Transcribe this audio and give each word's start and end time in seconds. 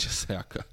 just 0.08 0.26
say 0.26 0.36
I 0.36 0.42
could, 0.42 0.64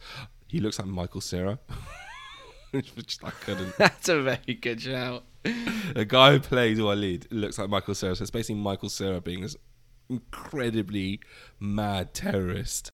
he 0.48 0.60
looks 0.60 0.80
like 0.80 0.88
Michael 0.88 1.22
Cera. 1.22 1.60
Which 2.72 3.18
I 3.24 3.30
couldn't. 3.32 3.76
That's 3.78 4.10
a 4.10 4.22
very 4.22 4.54
good 4.54 4.82
shout. 4.82 5.24
The 5.44 6.06
guy 6.06 6.34
who 6.34 6.40
plays 6.40 6.82
Walid 6.82 7.28
looks 7.32 7.58
like 7.58 7.70
Michael 7.70 7.96
Cera. 7.96 8.16
So 8.16 8.24
it's 8.24 8.32
basically 8.32 8.62
Michael 8.62 8.90
Cera 8.90 9.22
being 9.22 9.42
this 9.42 9.56
incredibly 10.10 11.22
mad 11.60 12.14
terrorist. 12.14 12.92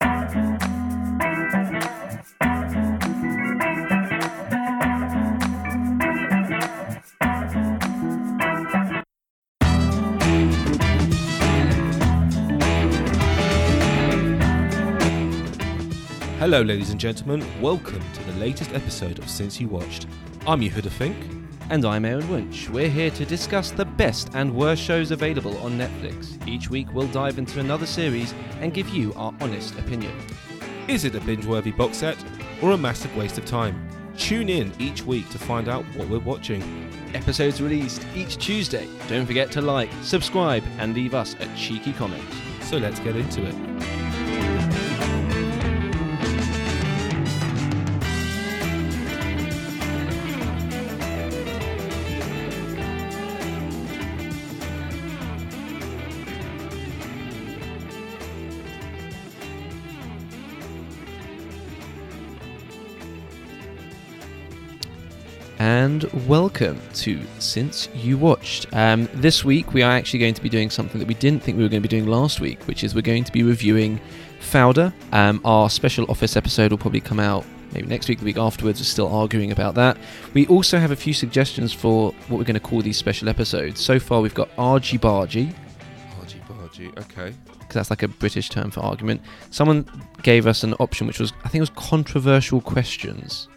Hello, 16.44 16.62
ladies 16.62 16.90
and 16.90 17.00
gentlemen. 17.00 17.42
Welcome 17.62 18.02
to 18.12 18.24
the 18.26 18.34
latest 18.38 18.74
episode 18.74 19.18
of 19.18 19.30
Since 19.30 19.62
You 19.62 19.70
Watched. 19.70 20.08
I'm 20.46 20.60
Yehuda 20.60 20.90
Fink. 20.90 21.16
And 21.70 21.86
I'm 21.86 22.04
Aaron 22.04 22.28
Wunsch. 22.28 22.68
We're 22.68 22.90
here 22.90 23.12
to 23.12 23.24
discuss 23.24 23.72
the 23.72 23.86
best 23.86 24.30
and 24.34 24.54
worst 24.54 24.84
shows 24.84 25.12
available 25.12 25.58
on 25.60 25.80
Netflix. 25.80 26.46
Each 26.46 26.70
week 26.70 26.88
we'll 26.92 27.08
dive 27.08 27.38
into 27.38 27.62
another 27.62 27.86
series 27.86 28.34
and 28.60 28.74
give 28.74 28.90
you 28.90 29.14
our 29.14 29.34
honest 29.40 29.80
opinion. 29.80 30.12
Is 30.90 31.06
it 31.06 31.16
a 31.16 31.22
binge 31.22 31.46
worthy 31.46 31.72
box 31.72 32.00
set 32.00 32.18
or 32.62 32.72
a 32.72 32.78
massive 32.78 33.16
waste 33.16 33.38
of 33.38 33.46
time? 33.46 33.88
Tune 34.18 34.50
in 34.50 34.74
each 34.80 35.06
week 35.06 35.30
to 35.30 35.40
find 35.40 35.70
out 35.70 35.86
what 35.96 36.10
we're 36.10 36.20
watching. 36.20 36.62
Episodes 37.14 37.62
released 37.62 38.06
each 38.16 38.36
Tuesday. 38.36 38.90
Don't 39.08 39.26
forget 39.26 39.50
to 39.54 39.62
like, 39.62 39.90
subscribe, 40.02 40.66
and 40.80 40.94
leave 40.94 41.14
us 41.14 41.38
a 41.40 41.56
cheeky 41.56 41.94
comment. 41.94 42.22
So 42.64 42.80
let's 42.80 43.00
get 43.00 43.16
into 43.16 43.46
it. 43.46 44.03
And 66.04 66.28
welcome 66.28 66.82
to 66.96 67.22
Since 67.40 67.88
You 67.96 68.18
Watched. 68.18 68.66
Um, 68.74 69.08
this 69.14 69.46
week 69.46 69.74
we 69.74 69.84
are 69.84 69.92
actually 69.92 70.20
going 70.20 70.34
to 70.34 70.42
be 70.42 70.50
doing 70.50 70.70
something 70.70 71.00
that 71.00 71.08
we 71.08 71.14
didn't 71.14 71.42
think 71.42 71.56
we 71.56 71.64
were 71.64 71.70
going 71.70 71.82
to 71.82 71.88
be 71.88 71.96
doing 71.98 72.08
last 72.10 72.42
week, 72.42 72.62
which 72.64 72.84
is 72.84 72.94
we're 72.94 73.02
going 73.02 73.24
to 73.24 73.32
be 73.32 73.42
reviewing 73.44 74.02
Fauda. 74.42 74.92
Um, 75.14 75.40
our 75.46 75.70
special 75.70 76.06
office 76.10 76.36
episode 76.36 76.72
will 76.72 76.78
probably 76.78 77.00
come 77.00 77.22
out 77.22 77.46
maybe 77.72 77.88
next 77.88 78.10
week, 78.10 78.20
the 78.20 78.26
week 78.26 78.38
afterwards. 78.38 78.82
We're 78.82 78.86
still 78.86 79.14
arguing 79.14 79.54
about 79.54 79.76
that. 79.76 79.98
We 80.34 80.46
also 80.48 80.78
have 80.78 80.92
a 80.92 80.96
few 80.96 81.14
suggestions 81.14 81.72
for 81.72 82.12
what 82.28 82.38
we're 82.38 82.44
going 82.44 82.56
to 82.56 82.60
call 82.60 82.82
these 82.82 82.98
special 82.98 83.30
episodes. 83.30 83.80
So 83.80 83.98
far, 83.98 84.20
we've 84.20 84.34
got 84.34 84.50
Argy 84.58 84.98
Bargy, 84.98 85.54
Argy 86.20 86.42
bargy, 86.50 86.98
okay. 86.98 87.34
because 87.60 87.74
that's 87.74 87.90
like 87.92 88.04
a 88.04 88.10
British 88.10 88.50
term 88.50 88.72
for 88.72 88.82
argument. 88.82 89.22
Someone 89.52 89.86
gave 90.22 90.48
us 90.48 90.64
an 90.64 90.74
option 90.82 91.08
which 91.08 91.20
was, 91.20 91.32
I 91.46 91.50
think 91.50 91.56
it 91.56 91.62
was 91.62 91.88
controversial 91.88 92.60
questions. 92.60 93.48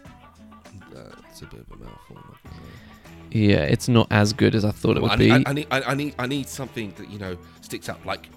Yeah, 3.37 3.59
it's 3.61 3.87
not 3.87 4.07
as 4.11 4.33
good 4.33 4.55
as 4.55 4.65
I 4.65 4.71
thought 4.71 4.97
it 4.97 5.03
would 5.03 5.11
I 5.11 5.15
be. 5.15 5.31
I, 5.31 5.43
I 5.45 5.53
need, 5.53 5.67
I, 5.69 5.81
I 5.81 5.93
need, 5.93 6.15
I 6.17 6.27
need 6.27 6.47
something 6.47 6.93
that 6.97 7.09
you 7.09 7.19
know 7.19 7.37
sticks 7.61 7.89
out, 7.89 8.03
like 8.05 8.29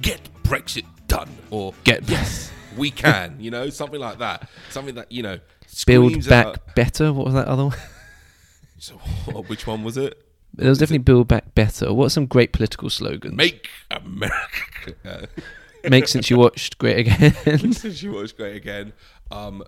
get 0.00 0.20
Brexit 0.44 0.84
done, 1.08 1.28
or 1.50 1.74
Get- 1.84 2.08
yes, 2.08 2.50
we 2.76 2.90
can, 2.90 3.36
you 3.40 3.50
know, 3.50 3.68
something 3.70 3.98
like 4.00 4.18
that, 4.18 4.48
something 4.70 4.94
that 4.94 5.10
you 5.10 5.22
know 5.22 5.38
Build 5.86 6.28
back 6.28 6.46
out- 6.46 6.74
better. 6.74 7.12
What 7.12 7.26
was 7.26 7.34
that 7.34 7.46
other 7.48 7.64
one? 7.66 7.76
So, 8.80 8.94
which 8.94 9.66
one 9.66 9.82
was 9.82 9.96
it? 9.96 10.24
There 10.54 10.68
was 10.68 10.78
definitely 10.78 10.98
build 11.02 11.26
back 11.26 11.52
better. 11.56 11.92
What 11.92 12.06
are 12.06 12.10
some 12.10 12.26
great 12.26 12.52
political 12.52 12.88
slogans? 12.88 13.34
Make 13.34 13.68
America. 13.90 15.28
Make 15.88 16.06
since 16.06 16.30
you 16.30 16.38
watched 16.38 16.78
Great 16.78 16.98
Again. 17.08 17.32
Since 17.72 18.02
you 18.04 18.12
watched 18.12 18.36
Great 18.36 18.54
Again, 18.54 18.92
um, 19.32 19.64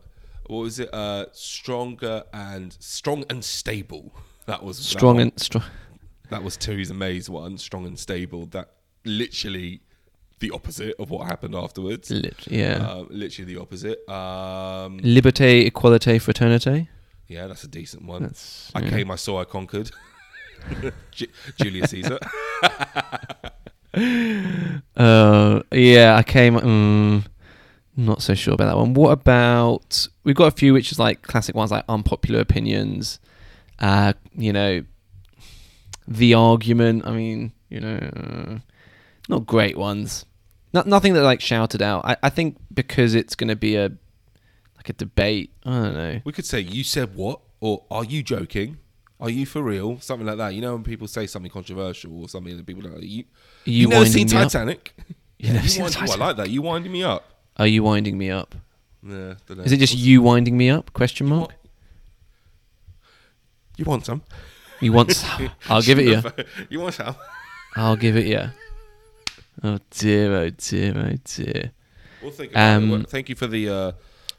what 0.47 0.59
was 0.61 0.79
it? 0.79 0.93
Uh, 0.95 1.27
stronger 1.33 2.23
and 2.33 2.77
strong 2.79 3.25
and 3.31 3.45
stable. 3.45 4.13
That 4.51 4.65
was 4.65 4.79
Strong 4.79 5.15
one. 5.17 5.23
and 5.23 5.41
strong. 5.41 5.63
that 6.31 6.43
was 6.43 6.57
Theresa 6.57 6.93
May's 6.93 7.31
one. 7.31 7.57
Strong 7.57 7.87
and 7.87 7.97
stable. 7.99 8.47
That 8.47 8.71
literally 9.05 9.81
the 10.41 10.51
opposite 10.51 10.95
of 10.99 11.11
what 11.11 11.27
happened 11.29 11.55
afterwards. 11.55 12.11
Lit- 12.11 12.47
yeah. 12.51 12.79
Uh, 12.91 13.05
literally 13.11 13.55
the 13.55 13.61
opposite. 13.61 13.99
Um, 14.11 14.99
Liberté, 15.01 15.71
equalité, 15.71 16.19
fraternité. 16.21 16.89
yeah, 17.29 17.47
that's 17.47 17.63
a 17.63 17.69
decent 17.69 18.05
one. 18.07 18.23
That's. 18.23 18.73
I 18.75 18.81
yeah. 18.81 18.91
came, 18.91 19.11
I 19.13 19.17
saw, 19.17 19.41
I 19.41 19.45
conquered. 19.45 19.91
Ju- 21.13 21.27
Julius 21.61 21.91
Caesar. 21.91 22.19
Uh, 24.97 25.63
yeah, 25.73 26.17
I 26.17 26.23
came. 26.23 26.55
Mm, 26.57 27.25
not 27.97 28.23
so 28.23 28.35
sure 28.35 28.55
about 28.55 28.67
that 28.67 28.77
one. 28.77 28.95
What 28.95 29.11
about? 29.11 30.07
We've 30.25 30.37
got 30.37 30.47
a 30.47 30.57
few 30.57 30.73
which 30.73 30.93
is 30.93 30.99
like 30.99 31.23
classic 31.23 31.55
ones, 31.57 31.71
like 31.73 31.85
unpopular 31.89 32.41
opinions. 32.41 33.19
Uh, 33.81 34.13
you 34.37 34.53
know, 34.53 34.85
the 36.07 36.35
argument. 36.35 37.07
I 37.07 37.13
mean, 37.13 37.53
you 37.69 37.81
know, 37.81 37.97
uh, 37.97 38.59
not 39.29 39.47
great 39.47 39.77
ones. 39.77 40.27
Not 40.73 40.87
nothing 40.87 41.15
that 41.15 41.23
like 41.23 41.41
shouted 41.41 41.83
out. 41.83 42.05
I, 42.05 42.17
I 42.23 42.31
think 42.31 42.59
because 42.73 43.15
it's 43.15 43.35
going 43.35 43.49
to 43.49 43.57
be 43.57 43.77
a 43.77 43.91
like 44.77 44.89
a 44.89 44.93
debate. 44.93 45.53
I 45.65 45.71
don't 45.71 45.95
know. 45.95 46.21
We 46.25 46.33
could 46.33 46.47
say, 46.47 46.61
"You 46.61 46.85
said 46.85 47.15
what?" 47.15 47.41
or 47.61 47.85
"Are 47.91 48.05
you 48.05 48.23
joking?" 48.23 48.79
Are 49.19 49.29
you 49.29 49.45
for 49.45 49.63
real? 49.63 50.01
Something 50.01 50.27
like 50.27 50.39
that. 50.39 50.55
You 50.55 50.63
know, 50.63 50.73
when 50.73 50.83
people 50.83 51.07
say 51.07 51.27
something 51.27 51.51
controversial 51.51 52.23
or 52.23 52.29
something, 52.29 52.57
that 52.57 52.65
people 52.67 52.87
are 52.87 52.91
like, 52.91 53.03
"You, 53.03 53.25
you, 53.65 53.73
you 53.83 53.89
never 53.89 54.07
seen? 54.07 54.27
Titanic?" 54.27 54.95
You 55.43 55.55
never 55.55 55.69
seen 55.69 55.85
wind- 55.85 55.97
oh, 55.97 56.01
I 56.03 56.07
Titanic? 56.07 56.21
like 56.21 56.37
that. 56.37 56.51
You 56.51 56.61
winding 56.61 56.93
me 56.93 57.03
up. 57.03 57.25
Are 57.57 57.67
you 57.67 57.83
winding 57.83 58.19
me 58.19 58.31
up? 58.31 58.55
Yeah. 59.03 59.35
Is 59.65 59.73
it 59.73 59.79
just 59.79 59.97
you 59.97 60.21
winding 60.21 60.55
me 60.55 60.69
up? 60.69 60.93
Question 60.93 61.29
mark. 61.29 61.55
You 63.81 63.87
want 63.87 64.05
some? 64.05 64.21
You 64.79 64.93
want 64.93 65.11
some? 65.13 65.51
I'll 65.71 65.81
give 65.81 65.99
it 65.99 66.05
you. 66.05 66.45
you 66.69 66.81
want 66.81 66.93
some? 66.93 67.17
I'll 67.75 67.97
give 67.97 68.15
it 68.15 68.27
you. 68.27 68.51
Oh 69.63 69.79
dear, 69.89 70.37
oh 70.37 70.51
dear, 70.51 70.95
oh 70.99 71.17
dear. 71.25 71.71
Well, 72.23 72.31
think 72.31 72.51
about. 72.53 72.83
Um, 72.83 73.05
Thank 73.09 73.31
you 73.31 73.35
for 73.35 73.47
the 73.47 73.71
uh, 73.71 73.93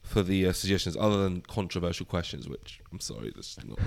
for 0.03 0.21
the 0.21 0.45
uh, 0.45 0.53
suggestions, 0.53 0.95
other 0.95 1.23
than 1.23 1.41
controversial 1.41 2.05
questions, 2.05 2.47
which 2.47 2.81
I'm 2.91 2.99
sorry, 2.99 3.31
that's 3.33 3.57
not. 3.65 3.79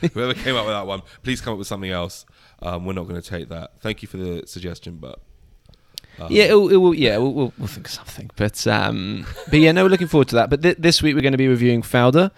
Whoever 0.12 0.34
came 0.34 0.56
up 0.56 0.66
with 0.66 0.74
that 0.74 0.88
one, 0.88 1.02
please 1.22 1.40
come 1.40 1.52
up 1.52 1.58
with 1.60 1.68
something 1.68 1.92
else. 1.92 2.26
Um, 2.60 2.84
we're 2.84 2.94
not 2.94 3.06
going 3.06 3.22
to 3.22 3.26
take 3.26 3.48
that. 3.50 3.80
Thank 3.80 4.02
you 4.02 4.08
for 4.08 4.16
the 4.16 4.44
suggestion, 4.48 4.96
but 4.96 5.20
um, 6.18 6.32
Yeah, 6.32 6.46
it 6.46 6.54
will, 6.54 6.68
it 6.68 6.76
will, 6.76 6.94
yeah, 6.94 7.16
we'll, 7.18 7.32
we'll, 7.32 7.52
we'll 7.58 7.68
think 7.68 7.86
of 7.86 7.92
something. 7.92 8.28
But 8.34 8.66
um, 8.66 9.24
but 9.50 9.60
yeah, 9.60 9.70
no, 9.70 9.84
we're 9.84 9.90
looking 9.90 10.08
forward 10.08 10.28
to 10.30 10.34
that. 10.34 10.50
But 10.50 10.62
th- 10.62 10.78
this 10.78 11.00
week 11.00 11.14
we're 11.14 11.22
going 11.22 11.30
to 11.32 11.38
be 11.38 11.46
reviewing 11.48 11.82
Fauda, 11.82 12.32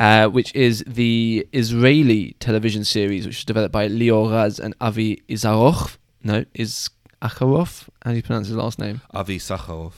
uh, 0.00 0.28
which 0.28 0.52
is 0.54 0.82
the 0.86 1.46
Israeli 1.52 2.34
television 2.40 2.84
series 2.84 3.26
which 3.26 3.36
was 3.36 3.44
developed 3.44 3.72
by 3.72 3.86
Lior 3.86 4.32
Raz 4.32 4.58
and 4.58 4.74
Avi 4.80 5.22
Izarov. 5.28 5.98
No, 6.24 6.44
is 6.54 6.88
Acharov? 7.22 7.88
How 8.02 8.10
do 8.10 8.16
you 8.16 8.22
pronounce 8.22 8.48
his 8.48 8.56
last 8.56 8.78
name? 8.78 9.02
Avi 9.12 9.38
Sakharov. 9.38 9.92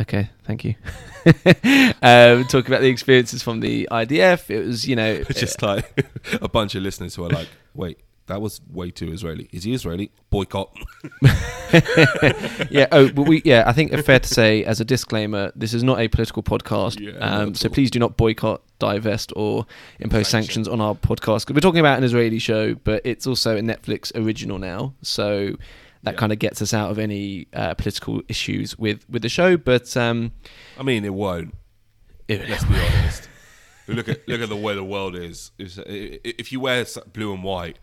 Okay, 0.00 0.30
thank 0.44 0.64
you. 0.64 0.74
um, 2.02 2.44
talking 2.44 2.66
about 2.66 2.80
the 2.80 2.88
experiences 2.88 3.42
from 3.42 3.60
the 3.60 3.86
IDF, 3.90 4.48
it 4.48 4.64
was 4.64 4.88
you 4.88 4.96
know 4.96 5.22
just 5.34 5.60
like 5.60 6.06
a 6.40 6.48
bunch 6.48 6.74
of 6.74 6.82
listeners 6.82 7.14
who 7.14 7.24
are 7.24 7.28
like, 7.28 7.48
"Wait, 7.74 8.00
that 8.26 8.40
was 8.40 8.60
way 8.70 8.90
too 8.90 9.12
Israeli. 9.12 9.48
Is 9.52 9.64
he 9.64 9.72
Israeli? 9.74 10.10
Boycott." 10.30 10.70
yeah. 12.70 12.86
Oh, 12.92 13.10
but 13.12 13.26
we. 13.26 13.42
Yeah, 13.44 13.64
I 13.66 13.72
think 13.72 13.92
it's 13.92 14.06
fair 14.06 14.20
to 14.20 14.28
say, 14.28 14.64
as 14.64 14.80
a 14.80 14.84
disclaimer, 14.84 15.52
this 15.54 15.74
is 15.74 15.82
not 15.82 16.00
a 16.00 16.08
political 16.08 16.42
podcast. 16.42 17.00
Yeah, 17.00 17.18
um, 17.18 17.54
so 17.54 17.68
all. 17.68 17.74
please 17.74 17.90
do 17.90 17.98
not 17.98 18.16
boycott, 18.16 18.62
divest, 18.78 19.32
or 19.36 19.66
impose 20.00 20.28
Sanction. 20.28 20.64
sanctions 20.64 20.68
on 20.68 20.80
our 20.80 20.94
podcast. 20.94 21.46
'Cause 21.46 21.54
we're 21.54 21.60
talking 21.60 21.80
about 21.80 21.98
an 21.98 22.04
Israeli 22.04 22.38
show, 22.38 22.74
but 22.74 23.02
it's 23.04 23.26
also 23.26 23.56
a 23.56 23.60
Netflix 23.60 24.12
original 24.14 24.58
now, 24.58 24.94
so 25.02 25.56
that 26.04 26.14
Yeah. 26.14 26.18
kind 26.18 26.32
of 26.32 26.38
gets 26.38 26.60
us 26.62 26.74
out 26.74 26.90
of 26.90 26.98
any 26.98 27.46
uh, 27.52 27.74
political 27.74 28.22
issues 28.28 28.78
with 28.78 29.08
with 29.08 29.22
the 29.22 29.28
show. 29.28 29.56
But 29.56 29.96
um, 29.96 30.32
I 30.78 30.82
mean, 30.82 31.04
it 31.04 31.14
won't. 31.14 31.54
it- 32.28 32.48
Let's 32.48 32.64
be 32.64 32.74
honest. 32.98 33.28
look 33.88 34.08
at 34.08 34.26
look 34.28 34.40
at 34.40 34.48
the 34.48 34.56
way 34.56 34.74
the 34.74 34.84
world 34.84 35.16
is. 35.16 35.50
It's- 35.58 35.78
i- 35.78 36.18
i- 36.28 36.34
If 36.38 36.52
you 36.52 36.60
wear 36.60 36.84
blue 37.12 37.32
and 37.34 37.42
white, 37.42 37.78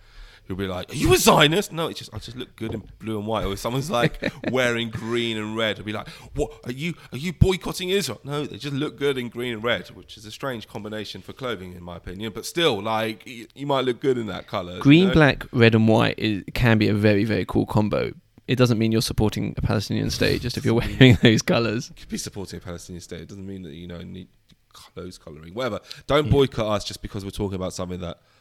you'll 0.50 0.58
be 0.58 0.68
like, 0.68 0.92
"Are 0.92 0.96
you 0.96 1.14
a 1.14 1.18
Zionist?" 1.18 1.72
No, 1.72 1.88
it's 1.88 2.00
just 2.00 2.14
I 2.14 2.18
just 2.18 2.36
look 2.36 2.56
good 2.58 2.74
in 2.74 2.82
blue 3.00 3.18
and 3.20 3.26
white. 3.28 3.46
Or 3.46 3.54
if 3.54 3.60
someone's 3.60 3.90
like 3.90 4.20
wearing 4.52 4.90
green 4.90 5.38
and 5.38 5.56
red, 5.56 5.78
I'll 5.80 5.86
be 5.86 5.94
like, 5.94 6.10
"What 6.36 6.52
are 6.66 6.72
you? 6.72 6.96
Are 7.14 7.18
you 7.18 7.32
boycotting 7.32 7.90
Israel?" 7.90 8.20
No, 8.26 8.46
they 8.46 8.58
just 8.58 8.74
look 8.76 8.98
good 8.98 9.18
in 9.18 9.30
green 9.30 9.54
and 9.54 9.64
red, 9.64 9.88
which 9.92 10.18
is 10.18 10.26
a 10.26 10.32
strange 10.32 10.68
combination 10.68 11.22
for 11.22 11.32
clothing, 11.32 11.74
in 11.74 11.84
my 11.84 11.96
opinion. 11.98 12.34
But 12.34 12.46
still, 12.46 12.82
like 12.82 13.24
y- 13.26 13.46
you 13.56 13.68
might 13.68 13.86
look 13.86 14.02
good 14.02 14.18
in 14.18 14.26
that 14.28 14.48
color. 14.48 14.80
green, 14.80 15.02
you 15.04 15.08
know? 15.08 15.14
black, 15.14 15.46
red, 15.54 15.76
and 15.76 15.88
white 15.88 16.18
is, 16.18 16.44
can 16.54 16.78
be 16.78 16.88
a 16.90 16.94
very 16.94 17.24
very 17.24 17.46
cool 17.46 17.66
combo 17.66 18.12
it 18.48 18.58
doesn't 18.58 18.80
mean 18.80 18.92
you're 18.92 19.00
supporting 19.00 19.54
a 19.58 19.62
Palestinian 19.62 20.10
state 20.10 20.42
just 20.42 20.58
if 20.58 20.66
you're 20.66 20.74
wearing 20.74 21.16
those 21.22 21.44
colours. 21.44 21.90
You 21.90 22.00
could 22.02 22.10
be 22.10 22.18
supporting 22.18 22.58
a 22.58 22.62
Palestinian 22.62 23.00
state. 23.02 23.22
It 23.22 23.28
doesn't 23.30 23.46
mean 23.46 23.62
that 23.62 23.74
you 23.74 23.86
know 23.88 24.02
need 24.02 24.28
clothes 24.74 25.20
coloring, 25.20 25.54
whatever. 25.54 25.80
Don't 26.08 26.26
Yeah. 26.26 26.32
boycott 26.32 26.66
us 26.66 26.84
just 26.84 27.04
because 27.04 27.24
we're 27.24 27.30
talking 27.30 27.56
about 27.56 27.74
something 27.74 28.00
that 28.00 28.18
comes 28.18 28.18
from 28.18 28.24
a 28.24 28.39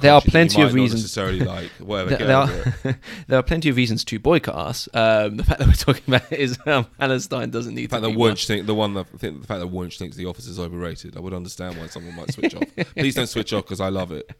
There 0.00 0.12
are 0.12 0.20
plenty 0.20 0.62
of 0.62 0.74
reasons- 0.74 1.02
necessarily 1.02 1.40
like. 1.44 1.70
Whatever. 1.78 2.16
There, 2.16 2.36
are 2.36 2.46
there 3.26 3.38
are 3.38 3.42
plenty 3.42 3.68
of 3.68 3.76
reasons 3.76 4.04
to 4.06 4.18
boycott 4.18 4.54
us. 4.54 4.88
Um, 4.92 5.36
the 5.36 5.44
fact 5.44 5.58
that 5.60 5.68
we're 5.68 5.74
talking 5.74 6.02
about 6.06 6.32
is 6.32 6.58
um, 6.66 6.86
Palestine 6.98 7.50
doesn't 7.50 7.74
need 7.74 7.86
The 7.86 7.96
fact 7.96 8.02
to 8.02 8.08
that 8.08 8.14
be 8.14 8.18
Wunsch 8.18 8.46
think 8.46 8.66
the 8.66 8.74
one 8.74 8.94
that 8.94 9.06
think 9.18 9.40
the 9.40 9.46
fact 9.46 9.60
that 9.60 9.68
Wunsch 9.68 9.98
thinks 9.98 10.16
the 10.16 10.26
office 10.26 10.46
is 10.46 10.58
overrated, 10.58 11.16
I 11.16 11.20
would 11.20 11.34
understand 11.34 11.78
why 11.78 11.86
someone 11.86 12.14
might 12.16 12.32
switch 12.32 12.54
off. 12.54 12.62
Please 12.96 13.14
don't 13.14 13.26
switch 13.28 13.52
off 13.52 13.64
because 13.64 13.80
I 13.80 13.88
love 13.88 14.12
it. 14.12 14.30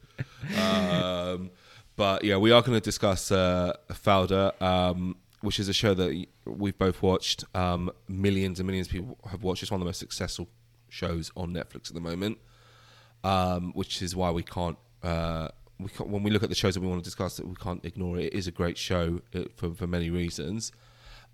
Um, 0.59 1.51
but 1.97 2.25
yeah, 2.25 2.37
we 2.37 2.51
are 2.53 2.63
going 2.63 2.75
to 2.75 2.81
discuss 2.81 3.31
uh, 3.31 3.75
Fauda, 3.91 4.61
um, 4.63 5.17
which 5.41 5.61
is 5.61 5.69
a 5.69 5.73
show 5.73 5.95
that 5.95 6.27
we've 6.47 6.79
both 6.79 7.03
watched. 7.03 7.45
Um, 7.55 7.91
millions 8.09 8.59
and 8.61 8.67
millions 8.67 8.87
of 8.89 8.93
people 8.93 9.19
have 9.31 9.43
watched. 9.43 9.63
It's 9.63 9.71
one 9.71 9.81
of 9.81 9.85
the 9.85 9.89
most 9.89 9.99
successful 9.99 10.49
shows 10.89 11.31
on 11.37 11.53
Netflix 11.53 11.89
at 11.89 11.95
the 11.95 12.01
moment, 12.01 12.39
um, 13.25 13.73
which 13.75 14.03
is 14.03 14.17
why 14.17 14.31
we 14.31 14.43
can't. 14.43 14.79
Uh, 15.03 15.49
we 15.79 15.89
can't, 15.89 16.09
when 16.11 16.23
we 16.23 16.31
look 16.31 16.43
at 16.43 16.49
the 16.49 16.55
shows 16.55 16.75
that 16.75 16.81
we 16.81 16.87
want 16.87 17.03
to 17.03 17.05
discuss, 17.05 17.37
that 17.37 17.47
we 17.47 17.57
can't 17.57 17.85
ignore 17.85 18.19
it. 18.19 18.27
It 18.27 18.35
is 18.35 18.47
a 18.47 18.53
great 18.53 18.79
show 18.79 19.21
uh, 19.35 19.45
for 19.57 19.75
for 19.75 19.87
many 19.87 20.11
reasons 20.11 20.73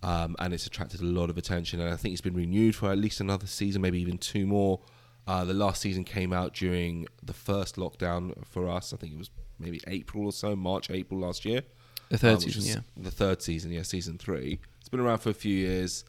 um, 0.03 0.37
and 0.39 0.55
it's 0.55 0.67
attracted 0.67 1.01
a 1.01 1.05
lot 1.05 1.31
of 1.31 1.39
attention. 1.39 1.81
And 1.81 1.93
I 1.93 1.97
think 1.97 2.13
it's 2.13 2.21
been 2.21 2.35
renewed 2.35 2.77
for 2.77 2.91
at 2.91 2.99
least 2.99 3.21
another 3.21 3.47
season, 3.47 3.83
maybe 3.83 4.01
even 4.01 4.19
two 4.19 4.47
more. 4.47 4.81
Uh, 5.27 5.45
the 5.45 5.55
last 5.55 5.83
season 5.83 6.05
came 6.05 6.33
out 6.33 6.55
during 6.55 7.07
the 7.23 7.33
first 7.33 7.77
lockdown 7.77 8.33
for 8.47 8.69
us. 8.69 8.93
I 8.93 8.97
think 8.97 9.13
it 9.13 9.19
was 9.19 9.31
maybe 9.59 9.81
April 9.87 10.25
or 10.25 10.33
so, 10.33 10.57
March, 10.57 10.91
April 10.91 11.21
last 11.21 11.45
year. 11.45 11.63
the 12.09 12.19
third 12.19 12.35
um, 12.35 12.41
season. 12.41 12.65
Yeah, 12.65 13.03
The 13.03 13.11
third 13.11 13.43
season, 13.43 13.73
yeah, 13.73 13.83
season 13.83 14.19
three. 14.19 14.61
It's 14.81 14.89
been 14.89 15.01
around 15.01 15.19
for 15.19 15.31
a 15.31 15.35
few 15.35 15.55
years. 15.55 16.05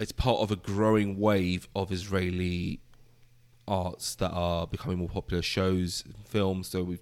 It's 0.00 0.12
part 0.12 0.40
of 0.40 0.50
a 0.50 0.56
growing 0.56 1.20
wave 1.20 1.68
of 1.76 1.92
Israeli 1.92 2.80
arts 3.70 4.16
that 4.16 4.30
are 4.32 4.66
becoming 4.66 4.98
more 4.98 5.08
popular 5.08 5.42
shows, 5.42 6.04
films. 6.26 6.68
So 6.68 6.82
we've 6.82 7.00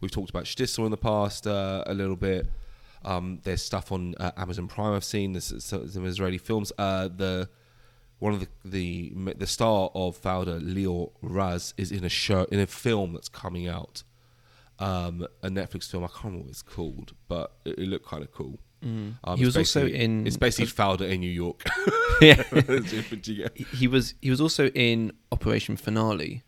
we've 0.00 0.10
talked 0.10 0.30
about 0.30 0.44
Shtisel 0.44 0.84
in 0.84 0.90
the 0.90 0.96
past 0.96 1.46
uh, 1.46 1.82
a 1.86 1.94
little 1.94 2.16
bit. 2.16 2.46
Um, 3.04 3.40
there's 3.42 3.62
stuff 3.62 3.90
on 3.90 4.14
uh, 4.18 4.32
Amazon 4.36 4.68
Prime 4.68 4.94
I've 4.94 5.04
seen. 5.04 5.32
There's 5.32 5.52
some, 5.64 6.06
Israeli 6.06 6.38
films. 6.38 6.72
Uh, 6.78 7.08
the 7.08 7.48
one 8.18 8.34
of 8.34 8.40
the, 8.40 8.48
the 8.64 9.34
the 9.34 9.46
star 9.46 9.90
of 9.94 10.20
Fauda, 10.20 10.60
Lior 10.60 11.10
Raz, 11.20 11.74
is 11.76 11.90
in 11.90 12.04
a 12.04 12.08
show 12.08 12.44
in 12.52 12.60
a 12.60 12.66
film 12.66 13.14
that's 13.14 13.28
coming 13.28 13.68
out. 13.68 14.02
Um, 14.78 15.26
a 15.42 15.48
Netflix 15.48 15.90
film. 15.90 16.04
I 16.04 16.08
can't 16.08 16.24
remember 16.24 16.44
what 16.44 16.50
it's 16.50 16.62
called, 16.62 17.14
but 17.28 17.52
it, 17.64 17.78
it 17.78 17.88
looked 17.88 18.06
kind 18.06 18.22
of 18.22 18.32
cool. 18.32 18.58
Um, 18.84 19.38
He 19.38 19.44
was 19.44 19.56
also 19.56 19.86
in- 19.86 20.26
It's 20.26 20.36
basically 20.36 20.66
Fauda 20.70 21.10
in 21.10 21.20
New 21.20 21.30
York. 21.30 21.62
yeah. 22.20 22.42
It's 22.52 22.90
different, 22.90 23.26
you 23.26 23.36
get- 23.36 23.56
He- 23.56 23.88
was 23.88 24.14
he 24.20 24.30
was 24.30 24.40
also 24.40 24.68
in 24.68 25.12
Operation 25.32 25.76
Finale. 25.76 26.42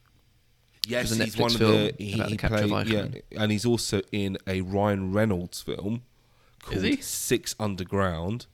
Yes, 0.88 1.10
he's 1.16 1.36
one 1.36 1.52
of 1.52 1.58
the. 1.58 1.94
He, 1.98 2.16
the 2.16 2.24
he 2.26 2.34
of 2.34 2.68
played, 2.68 2.86
yeah, 2.88 3.06
and 3.36 3.50
he's 3.50 3.66
also 3.66 4.02
in 4.12 4.38
a 4.46 4.60
Ryan 4.60 5.12
Reynolds 5.12 5.60
film 5.60 6.02
called? 6.62 7.02
Six 7.02 7.56
Underground, 7.58 8.46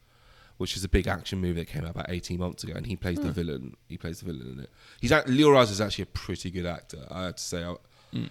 which 0.57 0.75
is 0.75 0.83
a 0.83 0.89
big 0.89 1.07
action 1.07 1.41
movie 1.41 1.61
that 1.61 1.67
came 1.69 1.85
out 1.85 1.91
about 1.91 2.07
eighteen 2.09 2.39
months 2.39 2.65
ago, 2.65 2.73
and 2.75 2.87
he 2.87 2.97
plays 2.97 3.19
the 3.19 3.27
Hmm. 3.27 3.33
villain. 3.33 3.77
He 3.87 3.99
plays 3.99 4.21
the 4.21 4.27
villain 4.33 4.51
in 4.55 4.61
it. 4.61 4.71
He's 5.01 5.11
Lior 5.11 5.53
Raz 5.53 5.71
is 5.71 5.79
actually 5.81 6.05
a 6.05 6.07
pretty 6.07 6.51
good 6.51 6.65
actor. 6.65 7.07
I 7.11 7.25
have 7.25 7.37
to 7.37 7.43
say. 7.43 7.65
I, 7.65 7.75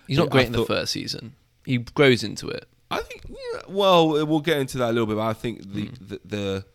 He's 0.08 0.18
not 0.18 0.32
great 0.32 0.44
I 0.44 0.48
in 0.48 0.52
the 0.54 0.66
first 0.66 0.94
season. 0.94 1.36
He 1.66 1.78
grows 1.78 2.24
into 2.24 2.48
it. 2.48 2.68
I 2.92 3.02
think. 3.02 3.24
Yeah, 3.30 3.62
well, 3.70 4.26
we'll 4.26 4.40
get 4.42 4.58
into 4.60 4.78
that 4.80 4.90
a 4.90 4.94
little 4.94 5.06
bit, 5.08 5.16
but 5.18 5.28
I 5.28 5.34
think 5.34 5.74
the 5.74 5.86
Hmm. 5.86 5.94
the, 6.08 6.20
the 6.26 6.66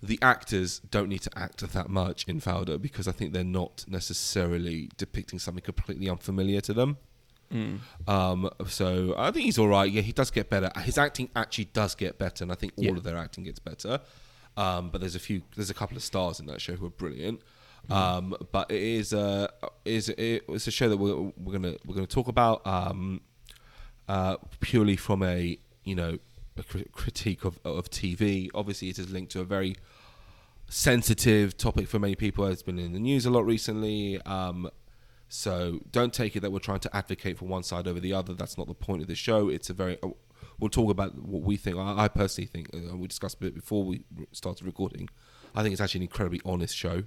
the 0.00 0.18
actors 0.22 0.80
don't 0.90 1.08
need 1.08 1.22
to 1.22 1.30
act 1.36 1.58
that 1.72 1.88
much 1.88 2.24
in 2.28 2.40
Fauda 2.40 2.80
because 2.80 3.08
I 3.08 3.12
think 3.12 3.32
they're 3.32 3.42
not 3.42 3.84
necessarily 3.88 4.88
depicting 4.96 5.40
something 5.40 5.62
completely 5.64 6.08
unfamiliar 6.08 6.60
to 6.62 6.72
them. 6.72 6.98
Um, 8.06 8.50
so 8.66 9.14
I 9.16 9.30
think 9.30 9.44
he's 9.46 9.58
all 9.58 9.68
right. 9.68 9.90
Yeah, 9.90 10.02
he 10.02 10.12
does 10.12 10.30
get 10.30 10.50
better. 10.50 10.70
His 10.80 10.98
acting 10.98 11.30
actually 11.34 11.66
does 11.66 11.94
get 11.94 12.18
better, 12.18 12.44
and 12.44 12.52
I 12.52 12.54
think 12.54 12.72
all 12.76 12.84
Yeah. 12.84 12.92
of 12.92 13.02
their 13.02 13.16
acting 13.16 13.44
gets 13.44 13.58
better. 13.58 14.00
Um, 14.56 14.90
but 14.90 15.00
there's 15.00 15.14
a 15.14 15.20
few, 15.20 15.42
there's 15.56 15.70
a 15.70 15.74
couple 15.74 15.96
of 15.96 16.02
stars 16.02 16.40
in 16.40 16.46
that 16.46 16.60
show 16.60 16.74
who 16.74 16.86
are 16.86 16.90
brilliant. 16.90 17.40
Mm. 17.88 17.94
Um, 17.94 18.36
but 18.52 18.70
it 18.70 18.82
is 18.82 19.12
a 19.12 19.48
is 19.84 20.08
it, 20.10 20.44
it's 20.48 20.66
a 20.66 20.70
show 20.70 20.88
that 20.88 20.96
we're, 20.96 21.14
we're 21.36 21.52
gonna 21.52 21.76
we're 21.86 21.94
gonna 21.94 22.06
talk 22.06 22.28
about 22.28 22.66
um, 22.66 23.20
uh, 24.08 24.36
purely 24.60 24.96
from 24.96 25.22
a 25.22 25.58
you 25.84 25.94
know 25.94 26.18
a 26.56 26.62
cri- 26.62 26.88
critique 26.92 27.44
of 27.44 27.58
of 27.64 27.90
TV. 27.90 28.48
Obviously, 28.54 28.88
it 28.88 28.98
is 28.98 29.10
linked 29.10 29.32
to 29.32 29.40
a 29.40 29.44
very 29.44 29.76
sensitive 30.68 31.56
topic 31.56 31.88
for 31.88 31.98
many 31.98 32.14
people. 32.14 32.46
It's 32.46 32.62
been 32.62 32.78
in 32.78 32.92
the 32.92 32.98
news 32.98 33.26
a 33.26 33.30
lot 33.30 33.46
recently. 33.46 34.20
Um, 34.22 34.70
so 35.28 35.80
don't 35.90 36.12
take 36.12 36.36
it 36.36 36.40
that 36.40 36.50
we're 36.52 36.58
trying 36.58 36.80
to 36.80 36.96
advocate 36.96 37.38
for 37.38 37.44
one 37.44 37.62
side 37.62 37.86
over 37.86 38.00
the 38.00 38.12
other. 38.14 38.34
That's 38.34 38.56
not 38.56 38.66
the 38.66 38.74
point 38.74 39.02
of 39.02 39.08
the 39.08 39.14
show. 39.14 39.48
It's 39.48 39.70
a 39.70 39.74
very. 39.74 39.98
uh, 40.02 40.08
We'll 40.60 40.70
talk 40.70 40.90
about 40.90 41.16
what 41.16 41.42
we 41.42 41.56
think. 41.56 41.76
I, 41.76 42.04
I 42.04 42.08
personally 42.08 42.46
think, 42.48 42.68
uh, 42.74 42.96
we 42.96 43.06
discussed 43.06 43.36
a 43.36 43.40
bit 43.40 43.54
before 43.54 43.84
we 43.84 44.02
started 44.32 44.66
recording. 44.66 45.08
I 45.54 45.62
think 45.62 45.72
it's 45.72 45.80
actually 45.80 46.00
an 46.00 46.02
incredibly 46.04 46.40
honest 46.44 46.76
show. 46.76 47.04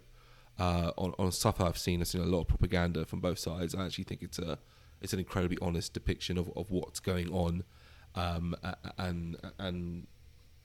Uh, 0.57 0.91
on 0.97 1.13
on 1.19 1.31
stuff 1.33 1.59
I've 1.59 1.77
seen, 1.77 1.99
I've 2.01 2.07
seen 2.07 2.21
a 2.21 2.25
lot 2.25 2.41
of 2.41 2.47
propaganda 2.47 3.05
from 3.05 3.19
both 3.19 3.39
sides. 3.39 3.73
I 3.75 3.85
actually 3.85 4.05
think 4.05 4.21
it's 4.21 4.39
a 4.39 4.57
it's 5.01 5.13
an 5.13 5.19
incredibly 5.19 5.57
honest 5.61 5.93
depiction 5.93 6.37
of, 6.37 6.51
of 6.55 6.69
what's 6.71 6.99
going 6.99 7.29
on, 7.31 7.63
um, 8.15 8.55
and 8.97 9.37
and 9.59 10.07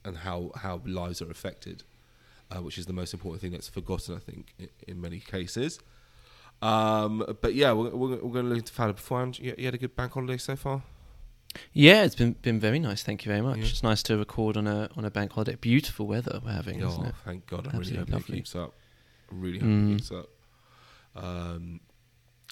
and 0.05 0.17
how 0.19 0.53
how 0.57 0.81
lives 0.85 1.21
are 1.23 1.31
affected, 1.31 1.83
uh, 2.51 2.63
which 2.63 2.79
is 2.79 2.87
the 2.87 2.93
most 2.93 3.13
important 3.15 3.41
thing 3.43 3.53
that's 3.53 3.69
forgotten, 3.69 4.15
I 4.17 4.19
think, 4.19 4.55
in, 4.59 4.69
in 4.89 5.01
many 5.01 5.21
cases. 5.21 5.79
Um, 6.63 7.23
but 7.43 7.55
yeah, 7.55 7.73
we're, 7.73 7.91
we're, 7.91 8.17
we're 8.17 8.33
going 8.33 8.45
to 8.47 8.49
look 8.51 8.59
into 8.59 8.73
Fauda 8.73 8.95
beforehand. 8.95 9.39
You, 9.39 9.55
you 9.59 9.67
had 9.67 9.75
a 9.75 9.79
good 9.79 9.95
bank 9.95 10.13
holiday 10.13 10.39
so 10.39 10.57
far? 10.57 10.83
Yeah, 11.73 12.03
it's 12.05 12.15
been 12.15 12.33
been 12.43 12.61
very 12.61 12.79
nice. 12.79 13.03
Thank 13.03 13.25
you 13.25 13.31
very 13.31 13.43
much. 13.43 13.59
Yeah. 13.59 13.65
It's 13.65 13.83
nice 13.83 14.03
to 14.05 14.17
record 14.19 14.57
on 14.57 14.67
a 14.67 14.89
on 14.97 15.05
a 15.05 15.11
bank 15.11 15.33
holiday. 15.33 15.55
Beautiful 15.57 16.07
weather 16.07 16.41
we're 16.45 16.53
having, 16.53 16.81
isn't 16.81 17.05
Oh, 17.05 17.09
it? 17.09 17.15
thank 17.25 17.47
God! 17.47 17.67
I'm 17.67 17.79
really 17.79 17.97
Absolutely 17.99 17.99
happy 17.99 18.11
it 18.11 18.15
lovely. 18.15 18.37
keeps 18.37 18.55
up. 18.57 18.75
Really 19.31 19.59
happy 19.59 19.71
Mm. 19.71 19.93
it 19.93 19.97
keeps 19.99 20.11
up. 20.13 20.29
Um, 21.15 21.81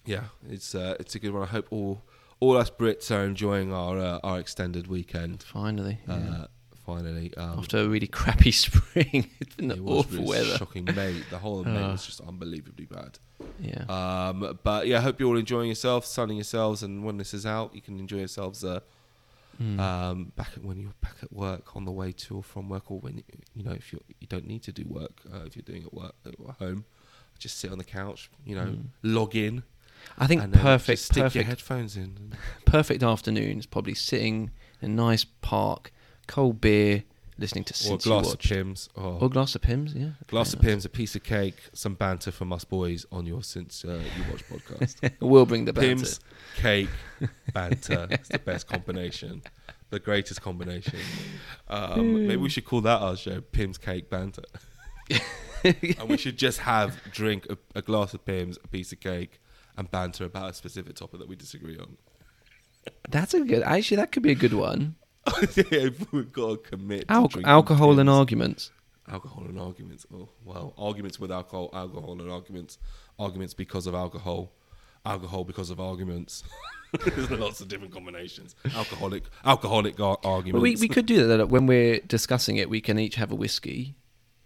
yeah, 0.05 0.25
it's 0.49 0.75
uh, 0.75 0.97
it's 1.01 1.15
a 1.15 1.19
good 1.19 1.33
one. 1.33 1.43
I 1.43 1.47
hope 1.47 1.67
all 1.71 2.03
all 2.41 2.57
us 2.57 2.71
Brits 2.71 3.11
are 3.11 3.25
enjoying 3.25 3.73
our 3.73 3.99
uh, 3.99 4.21
our 4.23 4.39
extended 4.41 4.87
weekend. 4.87 5.43
Finally, 5.43 5.99
yeah. 6.09 6.15
Uh, 6.15 6.47
finally, 6.87 7.33
um, 7.37 7.59
after 7.61 7.79
a 7.79 7.89
really 7.89 8.07
crappy 8.07 8.51
spring, 8.65 9.31
it's 9.41 9.55
been 9.57 9.71
it 9.71 9.81
awful 9.81 10.19
really 10.19 10.27
weather. 10.29 10.57
shocking. 10.59 10.85
May 10.85 11.23
the 11.31 11.39
whole 11.39 11.61
of 11.61 11.67
May 11.67 11.83
Uh. 11.83 11.93
was 11.93 12.05
just 12.07 12.21
unbelievably 12.21 12.87
bad. 12.87 13.19
Yeah, 13.61 13.85
Um, 13.89 14.59
but 14.63 14.87
yeah, 14.87 14.99
I 14.99 15.01
hope 15.01 15.21
you're 15.21 15.29
all 15.29 15.37
enjoying 15.39 15.69
yourselves, 15.69 16.09
sunning 16.09 16.37
yourselves, 16.37 16.83
and 16.83 17.05
when 17.05 17.17
this 17.19 17.35
is 17.35 17.45
out, 17.47 17.75
you 17.75 17.81
can 17.83 17.99
enjoy 17.99 18.19
yourselves. 18.19 18.65
Uh, 18.65 18.81
Mm. 19.63 19.79
um, 19.79 20.33
back 20.35 20.49
at, 20.57 20.65
when 20.65 20.81
you're 20.81 20.95
back 21.01 21.15
at 21.23 21.33
work, 21.33 21.77
on 21.77 21.85
the 21.85 21.93
way 21.93 22.11
to 22.11 22.39
or 22.39 22.43
from 22.43 22.69
work, 22.69 22.91
or 22.91 22.99
when 22.99 23.23
you 23.55 23.63
know 23.63 23.71
if 23.71 23.93
you 23.93 24.01
you 24.19 24.27
don't 24.27 24.49
need 24.49 24.65
to 24.65 24.73
do 24.73 24.85
work, 24.89 25.21
uh, 25.33 25.45
if 25.47 25.55
you're 25.55 25.63
doing 25.63 25.83
it 25.83 25.95
work 25.95 26.17
at 26.27 26.35
home, 26.59 26.85
just 27.39 27.57
sit 27.61 27.71
on 27.71 27.79
the 27.79 27.85
couch, 27.85 28.31
you 28.45 28.57
know, 28.57 28.67
Mm. 28.67 28.87
log 29.05 29.37
in. 29.37 29.63
I 30.19 30.27
think 30.27 30.53
perfect, 30.53 31.01
stick 31.01 31.17
your 31.17 31.25
perfect, 31.25 31.49
headphones 31.49 31.97
in. 31.97 32.33
perfect 32.67 33.03
afternoon 33.03 33.59
is 33.59 33.67
probably 33.67 33.95
sitting 33.95 34.51
in 34.81 34.91
a 34.93 34.95
nice 34.95 35.25
park, 35.25 35.93
cold 36.27 36.61
beer, 36.61 37.05
listening 37.39 37.65
to 37.65 37.91
or 37.91 37.95
a 37.95 37.99
glass 37.99 38.27
You 38.27 38.33
of 38.33 38.39
Pimm's. 38.39 38.89
Oh, 38.97 39.19
Or 39.21 39.29
glass 39.29 39.55
of 39.55 39.63
Pimm's, 39.63 39.95
yeah. 39.95 40.11
glass 40.29 40.55
of 40.55 40.61
Pimm's, 40.61 40.85
a 40.85 40.89
piece 40.89 41.17
of 41.17 41.25
cake, 41.25 41.57
some 41.73 41.95
banter 41.95 42.31
from 42.31 42.53
us 42.53 42.65
boys 42.65 43.07
on 43.11 43.27
your 43.27 43.43
since 43.43 43.85
uh, 43.85 44.01
you 44.17 44.25
watch 44.31 44.45
podcast. 44.49 45.11
we'll 45.21 45.47
bring 45.47 45.65
the 45.65 45.73
banter. 45.73 45.89
Pimm's, 45.97 46.21
cake, 46.57 46.89
banter. 47.53 48.07
it's 48.11 48.29
the 48.29 48.39
best 48.39 48.67
combination. 48.67 49.43
The 49.91 50.01
greatest 50.01 50.43
combination. 50.43 50.99
Um, 51.69 52.27
maybe 52.27 52.37
we 52.37 52.49
should 52.49 52.65
call 52.65 52.81
that 52.83 53.01
our 53.01 53.17
show, 53.17 53.41
Pimm's, 53.41 53.79
Cake, 53.79 54.11
Banter. 54.11 54.43
and 55.63 56.09
we 56.09 56.17
should 56.17 56.37
just 56.37 56.59
have 56.61 56.99
drink 57.13 57.47
a, 57.49 57.57
a 57.77 57.83
glass 57.83 58.13
of 58.15 58.25
Pimm's, 58.25 58.59
a 58.65 58.69
piece 58.69 58.93
of 58.93 58.99
cake, 58.99 59.41
and 59.77 59.91
banter 59.91 60.25
about 60.25 60.51
a 60.51 60.55
specific 60.55 60.97
topic 60.97 61.21
that 61.21 61.29
we 61.29 61.37
disagree 61.37 61.79
on. 61.79 61.97
That's 63.09 63.35
a 63.35 63.41
good. 63.41 63.63
Actually, 63.63 63.99
that 63.99 64.13
could 64.13 64.23
be 64.23 64.33
a 64.33 64.37
good 64.37 64.53
one. 64.55 64.97
yeah, 65.71 65.89
we've 66.13 66.33
got 66.33 66.65
to 66.65 66.71
commit. 66.71 67.07
Al- 67.09 67.29
drinking 67.29 67.51
alcohol 67.51 67.99
and 67.99 68.11
arguments. 68.11 68.71
Alcohol 69.09 69.45
and 69.45 69.59
arguments. 69.59 70.07
Oh, 70.13 70.29
well, 70.45 70.75
arguments 70.79 71.19
with 71.19 71.31
alcohol, 71.31 71.71
alcohol 71.73 72.21
and 72.21 72.31
arguments. 72.31 72.79
Arguments 73.19 73.55
because 73.55 73.87
of 73.87 73.95
alcohol, 73.95 74.53
alcohol 75.05 75.45
because 75.45 75.71
of 75.71 75.81
arguments. 75.81 76.43
There's 77.05 77.31
lots 77.31 77.61
of 77.61 77.69
different 77.69 77.93
combinations. 77.93 78.55
Alcoholic, 78.75 79.25
alcoholic 79.45 79.99
ar- 79.99 80.19
arguments. 80.25 80.53
But 80.53 80.63
we, 80.63 80.77
we 80.77 80.89
could 80.89 81.07
do 81.07 81.27
that 81.27 81.49
when 81.49 81.67
we're 81.67 82.01
discussing 82.01 82.57
it. 82.57 82.71
We 82.71 82.81
can 82.81 82.99
each 82.99 83.17
have 83.17 83.33
a 83.33 83.35
whiskey, 83.35 83.97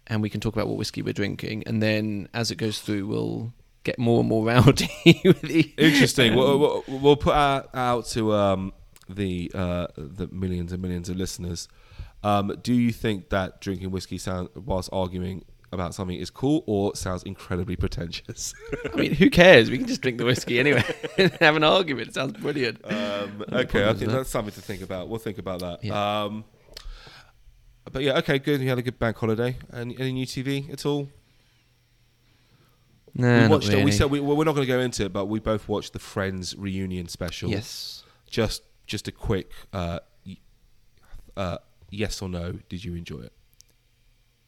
and 0.07 0.21
we 0.21 0.29
can 0.29 0.41
talk 0.41 0.55
about 0.55 0.67
what 0.67 0.77
whiskey 0.77 1.01
we're 1.01 1.13
drinking, 1.13 1.63
and 1.65 1.81
then 1.81 2.27
as 2.33 2.51
it 2.51 2.55
goes 2.55 2.79
through, 2.79 3.07
we'll 3.07 3.53
get 3.83 3.97
more 3.99 4.19
and 4.19 4.29
more 4.29 4.45
rowdy. 4.45 4.89
with 5.23 5.41
the, 5.41 5.73
Interesting. 5.77 6.31
um, 6.31 6.37
we'll, 6.37 6.59
we'll, 6.59 6.83
we'll 6.87 7.15
put 7.15 7.35
out, 7.35 7.69
out 7.73 8.05
to 8.07 8.33
um, 8.33 8.73
the 9.07 9.51
uh, 9.53 9.87
the 9.97 10.27
millions 10.31 10.71
and 10.71 10.81
millions 10.81 11.09
of 11.09 11.17
listeners 11.17 11.67
Um, 12.23 12.55
do 12.61 12.73
you 12.73 12.91
think 12.91 13.29
that 13.29 13.61
drinking 13.61 13.91
whiskey 13.91 14.17
sound 14.17 14.49
whilst 14.55 14.89
arguing 14.91 15.45
about 15.71 15.93
something 15.93 16.17
is 16.17 16.29
cool 16.29 16.63
or 16.67 16.95
sounds 16.95 17.23
incredibly 17.23 17.75
pretentious? 17.75 18.53
I 18.93 18.95
mean, 18.95 19.13
who 19.13 19.29
cares? 19.29 19.69
We 19.69 19.77
can 19.77 19.87
just 19.87 20.01
drink 20.01 20.17
the 20.17 20.25
whiskey 20.25 20.59
anyway 20.59 20.83
and 21.17 21.31
have 21.39 21.55
an 21.55 21.63
argument. 21.63 22.09
It 22.09 22.13
sounds 22.15 22.33
brilliant. 22.33 22.83
Um, 22.83 23.45
okay, 23.51 23.87
I 23.87 23.93
think 23.93 24.11
that. 24.11 24.17
that's 24.17 24.29
something 24.29 24.53
to 24.53 24.61
think 24.61 24.81
about. 24.81 25.09
We'll 25.09 25.19
think 25.19 25.37
about 25.37 25.59
that. 25.61 25.83
Yeah. 25.83 26.23
Um, 26.23 26.43
but 27.91 28.03
yeah, 28.03 28.17
okay, 28.19 28.39
good. 28.39 28.61
You 28.61 28.69
had 28.69 28.77
a 28.79 28.83
good 28.83 28.99
bank 28.99 29.17
holiday. 29.17 29.57
Any, 29.73 29.97
any 29.99 30.11
new 30.11 30.25
TV 30.25 30.71
at 30.71 30.85
all? 30.85 31.09
No, 33.19 33.41
we 33.43 33.47
watched 33.47 33.69
it. 33.69 33.83
We 33.83 33.91
said 33.91 34.09
we, 34.09 34.19
we're 34.19 34.43
not 34.45 34.55
going 34.55 34.65
to 34.67 34.73
go 34.73 34.79
into 34.79 35.05
it, 35.05 35.13
but 35.13 35.25
we 35.25 35.39
both 35.39 35.67
watched 35.67 35.93
the 35.93 35.99
Friends 35.99 36.55
reunion 36.57 37.07
special. 37.07 37.49
yes. 37.49 38.03
Just 38.29 38.63
just 38.87 39.07
a 39.07 39.11
quick 39.11 39.51
uh, 39.73 39.99
uh, 41.37 41.57
yes 41.89 42.21
or 42.21 42.29
no. 42.29 42.59
Did 42.69 42.83
you 42.83 42.95
enjoy 42.95 43.21
it? 43.21 43.33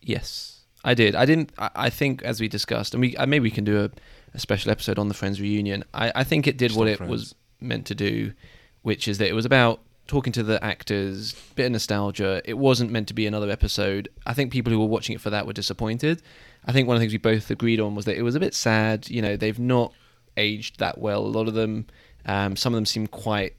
Yes, 0.02 0.62
I 0.84 0.94
did. 0.94 1.16
I 1.16 1.26
didn't. 1.26 1.52
I, 1.58 1.70
I 1.76 1.90
think, 1.90 2.24
as 2.24 2.40
we 2.40 2.48
discussed, 2.48 2.94
and 2.94 3.02
we 3.02 3.16
uh, 3.18 3.26
maybe 3.26 3.44
we 3.44 3.52
can 3.52 3.64
do 3.64 3.84
a, 3.84 3.90
a 4.34 4.40
special 4.40 4.72
episode 4.72 4.98
on 5.00 5.08
the 5.08 5.14
Friends 5.14 5.40
reunion. 5.42 5.84
I, 5.94 6.12
I 6.16 6.24
think 6.24 6.48
it 6.48 6.58
did 6.58 6.70
Just 6.70 6.80
what 6.80 6.88
it 6.88 6.98
Friends. 6.98 7.10
was 7.12 7.36
meant 7.60 7.86
to 7.88 7.96
do, 7.96 8.34
which 8.82 9.08
is 9.08 9.18
that 9.20 9.28
it 9.28 9.34
was 9.34 9.46
about 9.46 9.82
talking 10.12 10.34
to 10.34 10.44
the 10.44 10.62
actors, 10.62 11.34
bit 11.56 11.68
of 11.68 11.72
nostalgia. 11.72 12.42
It 12.44 12.58
wasn't 12.58 12.92
meant 12.92 13.08
to 13.08 13.14
be 13.14 13.26
another 13.26 13.50
episode. 13.50 14.10
I 14.26 14.34
think 14.34 14.52
people 14.52 14.70
who 14.70 14.78
were 14.78 14.86
watching 14.86 15.16
it 15.16 15.22
for 15.22 15.30
that 15.30 15.48
were 15.48 15.54
disappointed. 15.54 16.22
I 16.66 16.74
think 16.74 16.86
one 16.86 16.98
of 16.98 17.00
the 17.00 17.06
things 17.06 17.14
we 17.14 17.18
both 17.18 17.50
agreed 17.50 17.80
on 17.80 17.96
was 17.96 18.04
that 18.04 18.18
it 18.18 18.22
was 18.22 18.36
a 18.36 18.40
bit 18.42 18.54
sad. 18.54 19.10
You 19.10 19.22
know, 19.22 19.38
they've 19.38 19.58
not 19.58 19.94
aged 20.36 20.80
that 20.80 20.98
well. 20.98 21.22
A 21.22 21.32
lot 21.32 21.48
of 21.48 21.54
them, 21.54 21.88
um, 22.26 22.58
some 22.58 22.74
of 22.74 22.78
them 22.78 22.86
seem 22.86 23.08
quite. 23.08 23.56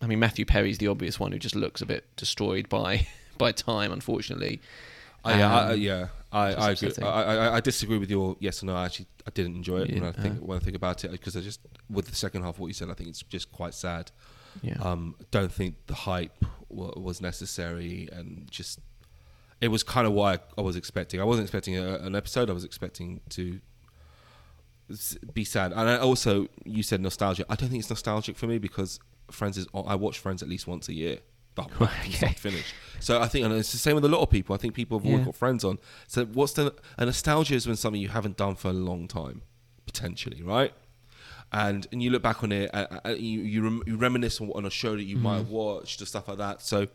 I 0.00 0.06
mean, 0.06 0.20
Matthew 0.20 0.44
Perry's 0.44 0.78
the 0.78 0.86
obvious 0.86 1.18
one 1.18 1.32
who 1.32 1.38
just 1.40 1.56
looks 1.56 1.82
a 1.82 1.86
bit 1.86 2.04
destroyed 2.14 2.68
by 2.68 3.08
by 3.38 3.50
time, 3.50 3.90
unfortunately. 3.90 4.60
I, 5.24 5.36
yeah, 5.36 5.52
I, 5.52 5.72
Um, 5.72 5.80
yeah, 5.80 6.06
I, 6.30 6.52
I, 6.52 6.70
agree. 6.70 6.92
I, 7.02 7.08
I, 7.08 7.56
I 7.56 7.60
disagree 7.60 7.98
with 7.98 8.08
your 8.08 8.36
yes 8.38 8.62
or 8.62 8.66
no. 8.66 8.76
I 8.76 8.84
actually, 8.84 9.06
I 9.26 9.30
didn't 9.30 9.56
enjoy 9.56 9.78
it 9.78 9.90
You 9.90 10.00
when 10.00 10.08
I 10.08 10.12
think 10.12 10.36
uh. 10.36 10.46
when 10.46 10.58
I 10.58 10.60
think 10.60 10.76
about 10.76 11.04
it 11.04 11.10
because 11.10 11.36
I 11.36 11.40
just 11.40 11.58
with 11.90 12.06
the 12.06 12.14
second 12.14 12.42
half 12.42 12.54
of 12.54 12.60
what 12.60 12.68
you 12.68 12.74
said, 12.74 12.88
I 12.88 12.94
think 12.94 13.08
it's 13.08 13.24
just 13.24 13.50
quite 13.50 13.74
sad. 13.74 14.12
Yeah. 14.62 14.76
Um, 14.80 15.14
don't 15.30 15.52
think 15.52 15.74
the 15.86 15.94
hype 15.94 16.44
wa 16.68 16.90
was 16.96 17.20
necessary, 17.20 18.08
and 18.12 18.50
just 18.50 18.80
it 19.60 19.68
was 19.68 19.82
kind 19.82 20.06
of 20.06 20.12
what 20.12 20.40
I, 20.56 20.60
I 20.60 20.62
was 20.64 20.76
expecting. 20.76 21.20
I 21.20 21.24
wasn't 21.24 21.44
expecting 21.46 21.76
a, 21.76 21.96
an 21.96 22.14
episode. 22.14 22.48
I 22.50 22.52
was 22.52 22.64
expecting 22.64 23.20
to 23.30 23.60
s- 24.90 25.16
be 25.32 25.44
sad. 25.44 25.72
And 25.72 25.88
I 25.88 25.98
also, 25.98 26.48
you 26.64 26.82
said 26.82 27.00
nostalgia. 27.00 27.44
I 27.48 27.56
don't 27.56 27.68
think 27.68 27.80
it's 27.80 27.90
nostalgic 27.90 28.36
for 28.36 28.46
me 28.46 28.58
because 28.58 29.00
Friends 29.30 29.58
is. 29.58 29.66
I 29.74 29.94
watch 29.94 30.18
Friends 30.18 30.42
at 30.42 30.48
least 30.48 30.66
once 30.66 30.88
a 30.88 30.94
year. 30.94 31.18
Okay. 31.58 32.28
finish. 32.34 32.72
So 33.00 33.20
I 33.20 33.26
think 33.26 33.44
and 33.44 33.52
it's 33.52 33.72
the 33.72 33.78
same 33.78 33.96
with 33.96 34.04
a 34.04 34.08
lot 34.08 34.20
of 34.20 34.30
people. 34.30 34.54
I 34.54 34.58
think 34.58 34.74
people 34.74 34.96
have 34.98 35.04
always 35.04 35.18
Yeah. 35.20 35.24
got 35.26 35.34
Friends 35.34 35.64
on. 35.64 35.78
So 36.06 36.24
what's 36.26 36.52
the 36.52 36.72
a 36.96 37.04
nostalgia 37.04 37.56
is 37.56 37.66
when 37.66 37.74
something 37.74 38.00
you 38.00 38.10
haven't 38.10 38.36
done 38.36 38.54
for 38.54 38.68
a 38.68 38.72
long 38.72 39.08
time, 39.08 39.42
potentially, 39.84 40.40
right? 40.40 40.72
And 41.52 41.86
and 41.92 42.02
you 42.02 42.10
look 42.10 42.22
back 42.22 42.42
on 42.44 42.52
it, 42.52 42.70
uh, 42.74 42.86
uh, 43.04 43.08
you 43.10 43.40
you, 43.40 43.62
rem- 43.62 43.82
you 43.86 43.96
reminisce 43.96 44.40
on, 44.40 44.50
on 44.54 44.64
a 44.66 44.70
show 44.70 44.96
that 44.96 45.04
you 45.04 45.16
might 45.16 45.30
Mm-hmm. 45.32 45.38
have 45.44 45.48
watched 45.50 46.02
or 46.02 46.06
stuff 46.06 46.28
like 46.28 46.38
that. 46.38 46.62
So 46.62 46.88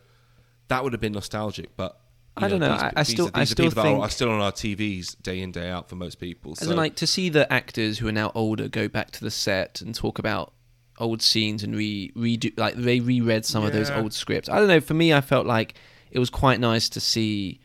that 0.67 0.83
would 0.83 0.93
have 0.93 1.01
been 1.01 1.13
nostalgic, 1.13 1.75
but. 1.75 1.99
I 2.35 2.47
don't 2.47 2.59
know, 2.61 2.71
These, 2.73 2.81
I- 2.81 2.87
I 2.87 2.91
these 3.03 3.07
still- 3.09 3.27
are, 3.27 3.31
I 3.35 3.43
still 3.43 3.69
people 3.69 3.79
are, 3.81 3.83
think- 3.85 3.99
are 4.01 4.09
still 4.09 4.31
on 4.31 4.41
our 4.41 4.51
TVs 4.51 5.21
day 5.21 5.39
in 5.39 5.51
day 5.51 5.69
out 5.69 5.87
for 5.87 5.95
most 5.95 6.15
people. 6.19 6.53
As 6.59 6.67
in, 6.67 6.75
like 6.75 6.95
to 6.95 7.05
see 7.05 7.29
the 7.29 7.51
actors 7.53 7.99
who 7.99 8.07
are 8.07 8.11
now 8.11 8.31
older 8.33 8.67
go 8.67 8.87
back 8.87 9.11
to 9.11 9.21
the 9.23 9.29
set 9.29 9.81
and 9.81 9.93
talk 9.93 10.17
about 10.17 10.51
old 10.97 11.21
scenes 11.21 11.61
and 11.63 11.75
re 11.75 12.11
redo 12.15 12.51
like 12.57 12.73
they 12.73 12.99
reread 12.99 13.45
some 13.45 13.63
of 13.63 13.71
those 13.71 13.91
old 13.91 14.13
scripts. 14.13 14.49
I 14.49 14.57
don't 14.57 14.67
know. 14.67 14.79
For 14.79 14.95
me, 14.95 15.13
I 15.13 15.21
felt 15.21 15.45
like 15.45 15.75
it 16.09 16.17
was 16.17 16.31
quite 16.31 16.59
nice 16.59 16.89
to 16.89 16.99
see 16.99 17.59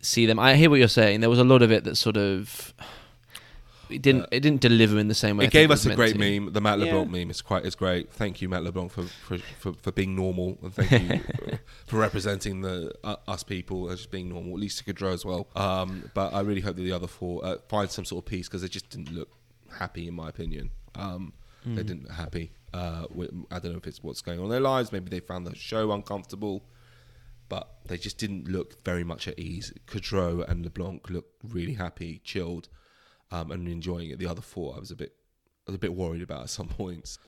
see 0.00 0.26
them. 0.26 0.40
I 0.40 0.56
hear 0.56 0.70
what 0.70 0.80
you're 0.80 0.88
saying. 0.88 1.20
There 1.20 1.30
was 1.30 1.38
a 1.38 1.44
lot 1.44 1.62
of 1.62 1.70
it 1.70 1.84
that 1.84 1.94
sort 1.96 2.16
of 2.16 2.74
it 3.90 4.02
didn't 4.02 4.26
it 4.30 4.40
didn't 4.40 4.60
deliver 4.60 4.98
in 4.98 5.08
the 5.08 5.14
same 5.14 5.36
way. 5.36 5.44
I 5.44 5.46
it 5.46 5.52
think 5.52 5.62
gave 5.62 5.70
was 5.70 5.86
us 5.86 5.92
a 5.92 5.96
great 5.96 6.12
to. 6.14 6.18
meme. 6.40 6.52
The 6.52 6.60
Matt 6.60 6.78
Yeah. 6.78 6.86
LeBlanc 6.86 7.10
meme 7.10 7.30
is 7.30 7.42
quite 7.42 7.64
is 7.64 7.74
great. 7.74 8.12
Thank 8.12 8.40
you, 8.42 8.48
Matt 8.48 8.64
LeBlanc, 8.64 8.90
for 8.92 9.02
for, 9.04 9.38
for, 9.58 9.72
for 9.74 9.92
being 9.92 10.14
normal, 10.16 10.58
and 10.62 10.74
thank 10.74 10.90
you 11.12 11.20
for 11.86 11.98
representing 11.98 12.60
the 12.62 12.92
uh, 13.04 13.16
us 13.26 13.42
people 13.42 13.90
as 13.90 13.98
just 14.00 14.10
being 14.10 14.28
normal. 14.28 14.58
Lisa 14.58 14.84
Kudrow 14.84 15.12
as 15.12 15.24
well. 15.24 15.48
Um, 15.56 16.10
but 16.14 16.32
I 16.34 16.40
really 16.40 16.60
hope 16.60 16.76
that 16.76 16.82
the 16.82 16.92
other 16.92 17.06
four 17.08 17.44
uh, 17.44 17.56
find 17.68 17.90
some 17.90 18.04
sort 18.04 18.24
of 18.24 18.28
peace 18.30 18.48
because 18.48 18.62
they 18.62 18.68
just 18.68 18.90
didn't 18.90 19.12
look 19.12 19.30
happy, 19.78 20.08
in 20.08 20.14
my 20.14 20.28
opinion. 20.28 20.70
Um, 20.94 21.32
Hmm. 21.64 21.74
They 21.74 21.82
didn't 21.82 22.04
look 22.04 22.12
happy. 22.12 22.52
Uh, 22.72 23.06
with, 23.12 23.30
I 23.50 23.58
don't 23.58 23.72
know 23.72 23.78
if 23.78 23.86
it's 23.88 24.00
what's 24.00 24.20
going 24.20 24.38
on 24.38 24.44
in 24.44 24.50
their 24.52 24.60
lives. 24.60 24.92
Maybe 24.92 25.10
they 25.10 25.18
found 25.18 25.44
the 25.44 25.56
show 25.56 25.90
uncomfortable. 25.90 26.62
But 27.48 27.68
they 27.86 27.96
just 27.96 28.16
didn't 28.16 28.46
look 28.46 28.84
very 28.84 29.02
much 29.02 29.26
at 29.26 29.38
ease. 29.38 29.72
Kudrow 29.88 30.48
and 30.48 30.62
LeBlanc 30.64 31.10
looked 31.10 31.34
really 31.42 31.74
happy, 31.74 32.20
chilled, 32.22 32.68
um, 33.30 33.50
and 33.50 33.68
enjoying 33.68 34.10
it. 34.10 34.18
The 34.18 34.26
other 34.26 34.40
four, 34.42 34.74
I 34.76 34.80
was 34.80 34.90
a 34.90 34.96
bit, 34.96 35.14
I 35.66 35.70
was 35.70 35.76
a 35.76 35.78
bit 35.78 35.94
worried 35.94 36.22
about 36.22 36.42
at 36.42 36.50
some 36.50 36.68
points. 36.80 37.18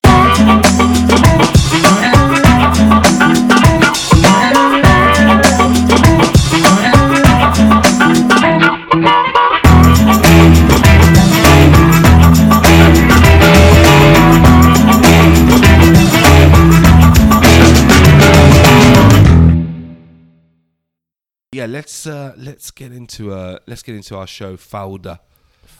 Yeah, 21.52 21.66
let's 21.66 22.06
uh, 22.06 22.32
let's 22.38 22.70
get 22.70 22.90
into 22.90 23.34
uh, 23.34 23.58
let's 23.66 23.82
get 23.82 23.94
into 23.94 24.16
our 24.16 24.26
show 24.26 24.56
Fauda. 24.56 25.18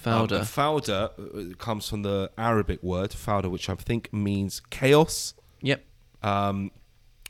Fauda. 0.05 0.41
Um, 0.41 0.43
Fauda 0.43 1.11
uh, 1.53 1.57
comes 1.57 1.89
from 1.89 2.03
the 2.03 2.31
Arabic 2.39 2.83
word 2.83 3.11
Fauda, 3.11 3.51
which 3.51 3.69
I 3.69 3.75
think 3.75 4.13
means 4.13 4.61
chaos. 4.71 5.35
yep. 5.61 5.85
um, 6.23 6.71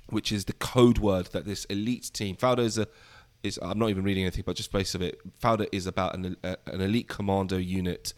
which 0.08 0.32
is 0.32 0.44
the 0.46 0.52
code 0.54 0.98
word 0.98 1.26
that 1.26 1.44
this 1.44 1.64
elite 1.66 2.10
team. 2.12 2.36
Fauda 2.36 2.60
is 2.60 2.78
a 2.78 2.86
is 3.42 3.58
I'm 3.62 3.78
not 3.78 3.90
even 3.90 4.04
reading 4.04 4.24
anything, 4.24 4.44
but 4.46 4.56
just 4.56 4.72
base 4.72 4.94
of 4.94 5.02
it. 5.02 5.20
Fauda 5.40 5.66
is 5.72 5.86
about 5.86 6.14
an 6.14 6.36
a, 6.42 6.56
an 6.66 6.80
elite 6.80 7.08
commando 7.08 7.56
unit 7.56 8.12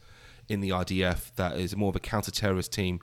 in 0.48 0.60
the 0.60 0.70
IDF 0.70 1.34
that 1.36 1.56
is 1.56 1.76
more 1.76 1.88
of 1.88 1.96
a 1.96 2.00
counter-terrorist 2.00 2.72
team 2.72 3.00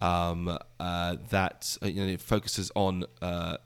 um, 0.00 0.58
uh, 0.80 1.16
that 1.30 1.76
uh, 1.82 1.86
you 1.86 2.04
know, 2.04 2.12
it 2.12 2.20
focuses 2.20 2.72
on 2.74 3.04
uh, 3.22 3.56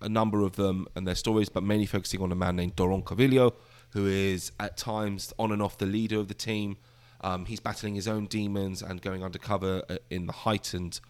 a 0.00 0.08
number 0.08 0.42
of 0.42 0.56
them 0.56 0.86
and 0.94 1.06
their 1.06 1.14
stories, 1.14 1.48
but 1.48 1.62
mainly 1.62 1.86
focusing 1.86 2.20
on 2.20 2.30
a 2.30 2.34
man 2.34 2.56
named 2.56 2.76
Doron 2.76 3.02
Kavillio, 3.02 3.54
who 3.92 4.06
is 4.06 4.52
at 4.58 4.76
times 4.76 5.32
on 5.38 5.52
and 5.52 5.62
off 5.62 5.78
the 5.78 5.86
leader 5.86 6.18
of 6.18 6.28
the 6.28 6.34
team. 6.34 6.76
Um, 7.22 7.44
he's 7.46 7.60
battling 7.60 7.94
his 7.94 8.08
own 8.08 8.26
demons 8.26 8.82
and 8.82 9.02
going 9.02 9.22
undercover 9.22 9.82
uh, 9.88 9.96
in 10.08 10.26
the 10.26 10.32
heightened 10.32 11.00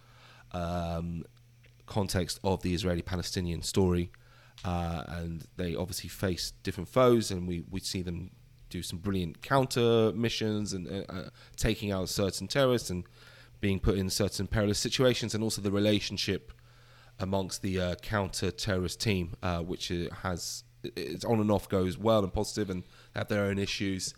um, 0.52 1.24
context 1.86 2.40
of 2.42 2.62
the 2.62 2.74
Israeli-Palestinian 2.74 3.62
story, 3.62 4.10
uh, 4.64 5.04
and 5.08 5.46
they 5.56 5.74
obviously 5.74 6.08
face 6.08 6.52
different 6.62 6.88
foes, 6.88 7.30
and 7.30 7.46
we 7.46 7.64
we 7.70 7.80
see 7.80 8.02
them 8.02 8.30
do 8.70 8.82
some 8.82 8.98
brilliant 8.98 9.42
counter 9.42 10.12
missions 10.12 10.72
and 10.72 10.86
uh, 10.88 11.12
uh, 11.12 11.28
taking 11.56 11.90
out 11.92 12.08
certain 12.08 12.46
terrorists 12.46 12.90
and 12.90 13.04
being 13.60 13.78
put 13.78 13.98
in 13.98 14.08
certain 14.08 14.46
perilous 14.46 14.78
situations, 14.78 15.34
and 15.34 15.44
also 15.44 15.60
the 15.60 15.70
relationship 15.70 16.52
amongst 17.18 17.60
the 17.60 17.78
uh, 17.78 17.94
counter-terrorist 17.96 18.98
team, 18.98 19.34
uh, 19.42 19.60
which 19.60 19.92
has 20.22 20.64
it's 20.82 21.24
on 21.24 21.40
and 21.40 21.50
off 21.50 21.68
goes 21.68 21.98
well 21.98 22.22
and 22.22 22.32
positive, 22.32 22.70
and 22.70 22.84
have 23.14 23.28
their 23.28 23.44
own 23.44 23.58
issues. 23.58 24.14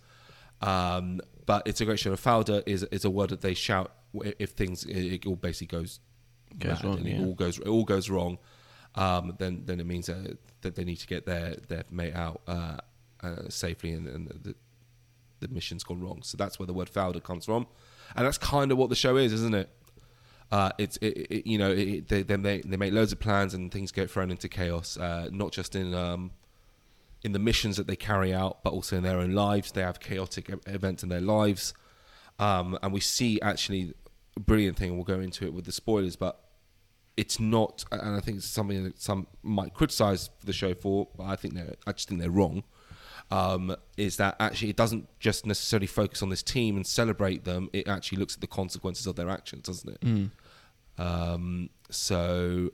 Um, 0.61 1.21
but 1.47 1.67
it's 1.67 1.81
a 1.81 1.85
great 1.85 1.99
show. 1.99 2.15
Fauda 2.17 2.63
is 2.67 2.85
is 2.85 3.05
a 3.05 3.11
word 3.11 3.31
that 3.31 3.41
they 3.41 3.55
shout 3.55 3.93
if 4.39 4.51
things 4.51 4.85
it, 4.85 5.13
it 5.13 5.27
all 5.27 5.37
basically 5.37 5.79
goes 5.79 6.01
Goes 6.59 6.85
wrong, 6.85 6.99
and 6.99 7.09
it 7.09 7.21
all 7.21 7.35
goes 7.35 7.59
it 7.59 7.69
all 7.69 7.85
goes 7.85 8.11
wrong. 8.11 8.39
Um, 8.95 9.35
then 9.39 9.63
then 9.65 9.81
it 9.81 9.87
means 9.87 10.09
uh, 10.09 10.35
that 10.61 10.75
they 10.75 10.85
need 10.85 10.97
to 10.97 11.07
get 11.07 11.25
their 11.25 11.57
their 11.69 11.85
mate 11.91 12.15
out 12.15 12.43
uh, 12.47 12.77
uh, 13.23 13.49
safely, 13.49 13.93
and, 13.93 14.07
and 14.07 14.29
the 14.29 14.55
the 15.41 15.49
mission's 15.49 15.83
gone 15.83 16.01
wrong. 16.01 16.21
So 16.23 16.37
that's 16.37 16.59
where 16.59 16.67
the 16.67 16.75
word 16.75 16.91
Fauda 16.93 17.23
comes 17.23 17.47
from, 17.47 17.67
and 18.15 18.27
that's 18.27 18.39
kind 18.39 18.71
of 18.71 18.79
what 18.79 18.91
the 18.91 18.95
show 18.95 19.17
is, 19.17 19.33
isn't 19.33 19.55
it? 19.55 19.71
Uh, 20.51 20.71
it's 20.77 20.99
it, 20.99 21.27
it, 21.31 21.47
you 21.47 21.57
know 21.57 21.71
it, 21.71 22.09
they 22.09 22.23
then 22.23 22.43
they 22.43 22.61
they 22.61 22.77
make 22.77 22.93
loads 22.93 23.13
of 23.13 23.19
plans 23.19 23.55
and 23.55 23.73
things 23.73 23.91
get 23.93 24.11
thrown 24.11 24.31
into 24.31 24.49
chaos. 24.49 24.99
Uh, 24.99 25.29
not 25.33 25.53
just 25.53 25.75
in 25.75 25.95
um, 25.95 26.33
in 27.25 27.33
the 27.33 27.39
missions 27.39 27.77
that 27.77 27.87
they 27.87 27.97
carry 27.97 28.35
out, 28.35 28.63
but 28.65 28.73
also 28.73 28.97
in 28.97 29.03
their 29.03 29.19
own 29.19 29.33
lives. 29.33 29.73
They 29.73 29.83
have 29.83 30.01
chaotic 30.01 30.51
events 30.67 31.03
in 31.03 31.09
their 31.09 31.21
lives, 31.21 31.73
um, 32.39 32.79
and 32.83 32.93
we 32.93 33.01
see 33.01 33.41
actually 33.41 33.95
a 34.37 34.41
brilliant 34.41 34.77
thing. 34.77 34.89
and 34.91 34.97
We'll 34.97 35.05
go 35.05 35.21
into 35.21 35.45
it 35.45 35.53
with 35.55 35.65
the 35.65 35.73
spoilers, 35.73 36.17
but 36.17 36.39
it's 37.17 37.39
not, 37.39 37.85
and 37.93 38.17
I 38.17 38.21
think 38.21 38.39
it's 38.39 38.47
something 38.47 38.85
that 38.85 39.01
some 39.01 39.27
might 39.43 39.75
criticize 39.75 40.31
the 40.45 40.53
show 40.53 40.75
for. 40.75 41.09
But 41.17 41.25
I 41.25 41.37
think 41.37 41.55
they're, 41.55 41.75
I 41.87 41.93
just 41.93 42.09
think 42.09 42.21
they're 42.21 42.31
wrong. 42.31 42.65
Um, 43.31 43.75
is 43.97 44.17
that 44.19 44.37
actually 44.41 44.71
it 44.71 44.77
doesn't 44.77 45.09
just 45.19 45.47
necessarily 45.47 45.87
focus 45.87 46.23
on 46.23 46.29
this 46.29 46.43
team 46.43 46.77
and 46.77 46.87
celebrate 46.87 47.45
them. 47.45 47.71
It 47.73 47.89
actually 47.89 48.19
looks 48.19 48.35
at 48.35 48.41
the 48.41 48.47
consequences 48.47 49.07
of 49.07 49.17
their 49.17 49.31
actions, 49.31 49.67
doesn't 49.69 49.89
it? 49.91 49.99
Um, 50.99 51.71
so 51.91 52.71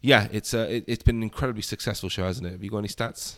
yeah, 0.00 0.28
it's 0.32 0.54
uh, 0.54 0.66
it, 0.70 0.84
it's 0.86 1.02
been 1.02 1.16
an 1.16 1.22
incredibly 1.22 1.62
successful 1.62 2.08
show, 2.08 2.24
hasn't 2.24 2.46
it? 2.46 2.52
Have 2.52 2.64
you 2.64 2.70
got 2.70 2.78
any 2.78 2.88
stats? 2.88 3.34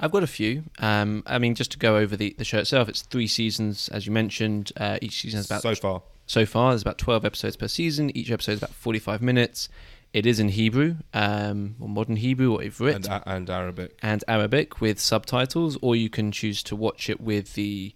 I've 0.00 0.12
got 0.12 0.22
a 0.22 0.26
few. 0.28 0.64
Um, 0.78 1.22
I 1.26 1.38
mean, 1.38 1.54
just 1.54 1.72
to 1.72 1.78
go 1.78 1.96
over 1.96 2.16
the, 2.16 2.34
the 2.38 2.44
show 2.44 2.58
itself, 2.58 2.88
it's 2.88 3.02
three 3.02 3.26
seasons, 3.26 3.88
as 3.88 4.06
you 4.06 4.12
mentioned. 4.12 4.72
Uh, 4.76 4.98
each 5.02 5.22
season 5.22 5.40
is 5.40 5.46
about 5.46 5.62
so 5.62 5.74
far. 5.74 6.02
so 6.26 6.46
far. 6.46 6.70
There's 6.70 6.82
about 6.82 6.98
12 6.98 7.24
episodes 7.24 7.56
per 7.56 7.68
season. 7.68 8.16
Each 8.16 8.30
episode 8.30 8.52
is 8.52 8.58
about 8.58 8.74
45 8.74 9.20
minutes. 9.22 9.68
It 10.12 10.24
is 10.24 10.40
in 10.40 10.48
Hebrew, 10.50 10.96
um, 11.12 11.74
or 11.80 11.88
modern 11.88 12.16
Hebrew, 12.16 12.52
or 12.54 12.60
Ivrit, 12.60 12.94
And, 12.94 13.08
uh, 13.08 13.20
and 13.26 13.50
Arabic. 13.50 13.98
and 14.00 14.24
Arabic 14.26 14.80
with 14.80 14.98
subtitles, 15.00 15.76
or 15.82 15.96
you 15.96 16.08
can 16.08 16.32
choose 16.32 16.62
to 16.62 16.76
watch 16.76 17.10
it 17.10 17.20
with 17.20 17.54
the 17.54 17.94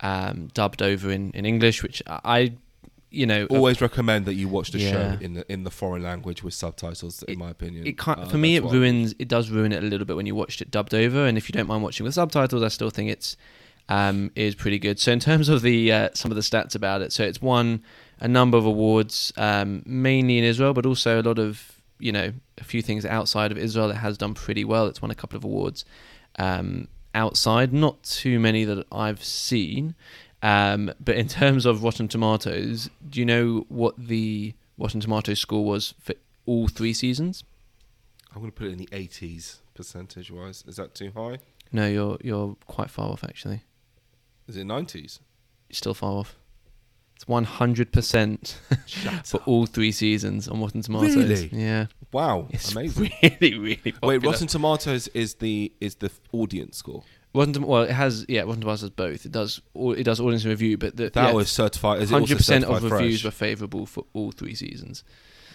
um, 0.00 0.48
dubbed 0.54 0.82
over 0.82 1.10
in, 1.10 1.32
in 1.32 1.44
English, 1.44 1.82
which 1.82 2.00
I, 2.06 2.52
you 3.10 3.26
know, 3.26 3.46
Always 3.46 3.80
recommend 3.80 4.26
that 4.26 4.34
you 4.34 4.48
watch 4.48 4.70
the 4.70 4.78
Yeah. 4.78 4.90
show 4.90 5.16
in 5.24 5.34
the 5.34 5.50
in 5.52 5.64
the 5.64 5.70
foreign 5.70 6.02
language 6.02 6.42
with 6.42 6.54
subtitles. 6.54 7.22
In 7.22 7.38
my 7.38 7.50
opinion, 7.50 7.86
it 7.86 7.96
can't, 7.96 8.20
Uh, 8.20 8.26
for 8.26 8.36
me 8.38 8.56
it 8.56 8.62
ruins 8.64 9.14
it 9.18 9.28
does 9.28 9.48
ruin 9.50 9.72
it 9.72 9.82
a 9.82 9.86
little 9.86 10.04
bit 10.06 10.16
when 10.16 10.26
you 10.26 10.34
watched 10.34 10.60
it 10.60 10.70
dubbed 10.70 10.94
over 10.94 11.26
and 11.26 11.38
if 11.38 11.48
you 11.48 11.52
don't 11.54 11.66
mind 11.66 11.82
watching 11.82 12.04
with 12.04 12.14
subtitles 12.14 12.62
i 12.62 12.68
still 12.68 12.90
think 12.90 13.10
it's 13.10 13.36
um 13.88 14.30
is 14.34 14.54
pretty 14.54 14.78
good 14.78 14.98
so 15.00 15.10
in 15.12 15.20
terms 15.20 15.48
of 15.48 15.62
the 15.62 15.90
uh, 15.90 16.08
some 16.12 16.30
of 16.30 16.36
the 16.36 16.42
stats 16.42 16.74
about 16.74 17.00
it 17.00 17.10
so 17.12 17.24
it's 17.24 17.40
won 17.40 17.82
a 18.20 18.28
number 18.28 18.58
of 18.58 18.66
awards 18.66 19.32
um 19.38 19.82
mainly 19.86 20.36
in 20.36 20.44
israel 20.44 20.74
but 20.74 20.84
also 20.84 21.20
a 21.20 21.24
lot 21.24 21.38
of 21.38 21.80
you 21.98 22.12
know 22.12 22.32
a 22.58 22.64
few 22.64 22.82
things 22.82 23.06
outside 23.06 23.50
of 23.50 23.56
israel 23.56 23.88
it 23.90 23.94
has 23.96 24.18
done 24.18 24.34
pretty 24.34 24.64
well 24.64 24.86
it's 24.86 25.00
won 25.00 25.10
a 25.10 25.14
couple 25.14 25.36
of 25.38 25.44
awards 25.44 25.84
um 26.38 26.86
outside 27.14 27.72
not 27.72 28.02
too 28.02 28.38
many 28.38 28.64
that 28.64 28.84
i've 28.92 29.24
seen 29.24 29.94
um 30.42 30.92
but 31.00 31.16
in 31.16 31.26
terms 31.28 31.66
of 31.66 31.82
rotten 31.82 32.06
tomatoes 32.08 32.88
do 33.10 33.18
you 33.18 33.26
know 33.26 33.64
what 33.68 33.94
the 33.98 34.54
rotten 34.78 35.00
tomatoes 35.00 35.40
score 35.40 35.64
was 35.64 35.94
for 35.98 36.14
all 36.46 36.68
three 36.68 36.92
seasons 36.92 37.42
I'm 38.34 38.40
going 38.42 38.52
to 38.52 38.56
put 38.56 38.68
it 38.68 38.72
in 38.72 38.78
the 38.78 38.86
80s 38.86 39.56
percentage 39.74 40.30
wise. 40.30 40.62
Is 40.66 40.76
that 40.76 40.94
too 40.94 41.10
high? 41.16 41.38
No, 41.72 41.86
you're 41.88 42.18
you're 42.22 42.56
quite 42.66 42.90
far 42.90 43.10
off 43.10 43.24
actually. 43.24 43.62
Is 44.46 44.56
it 44.56 44.66
90s? 44.66 45.20
You're 45.68 45.74
still 45.74 45.94
far 45.94 46.12
off. 46.12 46.36
It's 47.16 47.26
one 47.26 47.44
hundred 47.44 47.90
percent 47.90 48.60
for 49.24 49.38
up. 49.38 49.48
all 49.48 49.66
three 49.66 49.90
seasons 49.90 50.46
on 50.46 50.60
Rotten 50.60 50.82
Tomatoes. 50.82 51.16
Really? 51.16 51.48
Yeah, 51.52 51.86
Wow, 52.12 52.46
it's 52.50 52.70
amazing. 52.70 53.10
really 53.22 53.58
really 53.58 53.76
popular. 53.76 54.08
Wait, 54.18 54.24
Rotten 54.24 54.46
Tomatoes 54.46 55.08
is 55.08 55.34
the 55.34 55.72
is 55.80 55.96
the 55.96 56.12
audience 56.32 56.76
score. 56.76 57.02
Rotten 57.38 57.66
well, 57.66 57.82
it 57.82 57.90
has 57.90 58.24
yeah, 58.28 58.42
Rotten 58.42 58.60
Tomatoes 58.60 58.80
has 58.82 58.90
both. 58.90 59.24
It 59.24 59.32
does 59.32 59.60
au- 59.74 59.92
it 59.92 60.04
does 60.04 60.20
audience 60.20 60.44
review, 60.44 60.76
but 60.76 60.96
the, 60.96 61.10
That 61.10 61.28
yeah, 61.28 61.32
was 61.32 61.50
certified. 61.50 62.02
Is 62.02 62.10
it 62.10 62.14
also 62.14 62.26
hundred 62.26 62.36
percent 62.38 62.64
of 62.64 62.82
reviews 62.82 63.24
were 63.24 63.30
favourable 63.30 63.86
for 63.86 64.04
all 64.12 64.32
three 64.32 64.54
seasons. 64.54 65.04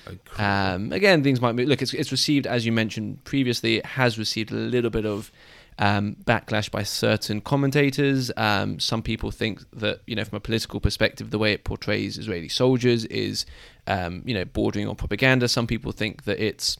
Incredible. 0.10 0.44
Um, 0.44 0.92
again, 0.92 1.24
things 1.24 1.42
might 1.42 1.56
be 1.56 1.66
look. 1.66 1.82
It's 1.82 1.94
it's 1.94 2.12
received 2.12 2.48
as 2.48 2.66
you 2.66 2.72
mentioned 2.72 3.24
previously. 3.24 3.78
It 3.78 3.86
has 3.86 4.18
received 4.18 4.52
a 4.52 4.56
little 4.56 4.90
bit 4.90 5.06
of 5.06 5.32
um, 5.80 6.16
backlash 6.24 6.70
by 6.70 6.84
certain 6.84 7.42
commentators. 7.42 8.32
Um, 8.38 8.80
some 8.80 9.02
people 9.02 9.32
think 9.32 9.62
that 9.72 10.02
you 10.06 10.16
know, 10.16 10.24
from 10.24 10.38
a 10.38 10.42
political 10.42 10.80
perspective, 10.80 11.32
the 11.32 11.40
way 11.40 11.54
it 11.54 11.64
portrays 11.64 12.18
Israeli 12.18 12.50
soldiers 12.50 13.06
is 13.06 13.46
um, 13.88 14.24
you 14.26 14.34
know 14.34 14.46
bordering 14.46 14.88
on 14.88 14.96
propaganda. 14.96 15.48
Some 15.48 15.68
people 15.68 15.92
think 15.92 16.24
that 16.26 16.40
it's 16.40 16.78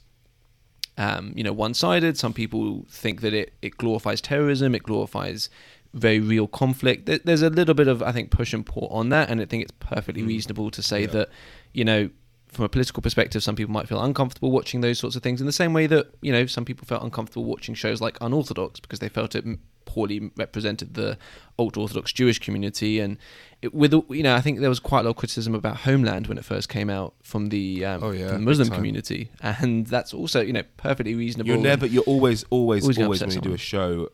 um, 0.98 1.32
you 1.36 1.42
know 1.44 1.52
one-sided. 1.52 2.16
Some 2.16 2.32
people 2.32 2.84
think 2.88 3.20
that 3.22 3.34
it 3.34 3.52
it 3.62 3.76
glorifies 3.76 4.20
terrorism. 4.20 4.74
It 4.74 4.82
glorifies 4.82 5.48
very 5.92 6.18
real 6.20 6.48
conflict. 6.48 7.06
There's 7.24 7.42
a 7.42 7.50
little 7.50 7.74
bit 7.74 7.88
of 7.88 8.02
I 8.02 8.12
think 8.12 8.30
push 8.30 8.52
and 8.52 8.64
pull 8.66 8.88
on 8.88 9.08
that, 9.10 9.30
and 9.30 9.40
I 9.40 9.44
think 9.44 9.62
it's 9.62 9.72
perfectly 9.80 10.22
Mm. 10.22 10.26
reasonable 10.28 10.70
to 10.72 10.82
say 10.82 11.02
Yeah. 11.02 11.06
that 11.08 11.28
you 11.72 11.84
know 11.84 12.10
from 12.48 12.64
a 12.64 12.68
political 12.68 13.02
perspective, 13.02 13.42
some 13.42 13.56
people 13.56 13.72
might 13.72 13.88
feel 13.88 14.00
uncomfortable 14.00 14.52
watching 14.52 14.80
those 14.80 14.96
sorts 15.00 15.16
of 15.16 15.24
things. 15.24 15.40
In 15.40 15.46
the 15.46 15.52
same 15.52 15.72
way 15.72 15.88
that 15.88 16.14
you 16.22 16.30
know 16.32 16.46
some 16.46 16.64
people 16.64 16.86
felt 16.86 17.02
uncomfortable 17.02 17.44
watching 17.44 17.74
shows 17.74 18.00
like 18.00 18.16
Unorthodox 18.20 18.78
because 18.80 19.00
they 19.00 19.08
felt 19.08 19.34
it 19.34 19.44
poorly 19.86 20.30
represented 20.36 20.94
the 20.94 21.18
ultra-orthodox 21.58 22.12
Jewish 22.12 22.38
community. 22.38 23.00
And 23.00 23.18
it, 23.64 23.74
with 23.74 23.92
you 24.10 24.22
know, 24.22 24.34
I 24.34 24.40
think 24.40 24.60
there 24.60 24.68
was 24.68 24.80
quite 24.80 25.00
a 25.00 25.02
lot 25.04 25.10
of 25.10 25.16
criticism 25.16 25.54
about 25.54 25.78
Homeland 25.78 26.26
when 26.28 26.38
it 26.38 26.44
first 26.44 26.68
came 26.68 26.88
out 26.90 27.14
from 27.22 27.48
the, 27.48 27.84
um, 27.84 28.02
Oh, 28.04 28.10
yeah, 28.12 28.28
from 28.28 28.44
the 28.44 28.50
Muslim 28.50 28.68
community, 28.70 29.30
and 29.40 29.86
that's 29.86 30.12
also 30.14 30.40
you 30.40 30.52
know 30.52 30.62
perfectly 30.76 31.14
reasonable. 31.14 31.48
You're 31.48 31.58
never. 31.58 31.86
You're 31.86 32.02
always, 32.04 32.44
always, 32.50 32.84
Always 32.84 32.98
always, 32.98 33.20
when 33.20 33.28
upset 33.28 33.44
you 33.44 33.50
do 33.50 33.54
a 33.54 33.58
show 33.58 34.08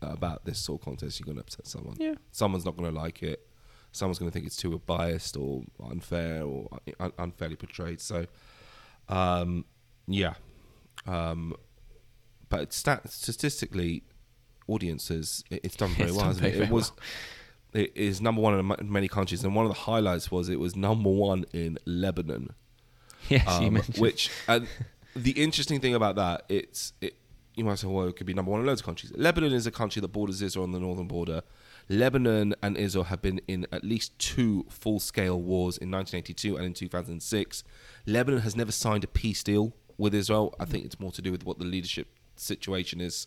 about 0.00 0.44
this 0.44 0.58
sort 0.58 0.80
of 0.80 0.84
contest, 0.84 1.20
you're 1.20 1.26
going 1.26 1.36
to 1.36 1.42
upset 1.42 1.66
someone. 1.66 1.96
yeah. 2.00 2.14
Someone's 2.32 2.64
not 2.64 2.76
going 2.76 2.92
to 2.92 2.98
like 2.98 3.22
it. 3.22 3.46
Someone's 3.92 4.18
going 4.18 4.30
to 4.30 4.32
think 4.32 4.46
it's 4.46 4.56
too 4.56 4.80
biased 4.86 5.36
or 5.36 5.62
unfair 5.90 6.42
or 6.42 6.68
un- 6.98 7.12
unfairly 7.18 7.56
portrayed. 7.56 8.00
So, 8.00 8.26
um, 9.08 9.64
yeah. 10.08 10.34
Um, 11.06 11.54
but 12.48 12.72
stat- 12.72 13.10
statistically, 13.10 14.02
audiences, 14.66 15.44
it- 15.50 15.60
it's 15.64 15.76
done 15.76 15.90
very 15.94 16.08
It's 16.10 16.16
well. 16.16 16.26
done 16.26 16.34
hasn't 16.34 16.46
it? 16.46 16.54
it 16.54 16.58
very 16.58 16.70
was. 16.70 16.92
It 17.72 17.92
is 17.96 18.20
number 18.20 18.40
one 18.40 18.58
in 18.80 18.92
many 18.92 19.08
countries, 19.08 19.42
and 19.44 19.54
one 19.54 19.64
of 19.66 19.72
the 19.72 19.78
highlights 19.80 20.30
was 20.30 20.48
it 20.48 20.60
was 20.60 20.76
number 20.76 21.08
one 21.10 21.44
in 21.52 21.78
Lebanon. 21.86 22.50
Yes, 23.28 23.46
you 23.60 23.68
Um, 23.68 23.74
mentioned. 23.74 23.98
which 23.98 24.30
and 24.48 24.66
the 25.14 25.30
interesting 25.32 25.80
thing 25.80 25.94
about 25.94 26.16
that 26.16 26.44
it's 26.48 26.92
it 27.00 27.14
you 27.54 27.64
might 27.64 27.78
say 27.78 27.86
well 27.86 28.08
it 28.08 28.16
could 28.16 28.26
be 28.26 28.34
number 28.34 28.50
one 28.50 28.60
in 28.60 28.66
loads 28.66 28.80
of 28.80 28.84
countries 28.86 29.12
lebanon 29.14 29.52
is 29.52 29.66
a 29.66 29.70
country 29.70 30.00
that 30.00 30.08
borders 30.08 30.40
israel 30.42 30.64
on 30.64 30.72
the 30.72 30.80
northern 30.80 31.06
border 31.06 31.42
lebanon 31.88 32.54
and 32.62 32.76
israel 32.76 33.04
have 33.04 33.20
been 33.22 33.40
in 33.46 33.66
at 33.70 33.84
least 33.84 34.18
two 34.18 34.64
full-scale 34.70 35.40
wars 35.40 35.76
in 35.78 35.90
1982 35.90 36.56
and 36.56 36.64
in 36.66 36.72
2006 36.72 37.62
lebanon 38.06 38.40
has 38.40 38.56
never 38.56 38.72
signed 38.72 39.04
a 39.04 39.06
peace 39.06 39.42
deal 39.44 39.74
with 39.98 40.14
israel 40.14 40.54
i 40.58 40.64
think 40.64 40.84
it's 40.84 40.98
more 40.98 41.12
to 41.12 41.20
do 41.22 41.30
with 41.30 41.44
what 41.44 41.58
the 41.58 41.64
leadership 41.64 42.08
situation 42.36 43.00
is 43.00 43.26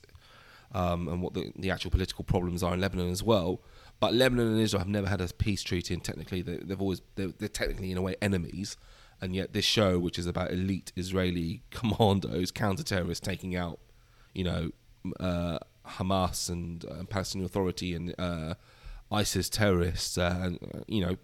um, 0.73 1.08
and 1.08 1.21
what 1.21 1.34
the, 1.36 1.53
the 1.55 1.69
actual 1.69 1.91
political 1.91 2.25
problems 2.25 2.63
are 2.63 2.73
in 2.73 2.81
Lebanon 2.81 3.10
as 3.12 3.23
well. 3.23 3.62
But 3.99 4.13
Lebanon 4.13 4.47
and 4.47 4.60
Israel 4.60 4.79
have 4.79 4.89
never 4.89 5.08
had 5.08 5.21
a 5.21 5.27
peace 5.27 5.63
treaty, 5.63 5.93
and 5.93 6.03
technically 6.03 6.41
they, 6.41 6.58
they've 6.58 6.81
always 6.81 7.01
they're, 7.15 7.34
they're 7.38 7.47
technically 7.47 7.91
in 7.91 7.97
a 7.97 8.01
way 8.01 8.15
enemies. 8.21 8.77
And 9.21 9.34
yet 9.34 9.53
this 9.53 9.63
show, 9.65 9.97
which 9.97 10.19
is 10.19 10.27
about 10.27 10.51
elite 10.51 10.91
Israeli 10.95 11.63
commandos, 11.71 12.51
counter-terrorists 12.51 13.25
taking 13.25 13.55
out, 13.55 13.79
you 14.34 14.43
know, 14.43 14.71
uh, 15.19 15.60
Hamas 15.88 16.49
and 16.49 16.84
uh, 16.86 17.03
Palestinian 17.05 17.45
Authority 17.45 17.93
and 17.93 18.13
uh, 18.19 18.55
ISIS 19.12 19.49
terrorists, 19.49 20.17
uh, 20.17 20.39
and 20.41 20.60
uh, 20.63 20.79
you 20.88 21.05
know, 21.05 21.17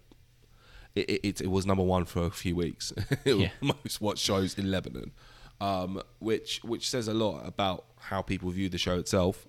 it, 0.94 1.20
it, 1.22 1.40
it 1.42 1.50
was 1.50 1.66
number 1.66 1.82
one 1.82 2.04
for 2.04 2.24
a 2.24 2.30
few 2.30 2.54
weeks. 2.56 2.92
it 3.24 3.34
was 3.34 3.48
most 3.84 4.00
watched 4.00 4.24
shows 4.24 4.56
in 4.56 4.70
Lebanon, 4.70 5.12
um, 5.60 6.00
which 6.20 6.60
which 6.62 6.88
says 6.88 7.08
a 7.08 7.14
lot 7.14 7.46
about 7.46 7.84
how 7.98 8.22
people 8.22 8.50
view 8.50 8.68
the 8.68 8.78
show 8.78 8.98
itself, 8.98 9.48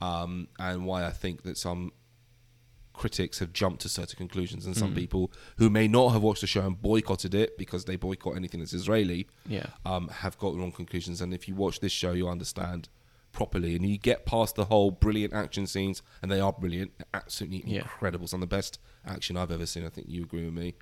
um, 0.00 0.48
and 0.58 0.86
why 0.86 1.04
I 1.04 1.10
think 1.10 1.42
that 1.42 1.58
some 1.58 1.92
critics 2.98 3.38
have 3.38 3.52
jumped 3.52 3.80
to 3.82 3.88
certain 3.88 4.16
conclusions, 4.16 4.66
and 4.66 4.76
some 4.76 4.94
people 4.94 5.22
who 5.56 5.68
may 5.70 5.86
not 5.88 6.08
have 6.14 6.22
watched 6.22 6.42
the 6.42 6.46
show 6.46 6.64
and 6.68 6.80
boycotted 6.90 7.34
it 7.42 7.56
because 7.56 7.82
they 7.84 7.96
boycott 7.96 8.36
anything 8.36 8.60
that's 8.60 8.74
Israeli, 8.74 9.26
yeah. 9.46 9.66
um, 9.86 10.08
have 10.08 10.36
got 10.38 10.52
the 10.52 10.58
wrong 10.58 10.72
conclusions. 10.72 11.20
And 11.22 11.32
if 11.32 11.42
you 11.48 11.54
watch 11.54 11.80
this 11.80 11.92
show, 11.92 12.12
you 12.12 12.28
understand 12.28 12.88
properly, 13.32 13.76
and 13.76 13.84
you 13.86 13.98
get 13.98 14.26
past 14.26 14.56
the 14.56 14.64
whole 14.64 14.90
brilliant 14.90 15.32
action 15.32 15.66
scenes, 15.66 16.02
and 16.22 16.30
they 16.32 16.40
are 16.40 16.52
brilliant, 16.52 16.90
absolutely 17.14 17.62
Yeah. 17.66 17.82
incredible. 17.82 18.26
Some 18.26 18.42
of 18.42 18.48
the 18.48 18.56
best 18.56 18.78
action 19.06 19.36
I've 19.36 19.52
ever 19.52 19.66
seen. 19.66 19.84
I 19.84 19.90
think 19.90 20.08
you 20.08 20.22
agree 20.24 20.44
with 20.44 20.54
me 20.54 20.74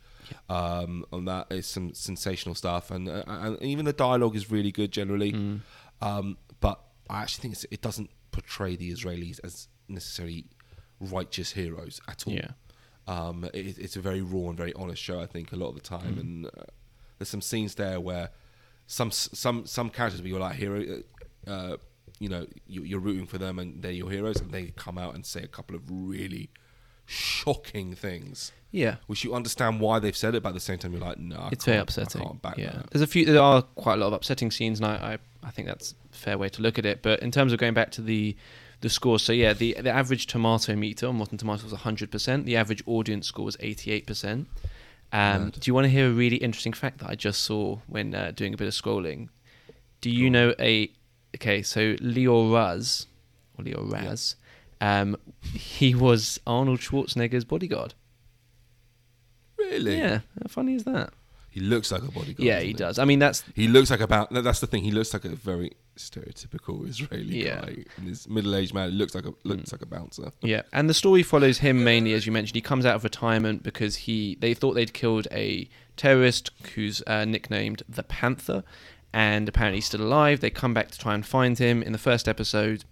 um, 0.49 1.05
on 1.13 1.25
that. 1.27 1.47
It's 1.51 1.69
some 1.69 1.93
sensational 1.93 2.55
stuff, 2.55 2.91
and 2.91 3.09
uh, 3.09 3.25
and 3.27 3.63
even 3.63 3.85
the 3.85 3.93
dialogue 3.93 4.37
is 4.37 4.51
really 4.51 4.73
good 4.73 4.91
generally. 4.91 5.33
Mm. 5.33 5.61
Um, 6.01 6.39
but 6.61 6.81
I 7.11 7.23
actually 7.23 7.43
think 7.43 7.55
it's, 7.55 7.67
it 7.71 7.83
doesn't 7.83 8.11
portray 8.31 8.77
the 8.77 8.91
Israelis 8.97 9.39
as 9.45 9.69
necessarily 9.89 10.47
righteous 11.01 11.53
heroes 11.53 12.01
at 12.09 12.27
all. 12.27 12.35
Yeah. 12.35 12.49
Um, 13.09 13.45
it, 13.55 13.79
it's 13.79 13.97
a 13.97 14.01
very 14.01 14.21
raw 14.21 14.49
and 14.49 14.57
very 14.57 14.73
honest 14.75 15.01
show. 15.03 15.21
I 15.21 15.27
think 15.27 15.53
a 15.53 15.57
lot 15.57 15.69
of 15.69 15.75
the 15.77 15.81
time, 15.81 16.17
Mm. 16.17 16.21
and 16.21 16.47
uh, 16.47 16.51
there's 17.19 17.29
some 17.29 17.41
scenes 17.43 17.75
there 17.77 18.01
where 18.01 18.31
some 18.87 19.11
some 19.11 19.67
some 19.67 19.91
characters 19.91 20.21
where 20.23 20.29
you're 20.29 20.41
like 20.41 20.57
hero, 20.57 21.03
uh, 21.47 21.51
uh, 21.51 21.77
you 22.19 22.29
know, 22.29 22.47
you, 22.67 22.83
you're 22.83 23.01
rooting 23.01 23.27
for 23.27 23.39
them 23.39 23.59
and 23.59 23.83
they're 23.83 23.93
your 23.93 24.11
heroes, 24.11 24.41
and 24.41 24.51
they 24.51 24.73
come 24.77 24.99
out 24.99 25.15
and 25.15 25.25
say 25.27 25.43
a 25.43 25.47
couple 25.49 25.77
of 25.77 25.83
really 25.89 26.51
shocking 27.05 27.95
things, 27.95 28.53
Yeah. 28.73 28.97
which 29.07 29.23
you 29.25 29.35
understand 29.35 29.81
why 29.81 29.99
they've 30.01 30.17
said 30.17 30.35
it, 30.35 30.43
but 30.43 30.51
at 30.51 30.55
the 30.55 30.61
same 30.61 30.79
time 30.79 30.93
you're 30.93 31.01
like, 31.01 31.19
no, 31.19 31.37
I 31.37 31.49
it's 31.53 31.65
very 31.65 31.79
upsetting. 31.79 32.21
I 32.23 32.25
can't 32.25 32.43
back 32.43 32.59
yeah, 32.59 32.73
that. 32.73 32.91
there's 32.91 33.03
a 33.03 33.07
few. 33.07 33.25
There 33.25 33.41
are 33.41 33.63
quite 33.63 33.95
a 33.95 33.97
lot 33.99 34.09
of 34.09 34.13
upsetting 34.15 34.51
scenes, 34.51 34.81
and 34.81 34.87
I, 34.87 34.95
I, 35.43 35.47
I 35.47 35.51
think 35.51 35.69
that's 35.69 35.95
a 36.13 36.17
fair 36.17 36.37
way 36.39 36.49
to 36.51 36.63
look 36.63 36.79
at 36.79 36.85
it. 36.87 37.03
But 37.03 37.21
in 37.21 37.31
terms 37.31 37.53
of 37.53 37.59
going 37.59 37.75
back 37.75 37.91
to 37.93 38.03
the 38.03 38.37
the 38.81 38.89
scores, 38.89 39.23
so 39.23 39.33
yeah, 39.33 39.53
the 39.53 39.77
the 39.81 39.91
average 39.91 40.27
tomato 40.27 40.75
meter 40.77 41.07
on 41.07 41.19
Rotten 41.19 41.39
Tomatoes 41.39 41.65
was 41.65 41.73
100 41.73 42.11
percent. 42.11 42.45
The 42.47 42.57
average 42.57 42.83
audience 42.87 43.27
score 43.29 43.45
was 43.45 43.57
88 43.61 44.07
percent. 44.07 44.49
Um, 45.12 45.51
do 45.51 45.61
you 45.69 45.75
want 45.75 45.85
to 45.85 45.89
hear 45.89 46.09
a 46.09 46.12
really 46.12 46.37
interesting 46.37 46.73
fact 46.73 46.99
that 46.99 47.09
I 47.09 47.15
just 47.15 47.43
saw 47.43 47.79
when 47.87 48.15
uh, 48.15 48.33
doing 48.35 48.53
a 48.55 48.57
bit 48.57 48.67
of 48.67 48.75
scrolling? 48.75 49.29
Do 50.01 50.11
you 50.11 50.25
Go 50.25 50.27
on. 50.27 50.33
know 50.49 50.55
a? 50.59 50.91
Okay, 51.37 51.62
so 51.62 51.97
Leo 52.01 52.53
Raz 52.55 53.07
or 53.59 53.65
Leo 53.65 53.85
Raz, 53.85 54.37
um, 54.81 55.17
he 55.43 55.95
was 55.95 56.41
Arnold 56.47 56.81
Schwarzenegger's 56.81 57.45
bodyguard. 57.45 57.95
Really? 59.59 59.99
Yeah, 59.99 60.21
how 60.43 60.49
funny 60.49 60.75
is 60.75 60.85
that? 60.85 61.12
He 61.57 61.62
looks 61.62 61.90
like 61.90 62.03
a 62.03 62.11
bodyguard. 62.11 62.38
yeah, 62.40 62.57
doesn't 62.57 62.66
he 62.66 62.73
does. 62.75 62.99
I 62.99 63.07
mean, 63.07 63.19
that's 63.19 63.42
He 63.55 63.66
looks 63.66 63.90
like 63.90 64.01
about. 64.01 64.31
That's 64.31 64.61
the 64.61 64.66
thing. 64.66 64.85
He 64.85 64.90
looks 64.90 65.14
like 65.14 65.25
a 65.25 65.31
very 65.31 65.71
stereotypical 65.97 66.87
Israeli 66.87 67.45
Yeah. 67.45 67.62
guy. 67.62 67.85
And 67.97 68.07
this 68.09 68.29
middle-aged 68.29 68.75
man 68.75 68.90
looks 68.90 69.14
like 69.14 69.25
a 69.25 69.33
looks 69.45 69.73
like 69.73 69.81
a 69.81 69.87
bouncer. 69.87 70.33
Yeah, 70.42 70.62
and 70.75 70.90
the 70.90 70.95
story 70.95 71.23
follows 71.23 71.59
him 71.59 71.83
mainly, 71.83 72.12
as 72.12 72.27
you 72.27 72.33
mentioned. 72.33 72.57
He 72.57 72.61
comes 72.61 72.85
out 72.85 72.95
of 72.97 73.05
retirement 73.05 73.62
because 73.62 73.97
he 73.97 74.37
they 74.40 74.53
thought 74.53 74.75
they'd 74.75 74.92
killed 74.92 75.29
a 75.33 75.69
terrorist 75.97 76.51
who's 76.75 77.03
uh, 77.07 77.25
nicknamed 77.25 77.83
the 77.88 78.03
Panther, 78.03 78.62
and 79.14 79.49
apparently 79.49 79.79
he's 79.79 79.87
still 79.87 80.03
alive. 80.03 80.40
They 80.40 80.51
come 80.51 80.75
back 80.75 80.90
to 80.90 80.99
try 80.99 81.14
and 81.14 81.25
find 81.25 81.59
him. 81.59 81.83
In 81.83 81.92
the 81.92 81.99
first 81.99 82.29
episode, 82.29 82.85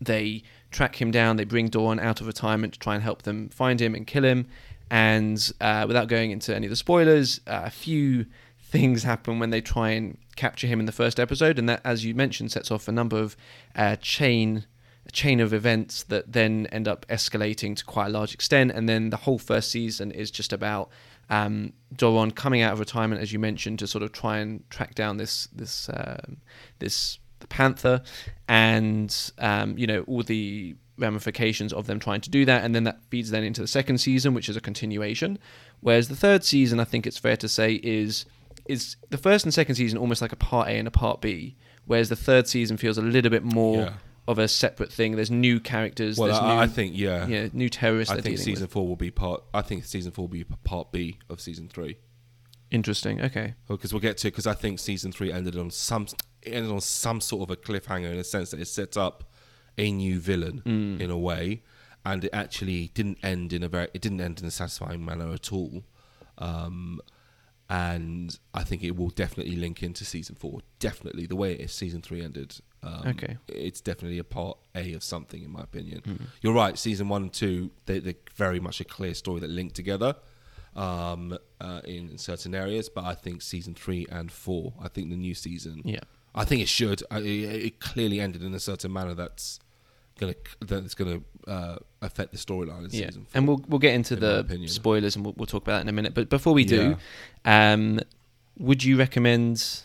they 0.00 0.42
track 0.70 1.00
him 1.02 1.10
down. 1.10 1.36
They 1.36 1.44
bring 1.44 1.68
Dawn 1.68 2.00
out 2.00 2.20
of 2.22 2.26
retirement 2.26 2.72
to 2.72 2.78
try 2.78 2.94
and 2.94 3.02
help 3.02 3.22
them 3.22 3.48
find 3.50 3.80
him 3.80 3.94
and 3.94 4.06
kill 4.06 4.24
him. 4.24 4.46
And 4.90 5.52
uh, 5.60 5.84
without 5.86 6.08
going 6.08 6.30
into 6.30 6.54
any 6.54 6.66
of 6.66 6.70
the 6.70 6.76
spoilers, 6.76 7.40
uh, 7.46 7.62
a 7.64 7.70
few 7.70 8.26
things 8.58 9.02
happen 9.02 9.38
when 9.38 9.50
they 9.50 9.60
try 9.60 9.90
and 9.90 10.18
capture 10.36 10.66
him 10.66 10.80
in 10.80 10.86
the 10.86 10.92
first 10.92 11.20
episode, 11.20 11.58
and 11.58 11.68
that, 11.68 11.80
as 11.84 12.04
you 12.04 12.14
mentioned, 12.14 12.52
sets 12.52 12.70
off 12.70 12.88
a 12.88 12.92
number 12.92 13.18
of 13.18 13.36
uh, 13.76 13.96
chain 13.96 14.66
a 15.06 15.12
chain 15.12 15.38
of 15.38 15.52
events 15.52 16.02
that 16.04 16.32
then 16.32 16.66
end 16.72 16.88
up 16.88 17.06
escalating 17.08 17.76
to 17.76 17.84
quite 17.84 18.06
a 18.06 18.08
large 18.08 18.32
extent. 18.32 18.70
And 18.70 18.88
then 18.88 19.10
the 19.10 19.18
whole 19.18 19.38
first 19.38 19.70
season 19.70 20.10
is 20.10 20.30
just 20.30 20.50
about 20.50 20.88
um, 21.28 21.74
Doron 21.94 22.34
coming 22.34 22.62
out 22.62 22.72
of 22.72 22.78
retirement, 22.78 23.20
as 23.20 23.32
you 23.32 23.38
mentioned, 23.38 23.78
to 23.80 23.86
sort 23.86 24.02
of 24.02 24.12
try 24.12 24.38
and 24.38 24.68
track 24.70 24.94
down 24.94 25.16
this 25.16 25.48
this 25.52 25.88
um, 25.92 26.38
this 26.78 27.18
the 27.40 27.46
Panther, 27.46 28.02
and 28.48 29.32
um, 29.38 29.76
you 29.76 29.86
know 29.86 30.04
all 30.06 30.22
the 30.22 30.74
ramifications 30.96 31.72
of 31.72 31.86
them 31.86 31.98
trying 31.98 32.20
to 32.22 32.30
do 32.30 32.44
that, 32.44 32.64
and 32.64 32.74
then 32.74 32.84
that 32.84 33.00
feeds 33.10 33.30
then 33.30 33.44
into 33.44 33.60
the 33.60 33.66
second 33.68 33.98
season, 33.98 34.34
which 34.34 34.48
is 34.48 34.56
a 34.56 34.60
continuation. 34.60 35.38
Whereas 35.80 36.08
the 36.08 36.16
third 36.16 36.44
season, 36.44 36.80
I 36.80 36.84
think 36.84 37.06
it's 37.06 37.18
fair 37.18 37.36
to 37.38 37.48
say, 37.48 37.74
is 37.82 38.26
is 38.66 38.96
the 39.10 39.18
first 39.18 39.44
and 39.44 39.52
second 39.52 39.74
season 39.74 39.98
almost 39.98 40.22
like 40.22 40.32
a 40.32 40.36
part 40.36 40.68
A 40.68 40.72
and 40.72 40.88
a 40.88 40.90
part 40.90 41.20
B, 41.20 41.56
whereas 41.84 42.08
the 42.08 42.16
third 42.16 42.48
season 42.48 42.76
feels 42.76 42.96
a 42.96 43.02
little 43.02 43.30
bit 43.30 43.42
more 43.44 43.76
Yeah. 43.82 43.92
of 44.26 44.38
a 44.38 44.48
separate 44.48 44.90
thing. 44.90 45.16
There's 45.16 45.30
new 45.30 45.60
characters. 45.60 46.16
Well, 46.16 46.28
there's 46.28 46.40
I, 46.40 46.54
new, 46.54 46.60
I 46.62 46.66
think 46.68 46.92
yeah. 46.96 47.26
yeah, 47.26 47.48
new 47.52 47.68
terrorists. 47.68 48.14
I 48.14 48.20
think 48.22 48.38
season 48.38 48.62
with. 48.64 48.70
four 48.72 48.88
will 48.88 48.96
be 48.96 49.10
part. 49.10 49.42
I 49.52 49.60
think 49.62 49.84
season 49.84 50.12
four 50.12 50.22
will 50.24 50.32
be 50.32 50.44
part 50.44 50.92
B 50.92 51.18
of 51.28 51.40
season 51.40 51.68
three. 51.68 51.98
Interesting. 52.70 53.20
Okay. 53.20 53.54
because 53.68 53.92
we'll 53.92 54.00
get 54.00 54.16
to 54.18 54.28
because 54.28 54.46
I 54.46 54.54
think 54.54 54.78
season 54.80 55.12
three 55.12 55.30
ended 55.30 55.56
on 55.56 55.70
some 55.70 56.06
ended 56.44 56.70
on 56.72 56.80
some 56.80 57.20
sort 57.20 57.42
of 57.48 57.50
a 57.50 57.56
cliffhanger 57.60 58.10
in 58.10 58.18
a 58.18 58.24
sense 58.24 58.50
that 58.50 58.60
it 58.60 58.66
set 58.66 58.96
up 58.96 59.24
a 59.78 59.90
new 59.92 60.20
villain 60.20 60.62
Mm. 60.64 61.00
in 61.00 61.10
a 61.10 61.18
way, 61.18 61.62
and 62.04 62.24
it 62.24 62.30
actually 62.32 62.88
didn't 62.94 63.18
end 63.22 63.52
in 63.52 63.62
a 63.62 63.68
very 63.68 63.88
it 63.94 64.00
didn't 64.02 64.20
end 64.20 64.40
in 64.40 64.46
a 64.46 64.50
satisfying 64.50 65.04
manner 65.04 65.32
at 65.32 65.52
all. 65.52 65.84
Um, 66.38 67.00
and 67.70 68.38
I 68.52 68.62
think 68.62 68.84
it 68.84 68.94
will 68.96 69.08
definitely 69.08 69.56
link 69.56 69.82
into 69.82 70.04
season 70.04 70.34
four. 70.36 70.60
Definitely 70.80 71.26
the 71.26 71.36
way 71.36 71.54
it 71.54 71.60
is, 71.60 71.72
season 71.72 72.02
three 72.02 72.22
ended. 72.22 72.56
Um, 72.82 73.02
Okay. 73.08 73.38
it's 73.48 73.80
definitely 73.80 74.18
a 74.18 74.24
part 74.24 74.58
A 74.74 74.92
of 74.92 75.02
something, 75.02 75.42
in 75.42 75.50
my 75.50 75.62
opinion. 75.62 76.02
Mm. 76.02 76.20
You're 76.42 76.52
right. 76.52 76.78
Season 76.78 77.08
one 77.08 77.22
and 77.22 77.32
two, 77.32 77.70
they, 77.86 78.00
they're 78.00 78.14
very 78.34 78.60
much 78.60 78.80
a 78.80 78.84
clear 78.84 79.14
story 79.14 79.40
that 79.40 79.48
link 79.48 79.72
together 79.72 80.14
um, 80.76 81.38
uh, 81.60 81.80
in 81.86 82.18
certain 82.18 82.54
areas. 82.54 82.90
But 82.90 83.04
I 83.04 83.14
think 83.14 83.40
season 83.40 83.74
three 83.74 84.06
and 84.10 84.30
four, 84.30 84.74
I 84.78 84.88
think 84.88 85.08
the 85.08 85.16
new 85.16 85.34
season, 85.34 85.80
Yeah. 85.84 86.00
I 86.34 86.44
think 86.44 86.60
it 86.60 86.68
should. 86.68 87.02
I, 87.10 87.20
it, 87.20 87.64
it 87.66 87.80
clearly 87.80 88.20
ended 88.20 88.42
in 88.42 88.52
a 88.54 88.60
certain 88.60 88.92
manner 88.92 89.14
that's 89.14 89.58
gonna 90.18 90.34
that's 90.60 90.94
gonna 90.94 91.20
uh, 91.46 91.76
affect 92.02 92.32
the 92.32 92.38
storyline 92.38 92.84
in 92.84 92.90
Yeah. 92.90 93.06
season 93.06 93.24
four. 93.24 93.30
And 93.34 93.48
we'll 93.48 93.60
we'll 93.68 93.78
get 93.78 93.94
into 93.94 94.14
in 94.14 94.20
the 94.20 94.68
spoilers 94.68 95.16
and 95.16 95.24
we'll, 95.24 95.34
we'll 95.36 95.46
talk 95.46 95.62
about 95.62 95.76
that 95.78 95.82
in 95.82 95.88
a 95.88 95.92
minute. 95.92 96.14
But 96.14 96.28
before 96.28 96.52
we 96.54 96.64
do, 96.64 96.96
um, 97.44 98.00
would 98.58 98.84
you 98.84 98.96
recommend? 98.96 99.82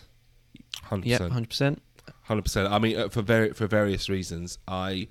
hundred 0.84 1.08
Yeah, 1.08 1.18
percent. 1.18 1.34
hundred 1.34 1.50
percent. 1.50 1.82
Hundred 2.24 2.42
percent. 2.44 2.72
I 2.72 2.80
mean, 2.80 2.98
uh, 2.98 3.10
for 3.10 3.22
very 3.22 3.54
for 3.54 3.68
various 3.68 4.10
reasons, 4.10 4.58
I 4.68 5.08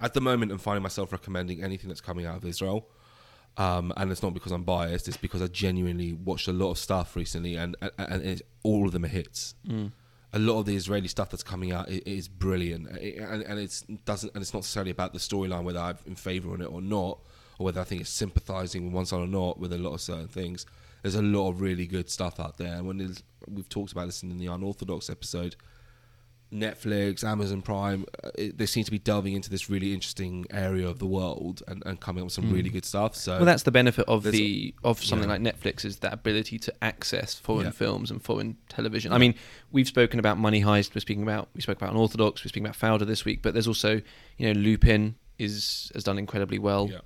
at 0.00 0.14
the 0.14 0.20
moment 0.20 0.52
am 0.52 0.58
finding 0.58 0.82
myself 0.82 1.12
recommending 1.12 1.62
anything 1.62 1.88
that's 1.88 2.00
coming 2.00 2.26
out 2.26 2.36
of 2.36 2.44
Israel. 2.44 2.88
Um, 3.58 3.90
and 3.96 4.12
it's 4.12 4.22
not 4.22 4.34
because 4.34 4.52
I'm 4.52 4.64
biased; 4.64 5.08
it's 5.08 5.16
because 5.16 5.40
I 5.40 5.46
genuinely 5.46 6.12
watched 6.12 6.46
a 6.48 6.52
lot 6.52 6.72
of 6.72 6.78
stuff 6.78 7.16
recently, 7.16 7.54
and 7.56 7.74
and, 7.80 7.90
and 7.96 8.22
it's, 8.22 8.42
all 8.62 8.84
of 8.86 8.92
them 8.92 9.04
are 9.04 9.08
hits. 9.08 9.54
Mm. 9.66 9.92
A 10.32 10.38
lot 10.38 10.58
of 10.58 10.66
the 10.66 10.76
Israeli 10.76 11.08
stuff 11.08 11.30
that's 11.30 11.42
coming 11.42 11.72
out 11.72 11.88
is 11.88 12.28
brilliant, 12.28 12.88
and, 12.88 13.42
and 13.42 13.58
it's 13.58 13.82
doesn't 14.04 14.34
and 14.34 14.42
it's 14.42 14.52
not 14.52 14.60
necessarily 14.60 14.90
about 14.90 15.12
the 15.12 15.18
storyline 15.18 15.62
whether 15.62 15.78
I'm 15.78 15.98
in 16.04 16.14
favour 16.14 16.52
on 16.52 16.60
it 16.60 16.66
or 16.66 16.82
not, 16.82 17.20
or 17.58 17.64
whether 17.64 17.80
I 17.80 17.84
think 17.84 18.00
it's 18.02 18.10
sympathising 18.10 18.84
with 18.84 18.92
one 18.92 19.06
side 19.06 19.20
or 19.20 19.26
not 19.26 19.58
with 19.58 19.72
a 19.72 19.78
lot 19.78 19.94
of 19.94 20.00
certain 20.00 20.28
things. 20.28 20.66
There's 21.02 21.14
a 21.14 21.22
lot 21.22 21.50
of 21.50 21.60
really 21.60 21.86
good 21.86 22.10
stuff 22.10 22.40
out 22.40 22.58
there, 22.58 22.74
and 22.74 22.86
when 22.86 23.14
we've 23.48 23.68
talked 23.68 23.92
about 23.92 24.06
this 24.06 24.22
in 24.22 24.36
the 24.36 24.46
unorthodox 24.46 25.08
episode, 25.08 25.56
Netflix, 26.52 27.24
Amazon 27.24 27.60
Prime, 27.60 28.06
uh, 28.22 28.30
it, 28.36 28.56
they 28.56 28.66
seem 28.66 28.84
to 28.84 28.90
be 28.90 28.98
delving 28.98 29.34
into 29.34 29.50
this 29.50 29.68
really 29.68 29.92
interesting 29.92 30.46
area 30.50 30.88
of 30.88 30.98
the 30.98 31.06
world 31.06 31.62
and, 31.66 31.82
and 31.84 32.00
coming 32.00 32.22
up 32.22 32.26
with 32.26 32.32
some 32.34 32.52
really 32.52 32.70
good 32.70 32.84
stuff. 32.84 33.16
So 33.16 33.36
Well, 33.36 33.44
that's 33.44 33.64
the 33.64 33.72
benefit 33.72 34.06
of 34.08 34.22
the 34.22 34.74
of 34.84 35.02
something 35.02 35.28
yeah. 35.28 35.36
like 35.36 35.42
Netflix 35.42 35.84
is 35.84 35.98
that 35.98 36.12
ability 36.12 36.58
to 36.60 36.74
access 36.82 37.34
foreign 37.34 37.66
Yeah. 37.66 37.72
films 37.72 38.10
and 38.10 38.22
foreign 38.22 38.56
television. 38.68 39.12
I 39.12 39.18
mean, 39.18 39.34
we've 39.72 39.88
spoken 39.88 40.18
about 40.20 40.38
Money 40.38 40.62
Heist. 40.62 40.94
We're 40.94 41.00
speaking 41.00 41.24
about 41.24 41.48
we 41.54 41.60
spoke 41.62 41.78
about 41.78 41.90
Unorthodox. 41.90 42.44
We're 42.44 42.48
speaking 42.48 42.66
about 42.66 42.76
Fauda 42.78 43.06
this 43.06 43.24
week. 43.24 43.42
But 43.42 43.52
there's 43.52 43.68
also 43.68 44.00
you 44.38 44.52
know 44.52 44.58
Lupin 44.58 45.16
is 45.38 45.90
has 45.94 46.04
done 46.04 46.16
incredibly 46.18 46.58
well. 46.58 46.88
yeah, 46.90 47.00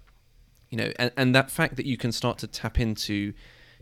you 0.68 0.76
know 0.76 0.92
and, 0.96 1.11
and 1.16 1.35
that 1.35 1.50
fact 1.50 1.76
that 1.76 1.87
you 1.87 1.96
can 1.96 2.12
start 2.12 2.38
to 2.38 2.46
tap 2.46 2.79
into 2.79 3.33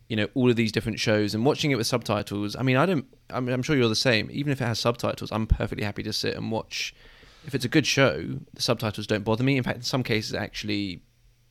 you 0.08 0.16
know 0.16 0.28
all 0.34 0.50
of 0.50 0.56
these 0.56 0.72
different 0.72 0.98
shows 0.98 1.34
and 1.34 1.44
watching 1.44 1.70
it 1.70 1.76
with 1.76 1.86
subtitles 1.86 2.56
i 2.56 2.62
mean 2.62 2.76
i 2.76 2.86
don't 2.86 3.06
I 3.30 3.40
mean, 3.40 3.52
i'm 3.52 3.62
sure 3.62 3.76
you're 3.76 3.88
the 3.88 3.96
same 3.96 4.28
even 4.32 4.52
if 4.52 4.60
it 4.60 4.64
has 4.64 4.78
subtitles 4.78 5.30
i'm 5.32 5.46
perfectly 5.46 5.84
happy 5.84 6.02
to 6.02 6.12
sit 6.12 6.34
and 6.34 6.50
watch 6.50 6.94
if 7.44 7.54
it's 7.54 7.64
a 7.64 7.68
good 7.68 7.86
show 7.86 8.38
the 8.54 8.62
subtitles 8.62 9.06
don't 9.06 9.24
bother 9.24 9.44
me 9.44 9.56
in 9.56 9.62
fact 9.62 9.76
in 9.76 9.82
some 9.82 10.02
cases 10.02 10.34
actually 10.34 11.02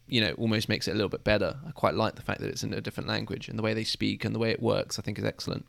you 0.08 0.22
know 0.22 0.32
almost 0.34 0.70
makes 0.70 0.88
it 0.88 0.92
a 0.92 0.96
little 0.96 1.10
bit 1.10 1.24
better 1.24 1.58
i 1.68 1.72
quite 1.72 1.94
like 1.94 2.16
the 2.16 2.22
fact 2.22 2.42
that 2.42 2.50
it's 2.50 2.64
in 2.64 2.74
a 2.74 2.82
different 2.82 3.08
language 3.08 3.48
and 3.48 3.60
the 3.60 3.64
way 3.64 3.74
they 3.74 3.84
speak 3.84 4.26
and 4.26 4.34
the 4.34 4.40
way 4.40 4.50
it 4.50 4.62
works 4.62 4.98
i 4.98 5.02
think 5.02 5.20
is 5.20 5.26
excellent 5.26 5.66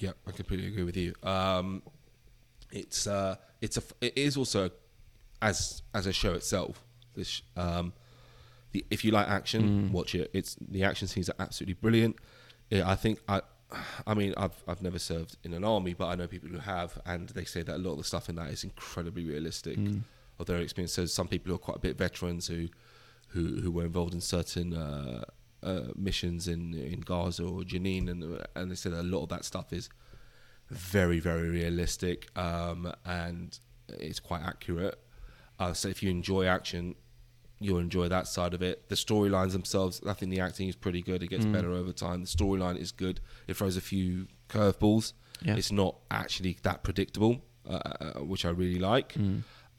yeah, 0.00 0.12
I 0.26 0.30
completely 0.30 0.68
agree 0.68 0.84
with 0.84 0.96
you. 0.96 1.14
Um, 1.22 1.82
it's 2.70 3.06
uh, 3.06 3.36
it's 3.60 3.76
a 3.76 3.82
it 4.00 4.16
is 4.16 4.36
also 4.36 4.70
as 5.42 5.82
as 5.94 6.06
a 6.06 6.12
show 6.12 6.32
itself. 6.34 6.84
This 7.14 7.42
um, 7.56 7.92
the 8.72 8.84
if 8.90 9.04
you 9.04 9.10
like 9.10 9.28
action, 9.28 9.92
watch 9.92 10.14
it. 10.14 10.30
It's 10.32 10.56
the 10.60 10.84
action 10.84 11.08
scenes 11.08 11.28
are 11.28 11.36
absolutely 11.38 11.74
brilliant. 11.74 12.16
Yeah, 12.70 12.88
I 12.88 12.96
think 12.96 13.20
I. 13.28 13.42
I 14.06 14.14
mean, 14.14 14.32
I've 14.38 14.62
I've 14.66 14.80
never 14.80 14.98
served 14.98 15.36
in 15.44 15.52
an 15.52 15.62
army, 15.62 15.92
but 15.92 16.06
I 16.06 16.14
know 16.14 16.26
people 16.26 16.48
who 16.48 16.58
have, 16.58 16.98
and 17.04 17.28
they 17.30 17.44
say 17.44 17.62
that 17.62 17.76
a 17.76 17.78
lot 17.78 17.92
of 17.92 17.98
the 17.98 18.04
stuff 18.04 18.30
in 18.30 18.36
that 18.36 18.48
is 18.48 18.64
incredibly 18.64 19.26
realistic 19.26 19.76
of 20.38 20.46
their 20.46 20.58
experience. 20.58 20.92
So 20.92 21.04
some 21.04 21.28
people 21.28 21.50
who 21.50 21.56
are 21.56 21.58
quite 21.58 21.76
a 21.76 21.80
bit 21.80 21.98
veterans 21.98 22.46
who 22.46 22.68
who 23.28 23.60
who 23.60 23.70
were 23.70 23.84
involved 23.84 24.14
in 24.14 24.22
certain 24.22 24.72
uh, 24.74 25.24
uh, 25.62 25.82
missions 25.96 26.48
in 26.48 26.74
in 26.74 27.00
Gaza 27.00 27.44
or 27.44 27.62
Jenin, 27.62 28.08
and 28.08 28.46
and 28.54 28.70
they 28.70 28.74
said 28.74 28.92
a 28.92 29.02
lot 29.02 29.24
of 29.24 29.28
that 29.28 29.44
stuff 29.44 29.72
is 29.72 29.90
very 30.70 31.18
very 31.18 31.48
realistic 31.48 32.28
um, 32.38 32.92
and 33.04 33.58
it's 33.88 34.20
quite 34.20 34.42
accurate. 34.42 34.98
Uh, 35.58 35.72
so 35.72 35.88
if 35.88 36.02
you 36.02 36.10
enjoy 36.10 36.46
action, 36.46 36.94
you'll 37.60 37.78
enjoy 37.78 38.08
that 38.08 38.26
side 38.28 38.54
of 38.54 38.62
it. 38.62 38.88
The 38.88 38.94
storylines 38.94 39.52
themselves, 39.52 40.00
I 40.06 40.12
think 40.12 40.30
the 40.30 40.40
acting 40.40 40.68
is 40.68 40.76
pretty 40.76 41.02
good. 41.02 41.22
It 41.22 41.28
gets 41.28 41.44
better 41.44 41.72
over 41.72 41.92
time. 41.92 42.22
The 42.22 42.28
storyline 42.28 42.78
is 42.78 42.92
good. 42.92 43.20
It 43.46 43.56
throws 43.56 43.76
a 43.76 43.80
few 43.80 44.28
curveballs. 44.48 45.12
Yeah. 45.42 45.56
It's 45.56 45.72
not 45.72 45.96
actually 46.10 46.56
that 46.62 46.82
predictable, 46.82 47.42
uh, 47.68 47.74
uh, 47.74 48.12
which 48.20 48.44
I 48.44 48.50
really 48.50 48.78
like. 48.78 49.14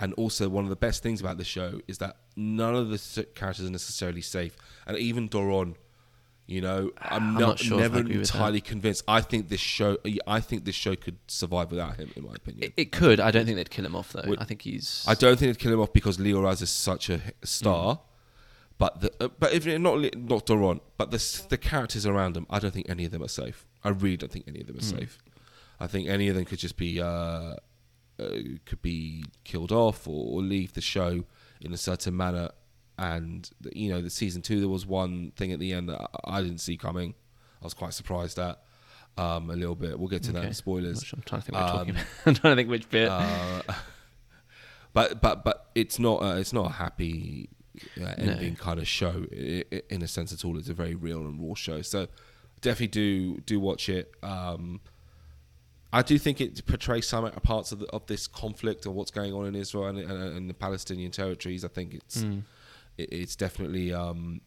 And 0.02 0.14
also, 0.14 0.48
one 0.48 0.64
of 0.64 0.70
the 0.70 0.78
best 0.78 1.04
things 1.04 1.20
about 1.20 1.38
the 1.38 1.44
show 1.44 1.82
is 1.88 1.98
that 1.98 2.16
none 2.38 2.74
of 2.76 2.90
the 2.90 3.26
characters 3.36 3.66
are 3.66 3.72
necessarily 3.72 4.22
safe. 4.22 4.56
And 4.88 4.98
even 4.98 5.28
Doron, 5.28 5.76
you 6.50 6.62
know, 6.62 6.92
I'm, 6.98 7.24
I'm 7.28 7.34
not, 7.36 7.40
not 7.42 7.60
sure 7.60 7.80
never 7.80 8.00
entirely 8.00 8.60
convinced. 8.62 9.04
I 9.08 9.22
think 9.22 9.50
this 9.50 9.60
show, 9.60 9.98
I 10.26 10.40
think 10.40 10.66
this 10.66 10.76
show 10.76 10.96
could 10.96 11.18
survive 11.28 11.70
without 11.72 11.98
him, 11.98 12.12
in 12.16 12.24
my 12.24 12.34
opinion. 12.36 12.64
it, 12.64 12.74
it 12.76 12.92
could 12.92 13.20
i 13.20 13.30
don't 13.32 13.46
think 13.46 13.56
they'd 13.58 13.70
kill 13.70 13.86
him 13.86 13.96
off 13.96 14.14
though 14.14 14.24
Would- 14.28 14.40
i 14.40 14.46
think 14.46 14.62
he's 14.64 15.06
I 15.08 15.14
don't 15.14 15.38
think 15.38 15.48
they'd 15.54 15.60
kill 15.64 15.74
him 15.74 15.80
off 15.80 15.94
because 15.94 16.18
Lior 16.18 16.44
Raz 16.44 16.62
is 16.62 16.70
such 16.72 17.10
a 17.10 17.20
star. 17.44 17.96
Mm. 17.96 18.00
But 18.80 19.02
the, 19.02 19.12
uh, 19.20 19.28
but 19.42 19.52
if 19.54 19.66
not 19.68 19.96
not 20.16 20.46
Doron, 20.46 20.80
but 20.98 21.12
the 21.12 21.22
the 21.50 21.58
characters 21.58 22.06
around 22.06 22.38
him, 22.38 22.46
I 22.50 22.60
don't 22.60 22.74
think 22.74 22.90
any 22.90 23.04
of 23.06 23.12
them 23.12 23.22
are 23.22 23.28
safe. 23.44 23.66
I 23.84 23.90
really 23.90 24.16
don't 24.18 24.32
think 24.32 24.46
any 24.48 24.62
of 24.62 24.68
them 24.68 24.78
are 24.78 24.88
Mm. 24.90 25.00
safe. 25.00 25.20
I 25.82 25.88
think 25.88 26.08
any 26.08 26.30
of 26.30 26.36
them 26.36 26.46
could 26.46 26.60
just 26.60 26.78
be 26.78 27.02
uh, 27.02 27.06
uh, 27.06 27.56
could 28.66 28.82
be 28.82 29.26
killed 29.44 29.74
off 29.74 30.08
or, 30.08 30.22
or 30.38 30.42
leave 30.42 30.72
the 30.74 30.82
show 30.82 31.26
in 31.62 31.74
a 31.74 31.78
certain 31.78 32.16
manner. 32.16 32.52
And 33.02 33.50
you 33.74 33.90
know, 33.90 34.02
the 34.02 34.10
season 34.10 34.42
two, 34.42 34.60
there 34.60 34.68
was 34.70 34.86
one 34.86 35.32
thing 35.38 35.54
at 35.54 35.60
the 35.60 35.72
end 35.74 35.88
that 35.90 36.10
I, 36.26 36.42
didn't 36.42 36.58
see 36.60 36.76
coming. 36.76 37.14
I 37.62 37.66
was 37.66 37.74
quite 37.74 37.94
surprised 37.94 38.38
at 38.40 38.60
um, 39.18 39.50
a 39.50 39.56
little 39.56 39.76
bit. 39.76 39.98
We'll 39.98 40.10
get 40.10 40.24
to 40.24 40.32
that 40.34 40.40
Okay. 40.40 40.48
in 40.50 40.54
spoilers. 40.54 41.12
I'm 41.14 41.22
trying 41.22 41.42
to 41.42 41.46
think 41.46 41.58
what 41.58 41.68
talking 41.68 41.90
Um, 41.92 41.96
about. 41.96 42.06
I'm 42.26 42.36
trying 42.36 42.52
to 42.52 42.56
think 42.60 42.70
which 42.70 42.90
bit. 42.90 43.08
Uh, 43.10 43.62
but 44.94 45.22
but 45.22 45.44
but 45.44 45.68
it's 45.76 46.00
not 46.00 46.22
a, 46.24 46.38
it's 46.38 46.54
not 46.54 46.68
a 46.72 46.74
happy 46.74 47.50
uh, 48.02 48.14
ending 48.18 48.56
kind 48.56 48.80
of 48.80 48.88
show 48.88 49.24
in 49.32 50.02
a 50.02 50.08
sense 50.08 50.34
at 50.34 50.44
all. 50.44 50.58
It's 50.58 50.70
a 50.70 50.74
very 50.74 50.96
real 50.96 51.20
and 51.22 51.40
raw 51.42 51.54
show. 51.56 51.82
So 51.82 52.08
definitely 52.62 52.88
do 52.88 53.40
do 53.46 53.60
watch 53.60 53.88
it. 53.90 54.14
Um, 54.24 54.82
I 55.92 56.02
do 56.04 56.18
think 56.20 56.40
it 56.40 56.64
portrays 56.68 57.08
some 57.08 57.30
parts 57.32 57.72
of, 57.72 57.80
the, 57.80 57.88
of 57.88 58.06
this 58.06 58.28
conflict 58.28 58.86
of 58.86 58.94
what's 58.94 59.10
going 59.10 59.34
on 59.34 59.48
in 59.48 59.56
Israel 59.56 59.88
and, 59.88 59.98
and, 59.98 60.38
and 60.38 60.50
the 60.50 60.54
Palestinian 60.54 61.12
territories. 61.12 61.66
I 61.66 61.68
think 61.70 61.94
it's 61.96 62.24
Mm. 62.24 62.44
It, 63.00 63.10
it's 63.12 63.36
definitely 63.36 63.94
um, 63.94 64.42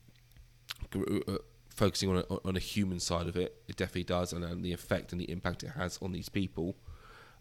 uh, 0.94 1.38
focusing 1.68 2.10
on 2.10 2.16
a, 2.18 2.24
on 2.48 2.56
a 2.56 2.60
human 2.60 3.00
side 3.00 3.26
of 3.26 3.36
it. 3.36 3.50
It 3.68 3.76
definitely 3.76 4.04
does, 4.04 4.32
and, 4.32 4.44
and 4.44 4.64
the 4.64 4.72
effect 4.72 5.12
and 5.12 5.20
the 5.20 5.30
impact 5.30 5.62
it 5.62 5.70
has 5.70 5.98
on 6.02 6.12
these 6.12 6.28
people. 6.28 6.76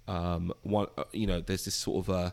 Um, 0.08 0.54
one, 0.64 0.88
uh, 0.98 1.04
you 1.12 1.28
know, 1.28 1.42
there's 1.42 1.66
this 1.66 1.76
sort 1.76 2.08
of 2.08 2.10
uh, 2.10 2.32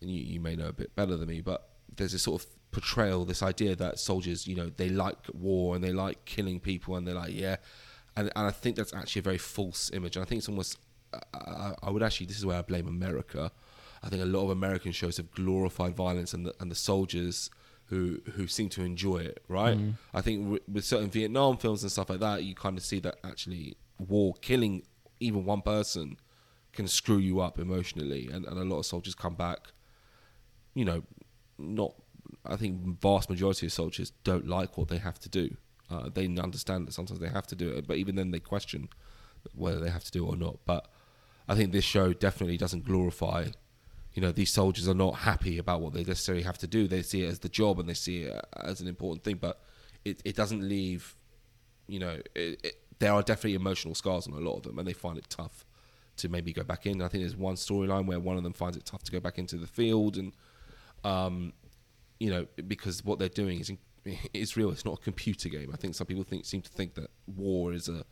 and 0.00 0.10
you, 0.10 0.22
you 0.34 0.40
may 0.40 0.54
know 0.56 0.68
a 0.68 0.72
bit 0.72 0.94
better 0.94 1.16
than 1.16 1.28
me, 1.28 1.40
but 1.40 1.68
there's 1.96 2.12
this 2.12 2.22
sort 2.22 2.42
of 2.42 2.48
portrayal, 2.70 3.24
this 3.24 3.42
idea 3.42 3.74
that 3.76 3.98
soldiers, 3.98 4.46
you 4.46 4.56
know, 4.56 4.70
they 4.76 4.88
like 4.88 5.16
war 5.32 5.74
and 5.74 5.82
they 5.84 5.92
like 5.92 6.24
killing 6.24 6.60
people, 6.60 6.96
and 6.96 7.06
they're 7.06 7.14
like, 7.14 7.32
yeah, 7.32 7.56
and 8.16 8.30
and 8.36 8.46
I 8.46 8.50
think 8.50 8.76
that's 8.76 8.94
actually 8.94 9.20
a 9.20 9.22
very 9.22 9.38
false 9.38 9.90
image. 9.92 10.16
And 10.16 10.24
I 10.24 10.28
think 10.28 10.38
it's 10.40 10.48
almost, 10.48 10.78
I, 11.12 11.18
I, 11.34 11.74
I 11.84 11.90
would 11.90 12.02
actually, 12.02 12.26
this 12.26 12.38
is 12.38 12.46
where 12.46 12.58
I 12.58 12.62
blame 12.62 12.86
America. 12.86 13.50
I 14.02 14.08
think 14.10 14.22
a 14.22 14.26
lot 14.26 14.44
of 14.44 14.50
American 14.50 14.92
shows 14.92 15.16
have 15.16 15.30
glorified 15.30 15.96
violence 15.96 16.34
and 16.34 16.44
the, 16.46 16.54
and 16.60 16.70
the 16.70 16.74
soldiers 16.74 17.48
who 17.86 18.20
who 18.34 18.46
seem 18.46 18.68
to 18.70 18.82
enjoy 18.82 19.18
it, 19.18 19.42
right? 19.48 19.76
Mm. 19.76 19.94
I 20.12 20.20
think 20.20 20.50
with, 20.50 20.62
with 20.68 20.84
certain 20.84 21.10
Vietnam 21.10 21.56
films 21.56 21.82
and 21.82 21.92
stuff 21.92 22.10
like 22.10 22.20
that, 22.20 22.44
you 22.44 22.54
kind 22.54 22.78
of 22.78 22.84
see 22.84 23.00
that 23.00 23.16
actually 23.24 23.76
war, 23.98 24.34
killing 24.40 24.82
even 25.20 25.44
one 25.44 25.62
person, 25.62 26.16
can 26.72 26.88
screw 26.88 27.18
you 27.18 27.40
up 27.40 27.58
emotionally, 27.58 28.28
and, 28.32 28.44
and 28.44 28.58
a 28.58 28.64
lot 28.64 28.78
of 28.78 28.86
soldiers 28.86 29.14
come 29.14 29.34
back, 29.34 29.72
you 30.74 30.84
know, 30.84 31.02
not. 31.58 31.94
I 32.46 32.56
think 32.56 33.00
vast 33.00 33.30
majority 33.30 33.66
of 33.66 33.72
soldiers 33.72 34.12
don't 34.22 34.46
like 34.46 34.76
what 34.76 34.88
they 34.88 34.98
have 34.98 35.18
to 35.20 35.28
do. 35.28 35.56
Uh, 35.90 36.08
they 36.12 36.24
understand 36.26 36.86
that 36.86 36.92
sometimes 36.92 37.20
they 37.20 37.28
have 37.28 37.46
to 37.48 37.54
do 37.54 37.70
it, 37.70 37.86
but 37.86 37.96
even 37.96 38.16
then 38.16 38.30
they 38.30 38.40
question 38.40 38.88
whether 39.54 39.78
they 39.78 39.90
have 39.90 40.04
to 40.04 40.10
do 40.10 40.26
it 40.26 40.34
or 40.34 40.36
not. 40.36 40.58
But 40.64 40.88
I 41.48 41.54
think 41.54 41.72
this 41.72 41.84
show 41.84 42.12
definitely 42.12 42.56
doesn't 42.56 42.84
glorify. 42.84 43.48
You 44.14 44.22
know, 44.22 44.32
these 44.32 44.52
soldiers 44.52 44.88
are 44.88 44.94
not 44.94 45.16
happy 45.16 45.58
about 45.58 45.80
what 45.80 45.92
they 45.92 46.04
necessarily 46.04 46.44
have 46.44 46.58
to 46.58 46.66
do. 46.66 46.86
They 46.86 47.02
see 47.02 47.24
it 47.24 47.28
as 47.28 47.40
the 47.40 47.48
job 47.48 47.80
and 47.80 47.88
they 47.88 47.94
see 47.94 48.22
it 48.22 48.44
as 48.56 48.80
an 48.80 48.86
important 48.86 49.24
thing, 49.24 49.36
but 49.36 49.60
it, 50.04 50.22
it 50.24 50.36
doesn't 50.36 50.66
leave. 50.66 51.16
You 51.88 51.98
know, 51.98 52.20
it, 52.34 52.60
it, 52.64 52.74
there 52.98 53.12
are 53.12 53.22
definitely 53.22 53.54
emotional 53.54 53.94
scars 53.94 54.26
on 54.26 54.34
a 54.34 54.38
lot 54.38 54.56
of 54.56 54.62
them, 54.62 54.78
and 54.78 54.86
they 54.86 54.92
find 54.92 55.18
it 55.18 55.28
tough 55.28 55.64
to 56.16 56.28
maybe 56.28 56.52
go 56.52 56.62
back 56.62 56.86
in. 56.86 57.02
I 57.02 57.08
think 57.08 57.22
there's 57.22 57.36
one 57.36 57.56
storyline 57.56 58.06
where 58.06 58.20
one 58.20 58.36
of 58.36 58.44
them 58.44 58.52
finds 58.52 58.76
it 58.76 58.84
tough 58.84 59.02
to 59.04 59.12
go 59.12 59.20
back 59.20 59.38
into 59.38 59.56
the 59.56 59.66
field, 59.66 60.16
and 60.16 60.32
um, 61.02 61.52
you 62.20 62.30
know, 62.30 62.46
because 62.66 63.04
what 63.04 63.18
they're 63.18 63.28
doing 63.28 63.60
is 63.60 63.72
is 64.32 64.56
real. 64.56 64.70
It's 64.70 64.84
not 64.84 64.98
a 65.00 65.02
computer 65.02 65.48
game. 65.48 65.70
I 65.72 65.76
think 65.76 65.94
some 65.94 66.06
people 66.06 66.24
think 66.24 66.44
seem 66.44 66.62
to 66.62 66.70
think 66.70 66.94
that 66.94 67.10
war 67.26 67.72
is 67.72 67.88
a 67.88 68.04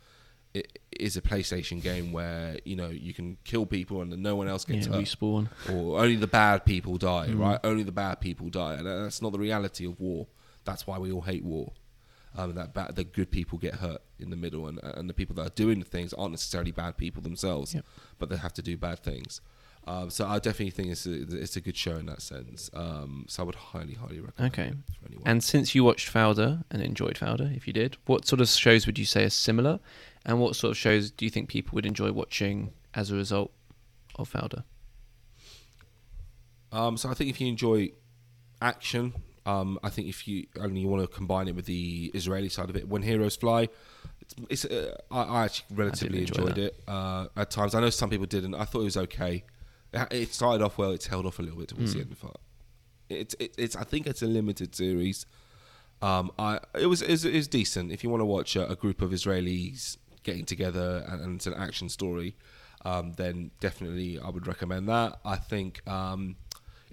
it 0.53 0.79
is 0.91 1.17
a 1.17 1.21
PlayStation 1.21 1.81
game 1.81 2.11
where 2.11 2.57
you 2.65 2.75
know 2.75 2.89
you 2.89 3.13
can 3.13 3.37
kill 3.43 3.65
people 3.65 4.01
and 4.01 4.15
no 4.21 4.35
one 4.35 4.47
else 4.47 4.65
Yeah, 4.67 4.75
gets 4.75 4.87
hurt, 4.87 4.95
respawn. 5.03 5.47
or 5.71 5.99
only 5.99 6.15
the 6.15 6.27
bad 6.27 6.65
people 6.65 6.97
die. 6.97 7.27
Mm. 7.29 7.39
Right? 7.39 7.59
Only 7.63 7.83
the 7.83 7.91
bad 7.91 8.19
people 8.21 8.49
die, 8.49 8.75
and 8.75 8.85
that's 8.85 9.21
not 9.21 9.31
the 9.31 9.39
reality 9.39 9.85
of 9.85 9.99
war. 9.99 10.27
That's 10.63 10.85
why 10.87 10.97
we 10.99 11.11
all 11.11 11.21
hate 11.21 11.43
war. 11.43 11.73
Um, 12.35 12.55
that 12.55 12.73
bad, 12.73 12.95
the 12.95 13.03
good 13.03 13.29
people 13.29 13.59
get 13.59 13.75
hurt 13.75 14.01
in 14.19 14.29
the 14.31 14.35
middle, 14.35 14.67
and 14.67 14.79
and 14.83 15.09
the 15.09 15.13
people 15.13 15.35
that 15.35 15.45
are 15.47 15.55
doing 15.55 15.79
the 15.79 15.85
things 15.85 16.13
aren't 16.13 16.31
necessarily 16.31 16.71
bad 16.71 16.97
people 16.97 17.21
themselves, 17.21 17.73
Yep. 17.73 17.85
but 18.19 18.29
they 18.29 18.37
have 18.37 18.53
to 18.53 18.61
do 18.61 18.75
bad 18.77 18.99
things. 19.03 19.39
Um, 19.85 20.09
so 20.09 20.25
I 20.25 20.39
definitely 20.39 20.69
think 20.71 20.91
it's 20.91 21.05
a, 21.05 21.13
it's 21.41 21.57
a 21.57 21.61
good 21.61 21.75
show 21.75 21.97
in 21.97 22.05
that 22.05 22.21
sense. 22.21 22.69
Um, 22.73 23.25
so 23.27 23.43
I 23.43 23.45
would 23.45 23.55
highly, 23.55 23.95
highly 23.95 24.21
recommend 24.21 24.53
Okay. 24.53 24.67
it 24.69 24.75
for 24.97 25.05
anyone. 25.07 25.23
And 25.27 25.43
since 25.43 25.75
you 25.75 25.83
watched 25.83 26.07
Fauda 26.11 26.63
and 26.71 26.81
enjoyed 26.81 27.17
Fauda, 27.17 27.53
if 27.53 27.67
you 27.67 27.73
did, 27.73 27.97
what 28.05 28.25
sort 28.25 28.39
of 28.39 28.47
shows 28.47 28.85
would 28.85 28.97
you 28.97 29.03
say 29.03 29.25
are 29.25 29.29
similar? 29.29 29.81
And 30.25 30.39
what 30.39 30.55
sort 30.55 30.71
of 30.71 30.77
shows 30.77 31.11
do 31.11 31.25
you 31.25 31.31
think 31.31 31.49
people 31.49 31.75
would 31.75 31.85
enjoy 31.85 32.11
watching 32.11 32.71
as 32.93 33.11
a 33.11 33.15
result 33.15 33.51
of 34.15 34.31
Fauda? 34.31 34.63
Um, 36.71 36.97
so 36.97 37.09
I 37.09 37.13
think 37.13 37.29
if 37.29 37.39
you 37.39 37.47
enjoy 37.47 37.91
action, 38.61 39.13
um, 39.45 39.77
I 39.83 39.89
think 39.89 40.07
if 40.07 40.27
you 40.27 40.47
only 40.59 40.81
you 40.81 40.87
want 40.87 41.03
to 41.03 41.07
combine 41.13 41.47
it 41.47 41.55
with 41.55 41.65
the 41.65 42.09
Israeli 42.13 42.49
side 42.49 42.69
of 42.69 42.75
it, 42.75 42.87
when 42.87 43.01
heroes 43.03 43.35
fly, 43.35 43.69
it's, 44.21 44.35
it's 44.49 44.65
uh, 44.65 44.95
I, 45.11 45.21
I 45.23 45.45
actually 45.45 45.75
relatively 45.75 46.19
enjoy 46.21 46.41
enjoyed 46.43 46.55
that. 46.55 46.63
it 46.65 46.83
uh, 46.87 47.27
at 47.35 47.51
times. 47.51 47.75
I 47.75 47.81
know 47.81 47.89
some 47.89 48.09
people 48.09 48.25
didn't. 48.25 48.55
I 48.55 48.65
thought 48.65 48.81
it 48.81 48.85
was 48.85 48.97
okay. 48.97 49.43
It, 50.09 50.33
started 50.33 50.63
off 50.63 50.77
well. 50.79 50.91
It's 50.91 51.05
held 51.05 51.25
off 51.27 51.37
a 51.37 51.43
little 51.43 51.59
bit 51.59 51.67
towards 51.67 51.91
Mm. 51.91 51.95
the 51.95 52.01
end 52.01 52.11
of 52.13 52.23
it. 52.23 52.37
It's 53.09 53.35
it, 53.39 53.53
it's 53.57 53.75
I 53.75 53.83
think 53.83 54.07
it's 54.07 54.23
a 54.23 54.25
limited 54.27 54.73
series. 54.73 55.25
Um, 56.01 56.31
I 56.39 56.59
it 56.79 56.87
was 56.87 57.01
it 57.03 57.11
was, 57.11 57.25
it 57.25 57.33
was 57.35 57.47
decent 57.47 57.91
if 57.91 58.03
you 58.03 58.09
want 58.09 58.21
to 58.21 58.25
watch 58.25 58.55
a, 58.55 58.67
a 58.69 58.75
group 58.75 59.01
of 59.03 59.11
Israelis 59.11 59.97
getting 60.23 60.45
together 60.45 61.05
and, 61.07 61.21
and 61.21 61.35
it's 61.35 61.47
an 61.47 61.53
action 61.53 61.89
story. 61.89 62.35
Um, 62.85 63.13
then 63.13 63.51
definitely 63.59 64.19
I 64.19 64.29
would 64.29 64.45
recommend 64.45 64.89
that. 64.89 65.19
I 65.23 65.37
think 65.37 65.87
um, 65.87 66.35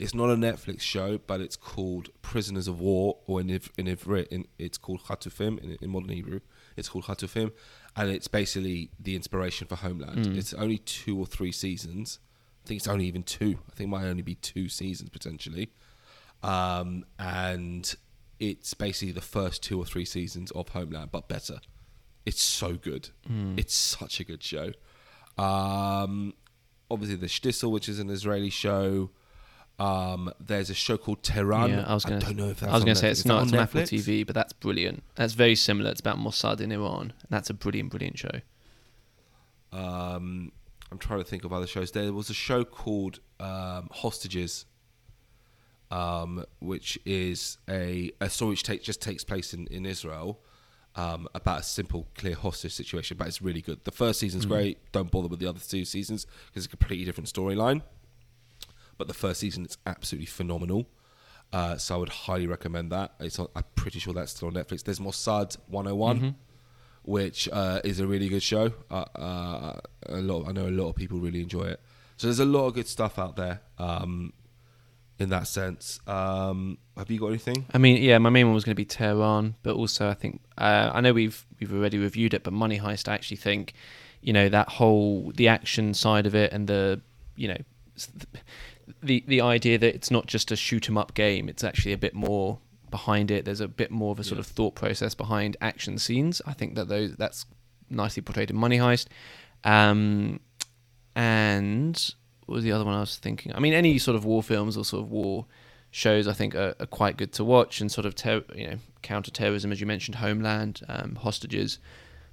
it's 0.00 0.14
not 0.14 0.30
a 0.30 0.34
Netflix 0.34 0.80
show, 0.80 1.18
but 1.18 1.40
it's 1.40 1.56
called 1.56 2.08
Prisoners 2.22 2.68
of 2.68 2.80
War, 2.80 3.18
or 3.26 3.40
in 3.40 3.50
in 3.76 3.86
in, 3.86 4.46
it's 4.58 4.78
called 4.78 5.02
Hatufim 5.02 5.58
in, 5.58 5.76
in 5.80 5.90
modern 5.90 6.08
Hebrew. 6.08 6.40
It's 6.76 6.88
called 6.88 7.04
Hatufim, 7.04 7.52
and 7.96 8.10
it's 8.10 8.28
basically 8.28 8.90
the 8.98 9.14
inspiration 9.14 9.66
for 9.66 9.76
Homeland. 9.76 10.26
Mm. 10.26 10.38
It's 10.38 10.54
only 10.54 10.78
two 10.78 11.18
or 11.18 11.26
three 11.26 11.52
seasons. 11.52 12.18
I 12.64 12.68
think 12.68 12.78
it's 12.78 12.88
only 12.88 13.06
even 13.06 13.24
two. 13.24 13.58
I 13.68 13.74
think 13.74 13.88
it 13.88 13.90
might 13.90 14.04
only 14.04 14.22
be 14.22 14.36
two 14.36 14.68
seasons 14.68 15.10
potentially, 15.10 15.70
um, 16.42 17.04
and 17.18 17.94
it's 18.38 18.72
basically 18.72 19.12
the 19.12 19.20
first 19.20 19.62
two 19.62 19.78
or 19.78 19.84
three 19.84 20.06
seasons 20.06 20.50
of 20.52 20.70
Homeland, 20.70 21.10
but 21.12 21.28
better. 21.28 21.60
It's 22.26 22.42
so 22.42 22.74
good. 22.74 23.10
Mm. 23.28 23.58
It's 23.58 23.74
such 23.74 24.20
a 24.20 24.24
good 24.24 24.42
show. 24.42 24.72
Um, 25.38 26.34
obviously, 26.90 27.16
the 27.16 27.26
Shtisel, 27.26 27.70
which 27.70 27.88
is 27.88 27.98
an 27.98 28.10
Israeli 28.10 28.50
show. 28.50 29.10
Um, 29.78 30.30
there's 30.38 30.68
a 30.68 30.74
show 30.74 30.98
called 30.98 31.22
Tehran. 31.22 31.70
Yeah, 31.70 31.84
I 31.86 31.94
was 31.94 32.04
gonna- 32.04 32.20
don't 32.20 32.36
know 32.36 32.50
if 32.50 32.60
that's 32.60 32.70
I 32.70 32.74
was 32.74 32.84
going 32.84 32.94
to 32.94 33.00
say 33.00 33.10
it's 33.10 33.24
not 33.24 33.38
on 33.38 33.42
it's 33.44 33.52
on 33.54 33.58
Apple 33.60 33.80
Netflix? 33.80 33.88
TV, 34.04 34.26
but 34.26 34.34
that's 34.34 34.52
brilliant. 34.52 35.02
That's 35.14 35.32
very 35.32 35.54
similar. 35.54 35.90
It's 35.90 36.00
about 36.00 36.18
Mossad 36.18 36.60
in 36.60 36.70
Iran. 36.70 37.14
That's 37.30 37.48
a 37.48 37.54
brilliant, 37.54 37.88
brilliant 37.90 38.18
show. 38.18 38.40
Um, 39.72 40.52
I'm 40.90 40.98
trying 40.98 41.20
to 41.20 41.24
think 41.24 41.44
of 41.44 41.52
other 41.52 41.66
shows. 41.66 41.92
There 41.92 42.12
was 42.12 42.28
a 42.28 42.34
show 42.34 42.64
called 42.64 43.20
um, 43.38 43.88
Hostages, 43.92 44.66
um, 45.90 46.44
which 46.60 46.98
is 47.06 47.56
a, 47.68 48.10
a 48.20 48.28
story 48.28 48.50
which 48.50 48.64
take, 48.64 48.82
just 48.82 49.00
takes 49.00 49.24
place 49.24 49.54
in, 49.54 49.66
in 49.68 49.86
Israel 49.86 50.40
um, 50.96 51.28
about 51.34 51.60
a 51.60 51.62
simple, 51.62 52.06
clear 52.16 52.34
hostage 52.34 52.72
situation, 52.74 53.16
but 53.16 53.28
it's 53.28 53.40
really 53.40 53.60
good. 53.62 53.84
The 53.84 53.92
first 53.92 54.18
season's 54.20 54.44
Mm. 54.46 54.48
great. 54.48 54.92
Don't 54.92 55.10
bother 55.10 55.28
with 55.28 55.38
the 55.40 55.46
other 55.46 55.60
two 55.60 55.84
seasons 55.84 56.24
because 56.46 56.64
it's 56.64 56.72
a 56.72 56.76
completely 56.76 57.04
different 57.04 57.32
storyline. 57.32 57.82
But 58.98 59.08
the 59.08 59.14
first 59.14 59.40
season 59.40 59.64
is 59.64 59.78
absolutely 59.86 60.26
phenomenal. 60.26 60.86
Uh, 61.52 61.76
so 61.76 61.94
I 61.94 61.98
would 61.98 62.08
highly 62.10 62.46
recommend 62.46 62.92
that. 62.92 63.14
It's 63.18 63.38
on, 63.38 63.48
I'm 63.56 63.64
pretty 63.74 63.98
sure 63.98 64.12
that's 64.12 64.32
still 64.32 64.48
on 64.48 64.54
Netflix. 64.54 64.84
There's 64.84 64.98
Mossad 65.00 65.56
101 65.68 66.20
Mhm. 66.20 66.34
which 67.02 67.48
uh, 67.50 67.80
is 67.82 67.98
a 67.98 68.06
really 68.06 68.28
good 68.28 68.42
show. 68.42 68.72
Uh, 68.90 68.94
uh, 69.16 69.80
a 70.06 70.20
lot, 70.20 70.46
I 70.48 70.52
know 70.52 70.68
a 70.68 70.70
lot 70.70 70.88
of 70.90 70.96
people 70.96 71.18
really 71.18 71.40
enjoy 71.40 71.62
it. 71.64 71.80
So 72.18 72.26
there's 72.26 72.40
a 72.40 72.44
lot 72.44 72.66
of 72.66 72.74
good 72.74 72.86
stuff 72.86 73.18
out 73.18 73.36
there 73.36 73.62
um, 73.78 74.32
in 75.20 75.28
that 75.28 75.46
sense. 75.46 76.00
Um, 76.06 76.78
have 76.96 77.10
you 77.10 77.20
got 77.20 77.28
anything? 77.28 77.66
I 77.72 77.78
mean, 77.78 78.02
yeah, 78.02 78.18
my 78.18 78.30
main 78.30 78.46
one 78.46 78.54
was 78.54 78.64
going 78.64 78.72
to 78.74 78.80
be 78.80 78.84
Tehran, 78.86 79.54
but 79.62 79.76
also 79.76 80.08
I 80.08 80.14
think 80.14 80.40
uh, 80.58 80.90
I 80.92 81.00
know 81.00 81.12
we've 81.12 81.46
we've 81.60 81.72
already 81.72 81.98
reviewed 81.98 82.34
it, 82.34 82.42
but 82.42 82.52
Money 82.52 82.78
Heist. 82.78 83.08
I 83.08 83.14
actually 83.14 83.36
think, 83.36 83.74
you 84.22 84.32
know, 84.32 84.48
that 84.48 84.68
whole 84.68 85.30
the 85.36 85.48
action 85.48 85.94
side 85.94 86.26
of 86.26 86.34
it 86.34 86.52
and 86.52 86.66
the 86.66 87.00
you 87.36 87.48
know 87.48 87.58
the 89.02 89.22
the 89.28 89.40
idea 89.40 89.78
that 89.78 89.94
it's 89.94 90.10
not 90.10 90.26
just 90.26 90.50
a 90.50 90.56
shoot 90.56 90.88
'em 90.88 90.96
up 90.98 91.14
game; 91.14 91.48
it's 91.48 91.62
actually 91.62 91.92
a 91.92 91.98
bit 91.98 92.14
more 92.14 92.58
behind 92.90 93.30
it. 93.30 93.44
There's 93.44 93.60
a 93.60 93.68
bit 93.68 93.90
more 93.90 94.10
of 94.12 94.18
a 94.18 94.24
sort 94.24 94.36
Yeah. 94.38 94.40
of 94.40 94.46
thought 94.46 94.74
process 94.74 95.14
behind 95.14 95.56
action 95.60 95.98
scenes. 95.98 96.42
I 96.46 96.54
think 96.54 96.74
that 96.74 96.88
those 96.88 97.14
that's 97.16 97.46
nicely 97.88 98.22
portrayed 98.22 98.50
in 98.50 98.56
Money 98.56 98.78
Heist. 98.78 99.06
Um, 99.64 100.40
and 101.14 102.14
what 102.50 102.56
was 102.56 102.64
the 102.64 102.72
other 102.72 102.84
one 102.84 102.94
I 102.94 103.00
was 103.00 103.16
thinking? 103.16 103.54
I 103.54 103.60
mean, 103.60 103.72
any 103.72 103.96
sort 103.98 104.16
of 104.16 104.24
war 104.24 104.42
films 104.42 104.76
or 104.76 104.84
sort 104.84 105.04
of 105.04 105.10
war 105.12 105.46
shows 105.92 106.26
I 106.26 106.32
think 106.32 106.56
are, 106.56 106.74
are 106.80 106.86
quite 106.86 107.16
good 107.16 107.32
to 107.34 107.44
watch, 107.44 107.80
and 107.80 107.92
sort 107.92 108.06
of 108.06 108.16
ter- 108.16 108.42
you 108.56 108.66
know 108.66 108.76
counter-terrorism, 109.02 109.70
as 109.70 109.80
you 109.80 109.86
mentioned, 109.86 110.16
Homeland, 110.16 110.80
um, 110.88 111.14
Hostages, 111.14 111.78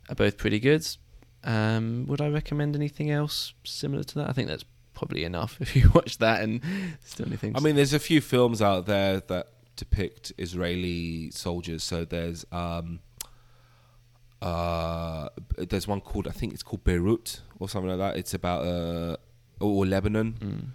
are 0.10 0.15
both 0.15 0.38
pretty 0.38 0.60
good. 0.60 0.88
Um, 1.43 2.08
would 2.08 2.19
I 2.19 2.30
recommend 2.30 2.75
anything 2.75 3.12
else 3.12 3.53
similar 3.63 4.03
to 4.06 4.15
that? 4.15 4.27
I 4.27 4.34
think 4.34 4.47
that's 4.47 4.65
probably 4.95 5.23
enough 5.23 5.58
if 5.62 5.75
you 5.75 5.91
watch 5.93 6.17
that 6.17 6.41
and 6.41 6.62
still 7.06 7.27
anything. 7.27 7.56
I 7.56 7.60
mean, 7.60 7.75
there's 7.75 7.93
a 7.93 7.99
few 7.99 8.19
films 8.19 8.60
out 8.60 8.88
there 8.88 9.19
that 9.19 9.49
depict 9.75 10.34
Israeli 10.39 11.30
soldiers. 11.30 11.84
So 11.84 12.06
there's 12.06 12.43
um, 12.51 13.01
uh, 14.41 15.30
there's 15.60 15.88
one 15.88 16.01
called 16.01 16.27
I 16.27 16.32
think 16.32 16.53
it's 16.53 16.63
called 16.63 16.84
Beirut 16.84 17.41
or 17.60 17.69
something 17.69 17.91
like 17.91 17.99
that. 17.99 18.17
It's 18.19 18.34
about 18.34 18.65
uh, 18.65 19.17
or 19.60 19.86
Lebanon. 19.86 20.34
Mm. 20.39 20.65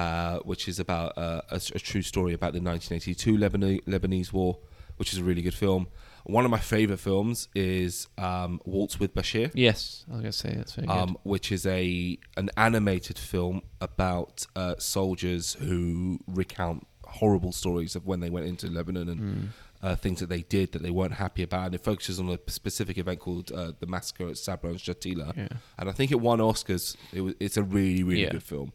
uh, 0.00 0.38
which 0.40 0.68
is 0.68 0.78
about 0.78 1.16
uh, 1.18 1.40
a, 1.50 1.56
a 1.74 1.78
true 1.78 2.02
story 2.02 2.32
about 2.32 2.52
the 2.52 2.60
1982 2.60 3.36
Lebanese, 3.36 3.82
Lebanese 3.84 4.32
war, 4.32 4.58
which 4.96 5.12
is 5.12 5.18
a 5.18 5.24
really 5.24 5.42
good 5.42 5.54
film. 5.54 5.88
One 6.24 6.44
of 6.44 6.50
my 6.50 6.58
favorite 6.58 6.98
films 7.00 7.48
is 7.54 8.06
um, 8.18 8.60
Waltz 8.64 9.00
with 9.00 9.14
Bashir. 9.14 9.50
Yes, 9.54 10.04
I 10.08 10.12
was 10.12 10.20
going 10.20 10.32
to 10.32 10.38
say 10.38 10.54
that's 10.54 10.74
very 10.74 10.86
good. 10.86 10.92
um, 10.96 11.16
which 11.24 11.50
is 11.50 11.64
a 11.66 12.18
an 12.36 12.50
animated 12.56 13.18
film 13.18 13.62
about 13.80 14.46
uh, 14.54 14.74
soldiers 14.78 15.54
who 15.54 16.20
recount 16.28 16.86
horrible 17.04 17.52
stories 17.52 17.96
of 17.96 18.06
when 18.06 18.20
they 18.20 18.28
went 18.30 18.46
into 18.46 18.68
Lebanon 18.68 19.08
and 19.08 19.20
Mm. 19.20 19.48
Uh, 19.82 19.94
things 19.96 20.20
that 20.20 20.28
they 20.28 20.42
did 20.42 20.72
that 20.72 20.82
they 20.82 20.90
weren't 20.90 21.14
happy 21.14 21.42
about. 21.42 21.66
And 21.66 21.74
it 21.74 21.82
focuses 21.84 22.18
on 22.18 22.28
a 22.28 22.38
specific 22.50 22.98
event 22.98 23.20
called 23.20 23.52
uh, 23.52 23.72
the 23.78 23.86
massacre 23.86 24.28
at 24.28 24.38
Sabra 24.38 24.70
and 24.70 24.78
Shatila. 24.78 25.36
Yeah. 25.36 25.48
And 25.78 25.88
I 25.88 25.92
think 25.92 26.10
it 26.10 26.20
won 26.20 26.38
Oscars. 26.40 26.96
It 27.12 27.20
was, 27.20 27.34
it's 27.40 27.56
a 27.56 27.62
really, 27.62 28.02
really 28.02 28.22
Yeah. 28.22 28.30
good 28.30 28.42
film. 28.42 28.72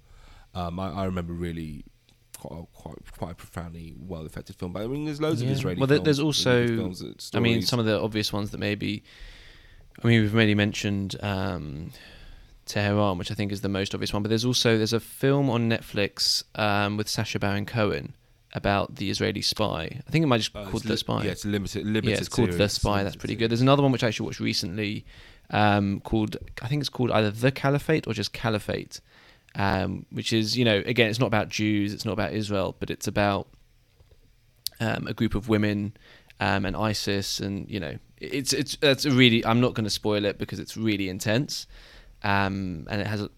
Um, 0.56 0.80
I, 0.80 0.92
I 0.92 1.06
remember 1.06 1.34
really 1.34 1.84
quite, 2.38 2.66
quite, 2.74 2.96
quite 3.18 3.32
a 3.32 3.36
profoundly 3.36 3.94
well 3.98 4.26
affected 4.26 4.56
film. 4.56 4.72
But 4.74 4.84
I 4.84 4.88
mean, 4.88 5.06
there's 5.06 5.20
loads 5.22 5.42
of 5.42 5.50
Israeli 5.50 5.80
Well, 5.80 5.88
there's 6.00 6.20
also- 6.20 6.92
I 7.34 7.40
mean, 7.40 7.62
some 7.64 7.80
of 7.80 7.86
the 7.86 8.00
obvious 8.00 8.32
ones 8.32 8.52
that 8.52 8.60
maybe. 8.60 9.04
I 10.04 10.08
mean, 10.08 10.22
we've 10.22 10.34
already 10.34 10.56
mentioned 10.56 11.16
um, 11.22 11.92
Tehran, 12.66 13.18
which 13.20 13.30
I 13.30 13.36
think 13.36 13.52
is 13.52 13.62
the 13.62 13.70
most 13.70 13.94
obvious 13.94 14.12
one. 14.14 14.24
But 14.24 14.30
there's 14.30 14.46
also 14.46 14.78
there's 14.78 14.94
a 14.94 15.00
film 15.00 15.50
on 15.50 15.70
Netflix 15.70 16.44
um, 16.58 16.98
with 16.98 17.08
Sacha 17.10 17.38
Baron 17.40 17.66
Cohen 17.66 18.16
about 18.54 18.96
the 18.96 19.10
Israeli 19.10 19.42
spy. 19.42 20.02
I 20.08 20.12
think 20.12 20.24
it 20.24 20.28
might 20.28 20.38
just 20.38 20.54
be 20.54 20.60
Uh, 20.60 20.70
called 20.70 20.84
The 20.84 20.90
li- 20.92 20.98
Spy. 20.98 21.24
Yeah, 21.26 21.32
it's 21.32 21.44
limited, 21.46 21.86
limited 21.86 22.10
yeah, 22.12 22.18
it's 22.18 22.30
called 22.30 22.52
The. 22.52 22.70
Spy. 22.70 23.04
That's 23.04 23.16
pretty 23.16 23.36
good. 23.36 23.50
There's 23.52 23.62
another 23.62 23.82
one 23.84 23.92
which 23.92 24.04
I 24.04 24.08
actually 24.08 24.26
watched 24.28 24.40
recently 24.40 25.06
um, 25.50 26.00
called 26.02 26.38
I 26.62 26.68
think 26.68 26.80
it's 26.82 26.90
called 26.90 27.12
either 27.12 27.32
The 27.32 27.52
Caliphate 27.52 28.08
or 28.08 28.14
just 28.14 28.32
Caliphate, 28.32 29.02
um, 29.56 30.06
which 30.12 30.32
is 30.34 30.58
you 30.58 30.66
know 30.66 30.82
again 30.86 31.10
it's 31.10 31.20
not 31.20 31.28
about 31.28 31.50
Jews, 31.50 31.94
it's 31.94 32.06
not 32.06 32.14
about 32.14 32.34
Israel, 32.34 32.76
but 32.80 32.90
it's 32.90 33.08
about 33.08 33.48
um, 34.80 35.08
a 35.08 35.14
group 35.14 35.36
of 35.36 35.50
women 35.50 35.94
um, 36.40 36.66
and 36.66 36.76
ISIS, 36.76 37.40
and 37.40 37.70
you 37.70 37.80
know 37.80 37.98
it's 38.20 38.54
it's 38.54 38.78
it's 38.82 39.06
really 39.06 39.46
I'm 39.46 39.62
not 39.62 39.74
going 39.74 39.84
to 39.86 39.90
spoil 39.90 40.26
it 40.26 40.38
because 40.38 40.60
it's 40.60 40.78
really 40.78 41.10
intense, 41.10 41.68
um, 42.24 42.88
and 42.90 43.02
it 43.02 43.08
has 43.08 43.22
a 43.22 43.30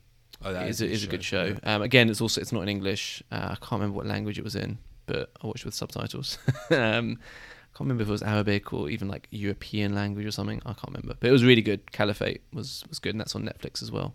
Oh, 0.43 0.54
that 0.54 0.67
is 0.67 0.82
is 0.82 0.91
a, 0.91 0.93
is 0.93 1.04
a 1.06 1.08
good 1.08 1.23
show. 1.23 1.56
Um, 1.63 1.82
again, 1.82 2.10
it's 2.10 2.21
also 2.21 2.39
it's 2.41 2.51
not 2.51 2.62
in 2.62 2.69
English. 2.69 3.23
Uh, 3.32 3.47
I 3.51 3.56
can't 3.56 3.73
remember 3.80 3.95
what 3.95 4.06
language 4.06 4.38
it 4.38 4.43
was 4.43 4.56
in, 4.56 4.78
but 5.05 5.31
I 5.43 5.47
watched 5.47 5.61
it 5.61 5.65
with 5.65 5.73
subtitles. 5.75 6.37
um, 6.71 7.19
I 7.19 7.77
can't 7.77 7.81
remember 7.89 8.03
if 8.03 8.09
it 8.09 8.11
was 8.11 8.23
Arabic 8.23 8.71
or 8.73 8.89
even 8.89 9.07
like 9.07 9.27
European 9.31 9.93
language 9.93 10.25
or 10.25 10.31
something. 10.31 10.61
I 10.65 10.73
can't 10.73 10.87
remember, 10.87 11.15
but 11.19 11.27
it 11.27 11.31
was 11.31 11.43
really 11.43 11.61
good. 11.61 11.91
Caliphate 11.91 12.41
was 12.53 12.83
was 12.89 12.99
good, 12.99 13.11
and 13.13 13.19
that's 13.19 13.35
on 13.35 13.43
Netflix 13.43 13.81
as 13.83 13.91
well. 13.91 14.13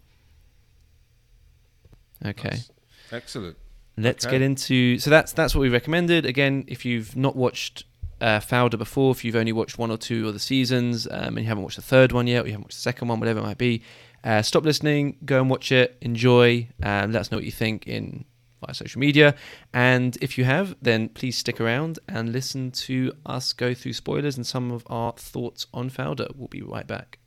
Okay, 2.25 2.49
Nice. 2.51 2.71
Excellent. 3.13 3.57
let's 3.97 4.25
Okay. 4.25 4.37
get 4.37 4.43
into. 4.43 4.99
So 4.99 5.11
that's 5.11 5.33
that's 5.33 5.55
what 5.55 5.63
we 5.63 5.69
recommended. 5.69 6.27
Again, 6.27 6.65
if 6.69 6.85
you've 6.85 7.17
not 7.17 7.35
watched 7.37 7.85
uh, 8.21 8.41
before, 8.71 9.13
if 9.13 9.25
you've 9.25 9.37
only 9.37 9.53
watched 9.53 9.79
one 9.79 9.91
or 9.91 9.97
two 9.97 10.29
of 10.29 10.35
the 10.35 10.41
seasons, 10.41 11.07
um, 11.11 11.37
and 11.37 11.39
you 11.39 11.45
haven't 11.47 11.63
watched 11.63 11.77
the 11.77 11.83
third 11.83 12.13
one 12.13 12.27
yet, 12.27 12.45
or 12.45 12.47
you 12.47 12.53
haven't 12.53 12.65
watched 12.67 12.77
the 12.77 12.83
second 12.83 13.09
one, 13.09 13.19
whatever 13.21 13.41
it 13.41 13.43
might 13.45 13.57
be, 13.59 13.83
uh, 14.25 14.43
stop 14.43 14.65
listening, 14.65 15.17
go 15.25 15.41
and 15.41 15.49
watch 15.49 15.73
it, 15.73 15.97
enjoy, 16.03 16.69
and 16.83 17.13
let 17.15 17.21
us 17.21 17.31
know 17.31 17.39
what 17.39 17.45
you 17.45 17.51
think 17.51 17.87
in 17.87 18.27
via 18.61 18.75
social 18.75 19.01
media. 19.01 19.35
And 19.73 20.17
if 20.21 20.39
you 20.39 20.45
have, 20.45 20.77
then 20.81 21.09
please 21.09 21.37
stick 21.39 21.61
around 21.61 21.99
and 22.09 22.33
listen 22.33 22.71
to 22.73 23.13
us 23.27 23.53
go 23.53 23.75
through 23.75 23.95
spoilers 23.95 24.37
and 24.37 24.47
some 24.47 24.71
of 24.71 24.85
our 24.89 25.13
thoughts 25.13 25.67
on 25.73 25.91
Fauda. 25.91 26.35
We'll 26.37 26.49
be 26.49 26.63
right 26.63 26.87
back. 26.87 27.19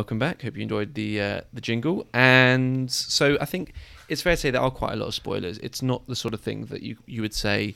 Welcome 0.00 0.18
back. 0.18 0.40
Hope 0.40 0.56
you 0.56 0.62
enjoyed 0.62 0.94
the 0.94 1.20
uh, 1.20 1.40
the 1.52 1.60
jingle. 1.60 2.06
And 2.14 2.90
so 2.90 3.36
I 3.38 3.44
think 3.44 3.74
it's 4.08 4.22
fair 4.22 4.32
to 4.32 4.36
say 4.38 4.50
there 4.50 4.62
are 4.62 4.70
quite 4.70 4.94
a 4.94 4.96
lot 4.96 5.08
of 5.08 5.14
spoilers. 5.14 5.58
It's 5.58 5.82
not 5.82 6.06
the 6.06 6.16
sort 6.16 6.32
of 6.32 6.40
thing 6.40 6.64
that 6.70 6.80
you 6.80 6.96
you 7.04 7.20
would 7.20 7.34
say 7.34 7.74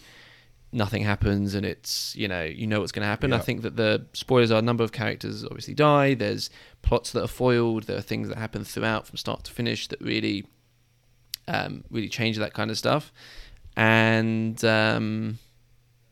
nothing 0.72 1.02
happens 1.02 1.54
and 1.54 1.66
it's 1.66 2.16
you 2.16 2.26
know 2.26 2.42
you 2.42 2.66
know 2.66 2.80
what's 2.80 2.92
going 2.92 3.02
to 3.02 3.06
happen. 3.06 3.34
I 3.34 3.40
think 3.40 3.60
that 3.60 3.76
the 3.76 4.06
spoilers 4.14 4.50
are 4.50 4.58
a 4.58 4.62
number 4.62 4.82
of 4.82 4.90
characters 4.90 5.44
obviously 5.44 5.74
die. 5.74 6.14
There's 6.14 6.48
plots 6.80 7.12
that 7.12 7.22
are 7.22 7.28
foiled. 7.28 7.82
There 7.82 7.98
are 7.98 8.00
things 8.00 8.30
that 8.30 8.38
happen 8.38 8.64
throughout 8.64 9.06
from 9.06 9.18
start 9.18 9.44
to 9.44 9.52
finish 9.52 9.88
that 9.88 10.00
really 10.00 10.46
um, 11.46 11.84
really 11.90 12.08
change 12.08 12.38
that 12.38 12.54
kind 12.54 12.70
of 12.70 12.78
stuff. 12.78 13.12
And 13.76 14.64
um, 14.64 15.40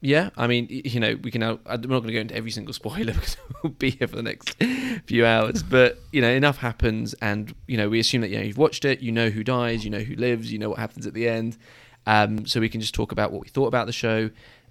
yeah, 0.05 0.31
I 0.37 0.49
mean, 0.49 0.67
you 0.69 0.99
know, 0.99 1.17
we 1.23 1.31
can. 1.31 1.41
Now, 1.41 1.61
I'm 1.65 1.81
not 1.83 2.01
going 2.01 2.09
to 2.09 2.12
go 2.12 2.19
into 2.19 2.35
every 2.35 2.51
single 2.51 2.75
spoiler 2.75 3.12
because 3.15 3.37
we'll 3.62 3.71
be 3.71 3.91
here 3.91 4.09
for 4.09 4.17
the 4.17 4.23
next 4.23 4.57
few 5.07 5.25
hours. 5.25 5.62
But 5.73 6.01
you 6.11 6.21
know, 6.21 6.29
enough 6.29 6.59
happens, 6.59 7.15
and 7.23 7.55
you 7.69 7.77
know, 7.77 7.88
we 7.88 8.01
assume 8.01 8.21
that 8.23 8.31
you 8.31 8.38
know 8.38 8.43
you've 8.43 8.59
watched 8.59 8.85
it, 8.85 9.01
you 9.01 9.12
know 9.12 9.31
who 9.31 9.45
dies, 9.45 9.85
you 9.85 9.91
know 9.91 10.01
who 10.01 10.17
lives, 10.17 10.53
you 10.53 10.59
know 10.59 10.69
what 10.69 10.81
happens 10.81 11.07
at 11.07 11.15
the 11.15 11.29
end. 11.29 11.57
Um, 12.05 12.47
so 12.47 12.59
we 12.59 12.69
can 12.69 12.81
just 12.81 12.95
talk 12.95 13.12
about 13.12 13.31
what 13.31 13.43
we 13.43 13.49
thought 13.49 13.69
about 13.69 13.87
the 13.87 13.93
show 13.93 14.29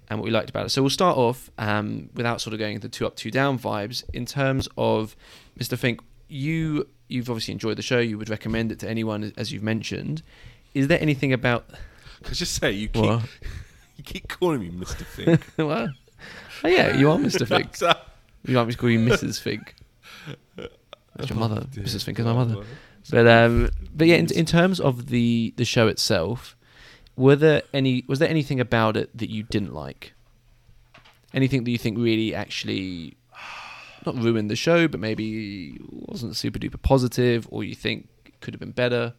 and 0.08 0.18
what 0.18 0.24
we 0.26 0.30
liked 0.30 0.50
about 0.50 0.66
it. 0.66 0.68
So 0.68 0.82
we'll 0.82 0.90
start 0.90 1.16
off 1.16 1.50
um, 1.56 2.10
without 2.14 2.42
sort 2.42 2.52
of 2.52 2.58
going 2.58 2.74
into 2.74 2.90
two 2.90 3.06
up, 3.06 3.16
two 3.16 3.30
down 3.30 3.58
vibes. 3.58 4.04
In 4.12 4.26
terms 4.26 4.68
of 4.76 5.16
Mr. 5.58 5.78
Fink, 5.78 6.00
you 6.28 6.86
you've 7.08 7.30
obviously 7.30 7.52
enjoyed 7.52 7.78
the 7.78 7.82
show. 7.82 8.00
You 8.00 8.18
would 8.18 8.28
recommend 8.28 8.70
it 8.70 8.80
to 8.80 8.88
anyone, 8.88 9.32
as 9.38 9.50
you've 9.50 9.62
mentioned. 9.62 10.22
Is 10.74 10.88
there 10.88 11.00
anything 11.00 11.32
about 11.32 11.68
Can 11.68 12.32
I 12.32 12.34
just 12.34 12.54
say 12.60 12.72
you 12.72 12.88
keep 12.88 13.02
what? 13.02 13.22
you 13.96 14.04
keep 14.04 14.28
calling 14.28 14.60
me 14.60 14.70
Mr. 14.70 15.04
Fink. 15.04 15.46
well, 15.56 15.92
oh 16.64 16.68
yeah, 16.68 16.96
you 16.96 17.10
are 17.10 17.18
Mr. 17.18 17.42
Uh, 17.82 17.94
You 18.44 18.56
might 18.56 18.64
be 18.64 18.74
call 18.74 18.90
you 18.90 18.98
Mrs. 19.10 19.40
Fink. 19.40 19.74
That's 20.56 21.28
your 21.28 21.38
mother. 21.38 21.62
Mrs. 21.72 22.04
Fink 22.04 22.18
is 22.18 22.24
my 22.24 22.32
mother. 22.32 22.64
But 23.10 23.26
um, 23.26 23.70
but 23.94 24.06
yeah, 24.06 24.16
in, 24.16 24.32
in 24.32 24.46
terms 24.46 24.80
of 24.80 25.06
the 25.08 25.52
the 25.56 25.64
show 25.64 25.88
itself, 25.88 26.56
were 27.16 27.36
there 27.36 27.62
any 27.74 28.04
was 28.06 28.18
there 28.18 28.28
anything 28.28 28.60
about 28.60 28.96
it 28.96 29.16
that 29.16 29.30
you 29.30 29.42
didn't 29.42 29.74
like? 29.74 30.12
Anything 31.34 31.64
that 31.64 31.70
you 31.70 31.78
think 31.78 31.98
really 31.98 32.34
actually 32.34 33.16
not 34.04 34.16
ruined 34.16 34.50
the 34.50 34.56
show, 34.56 34.88
but 34.88 35.00
maybe 35.00 35.78
wasn't 35.88 36.36
super 36.36 36.58
duper 36.58 36.80
positive, 36.80 37.46
or 37.50 37.64
you 37.64 37.74
think 37.74 38.08
could 38.40 38.54
have 38.54 38.60
been 38.60 38.72
better? 38.72 39.14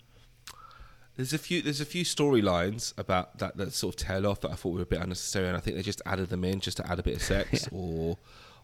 There's 1.15 1.33
a 1.33 1.37
few. 1.37 1.61
There's 1.61 1.79
a 1.81 1.85
few 1.85 2.03
storylines 2.03 2.97
about 2.97 3.37
that 3.39 3.57
that 3.57 3.73
sort 3.73 3.93
of 3.95 4.07
tail 4.07 4.25
off 4.25 4.41
that 4.41 4.51
I 4.51 4.55
thought 4.55 4.73
were 4.73 4.81
a 4.81 4.85
bit 4.85 4.99
unnecessary, 5.01 5.47
and 5.47 5.55
I 5.55 5.59
think 5.59 5.75
they 5.77 5.83
just 5.83 6.01
added 6.05 6.29
them 6.29 6.43
in 6.43 6.59
just 6.59 6.77
to 6.77 6.91
add 6.91 6.97
a 6.99 7.03
bit 7.03 7.15
of 7.17 7.21
sex 7.23 7.67
or, 7.71 8.17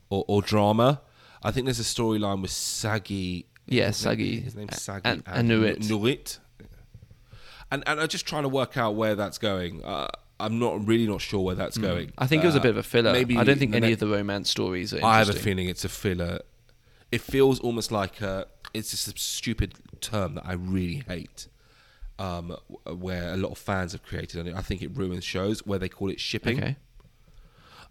or 0.10 0.26
or 0.28 0.42
drama. 0.42 1.02
I 1.44 1.52
think 1.52 1.66
there's 1.66 1.80
a 1.80 1.84
storyline 1.84 2.42
with 2.42 2.52
Sagi. 2.52 3.46
Yeah, 3.68 3.92
Sagi 3.92 4.40
His 4.42 4.56
name's 4.56 4.76
a- 4.78 4.80
Sagi 4.80 5.02
and- 5.08 5.24
and 5.28 5.50
Nurit. 5.50 5.78
Nurit. 5.88 6.40
And 7.72 7.84
and 7.86 8.00
I'm 8.00 8.08
just 8.08 8.26
trying 8.26 8.44
to 8.44 8.50
work 8.50 8.78
out 8.78 8.96
where 8.96 9.14
that's 9.16 9.38
going. 9.38 9.84
Uh, 9.84 10.08
I'm 10.40 10.58
not 10.58 10.88
really 10.88 11.06
not 11.06 11.22
sure 11.22 11.42
where 11.42 11.56
that's 11.56 11.78
going. 11.78 12.08
Mm. 12.08 12.14
I 12.18 12.26
think 12.28 12.44
it 12.44 12.48
was 12.48 12.56
a 12.56 12.60
Uh, 12.60 12.64
bit 12.64 12.72
of 12.72 12.78
a 12.78 12.84
filler. 12.84 13.12
maybe 13.14 13.38
I 13.38 13.44
don't 13.44 13.60
think 13.60 13.76
any 13.76 13.92
of 13.92 14.00
the 14.00 14.08
romance 14.08 14.50
stories 14.50 14.94
are. 14.94 15.04
I 15.04 15.20
have 15.20 15.30
a 15.30 15.34
feeling 15.34 15.70
it's 15.70 15.86
a 15.86 15.90
filler. 15.90 16.40
It 17.12 17.22
feels 17.22 17.60
almost 17.60 17.92
like 17.92 18.22
a, 18.22 18.48
it's 18.74 18.92
just 18.92 19.08
a 19.08 19.20
stupid 19.20 19.74
term 20.02 20.36
that 20.36 20.46
I 20.46 20.54
really 20.54 21.04
hate. 21.08 21.48
Um, 22.20 22.56
where 22.86 23.34
a 23.34 23.38
lot 23.38 23.52
of 23.52 23.58
fans 23.58 23.94
have 23.94 24.04
created, 24.04 24.46
and 24.46 24.56
I 24.56 24.62
think 24.62 24.82
it 24.82 24.92
ruins 24.94 25.24
shows 25.24 25.66
where 25.66 25.80
they 25.80 25.88
call 25.88 26.10
it 26.10 26.20
shipping. 26.20 26.58
Okay. 26.58 26.76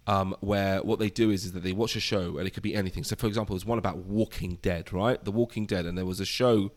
Um, 0.07 0.37
where 0.41 0.83
what 0.83 0.99
they 0.99 1.09
do 1.11 1.31
is, 1.31 1.45
is 1.47 1.53
that 1.53 1.63
they 1.63 1.73
watch 1.73 1.97
a 1.97 2.01
show 2.01 2.39
and 2.39 2.47
it 2.47 2.51
could 2.53 2.63
be 2.63 2.75
anything. 2.75 3.05
So, 3.05 3.17
for 3.17 3.27
example, 3.27 3.55
there's 3.55 3.67
one 3.67 3.79
about 3.79 3.97
Walking 3.99 4.59
Dead, 4.63 4.93
right? 4.93 5.23
The 5.23 5.33
Walking 5.33 5.65
Dead, 5.67 5.85
and 5.87 5.97
there 5.99 6.05
was 6.07 6.21
a 6.21 6.25
show 6.27 6.73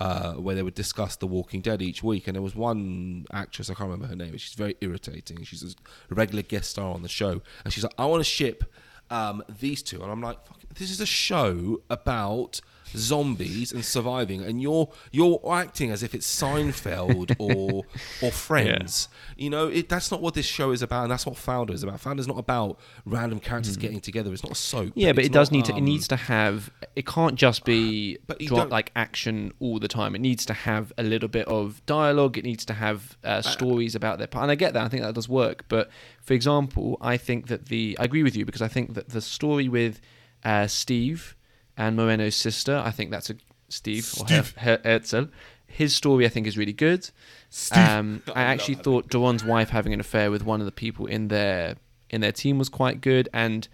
uh, 0.00 0.34
where 0.34 0.54
they 0.54 0.62
would 0.62 0.74
discuss 0.74 1.16
The 1.16 1.26
Walking 1.26 1.60
Dead 1.62 1.80
each 1.82 2.02
week, 2.02 2.26
and 2.26 2.34
there 2.34 2.42
was 2.42 2.54
one 2.54 3.24
actress 3.32 3.68
I 3.70 3.74
can't 3.74 3.88
remember 3.90 4.06
her 4.08 4.16
name. 4.16 4.32
but 4.32 4.40
She's 4.40 4.54
very 4.54 4.76
irritating. 4.80 5.42
She's 5.44 5.62
a 6.10 6.14
regular 6.14 6.42
guest 6.42 6.70
star 6.70 6.94
on 6.94 7.02
the 7.02 7.08
show, 7.08 7.40
and 7.64 7.72
she's 7.72 7.84
like, 7.84 7.94
"I 7.98 8.04
want 8.06 8.20
to 8.20 8.24
ship 8.24 8.64
um, 9.10 9.42
these 9.60 9.82
two. 9.82 10.02
and 10.02 10.10
I'm 10.10 10.20
like, 10.22 10.44
Fuck, 10.46 10.60
"This 10.74 10.90
is 10.90 11.00
a 11.00 11.06
show 11.06 11.80
about." 11.88 12.60
Zombies 12.94 13.72
and 13.72 13.84
surviving 13.84 14.42
and 14.42 14.62
you're 14.62 14.88
you're 15.10 15.40
acting 15.50 15.90
as 15.90 16.02
if 16.02 16.14
it's 16.14 16.26
Seinfeld 16.26 17.34
or 17.40 17.84
or 18.22 18.30
Friends 18.30 19.08
you 19.36 19.50
know 19.50 19.68
it, 19.68 19.88
that's 19.88 20.10
not 20.10 20.20
what 20.20 20.34
this 20.34 20.46
show 20.46 20.70
is 20.70 20.82
about 20.82 21.02
and 21.02 21.10
that's 21.10 21.26
what 21.26 21.36
Fauda 21.36 21.70
is 21.72 21.82
about 21.82 22.00
Fauda's 22.00 22.28
not 22.28 22.38
about 22.38 22.78
random 23.04 23.40
characters 23.40 23.76
getting 23.76 24.00
together 24.00 24.32
it's 24.32 24.42
not 24.42 24.52
a 24.52 24.54
soap 24.54 24.82
Mm. 24.82 24.92
Yeah, 24.94 25.12
but 25.12 25.24
it 25.24 25.32
does 25.32 25.50
not, 25.50 25.56
need 25.56 25.64
to. 25.66 25.72
It 25.72 25.78
um, 25.78 25.84
needs 25.84 26.08
to 26.08 26.16
have. 26.16 26.70
It 26.96 27.06
can't 27.06 27.34
just 27.34 27.64
be 27.64 28.18
you 28.38 28.50
like 28.50 28.92
action 28.96 29.52
all 29.60 29.78
the 29.78 29.88
time. 29.88 30.14
It 30.14 30.20
needs 30.20 30.44
to 30.46 30.54
have 30.54 30.92
a 30.98 31.02
little 31.02 31.28
bit 31.28 31.46
of 31.48 31.84
dialogue. 31.86 32.38
It 32.38 32.44
needs 32.44 32.64
to 32.66 32.74
have 32.74 33.16
uh, 33.24 33.42
stories 33.42 33.94
about 33.94 34.18
their 34.18 34.26
part. 34.26 34.44
And 34.44 34.52
I 34.52 34.54
get 34.54 34.74
that. 34.74 34.84
I 34.84 34.88
think 34.88 35.02
that 35.02 35.14
does 35.14 35.28
work. 35.28 35.64
But 35.68 35.90
for 36.22 36.34
example, 36.34 36.98
I 37.00 37.16
think 37.16 37.48
that 37.48 37.66
the. 37.66 37.96
I 37.98 38.04
agree 38.04 38.22
with 38.22 38.36
you 38.36 38.44
because 38.44 38.62
I 38.62 38.68
think 38.68 38.94
that 38.94 39.10
the 39.10 39.20
story 39.20 39.68
with 39.68 40.00
uh, 40.44 40.66
Steve 40.66 41.36
and 41.76 41.96
Moreno's 41.96 42.36
sister. 42.36 42.82
I 42.84 42.90
think 42.90 43.10
that's 43.10 43.30
a 43.30 43.34
Steve, 43.68 44.12
or 44.20 44.26
Her, 44.26 44.44
Her, 44.58 44.80
Herzl. 44.84 45.24
His 45.66 45.94
story, 45.96 46.26
I 46.26 46.28
think, 46.28 46.46
is 46.46 46.58
really 46.58 46.74
good. 46.74 47.08
Steve. 47.48 47.78
Um, 47.88 48.22
I 48.34 48.40
I 48.40 48.42
actually 48.44 48.74
love 48.76 48.84
thought 48.84 49.08
Doron's 49.08 49.44
wife 49.44 49.70
having 49.70 49.92
an 49.94 50.00
affair 50.00 50.30
with 50.30 50.44
one 50.44 50.60
of 50.60 50.66
the 50.66 50.72
people 50.72 51.06
in 51.06 51.28
their 51.28 51.76
in 52.10 52.20
their 52.20 52.32
team 52.32 52.58
was 52.58 52.68
quite 52.68 53.00
good, 53.00 53.28
and 53.32 53.66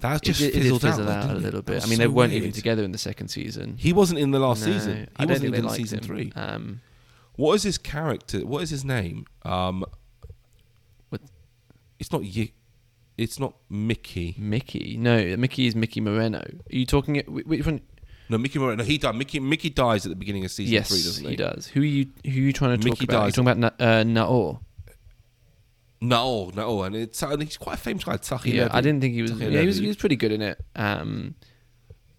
that 0.00 0.16
it, 0.16 0.24
just 0.24 0.40
it 0.40 0.52
fizzled 0.54 0.84
out, 0.84 0.98
out, 1.00 1.22
didn't 1.22 1.36
a 1.36 1.40
little 1.40 1.62
That 1.62 1.66
bit. 1.74 1.82
I 1.84 1.86
mean, 1.86 1.96
so 1.98 2.02
they 2.02 2.08
weren't 2.08 2.32
even 2.32 2.50
together 2.50 2.82
in 2.82 2.90
the 2.90 2.98
second 2.98 3.28
season. 3.28 3.76
He 3.78 3.92
wasn't 3.92 4.18
in 4.18 4.32
the 4.32 4.40
last 4.40 4.66
No, 4.66 4.72
season. 4.72 4.96
He 4.96 5.02
I 5.14 5.24
don't 5.24 5.28
wasn't 5.28 5.28
think 5.28 5.40
they 5.40 5.46
even 5.46 5.58
in 5.60 5.64
liked 5.66 5.76
season 5.76 5.98
him. 6.00 6.04
three. 6.04 6.32
Um, 6.34 6.80
What 7.36 7.54
is 7.54 7.62
his 7.62 7.78
character? 7.78 8.40
What 8.44 8.62
is 8.64 8.70
his 8.70 8.84
name? 8.84 9.26
Um, 9.44 9.84
What? 11.10 11.20
It's 12.00 12.10
not 12.10 12.24
Ye- 12.24 12.52
It's 13.18 13.38
not 13.38 13.54
Mickey. 13.68 14.34
Mickey, 14.38 14.96
no, 14.98 15.36
Mickey 15.36 15.66
is 15.66 15.76
Mickey 15.76 16.00
Moreno. 16.00 16.38
Are 16.38 16.76
you 16.76 16.86
talking? 16.86 17.16
Which 17.26 17.66
one? 17.66 17.80
No, 18.28 18.38
Mickey 18.38 18.58
Moreno. 18.58 18.76
No, 18.76 18.84
he 18.84 18.98
died. 18.98 19.14
Mickey 19.14 19.38
Mickey 19.40 19.70
dies 19.70 20.06
at 20.06 20.08
the 20.08 20.16
beginning 20.16 20.44
of 20.44 20.50
season 20.50 20.72
yes, 20.72 20.88
three, 20.88 21.02
doesn't 21.02 21.24
he? 21.24 21.30
he 21.30 21.36
does. 21.36 21.66
Who 21.68 21.80
are 21.80 21.84
you? 21.84 22.06
Who 22.24 22.30
are 22.30 22.32
you 22.32 22.52
trying 22.52 22.70
to 22.70 22.76
talk 22.78 22.98
Mickey 22.98 23.04
about? 23.04 23.24
dies. 23.24 23.36
You're 23.36 23.44
talking 23.44 23.62
about 23.62 23.78
Na- 23.78 23.86
uh, 23.86 24.04
Naor. 24.04 24.60
No, 26.00 26.50
no, 26.56 26.82
and 26.82 26.96
it's 26.96 27.22
and 27.22 27.42
he's 27.42 27.56
quite 27.56 27.74
a 27.74 27.80
famous 27.80 28.04
guy. 28.04 28.16
Taki 28.16 28.50
Yeah, 28.52 28.62
Levy. 28.64 28.74
I 28.74 28.80
didn't 28.80 29.00
think 29.02 29.14
he 29.14 29.22
was. 29.22 29.30
Taki 29.32 29.46
Yeah, 29.46 29.60
he 29.60 29.66
was. 29.66 29.76
He 29.76 29.86
was 29.86 29.96
pretty 29.96 30.16
good 30.16 30.32
in 30.32 30.42
it. 30.42 30.60
Um, 30.74 31.36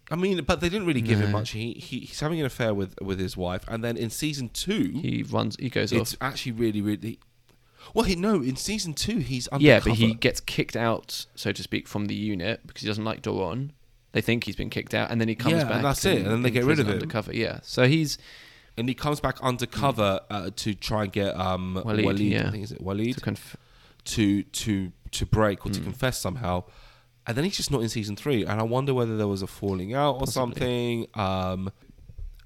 I 0.09 0.15
mean, 0.15 0.43
but 0.43 0.61
they 0.61 0.69
didn't 0.69 0.87
really 0.87 1.01
give 1.01 1.19
him 1.19 1.31
much. 1.31 1.51
He, 1.51 1.73
he 1.73 1.99
he's 1.99 2.19
having 2.19 2.39
an 2.39 2.45
affair 2.45 2.73
with 2.73 2.95
with 3.01 3.19
his 3.19 3.35
wife, 3.35 3.65
and 3.67 3.83
then 3.83 3.97
in 3.97 4.09
season 4.09 4.49
two, 4.49 4.99
he 5.01 5.25
runs. 5.29 5.57
He 5.59 5.69
goes 5.69 5.91
it's 5.91 6.13
off. 6.13 6.17
actually 6.21 6.53
really 6.53 6.81
really. 6.81 7.19
Well, 7.93 8.05
he, 8.05 8.15
no, 8.15 8.35
in 8.41 8.55
season 8.55 8.93
two 8.93 9.17
he's 9.19 9.47
undercover. 9.49 9.65
Yeah, 9.67 9.79
but 9.83 9.93
he 9.99 10.13
gets 10.13 10.39
kicked 10.39 10.75
out, 10.75 11.25
so 11.35 11.51
to 11.51 11.63
speak, 11.63 11.87
from 11.87 12.05
the 12.05 12.15
unit 12.15 12.65
because 12.65 12.81
he 12.81 12.87
doesn't 12.87 13.05
like 13.05 13.21
Doron. 13.21 13.71
They 14.13 14.21
think 14.21 14.43
he's 14.43 14.55
been 14.55 14.69
kicked 14.69 14.93
out, 14.93 15.09
and 15.11 15.19
then 15.19 15.27
he 15.27 15.35
comes 15.35 15.55
Yeah, 15.55 15.63
back. 15.63 15.75
and 15.77 15.85
that's 15.85 16.05
it, 16.05 16.17
and 16.19 16.27
then 16.27 16.41
they 16.43 16.51
get 16.51 16.65
rid 16.65 16.79
of 16.79 16.87
him. 16.87 16.93
undercover. 16.93 17.33
Yeah, 17.35 17.59
so 17.63 17.87
he's 17.87 18.17
and 18.77 18.87
he 18.89 18.95
comes 18.95 19.19
back 19.19 19.37
undercover 19.41 20.19
uh, 20.31 20.49
to 20.55 20.73
try 20.73 21.03
and 21.03 21.11
get 21.11 21.35
um 21.39 21.81
Waleed, 21.85 22.05
Waleed, 22.05 22.29
yeah. 22.31 22.47
I 22.47 22.51
think 22.51 22.63
is 22.63 22.71
it 22.71 22.83
Waleed 22.83 23.15
to 23.15 23.21
conf- 23.21 23.57
to 24.05 24.43
to 24.43 24.91
to 25.11 25.25
break 25.25 25.65
or 25.65 25.71
to 25.71 25.79
Mm. 25.79 25.83
confess 25.83 26.19
somehow, 26.19 26.63
and 27.27 27.35
then 27.37 27.43
he's 27.43 27.57
just 27.57 27.71
not 27.71 27.81
in 27.81 27.89
season 27.89 28.15
three. 28.15 28.43
And 28.45 28.59
I 28.59 28.63
wonder 28.63 28.93
whether 28.93 29.17
there 29.17 29.27
was 29.27 29.41
a 29.41 29.47
falling 29.47 29.93
out 29.93 30.15
or 30.15 30.19
Possibly. 30.21 30.33
something. 30.33 31.07
Um, 31.15 31.71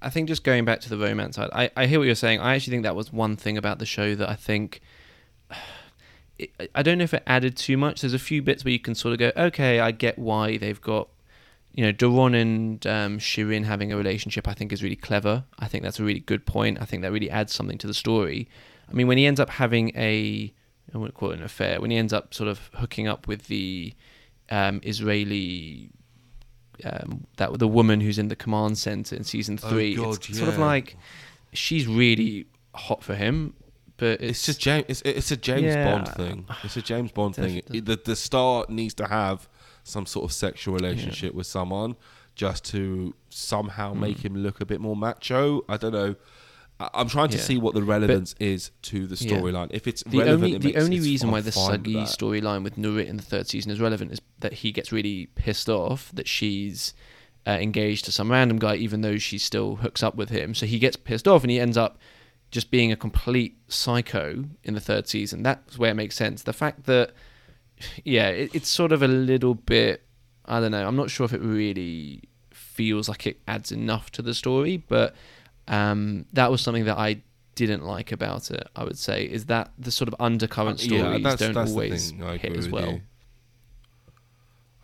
I 0.00 0.10
think 0.10 0.28
just 0.28 0.44
going 0.44 0.64
back 0.64 0.80
to 0.82 0.88
the 0.88 0.96
romance 0.96 1.36
side, 1.36 1.50
I, 1.52 1.70
I 1.76 1.86
hear 1.86 1.98
what 1.98 2.04
you're 2.06 2.14
saying. 2.14 2.38
I 2.40 2.54
actually 2.54 2.70
think 2.72 2.84
that 2.84 2.94
was 2.94 3.12
one 3.12 3.36
thing 3.36 3.58
about 3.58 3.78
the 3.78 3.86
show 3.86 4.14
that 4.14 4.28
I 4.28 4.34
think. 4.34 4.80
It, 6.40 6.70
I 6.72 6.84
don't 6.84 6.98
know 6.98 7.02
if 7.02 7.14
it 7.14 7.24
added 7.26 7.56
too 7.56 7.76
much. 7.76 8.02
There's 8.02 8.14
a 8.14 8.18
few 8.20 8.42
bits 8.42 8.64
where 8.64 8.70
you 8.70 8.78
can 8.78 8.94
sort 8.94 9.12
of 9.12 9.18
go, 9.18 9.32
okay, 9.36 9.80
I 9.80 9.90
get 9.90 10.16
why 10.16 10.56
they've 10.56 10.80
got, 10.80 11.08
you 11.72 11.84
know, 11.84 11.92
Doron 11.92 12.40
and 12.40 12.86
um, 12.86 13.18
Shirin 13.18 13.64
having 13.64 13.92
a 13.92 13.96
relationship. 13.96 14.46
I 14.46 14.54
think 14.54 14.72
is 14.72 14.80
really 14.80 14.94
clever. 14.94 15.42
I 15.58 15.66
think 15.66 15.82
that's 15.82 15.98
a 15.98 16.04
really 16.04 16.20
good 16.20 16.46
point. 16.46 16.80
I 16.80 16.84
think 16.84 17.02
that 17.02 17.10
really 17.10 17.28
adds 17.28 17.52
something 17.52 17.76
to 17.78 17.88
the 17.88 17.92
story. 17.92 18.48
I 18.88 18.92
mean, 18.92 19.08
when 19.08 19.18
he 19.18 19.26
ends 19.26 19.40
up 19.40 19.50
having 19.50 19.90
a, 19.96 20.54
I 20.94 20.98
wouldn't 20.98 21.16
call 21.16 21.32
it 21.32 21.38
an 21.38 21.42
affair. 21.42 21.80
When 21.80 21.90
he 21.90 21.96
ends 21.96 22.12
up 22.12 22.32
sort 22.32 22.48
of 22.48 22.70
hooking 22.74 23.08
up 23.08 23.26
with 23.26 23.48
the 23.48 23.94
um, 24.48 24.78
Israeli 24.84 25.90
um, 26.84 27.26
that 27.36 27.58
the 27.58 27.68
woman 27.68 28.00
who's 28.00 28.18
in 28.18 28.28
the 28.28 28.36
command 28.36 28.78
center 28.78 29.16
in 29.16 29.24
season 29.24 29.58
Oh, 29.62 29.68
three. 29.70 29.96
God, 29.96 30.16
it's 30.16 30.38
sort 30.38 30.48
of 30.48 30.58
like 30.58 30.96
she's 31.52 31.86
really 31.86 32.46
hot 32.74 33.02
for 33.02 33.14
him, 33.14 33.54
but 33.98 34.20
it's, 34.22 34.30
it's, 34.30 34.46
just 34.46 34.60
James. 34.60 34.84
It's, 34.88 35.02
it's 35.02 35.30
a 35.30 35.36
James 35.36 35.62
Yeah. 35.62 35.92
Bond 35.92 36.08
thing. 36.08 36.46
It's 36.64 36.76
a 36.76 36.82
James 36.82 37.12
Bond 37.12 37.36
thing. 37.36 37.62
The 37.68 38.00
the 38.02 38.16
star 38.16 38.64
needs 38.68 38.94
to 38.94 39.06
have 39.06 39.48
some 39.84 40.06
sort 40.06 40.24
of 40.24 40.32
sexual 40.32 40.74
relationship 40.74 41.34
with 41.34 41.46
someone 41.46 41.96
just 42.34 42.64
to 42.66 43.14
somehow 43.30 43.92
Hmm. 43.94 44.00
make 44.00 44.24
him 44.24 44.34
look 44.36 44.60
a 44.60 44.66
bit 44.66 44.80
more 44.80 44.96
macho. 44.96 45.62
I 45.68 45.76
don't 45.76 45.92
know. 45.92 46.14
I'm 46.80 47.08
trying 47.08 47.30
to 47.30 47.36
Yeah. 47.36 47.42
see 47.42 47.58
what 47.58 47.74
the 47.74 47.82
relevance 47.82 48.36
is 48.38 48.70
to 48.82 49.08
the 49.08 49.16
Yeah. 49.16 49.32
storyline. 49.38 49.68
If 49.72 49.88
it's 49.88 50.04
the 50.04 50.18
relevant, 50.18 50.44
only 50.44 50.56
it 50.56 50.62
the 50.62 50.76
only 50.76 51.00
reason 51.00 51.30
why 51.32 51.40
the 51.40 51.50
Sagi 51.50 51.94
storyline 52.04 52.62
with 52.62 52.76
Nurit 52.76 53.06
in 53.08 53.16
the 53.16 53.22
third 53.24 53.48
season 53.48 53.72
is 53.72 53.80
relevant 53.80 54.12
is 54.12 54.20
that 54.38 54.52
he 54.52 54.70
gets 54.70 54.92
really 54.92 55.26
pissed 55.34 55.68
off 55.68 56.12
that 56.14 56.28
she's 56.28 56.94
uh, 57.46 57.52
engaged 57.52 58.04
to 58.04 58.12
some 58.12 58.30
random 58.30 58.58
guy, 58.60 58.76
even 58.76 59.00
though 59.00 59.18
she 59.18 59.38
still 59.38 59.76
hooks 59.76 60.02
up 60.04 60.14
with 60.14 60.28
him. 60.28 60.54
So 60.54 60.66
he 60.66 60.78
gets 60.78 60.96
pissed 60.96 61.26
off 61.26 61.42
and 61.42 61.50
he 61.50 61.58
ends 61.58 61.76
up 61.76 61.98
just 62.50 62.70
being 62.70 62.90
a 62.92 62.96
complete 62.96 63.58
psycho 63.68 64.44
in 64.64 64.74
the 64.74 64.80
third 64.80 65.06
season. 65.08 65.42
That's 65.42 65.78
where 65.78 65.90
it 65.90 65.94
makes 65.94 66.16
sense. 66.16 66.42
The 66.42 66.52
fact 66.52 66.84
that, 66.86 67.12
yeah, 68.04 68.28
it, 68.28 68.54
it's 68.54 68.68
sort 68.68 68.92
of 68.92 69.02
a 69.02 69.08
little 69.08 69.54
bit. 69.54 70.02
I 70.46 70.60
don't 70.60 70.70
know. 70.72 70.86
I'm 70.86 70.96
not 70.96 71.10
sure 71.10 71.24
if 71.26 71.32
it 71.34 71.42
really 71.42 72.22
feels 72.50 73.08
like 73.08 73.26
it 73.26 73.40
adds 73.46 73.70
enough 73.72 74.10
to 74.12 74.22
the 74.22 74.32
story, 74.34 74.78
but 74.88 75.14
um, 75.66 76.24
that 76.32 76.50
was 76.50 76.60
something 76.62 76.86
that 76.86 76.96
I 76.96 77.20
didn't 77.54 77.84
like 77.84 78.12
about 78.12 78.50
it. 78.50 78.66
I 78.74 78.84
would 78.84 78.96
say 78.96 79.24
is 79.24 79.46
that 79.46 79.72
the 79.78 79.90
sort 79.90 80.08
of 80.08 80.14
undercurrent 80.20 80.80
Uh, 80.80 80.84
yeah, 80.84 81.00
stories 81.02 81.22
that's- 81.24 81.38
don't 81.40 81.54
that's 81.54 81.70
always 81.72 82.10
hit 82.40 82.56
as 82.56 82.68
well. 82.68 82.92
you. 82.92 83.00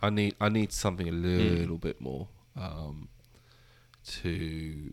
I 0.01 0.09
need 0.11 0.35
I 0.39 0.49
need 0.49 0.71
something 0.71 1.07
a 1.07 1.11
Mm. 1.11 1.57
little 1.59 1.77
bit 1.77 1.99
more 1.99 2.27
um, 2.55 3.07
to 4.21 4.91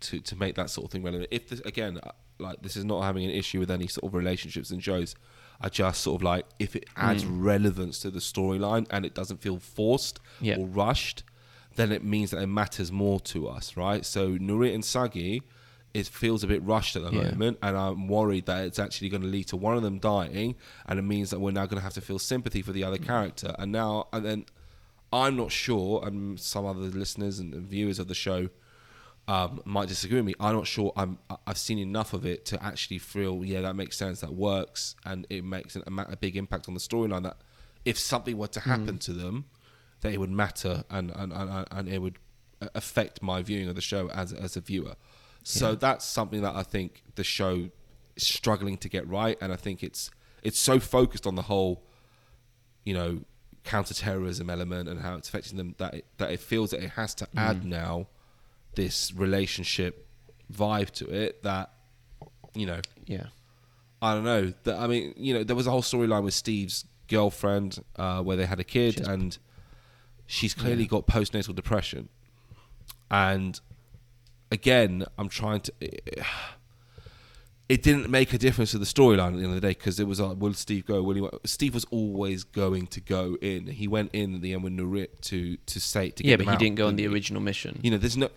to 0.00 0.20
to 0.20 0.36
make 0.36 0.54
that 0.56 0.70
sort 0.70 0.86
of 0.86 0.90
thing 0.92 1.02
relevant. 1.02 1.28
If 1.30 1.48
this 1.48 1.60
again, 1.60 1.98
uh, 2.02 2.12
like 2.38 2.62
this 2.62 2.76
is 2.76 2.84
not 2.84 3.02
having 3.02 3.24
an 3.24 3.30
issue 3.30 3.58
with 3.60 3.70
any 3.70 3.86
sort 3.86 4.04
of 4.04 4.14
relationships 4.14 4.70
and 4.70 4.82
shows. 4.82 5.14
I 5.62 5.68
just 5.68 6.00
sort 6.00 6.20
of 6.20 6.22
like 6.22 6.46
if 6.58 6.74
it 6.74 6.86
adds 6.96 7.22
Mm. 7.24 7.42
relevance 7.44 7.98
to 8.00 8.10
the 8.10 8.18
storyline 8.20 8.86
and 8.90 9.04
it 9.04 9.12
doesn't 9.14 9.42
feel 9.42 9.58
forced 9.58 10.18
Yeah. 10.40 10.56
or 10.56 10.66
rushed, 10.66 11.22
then 11.76 11.92
it 11.92 12.02
means 12.02 12.30
that 12.30 12.40
it 12.42 12.46
matters 12.46 12.90
more 12.90 13.20
to 13.20 13.46
us, 13.46 13.76
right? 13.76 14.06
So 14.06 14.38
Nuri 14.38 14.74
and 14.74 14.82
Sagi, 14.82 15.42
it 15.92 16.06
feels 16.06 16.42
a 16.42 16.46
bit 16.46 16.62
rushed 16.62 16.96
at 16.96 17.02
the 17.02 17.10
Yeah. 17.10 17.30
moment, 17.32 17.58
and 17.62 17.76
I'm 17.76 18.08
worried 18.08 18.46
that 18.46 18.64
it's 18.64 18.78
actually 18.78 19.10
going 19.10 19.20
to 19.22 19.28
lead 19.28 19.48
to 19.48 19.56
one 19.58 19.76
of 19.76 19.82
them 19.82 19.98
dying, 19.98 20.54
and 20.86 20.98
it 20.98 21.02
means 21.02 21.28
that 21.28 21.40
we're 21.40 21.50
now 21.50 21.66
going 21.66 21.76
to 21.76 21.82
have 21.84 21.92
to 21.94 22.00
feel 22.00 22.18
sympathy 22.18 22.62
for 22.62 22.72
the 22.72 22.82
other 22.84 22.96
character. 22.98 23.54
And 23.58 23.70
now, 23.70 24.08
and 24.14 24.24
then, 24.24 24.46
I'm 25.12 25.36
not 25.36 25.52
sure, 25.52 26.02
and 26.06 26.40
some 26.40 26.64
other 26.64 26.80
listeners 26.80 27.38
and 27.38 27.54
viewers 27.54 27.98
of 27.98 28.08
the 28.08 28.14
show 28.14 28.48
um, 29.30 29.62
might 29.64 29.88
disagree 29.88 30.16
with 30.16 30.24
me. 30.26 30.34
I'm 30.40 30.56
not 30.56 30.66
sure. 30.66 30.92
I'm 30.96 31.18
I've 31.46 31.58
seen 31.58 31.78
enough 31.78 32.12
of 32.14 32.26
it 32.26 32.44
to 32.46 32.62
actually 32.70 32.98
feel, 32.98 33.44
yeah, 33.44 33.60
that 33.60 33.76
makes 33.76 33.96
sense, 33.96 34.20
that 34.22 34.34
works, 34.34 34.96
and 35.04 35.26
it 35.30 35.44
makes 35.44 35.76
an, 35.76 35.82
a, 35.86 36.12
a 36.12 36.16
big 36.16 36.36
impact 36.36 36.66
on 36.68 36.74
the 36.74 36.80
storyline. 36.80 37.22
That 37.22 37.36
if 37.84 37.96
something 37.98 38.36
were 38.36 38.48
to 38.48 38.60
happen 38.60 38.98
to 38.98 39.12
them, 39.12 39.44
that 40.00 40.12
it 40.12 40.18
would 40.18 40.30
matter 40.44 40.84
and 40.90 41.12
and, 41.14 41.32
and, 41.32 41.66
and 41.70 41.88
it 41.88 42.00
would 42.04 42.18
affect 42.74 43.22
my 43.22 43.40
viewing 43.42 43.68
of 43.68 43.76
the 43.76 43.80
show 43.80 44.10
as 44.10 44.32
as 44.32 44.56
a 44.56 44.60
viewer. 44.60 44.96
So 45.44 45.70
Yeah. 45.70 45.76
that's 45.76 46.04
something 46.04 46.42
that 46.42 46.54
I 46.56 46.64
think 46.64 47.02
the 47.14 47.24
show 47.24 47.70
is 48.16 48.26
struggling 48.26 48.76
to 48.78 48.88
get 48.88 49.06
right, 49.08 49.38
and 49.40 49.52
I 49.52 49.56
think 49.56 49.82
it's 49.84 50.10
it's 50.42 50.58
so 50.58 50.80
focused 50.80 51.26
on 51.26 51.36
the 51.36 51.42
whole, 51.42 51.84
you 52.84 52.94
know, 52.94 53.20
counterterrorism 53.62 54.50
element 54.50 54.88
and 54.88 55.00
how 55.02 55.14
it's 55.14 55.28
affecting 55.28 55.56
them 55.56 55.74
that 55.78 55.94
it, 55.94 56.06
that 56.18 56.30
it 56.32 56.40
feels 56.40 56.70
that 56.70 56.82
it 56.82 56.90
has 56.90 57.14
to 57.14 57.28
add 57.36 57.64
now 57.64 58.08
this 58.74 59.12
relationship 59.14 60.06
vibe 60.52 60.90
to 60.90 61.08
it 61.08 61.42
that 61.42 61.70
you 62.54 62.66
know 62.66 62.80
Yeah. 63.06 63.26
I 64.02 64.14
don't 64.14 64.24
know. 64.24 64.52
That 64.64 64.78
I 64.78 64.86
mean, 64.86 65.12
you 65.16 65.34
know, 65.34 65.44
there 65.44 65.54
was 65.56 65.66
a 65.66 65.70
whole 65.70 65.82
storyline 65.82 66.24
with 66.24 66.32
Steve's 66.34 66.86
girlfriend 67.08 67.84
uh, 67.96 68.22
where 68.22 68.36
they 68.36 68.46
had 68.46 68.58
a 68.58 68.64
kid, 68.64 68.94
She's- 68.94 69.06
and 69.06 69.36
she's 70.26 70.54
clearly 70.54 70.84
Yeah. 70.84 70.88
got 70.88 71.06
postnatal 71.06 71.54
depression. 71.54 72.08
And 73.10 73.60
again, 74.50 75.04
I'm 75.18 75.28
trying 75.28 75.60
to. 75.62 75.72
It 77.68 77.84
didn't 77.84 78.10
make 78.10 78.32
a 78.32 78.38
difference 78.38 78.72
to 78.72 78.78
the 78.78 78.84
storyline 78.84 79.28
at 79.28 79.32
the 79.34 79.44
end 79.44 79.46
of 79.46 79.54
the 79.54 79.60
day 79.60 79.68
because 79.78 80.00
it 80.00 80.06
was 80.08 80.18
like, 80.18 80.38
will 80.38 80.54
Steve 80.54 80.86
go? 80.86 81.02
Will 81.04 81.14
he? 81.14 81.28
Steve 81.44 81.72
was 81.72 81.84
always 81.92 82.42
going 82.42 82.88
to 82.88 83.00
go 83.00 83.36
in. 83.40 83.68
He 83.68 83.86
went 83.86 84.10
in 84.12 84.34
at 84.34 84.40
the 84.40 84.54
end 84.54 84.64
with 84.64 84.72
Nurit 84.72 85.20
to 85.22 85.56
to 85.56 85.78
say 85.80 86.10
to 86.10 86.22
get 86.24 86.30
Yeah, 86.30 86.36
but 86.44 86.48
he 86.50 86.56
didn't 86.56 86.76
go 86.76 86.88
on 86.88 86.96
the 86.96 87.06
original 87.06 87.40
mission. 87.40 87.78
You 87.82 87.92
know, 87.92 87.98
there's 87.98 88.16
no. 88.16 88.28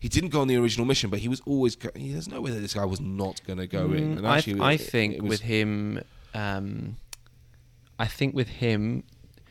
He 0.00 0.08
didn't 0.08 0.30
go 0.30 0.40
on 0.40 0.48
the 0.48 0.56
original 0.56 0.86
mission, 0.86 1.10
but 1.10 1.18
he 1.20 1.28
was 1.28 1.40
always. 1.46 1.74
Go, 1.76 1.90
there's 1.94 2.28
no 2.28 2.40
way 2.40 2.50
that 2.50 2.60
this 2.60 2.74
guy 2.74 2.84
was 2.84 3.00
not 3.00 3.40
going 3.46 3.58
to 3.58 3.66
go 3.66 3.92
in. 3.92 4.14
Mm, 4.14 4.18
And 4.18 4.28
I, 4.28 4.38
actually, 4.38 4.60
I 4.60 4.72
it- 4.72 4.80
think 4.80 5.14
it 5.14 5.22
was- 5.22 5.30
with 5.30 5.40
him, 5.40 6.02
um, 6.34 6.96
I 7.98 8.06
think 8.06 8.34
with 8.34 8.48
him, 8.48 9.02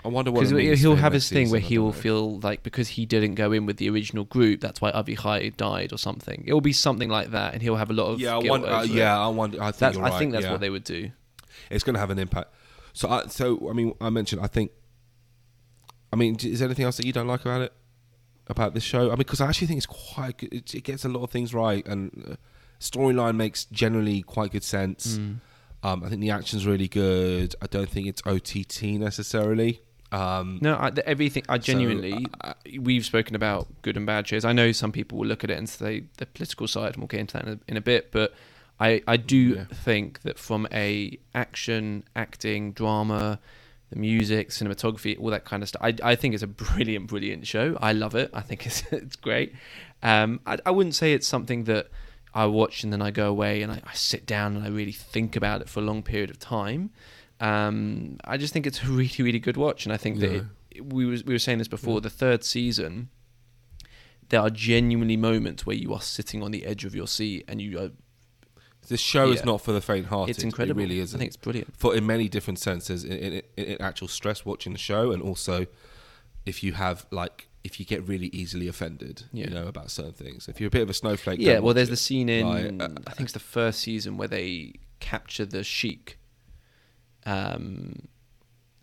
I 0.06 0.10
wonder 0.10 0.32
what 0.32 0.42
because 0.48 0.52
it 0.54 0.78
he'll 0.80 0.96
have 0.96 1.12
his 1.12 1.28
thing 1.28 1.50
where 1.50 1.60
he 1.60 1.78
will 1.78 1.88
know. 1.88 1.92
feel 1.92 2.40
like 2.40 2.64
because 2.64 2.88
he 2.90 3.06
didn't 3.06 3.36
go 3.36 3.52
in 3.52 3.66
with 3.66 3.76
the 3.78 3.90
original 3.90 4.24
group, 4.24 4.62
that's 4.62 4.80
why 4.80 4.92
Avichai 4.92 5.58
died 5.58 5.92
or 5.92 5.98
something. 5.98 6.44
It 6.48 6.54
will 6.54 6.62
be 6.62 6.72
something 6.72 7.10
like 7.10 7.32
that, 7.32 7.54
and 7.54 7.62
he'll 7.62 7.76
have 7.76 7.90
a 7.90 7.94
lot 7.94 8.06
of 8.14 8.20
Yeah, 8.22 8.36
I 8.36 8.38
wonder. 8.38 8.68
Uh, 8.68 8.84
yeah, 8.84 9.20
I 9.20 9.28
wonder. 9.28 9.62
I 9.62 9.72
think 9.72 9.80
That's, 9.80 9.98
you're 9.98 10.06
I 10.06 10.18
think 10.20 10.32
that's 10.32 10.46
yeah. 10.46 10.52
what 10.52 10.62
they 10.62 10.70
would 10.70 10.86
do. 10.86 11.12
It's 11.70 11.84
going 11.84 11.96
to 11.96 12.00
have 12.00 12.10
an 12.12 12.20
impact. 12.20 12.54
So, 12.94 13.10
I, 13.10 13.28
so 13.28 13.68
I 13.70 13.74
mean, 13.74 13.94
I 14.00 14.10
mentioned. 14.10 14.42
I 14.42 14.48
think. 14.48 14.72
I 16.14 16.16
mean, 16.16 16.38
is 16.42 16.60
there 16.60 16.68
anything 16.68 16.86
else 16.86 16.96
that 16.98 17.06
you 17.06 17.12
don't 17.12 17.28
like 17.28 17.42
about 17.42 17.62
it? 17.62 17.74
About 18.50 18.74
this 18.74 18.84
show? 18.84 19.08
I 19.08 19.10
mean, 19.10 19.18
because 19.18 19.42
I 19.42 19.48
actually 19.50 19.68
think 19.68 19.78
it's 19.78 19.86
quite 19.86 20.38
good. 20.38 20.54
It, 20.54 20.74
it 20.76 20.84
gets 20.84 21.04
a 21.06 21.10
lot 21.10 21.24
of 21.24 21.32
things 21.32 21.54
right, 21.54 21.86
and 21.86 22.24
uh, 22.32 22.36
storyline 22.80 23.36
makes 23.36 23.66
generally 23.66 24.22
quite 24.22 24.52
good 24.52 24.64
sense. 24.64 25.18
Mm. 25.18 25.38
Um, 25.84 26.04
I 26.04 26.10
think 26.10 26.22
the 26.22 26.32
action's 26.32 26.66
really 26.66 26.88
good. 26.88 27.56
I 27.62 27.68
don't 27.68 27.90
think 27.90 28.08
it's 28.08 28.22
OTT 28.26 28.84
necessarily. 29.00 29.82
Um, 30.12 30.60
No, 30.62 30.78
I, 30.80 30.90
the, 30.90 31.08
everything. 31.08 31.44
I 31.50 31.58
So, 31.58 31.64
genuinely. 31.64 32.26
we've 32.80 33.06
spoken 33.06 33.36
about 33.36 33.68
good 33.82 33.98
and 33.98 34.06
bad 34.06 34.28
shows. 34.28 34.46
I 34.46 34.54
know 34.54 34.72
some 34.72 34.92
people 34.92 35.18
will 35.18 35.28
look 35.28 35.44
at 35.44 35.50
it 35.52 35.58
and 35.58 35.68
say 35.68 36.04
the 36.18 36.26
political 36.26 36.68
side, 36.68 36.94
and 36.94 36.98
we'll 36.98 37.08
get 37.08 37.20
into 37.20 37.34
that 37.34 37.46
in 37.46 37.54
a, 37.54 37.60
in 37.72 37.78
a 37.78 37.82
bit. 37.82 38.12
But 38.12 38.34
I 38.80 39.02
I 39.08 39.18
do 39.18 39.38
Yeah. 39.38 39.66
think 39.74 40.22
that 40.22 40.40
from 40.40 40.68
a 40.72 41.18
action, 41.36 42.04
acting, 42.16 42.72
drama, 42.72 43.40
the 43.90 43.96
music, 43.98 44.50
cinematography, 44.50 45.20
all 45.20 45.30
that 45.30 45.46
kind 45.46 45.64
of 45.64 45.70
stuff. 45.70 45.82
I, 45.82 45.96
I 46.04 46.16
think 46.16 46.34
it's 46.34 46.44
a 46.44 46.48
brilliant, 46.48 47.08
brilliant 47.08 47.48
show. 47.48 47.78
I 47.82 47.94
love 47.94 48.16
it. 48.16 48.30
I 48.34 48.42
think 48.42 48.66
it's 48.68 48.84
it's 48.92 49.16
great. 49.16 49.54
Um, 50.04 50.40
I, 50.46 50.58
I 50.66 50.72
wouldn't 50.72 50.96
say 50.96 51.14
it's 51.14 51.28
something 51.28 51.64
that 51.66 51.88
I 52.34 52.46
watch 52.46 52.84
and 52.84 52.92
then 52.94 53.02
I 53.02 53.12
go 53.12 53.30
away 53.30 53.62
and 53.62 53.72
I, 53.72 53.82
I 53.86 53.94
sit 53.94 54.26
down 54.26 54.56
and 54.56 54.64
I 54.66 54.70
really 54.70 54.92
think 54.92 55.36
about 55.36 55.62
it 55.62 55.70
for 55.70 55.80
a 55.80 55.84
long 55.84 56.04
period 56.04 56.30
of 56.30 56.38
time. 56.38 56.92
Um, 57.40 58.18
I 58.26 58.38
just 58.38 58.52
think 58.54 58.68
it's 58.68 58.84
a 58.84 58.88
really, 58.88 59.16
really 59.20 59.40
good 59.40 59.58
watch, 59.58 59.86
and 59.86 59.94
I 59.94 59.98
think 59.98 60.20
that 60.20 60.32
Yeah. 60.32 60.38
it, 60.38 60.44
it- 60.72 60.94
we 60.94 61.06
was 61.06 61.24
we 61.24 61.34
were 61.34 61.40
saying 61.40 61.58
this 61.60 61.68
before. 61.68 62.02
The 62.02 62.10
third 62.10 62.44
season, 62.44 63.10
there 64.30 64.42
are 64.42 64.50
genuinely 64.50 65.18
moments 65.18 65.66
where 65.66 65.76
you 65.76 65.94
are 65.94 66.02
sitting 66.02 66.44
on 66.44 66.52
the 66.52 66.66
edge 66.66 66.84
of 66.86 66.94
your 66.94 67.08
seat 67.08 67.46
and 67.48 67.62
you 67.62 67.80
are. 67.80 67.90
This 68.88 69.02
show 69.02 69.26
Yeah. 69.28 69.34
is 69.36 69.46
not 69.46 69.62
for 69.62 69.72
the 69.74 69.82
faint-hearted. 69.82 70.36
It's 70.36 70.44
incredible. 70.44 70.80
It 70.80 70.84
really 70.84 71.00
is. 71.00 71.14
I 71.14 71.18
think 71.18 71.28
it's 71.30 71.38
brilliant. 71.38 71.76
for 71.78 71.96
in 71.96 72.06
many 72.06 72.30
different 72.30 72.60
senses 72.60 73.04
in, 73.04 73.12
in, 73.18 73.34
in, 73.58 73.66
in 73.66 73.82
actual 73.82 74.08
stress 74.08 74.46
watching 74.46 74.72
the 74.74 74.80
show 74.80 75.12
and 75.12 75.22
also 75.22 75.66
if 76.46 76.64
you 76.64 76.74
have 76.74 77.06
like 77.12 77.48
if 77.64 77.80
you 77.80 77.86
get 77.86 78.08
really 78.08 78.28
easily 78.28 78.68
offended 78.70 79.24
Yeah. 79.34 79.48
you 79.50 79.54
know 79.54 79.68
about 79.68 79.92
certain 79.92 80.14
things 80.14 80.48
if 80.48 80.62
you're 80.62 80.70
a 80.70 80.72
bit 80.72 80.84
of 80.84 80.90
a 80.90 80.94
snowflake 80.94 81.40
Yeah, 81.42 81.60
well, 81.60 81.74
there's 81.74 81.90
it. 81.90 81.92
the 81.92 81.98
scene 81.98 82.30
in 82.30 82.48
Like, 82.48 82.90
uh, 82.90 82.94
I 83.08 83.12
think 83.12 83.26
it's 83.28 83.34
the 83.34 83.40
first 83.40 83.82
season 83.82 84.16
where 84.16 84.30
they 84.30 84.74
capture 85.02 85.46
the 85.46 85.64
sheik. 85.66 86.18
Um, 87.26 88.08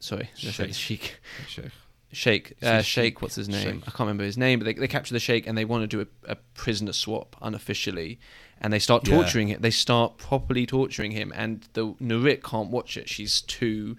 sorry, 0.01 0.29
say 0.35 0.67
the 0.67 0.73
sheik. 0.75 1.19
Sheikh. 1.49 1.71
Sheikh, 2.15 2.55
uh, 2.63 2.81
sheik. 2.83 2.85
Sheikh, 3.05 3.23
what's 3.23 3.35
his 3.35 3.49
name? 3.49 3.63
Sheikh. 3.81 3.83
I 3.83 3.91
can't 3.91 4.01
remember 4.01 4.25
his 4.25 4.39
name, 4.39 4.59
but 4.59 4.65
they, 4.65 4.73
they 4.75 4.89
capture 4.89 5.13
the 5.15 5.21
Sheikh 5.21 5.47
and 5.47 5.57
they 5.59 5.65
want 5.65 5.83
to 5.83 5.87
do 5.87 6.01
a, 6.27 6.33
a 6.33 6.37
prisoner 6.55 6.93
swap 6.93 7.37
unofficially, 7.43 8.19
and 8.61 8.73
they 8.73 8.79
start 8.79 9.07
Yeah. 9.07 9.17
torturing 9.17 9.49
him. 9.49 9.61
They 9.61 9.71
start 9.71 10.17
properly 10.19 10.67
torturing 10.67 11.11
him, 11.13 11.33
and 11.35 11.67
the 11.75 11.89
Nurit 11.95 12.43
can't 12.43 12.71
watch 12.71 12.97
it. 12.97 13.09
She's 13.09 13.41
too, 13.43 13.97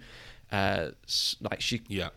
uh, 0.50 0.90
like 1.40 1.60
she 1.60 1.82
yeah 1.88 2.08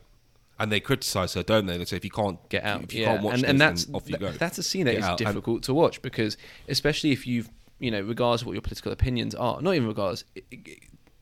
and 0.62 0.72
they 0.74 0.80
criticize 0.82 1.34
her 1.36 1.42
don't 1.42 1.68
they 1.68 1.78
they 1.78 1.86
say 1.86 1.96
if 1.96 2.04
you 2.04 2.12
can't 2.12 2.38
get 2.50 2.64
out. 2.66 2.84
if 2.84 2.94
you 2.94 3.02
yeah, 3.02 3.14
can't 3.14 3.24
watch 3.24 3.34
and, 3.36 3.44
this, 3.44 3.50
and 3.50 3.62
that's 3.62 3.88
off 3.94 4.10
you 4.10 4.18
go 4.18 4.30
that's 4.32 4.58
a 4.58 4.64
scene 4.64 4.86
that 4.86 4.92
Get 4.92 5.00
is 5.00 5.06
out. 5.06 5.22
And- 5.22 5.28
difficult 5.30 5.64
to 5.64 5.74
watch 5.74 6.02
because 6.02 6.36
especially 6.68 7.12
if 7.12 7.26
you've 7.26 7.50
you 7.80 7.90
know 7.90 8.02
regardless 8.02 8.42
of 8.42 8.48
what 8.48 8.54
your 8.54 8.62
political 8.62 8.92
opinions 8.92 9.34
are, 9.36 9.62
not 9.62 9.74
even 9.76 9.88
regardless. 9.88 10.26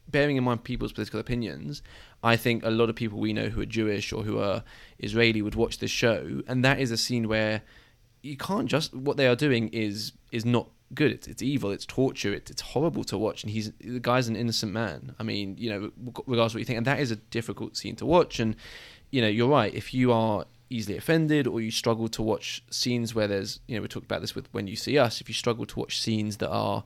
Bearing 0.10 0.38
in 0.38 0.44
mind 0.44 0.64
people's 0.64 0.94
political 0.94 1.20
opinions, 1.20 1.82
I 2.24 2.38
think 2.38 2.64
a 2.64 2.70
lot 2.70 2.90
of 2.90 2.96
people 2.96 3.20
we 3.20 3.34
know 3.34 3.50
who 3.50 3.62
are 3.62 3.66
Jewish 3.66 4.14
or 4.14 4.24
who 4.24 4.40
are 4.40 4.64
Israeli 5.00 5.42
would 5.42 5.56
watch 5.56 5.80
this 5.80 5.92
show, 5.92 6.42
and 6.48 6.64
that 6.64 6.80
is 6.80 6.92
a 6.92 6.98
scene 6.98 7.28
where 7.28 7.62
you 8.22 8.38
can't 8.38 8.68
just 8.68 8.94
what 8.94 9.18
they 9.18 9.28
are 9.28 9.36
doing 9.36 9.70
is 9.70 10.14
is 10.32 10.46
not 10.46 10.70
good. 10.94 11.12
It's, 11.12 11.28
it's 11.28 11.42
evil. 11.42 11.72
It's 11.72 11.86
torture. 11.86 12.34
It's, 12.34 12.50
it's 12.50 12.62
horrible 12.62 13.04
to 13.06 13.18
watch. 13.18 13.44
And 13.44 13.52
he's 13.52 13.72
the 13.80 14.00
guy's 14.00 14.28
an 14.28 14.36
innocent 14.36 14.72
man. 14.72 15.16
I 15.20 15.24
mean, 15.24 15.56
you 15.58 15.70
know, 15.70 15.92
regardless 16.26 16.52
of 16.52 16.56
what 16.56 16.60
you 16.60 16.66
think, 16.66 16.78
and 16.78 16.88
that 16.88 17.00
is 17.00 17.12
a 17.12 17.18
difficult 17.18 17.78
scene 17.78 17.96
to 17.98 18.06
watch. 18.06 18.40
And 18.40 18.56
you 19.12 19.22
know, 19.22 19.28
you're 19.28 19.50
right. 19.50 19.74
If 19.74 19.94
you 19.94 20.12
are 20.12 20.46
easily 20.70 20.98
offended 20.98 21.48
or 21.48 21.62
you 21.62 21.72
struggle 21.72 22.10
to 22.10 22.22
watch 22.22 22.62
scenes 22.70 23.16
where 23.16 23.28
there's, 23.28 23.62
you 23.68 23.76
know, 23.76 23.82
we 23.82 23.88
talked 23.88 24.06
about 24.06 24.20
this 24.20 24.36
with 24.36 24.48
when 24.52 24.68
you 24.68 24.76
see 24.76 24.98
us. 24.98 25.22
If 25.22 25.30
you 25.30 25.34
struggle 25.34 25.66
to 25.66 25.80
watch 25.80 26.02
scenes 26.02 26.38
that 26.38 26.50
are 26.50 26.84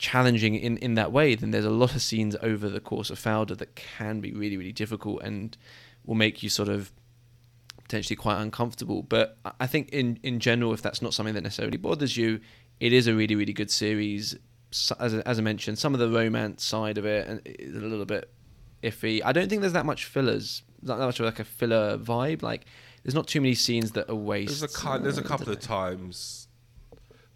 challenging 0.00 0.54
in, 0.54 0.76
in 0.78 0.94
that 0.94 1.12
way, 1.12 1.34
then 1.34 1.50
there's 1.50 1.64
a 1.64 1.70
lot 1.70 1.94
of 1.94 2.02
scenes 2.02 2.34
over 2.42 2.68
the 2.68 2.80
course 2.80 3.10
of 3.10 3.18
Fauda 3.18 3.56
that 3.58 3.76
can 3.76 4.20
be 4.20 4.32
really, 4.32 4.56
really 4.56 4.72
difficult 4.72 5.22
and 5.22 5.56
will 6.06 6.14
make 6.14 6.42
you 6.42 6.48
sort 6.48 6.68
of 6.68 6.90
potentially 7.84 8.16
quite 8.16 8.40
uncomfortable. 8.40 9.02
But 9.02 9.36
I- 9.44 9.52
I 9.60 9.66
think 9.66 9.90
in, 9.90 10.18
in 10.22 10.40
general, 10.40 10.72
if 10.72 10.82
that's 10.82 11.02
not 11.02 11.12
something 11.14 11.34
that 11.34 11.42
necessarily 11.42 11.76
bothers 11.76 12.16
you, 12.16 12.40
it 12.80 12.92
is 12.92 13.06
a 13.06 13.14
really, 13.14 13.34
really 13.34 13.52
good 13.52 13.70
series. 13.70 14.36
So- 14.70 14.96
As, 14.98 15.14
I- 15.14 15.20
as 15.26 15.38
I 15.38 15.42
mentioned, 15.42 15.78
some 15.78 15.92
of 15.94 16.00
the 16.00 16.08
romance 16.08 16.64
side 16.64 16.96
of 16.98 17.04
it 17.04 17.26
and 17.28 17.40
is 17.44 17.74
a 17.76 17.80
little 17.80 18.06
bit 18.06 18.30
iffy. 18.82 19.20
I 19.24 19.32
don't 19.32 19.48
think 19.48 19.60
there's 19.60 19.74
that 19.74 19.86
much 19.86 20.06
fillers, 20.06 20.62
not 20.82 20.98
that 20.98 21.04
much 21.06 21.20
of 21.20 21.26
like 21.26 21.40
a 21.40 21.44
filler 21.44 21.98
vibe. 21.98 22.42
Like, 22.42 22.64
there's 23.02 23.14
not 23.14 23.26
too 23.26 23.40
many 23.40 23.54
scenes 23.54 23.90
that 23.92 24.08
are 24.08 24.14
wastes. 24.14 24.60
there's 24.60 24.74
a 24.74 24.98
there's 25.02 25.18
a 25.18 25.24
Uh, 25.24 25.26
couple 25.28 25.50
of 25.52 25.60
times 25.60 26.48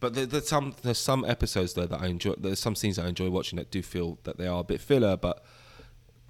but 0.00 0.14
there, 0.14 0.26
there's 0.26 0.48
some 0.48 0.74
there's 0.82 0.98
some 0.98 1.24
episodes 1.24 1.74
though 1.74 1.86
that 1.86 2.00
I 2.00 2.06
enjoy 2.06 2.34
there's 2.38 2.58
some 2.58 2.74
scenes 2.74 2.96
that 2.96 3.06
I 3.06 3.08
enjoy 3.08 3.30
watching 3.30 3.56
that 3.56 3.70
do 3.70 3.82
feel 3.82 4.18
that 4.24 4.38
they 4.38 4.46
are 4.46 4.60
a 4.60 4.64
bit 4.64 4.80
filler 4.80 5.16
but 5.16 5.44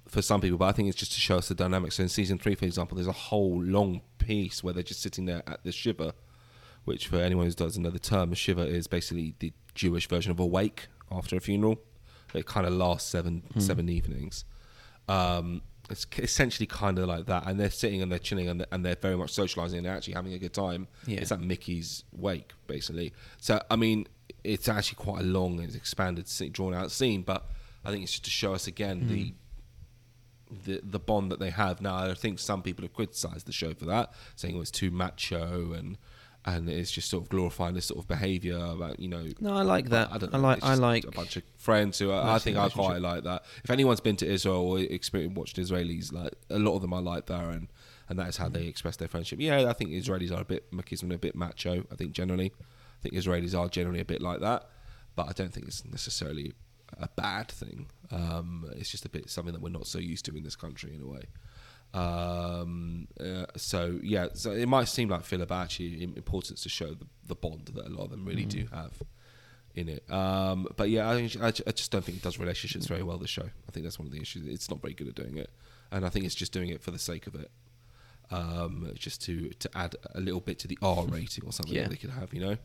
for 0.07 0.21
some 0.21 0.41
people, 0.41 0.57
but 0.57 0.65
I 0.65 0.71
think 0.71 0.87
it's 0.87 0.97
just 0.97 1.13
to 1.13 1.19
show 1.19 1.37
us 1.37 1.47
the 1.47 1.55
dynamics. 1.55 1.95
So 1.95 2.03
in 2.03 2.09
season 2.09 2.37
three, 2.37 2.55
for 2.55 2.65
example, 2.65 2.95
there's 2.95 3.07
a 3.07 3.11
whole 3.11 3.61
long 3.61 4.01
piece 4.17 4.63
where 4.63 4.73
they're 4.73 4.83
just 4.83 5.01
sitting 5.01 5.25
there 5.25 5.41
at 5.47 5.63
the 5.63 5.71
shiva, 5.71 6.13
which 6.83 7.07
for 7.07 7.17
anyone 7.17 7.47
who 7.47 7.51
doesn't 7.51 7.81
know 7.81 7.89
the 7.89 7.99
term, 7.99 8.31
a 8.31 8.35
shiva 8.35 8.61
is 8.61 8.87
basically 8.87 9.35
the 9.39 9.51
Jewish 9.73 10.07
version 10.07 10.31
of 10.31 10.39
a 10.39 10.45
wake 10.45 10.87
after 11.11 11.35
a 11.35 11.39
funeral. 11.39 11.79
It 12.33 12.45
kind 12.45 12.67
of 12.67 12.73
lasts 12.73 13.09
seven 13.09 13.43
seven 13.59 13.89
evenings. 13.89 14.45
Um, 15.07 15.61
it's 15.89 16.07
essentially 16.17 16.65
kind 16.65 16.97
of 16.99 17.07
like 17.07 17.25
that, 17.27 17.47
and 17.47 17.59
they're 17.59 17.69
sitting 17.69 18.01
and 18.01 18.11
they're 18.11 18.19
chilling 18.19 18.49
and 18.49 18.61
they're, 18.61 18.67
and 18.71 18.85
they're 18.85 18.95
very 18.95 19.15
much 19.15 19.31
socializing 19.31 19.77
and 19.77 19.85
they're 19.85 19.95
actually 19.95 20.13
having 20.13 20.33
a 20.33 20.39
good 20.39 20.53
time. 20.53 20.87
Yeah. 21.05 21.19
It's 21.19 21.31
at 21.31 21.41
Mickey's 21.41 22.03
wake, 22.11 22.53
basically. 22.67 23.13
So 23.39 23.61
I 23.69 23.75
mean, 23.75 24.07
it's 24.43 24.67
actually 24.67 25.03
quite 25.03 25.21
a 25.21 25.25
long 25.25 25.59
and 25.59 25.75
expanded, 25.75 26.27
drawn 26.51 26.73
out 26.73 26.91
scene, 26.91 27.21
but 27.21 27.49
I 27.83 27.91
think 27.91 28.03
it's 28.03 28.13
just 28.13 28.25
to 28.25 28.31
show 28.31 28.53
us 28.53 28.67
again 28.67 29.07
the 29.07 29.25
mm. 29.25 30.65
the 30.65 30.81
the 30.83 30.99
bond 30.99 31.31
that 31.31 31.39
they 31.39 31.51
have 31.51 31.81
now. 31.81 31.97
I 31.97 32.13
think 32.13 32.39
some 32.39 32.61
people 32.63 32.83
have 32.83 32.93
criticised 32.93 33.45
the 33.45 33.53
show 33.53 33.73
for 33.73 33.85
that, 33.85 34.13
saying 34.35 34.55
it 34.55 34.59
was 34.59 34.71
too 34.71 34.91
macho 34.91 35.73
and 35.73 35.97
and 36.47 36.69
it's 36.69 36.91
just 36.91 37.09
sort 37.09 37.23
of 37.23 37.29
glorifying 37.29 37.73
this 37.73 37.85
sort 37.87 37.99
of 37.99 38.07
behaviour 38.07 38.57
about 38.57 38.99
you 38.99 39.07
know. 39.07 39.25
No, 39.39 39.55
I 39.55 39.63
like 39.63 39.89
that. 39.89 40.11
I, 40.11 40.17
don't 40.19 40.33
I 40.33 40.37
like- 40.37 40.63
I 40.63 40.75
like 40.75 41.03
a 41.05 41.11
bunch 41.11 41.37
of 41.37 41.43
friends 41.57 41.97
who 41.99 42.11
are, 42.11 42.21
I 42.35 42.37
think 42.39 42.55
I 42.57 42.69
quite 42.69 43.01
like 43.01 43.23
that. 43.23 43.43
If 43.63 43.69
anyone's 43.71 43.99
been 43.99 44.15
to 44.17 44.27
Israel 44.27 44.57
or 44.69 44.79
experienced 44.79 45.35
watched 45.35 45.57
Israelis, 45.57 46.13
like 46.13 46.33
a 46.49 46.59
lot 46.59 46.75
of 46.75 46.81
them 46.81 46.93
are 46.93 47.01
like 47.01 47.25
that, 47.27 47.43
and 47.43 47.67
and 48.07 48.19
that 48.19 48.27
is 48.29 48.37
how 48.37 48.49
they 48.49 48.67
express 48.67 48.95
their 48.97 49.07
friendship. 49.07 49.39
Yeah, 49.39 49.67
I 49.67 49.73
think 49.73 49.89
Israelis 49.89 50.31
are 50.31 50.41
a 50.41 50.45
bit 50.45 50.71
machismo, 50.71 51.15
a 51.15 51.17
bit 51.17 51.35
macho. 51.35 51.83
I 51.91 51.95
think 51.95 52.11
generally, 52.11 52.53
I 52.61 53.01
think 53.01 53.15
Israelis 53.15 53.57
are 53.59 53.67
generally 53.67 53.99
a 53.99 54.05
bit 54.05 54.21
like 54.21 54.41
that, 54.41 54.69
but 55.15 55.27
I 55.27 55.31
don't 55.31 55.51
think 55.51 55.67
it's 55.67 55.83
necessarily 55.83 56.53
a 56.99 57.09
bad 57.15 57.47
thing. 57.51 57.87
Um, 58.11 58.69
it's 58.75 58.91
just 58.91 59.05
a 59.05 59.09
bit 59.09 59.31
something 59.31 59.53
that 59.53 59.61
we're 59.61 59.69
not 59.69 59.87
so 59.87 59.97
used 59.97 60.25
to 60.25 60.37
in 60.37 60.43
this 60.43 60.55
country 60.55 60.93
in 60.93 61.01
a 61.01 61.07
way. 61.07 61.23
Um, 61.95 63.07
uh, 63.19 63.45
so 63.55 63.99
yeah, 64.03 64.27
so 64.33 64.51
it 64.51 64.67
might 64.67 64.85
seem 64.87 65.09
like 65.09 65.23
filler, 65.23 65.45
but 65.45 65.55
actually 65.55 66.03
im- 66.03 66.13
important 66.15 66.57
to 66.59 66.69
show 66.69 66.93
the, 66.93 67.05
the 67.27 67.35
bond 67.35 67.71
that 67.73 67.87
a 67.87 67.89
lot 67.89 68.05
of 68.05 68.11
them 68.11 68.25
really 68.25 68.45
do 68.45 68.65
have 68.73 68.91
in 69.75 69.89
it. 69.89 70.09
Um, 70.11 70.67
but 70.75 70.89
yeah, 70.89 71.09
I, 71.09 71.15
I 71.41 71.51
just 71.51 71.91
don't 71.91 72.03
think 72.03 72.17
it 72.17 72.23
does 72.23 72.37
relationships 72.37 72.85
very 72.85 73.03
well. 73.03 73.17
The 73.17 73.27
show, 73.27 73.43
I 73.67 73.71
think 73.71 73.85
that's 73.85 73.97
one 73.99 74.07
of 74.07 74.11
the 74.13 74.21
issues. 74.21 74.45
It's 74.47 74.69
not 74.69 74.81
very 74.81 74.93
good 74.93 75.07
at 75.07 75.15
doing 75.15 75.37
it, 75.37 75.49
and 75.91 76.05
I 76.05 76.09
think 76.09 76.25
it's 76.25 76.35
just 76.35 76.51
doing 76.51 76.69
it 76.69 76.81
for 76.81 76.91
the 76.91 76.99
sake 76.99 77.27
of 77.27 77.35
it, 77.35 77.49
um, 78.31 78.91
just 78.95 79.21
to 79.25 79.49
to 79.51 79.69
add 79.75 79.95
a 80.13 80.19
little 80.19 80.41
bit 80.41 80.59
to 80.59 80.67
the 80.67 80.77
R 80.81 81.05
rating 81.07 81.45
or 81.45 81.51
something 81.53 81.73
Yeah. 81.75 81.83
that 81.83 81.89
they 81.91 81.95
could 81.97 82.09
have. 82.11 82.33
You 82.33 82.41
know, 82.41 82.57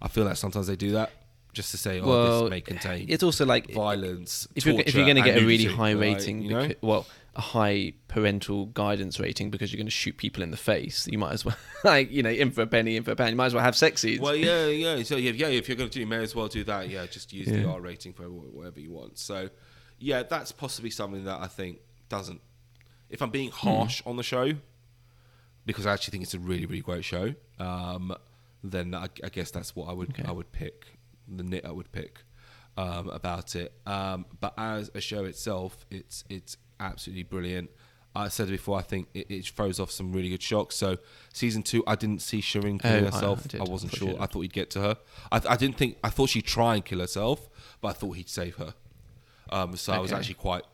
I 0.00 0.08
feel 0.08 0.24
like 0.24 0.36
sometimes 0.36 0.66
they 0.66 0.76
do 0.76 0.92
that 0.92 1.10
just 1.52 1.72
to 1.72 1.76
say, 1.76 1.98
oh, 2.00 2.06
well, 2.06 2.42
this 2.44 2.50
may 2.50 2.60
contain 2.60 3.06
it's 3.08 3.24
also 3.24 3.44
like 3.44 3.72
violence. 3.72 4.46
if 4.54 4.64
you're, 4.64 4.78
if 4.80 4.94
you're 4.94 5.04
going 5.04 5.16
to 5.16 5.22
get 5.22 5.42
a 5.42 5.44
really 5.44 5.64
high 5.64 5.90
rating, 5.90 6.42
you 6.42 6.50
know. 6.50 6.68
becau- 6.68 6.76
well, 6.80 7.06
a 7.36 7.40
high 7.40 7.92
parental 8.08 8.66
guidance 8.66 9.20
rating 9.20 9.50
because 9.50 9.72
you're 9.72 9.78
going 9.78 9.86
to 9.86 9.90
shoot 9.90 10.16
people 10.16 10.42
in 10.42 10.50
the 10.50 10.56
face, 10.56 11.06
you 11.06 11.18
might 11.18 11.32
as 11.32 11.44
well, 11.44 11.56
like 11.84 12.10
you 12.10 12.22
know, 12.22 12.30
in 12.30 12.50
for 12.50 12.62
a 12.62 12.66
penny, 12.66 12.96
in 12.96 13.04
for 13.04 13.12
a 13.12 13.16
pound. 13.16 13.30
You 13.30 13.36
might 13.36 13.46
as 13.46 13.54
well 13.54 13.62
have 13.62 13.76
sex 13.76 14.00
scenes. 14.02 14.20
Well, 14.20 14.34
yeah, 14.34 14.66
yeah. 14.66 15.02
So 15.02 15.16
yeah, 15.16 15.32
yeah. 15.32 15.48
If 15.48 15.68
you're 15.68 15.76
going 15.76 15.90
to 15.90 15.94
do, 15.94 16.00
you 16.00 16.06
may 16.06 16.22
as 16.22 16.34
well 16.34 16.48
do 16.48 16.64
that. 16.64 16.88
Yeah, 16.88 17.06
just 17.06 17.32
use 17.32 17.46
the 17.46 17.64
R 17.64 17.80
rating 17.80 18.12
for 18.12 18.24
whatever 18.24 18.80
you 18.80 18.90
want. 18.90 19.18
So, 19.18 19.48
yeah, 19.98 20.22
that's 20.22 20.52
possibly 20.52 20.90
something 20.90 21.24
that 21.24 21.40
I 21.40 21.46
think 21.46 21.78
doesn't. 22.08 22.40
If 23.08 23.22
I'm 23.22 23.30
being 23.30 23.50
harsh 23.50 24.02
on 24.06 24.16
the 24.16 24.22
show, 24.22 24.52
because 25.66 25.86
I 25.86 25.92
actually 25.92 26.12
think 26.12 26.24
it's 26.24 26.34
a 26.34 26.38
really, 26.38 26.66
really 26.66 26.80
great 26.80 27.04
show, 27.04 27.34
um, 27.58 28.14
then 28.62 28.94
I, 28.94 29.08
I 29.24 29.28
guess 29.28 29.50
that's 29.50 29.74
what 29.74 29.88
I 29.88 29.92
would 29.92 30.10
Okay. 30.10 30.24
I 30.26 30.32
would 30.32 30.52
pick 30.52 30.86
the 31.28 31.42
nit 31.42 31.64
I 31.64 31.70
would 31.70 31.92
pick 31.92 32.20
um, 32.76 33.08
about 33.10 33.54
it. 33.56 33.72
Um, 33.86 34.26
but 34.40 34.54
as 34.56 34.90
a 34.94 35.00
show 35.00 35.24
itself, 35.24 35.86
it's 35.90 36.24
it's 36.28 36.56
absolutely 36.80 37.22
brilliant. 37.24 37.70
I 38.14 38.26
said 38.26 38.48
before. 38.48 38.76
I 38.76 38.82
think 38.82 39.06
it, 39.14 39.30
it 39.30 39.46
throws 39.46 39.78
off 39.78 39.90
some 39.92 40.12
really 40.12 40.30
good 40.30 40.42
shocks. 40.42 40.74
So 40.74 40.98
season 41.32 41.62
two, 41.62 41.84
I 41.86 41.94
didn't 41.94 42.22
see 42.22 42.40
Shireen 42.40 42.80
kill 42.82 42.90
Oh, 42.92 43.04
herself. 43.04 43.42
I 43.44 43.48
did. 43.48 43.60
I, 43.60 43.64
wasn't 43.64 43.94
I 43.94 43.98
sure. 43.98 44.16
I 44.20 44.26
thought 44.26 44.40
he'd 44.40 44.52
get 44.52 44.70
to 44.70 44.80
her. 44.80 44.96
I, 45.30 45.40
I 45.48 45.56
didn't 45.56 45.76
think. 45.76 45.96
I 46.02 46.10
thought 46.10 46.28
she'd 46.30 46.44
try 46.46 46.74
and 46.74 46.84
kill 46.84 46.98
herself, 46.98 47.48
but 47.80 47.88
I 47.88 47.92
thought 47.92 48.12
he'd 48.16 48.28
save 48.28 48.56
her. 48.56 48.74
Um, 49.50 49.76
so 49.76 49.92
I 49.92 49.98
was 50.00 50.12
actually 50.12 50.34
quite. 50.34 50.64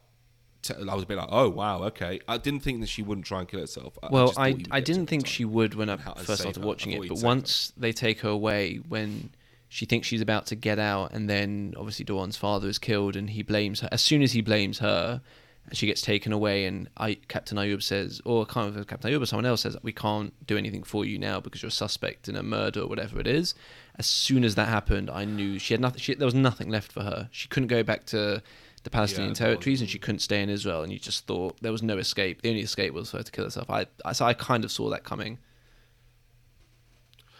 T- 0.62 0.74
I 0.88 0.94
was 0.94 1.02
a 1.04 1.06
bit 1.06 1.18
like, 1.18 1.28
oh 1.30 1.50
wow, 1.50 1.82
okay. 1.84 2.20
I 2.26 2.38
didn't 2.38 2.60
think 2.60 2.80
that 2.80 2.88
she 2.88 3.02
wouldn't 3.02 3.26
try 3.26 3.40
and 3.40 3.48
kill 3.48 3.60
herself. 3.60 3.98
I- 4.02 4.06
I 4.06 4.10
well, 4.10 4.32
I, 4.38 4.46
I 4.46 4.52
get 4.52 4.64
to 4.64 4.72
her 4.72 4.80
didn't 4.80 5.06
think 5.08 5.26
she 5.26 5.44
would 5.44 5.74
when 5.74 5.90
I 5.90 5.92
and 5.94 6.00
how- 6.02 6.12
and 6.14 6.26
first 6.26 6.40
started 6.40 6.60
her. 6.62 6.66
Watching 6.66 6.92
it, 6.92 7.00
but 7.06 7.16
save 7.18 7.20
her. 7.22 7.26
once 7.26 7.72
they 7.76 7.92
take 7.92 8.20
her 8.20 8.30
away, 8.30 8.76
when 8.88 9.28
she 9.68 9.84
thinks 9.84 10.06
she's 10.08 10.22
about 10.22 10.46
to 10.46 10.54
get 10.56 10.78
out, 10.78 11.12
and 11.12 11.28
then 11.28 11.74
obviously 11.76 12.06
Doron's 12.06 12.36
father 12.38 12.66
is 12.68 12.78
killed, 12.78 13.14
and 13.14 13.28
he 13.30 13.42
blames 13.42 13.80
her. 13.80 13.88
As 13.92 14.00
soon 14.00 14.22
as 14.22 14.32
he 14.32 14.40
blames 14.40 14.78
her, 14.78 15.20
and 15.68 15.76
she 15.76 15.86
gets 15.86 16.00
taken 16.00 16.32
away, 16.32 16.64
and 16.64 16.88
I, 16.96 17.14
Captain 17.28 17.58
Ayub 17.58 17.82
says, 17.82 18.20
or 18.24 18.42
I 18.42 18.44
can't 18.44 18.66
remember 18.66 18.84
Captain 18.84 19.10
Ayub 19.10 19.22
or 19.22 19.26
someone 19.26 19.46
else 19.46 19.62
says, 19.62 19.76
we 19.82 19.92
can't 19.92 20.32
do 20.46 20.56
anything 20.56 20.82
for 20.82 21.04
you 21.04 21.18
now 21.18 21.40
because 21.40 21.62
you're 21.62 21.68
a 21.68 21.72
suspect 21.72 22.28
in 22.28 22.36
a 22.36 22.42
murder 22.42 22.80
or 22.80 22.86
whatever 22.86 23.18
it 23.18 23.26
is. 23.26 23.54
As 23.96 24.06
soon 24.06 24.44
as 24.44 24.54
that 24.54 24.68
happened, 24.68 25.10
I 25.10 25.24
knew 25.24 25.58
she 25.58 25.74
had 25.74 25.80
nothing. 25.80 26.00
She, 26.00 26.14
there 26.14 26.26
was 26.26 26.34
nothing 26.34 26.68
left 26.68 26.92
for 26.92 27.02
her. 27.02 27.28
She 27.32 27.48
couldn't 27.48 27.68
go 27.68 27.82
back 27.82 28.04
to 28.06 28.42
the 28.84 28.90
Palestinian 28.90 29.30
Yeah, 29.30 29.34
territories, 29.34 29.80
and 29.80 29.90
she 29.90 29.98
couldn't 29.98 30.20
stay 30.20 30.42
in 30.42 30.48
Israel. 30.48 30.82
And 30.82 30.92
you 30.92 30.98
just 30.98 31.26
thought 31.26 31.56
there 31.60 31.72
was 31.72 31.82
no 31.82 31.98
escape. 31.98 32.42
The 32.42 32.50
only 32.50 32.60
escape 32.60 32.92
was 32.92 33.10
for 33.10 33.16
her 33.18 33.22
to 33.24 33.32
kill 33.32 33.44
herself. 33.44 33.68
I, 33.68 33.86
I 34.04 34.12
so 34.12 34.24
I 34.24 34.34
kind 34.34 34.64
of 34.64 34.70
saw 34.70 34.90
that 34.90 35.02
coming. 35.02 35.38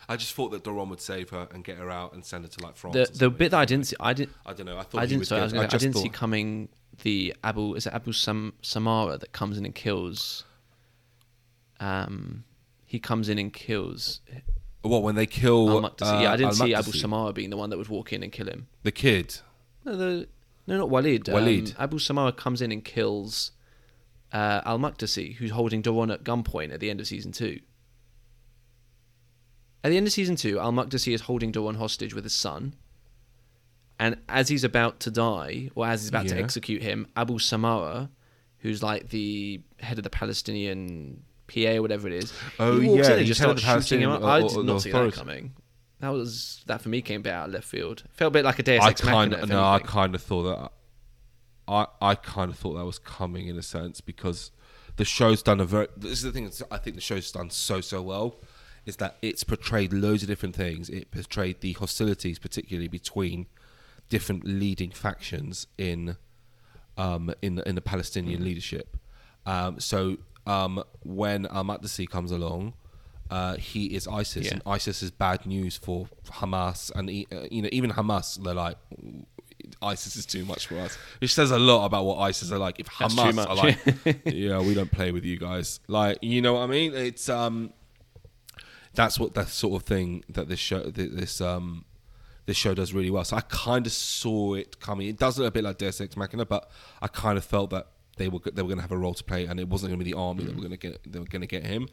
I 0.08 0.16
just 0.16 0.34
thought 0.34 0.50
that 0.52 0.62
Doron 0.62 0.88
would 0.88 1.00
save 1.00 1.30
her 1.30 1.48
and 1.52 1.64
get 1.64 1.78
her 1.78 1.90
out 1.90 2.12
and 2.12 2.24
send 2.24 2.44
her 2.44 2.50
to 2.50 2.62
like 2.62 2.76
France. 2.76 3.10
The 3.10 3.18
the 3.18 3.30
bit 3.30 3.50
that 3.50 3.58
I 3.58 3.64
didn't 3.64 3.88
see, 3.88 3.96
I 3.98 4.12
didn't. 4.12 4.32
I 4.44 4.52
don't 4.52 4.66
know. 4.66 4.78
I 4.78 4.82
thought 4.82 5.02
I 5.02 5.06
didn't. 5.06 5.24
Sorry, 5.24 5.40
I, 5.40 5.44
was 5.44 5.52
gonna, 5.52 5.64
I, 5.64 5.68
just 5.68 5.82
didn't 5.82 5.96
see 5.96 6.08
coming 6.08 6.68
the 7.02 7.34
Abu. 7.42 7.74
Is 7.74 7.86
it 7.86 7.92
Abu 7.92 8.12
Sam, 8.12 8.54
Samara 8.62 9.18
that 9.18 9.32
comes 9.32 9.58
in 9.58 9.64
and 9.64 9.74
kills? 9.74 10.44
Um, 11.80 12.44
he 12.84 12.98
comes 12.98 13.28
in 13.28 13.38
and 13.38 13.52
kills. 13.52 14.20
What 14.82 15.02
when 15.02 15.16
they 15.16 15.26
kill? 15.26 15.66
Maqdisi. 15.82 16.22
yeah, 16.22 16.32
I 16.32 16.36
didn't 16.36 16.52
uh, 16.52 16.64
see 16.64 16.74
Abu 16.74 16.92
Samara 16.92 17.32
being 17.32 17.50
the 17.50 17.56
one 17.56 17.70
that 17.70 17.78
would 17.78 17.88
walk 17.88 18.12
in 18.12 18.22
and 18.22 18.30
kill 18.30 18.46
him. 18.46 18.68
The 18.84 18.92
kid. 18.92 19.38
No, 19.84 19.96
the, 19.96 20.28
no, 20.66 20.78
not 20.78 20.90
Walid. 20.90 21.28
Walid. 21.28 21.70
Um, 21.70 21.84
Abu 21.84 21.98
Samara 21.98 22.32
comes 22.32 22.62
in 22.62 22.70
and 22.70 22.84
kills 22.84 23.50
uh, 24.32 24.60
Al 24.64 24.78
Maqdisi, 24.78 25.34
who's 25.34 25.50
holding 25.50 25.82
Doron 25.82 26.12
at 26.12 26.24
gunpoint 26.24 26.72
at 26.72 26.80
the 26.80 26.90
end 26.90 27.00
of 27.00 27.06
season 27.06 27.32
two. 27.32 27.60
At 29.86 29.90
the 29.90 29.98
end 29.98 30.08
of 30.08 30.12
season 30.12 30.34
two, 30.34 30.58
Al 30.58 30.72
Maqdisi 30.72 31.14
is 31.14 31.20
holding 31.20 31.52
Doron 31.52 31.76
hostage 31.76 32.12
with 32.12 32.24
his 32.24 32.32
son. 32.32 32.74
And 34.00 34.16
as 34.28 34.48
he's 34.48 34.64
about 34.64 34.98
to 34.98 35.12
die, 35.12 35.70
or 35.76 35.86
as 35.86 36.02
he's 36.02 36.08
about 36.08 36.26
to 36.26 36.36
execute 36.36 36.82
him, 36.82 37.06
Abu 37.14 37.38
Samara, 37.38 38.10
who's 38.58 38.82
like 38.82 39.10
the 39.10 39.60
head 39.78 39.98
of 39.98 40.02
the 40.02 40.10
Palestinian 40.10 41.22
PA 41.46 41.76
or 41.76 41.82
whatever 41.82 42.08
it 42.08 42.14
is, 42.14 42.32
Oh, 42.58 42.80
he 42.80 42.88
walks 42.88 43.06
yeah, 43.06 43.12
in 43.12 43.18
and 43.20 43.26
just 43.28 43.40
starts 43.40 43.62
the 43.62 43.80
shooting 43.80 44.02
him 44.02 44.10
up. 44.10 44.22
Palestinian, 44.22 44.28
I 44.28 44.34
uh, 44.34 44.48
did 44.48 44.58
uh, 44.58 44.72
not 44.72 44.82
see 44.82 44.90
that 44.90 45.12
coming. 45.14 45.54
That 46.00 46.08
was 46.08 46.64
that 46.66 46.82
for 46.82 46.88
me 46.88 47.00
came 47.00 47.20
a 47.20 47.22
bit 47.22 47.32
out 47.32 47.46
of 47.46 47.54
left 47.54 47.68
field. 47.68 48.02
Felt 48.10 48.30
a 48.30 48.32
bit 48.32 48.44
like 48.44 48.58
a 48.58 48.64
Deus 48.64 48.82
I 48.82 48.90
Ex 48.90 49.00
kind 49.00 49.30
Machina. 49.30 49.46
no. 49.46 49.62
I 49.62 49.78
kind 49.78 50.16
of 50.16 50.20
thought 50.20 50.42
that. 50.42 50.72
I 51.68 51.86
I 52.00 52.16
kind 52.16 52.50
of 52.50 52.58
thought 52.58 52.74
that 52.74 52.84
was 52.84 52.98
coming 52.98 53.46
in 53.46 53.56
a 53.56 53.62
sense 53.62 54.00
because 54.00 54.50
the 54.96 55.04
show's 55.04 55.44
done 55.44 55.60
a 55.60 55.64
very. 55.64 55.86
This 55.96 56.10
is 56.10 56.22
the 56.24 56.32
thing. 56.32 56.50
I 56.72 56.78
think 56.78 56.96
the 56.96 57.02
show's 57.02 57.30
done 57.30 57.50
so 57.50 57.80
so 57.80 58.02
well. 58.02 58.40
Is 58.86 58.96
that 58.96 59.16
it's 59.20 59.42
portrayed 59.44 59.92
loads 59.92 60.22
of 60.22 60.28
different 60.28 60.54
things. 60.54 60.88
It 60.88 61.10
portrayed 61.10 61.60
the 61.60 61.72
hostilities, 61.74 62.38
particularly 62.38 62.88
between 62.88 63.46
different 64.08 64.44
leading 64.44 64.90
factions 64.92 65.66
in 65.76 66.16
um, 66.96 67.34
in 67.42 67.56
the, 67.56 67.68
in 67.68 67.74
the 67.74 67.80
Palestinian 67.80 68.42
leadership. 68.44 68.96
Um, 69.44 69.80
so 69.80 70.16
um, 70.46 70.82
when 71.02 71.46
Al 71.46 71.64
Maqdisi 71.64 72.08
comes 72.08 72.30
along, 72.30 72.74
uh, 73.30 73.56
he 73.56 73.86
is 73.86 74.06
ISIS, 74.06 74.46
Yeah. 74.46 74.52
and 74.54 74.62
ISIS 74.66 75.02
is 75.02 75.10
bad 75.10 75.44
news 75.46 75.76
for 75.76 76.08
Hamas, 76.26 76.90
and 76.94 77.08
uh, 77.10 77.46
you 77.50 77.62
know 77.62 77.68
even 77.72 77.90
Hamas 77.90 78.42
they're 78.42 78.54
like. 78.54 78.76
ISIS 79.82 80.14
is 80.16 80.24
too 80.26 80.44
much 80.44 80.68
for 80.68 80.78
us. 80.78 80.96
Which 81.20 81.34
says 81.34 81.50
a 81.50 81.58
lot 81.58 81.86
about 81.86 82.04
what 82.04 82.18
ISIS 82.18 82.52
are 82.52 82.58
like. 82.58 82.78
If 82.78 82.86
Hamas 82.88 83.46
are 83.46 83.54
like, 83.56 84.22
yeah, 84.24 84.60
we 84.60 84.74
don't 84.74 84.90
play 84.92 85.10
with 85.10 85.24
you 85.24 85.38
guys. 85.38 85.80
Like, 85.88 86.18
you 86.22 86.40
know 86.40 86.54
what 86.54 86.60
I 86.60 86.66
mean? 86.66 86.94
It's 86.94 87.28
um, 87.28 87.72
that's 88.96 89.18
what 89.20 89.34
that 89.34 89.48
sort 89.48 89.80
of 89.80 89.86
thing 89.86 90.24
that 90.28 90.48
this 90.48 90.58
show, 90.58 90.80
this 90.82 91.40
um, 91.40 91.84
this 92.46 92.56
show 92.56 92.74
does 92.74 92.92
really 92.92 93.10
well. 93.10 93.24
So 93.24 93.36
I 93.36 93.42
kind 93.42 93.86
of 93.86 93.92
saw 93.92 94.54
it 94.54 94.80
coming. 94.80 95.08
It 95.08 95.18
does 95.18 95.38
look 95.38 95.48
a 95.48 95.50
bit 95.50 95.64
like 95.64 95.78
Deus 95.78 96.00
Ex 96.00 96.16
Machina, 96.16 96.44
but 96.46 96.70
I 97.02 97.08
kind 97.08 97.38
of 97.38 97.44
felt 97.44 97.70
that 97.70 97.86
they 98.16 98.28
were 98.28 98.38
they 98.52 98.62
were 98.62 98.68
going 98.68 98.78
to 98.78 98.82
have 98.82 98.92
a 98.92 98.96
role 98.96 99.14
to 99.14 99.22
play, 99.24 99.44
and 99.46 99.60
it 99.60 99.68
wasn't 99.68 99.90
going 99.90 99.98
to 99.98 100.04
be 100.04 100.10
the 100.12 100.18
army 100.18 100.44
that 100.44 100.54
were 100.54 100.60
going 100.62 100.70
to 100.72 100.76
get 100.78 101.00
they 101.12 101.18
were 101.18 101.26
going 101.26 101.42
to 101.42 101.46
get 101.46 101.64
him. 101.66 101.88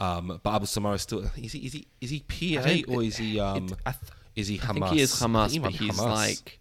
Um, 0.00 0.40
but 0.42 0.54
Abu 0.54 0.66
Samara 0.66 0.94
is 0.94 1.02
still 1.02 1.20
is 1.36 1.52
he 1.52 1.58
is 1.66 1.72
he 1.74 1.86
is 2.00 2.10
he 2.10 2.20
PA 2.20 2.92
or 2.92 3.02
is 3.02 3.16
he 3.16 3.38
um 3.38 3.64
it- 3.66 3.68
th- 3.84 3.96
is 4.34 4.48
he 4.48 4.58
Hamas? 4.58 4.68
I 4.68 4.72
think 4.72 4.86
he 4.88 5.00
is 5.00 5.12
Hamas, 5.14 5.50
he 5.50 5.58
but 5.58 5.72
he's 5.72 5.98
Hamas. 5.98 6.14
like, 6.14 6.58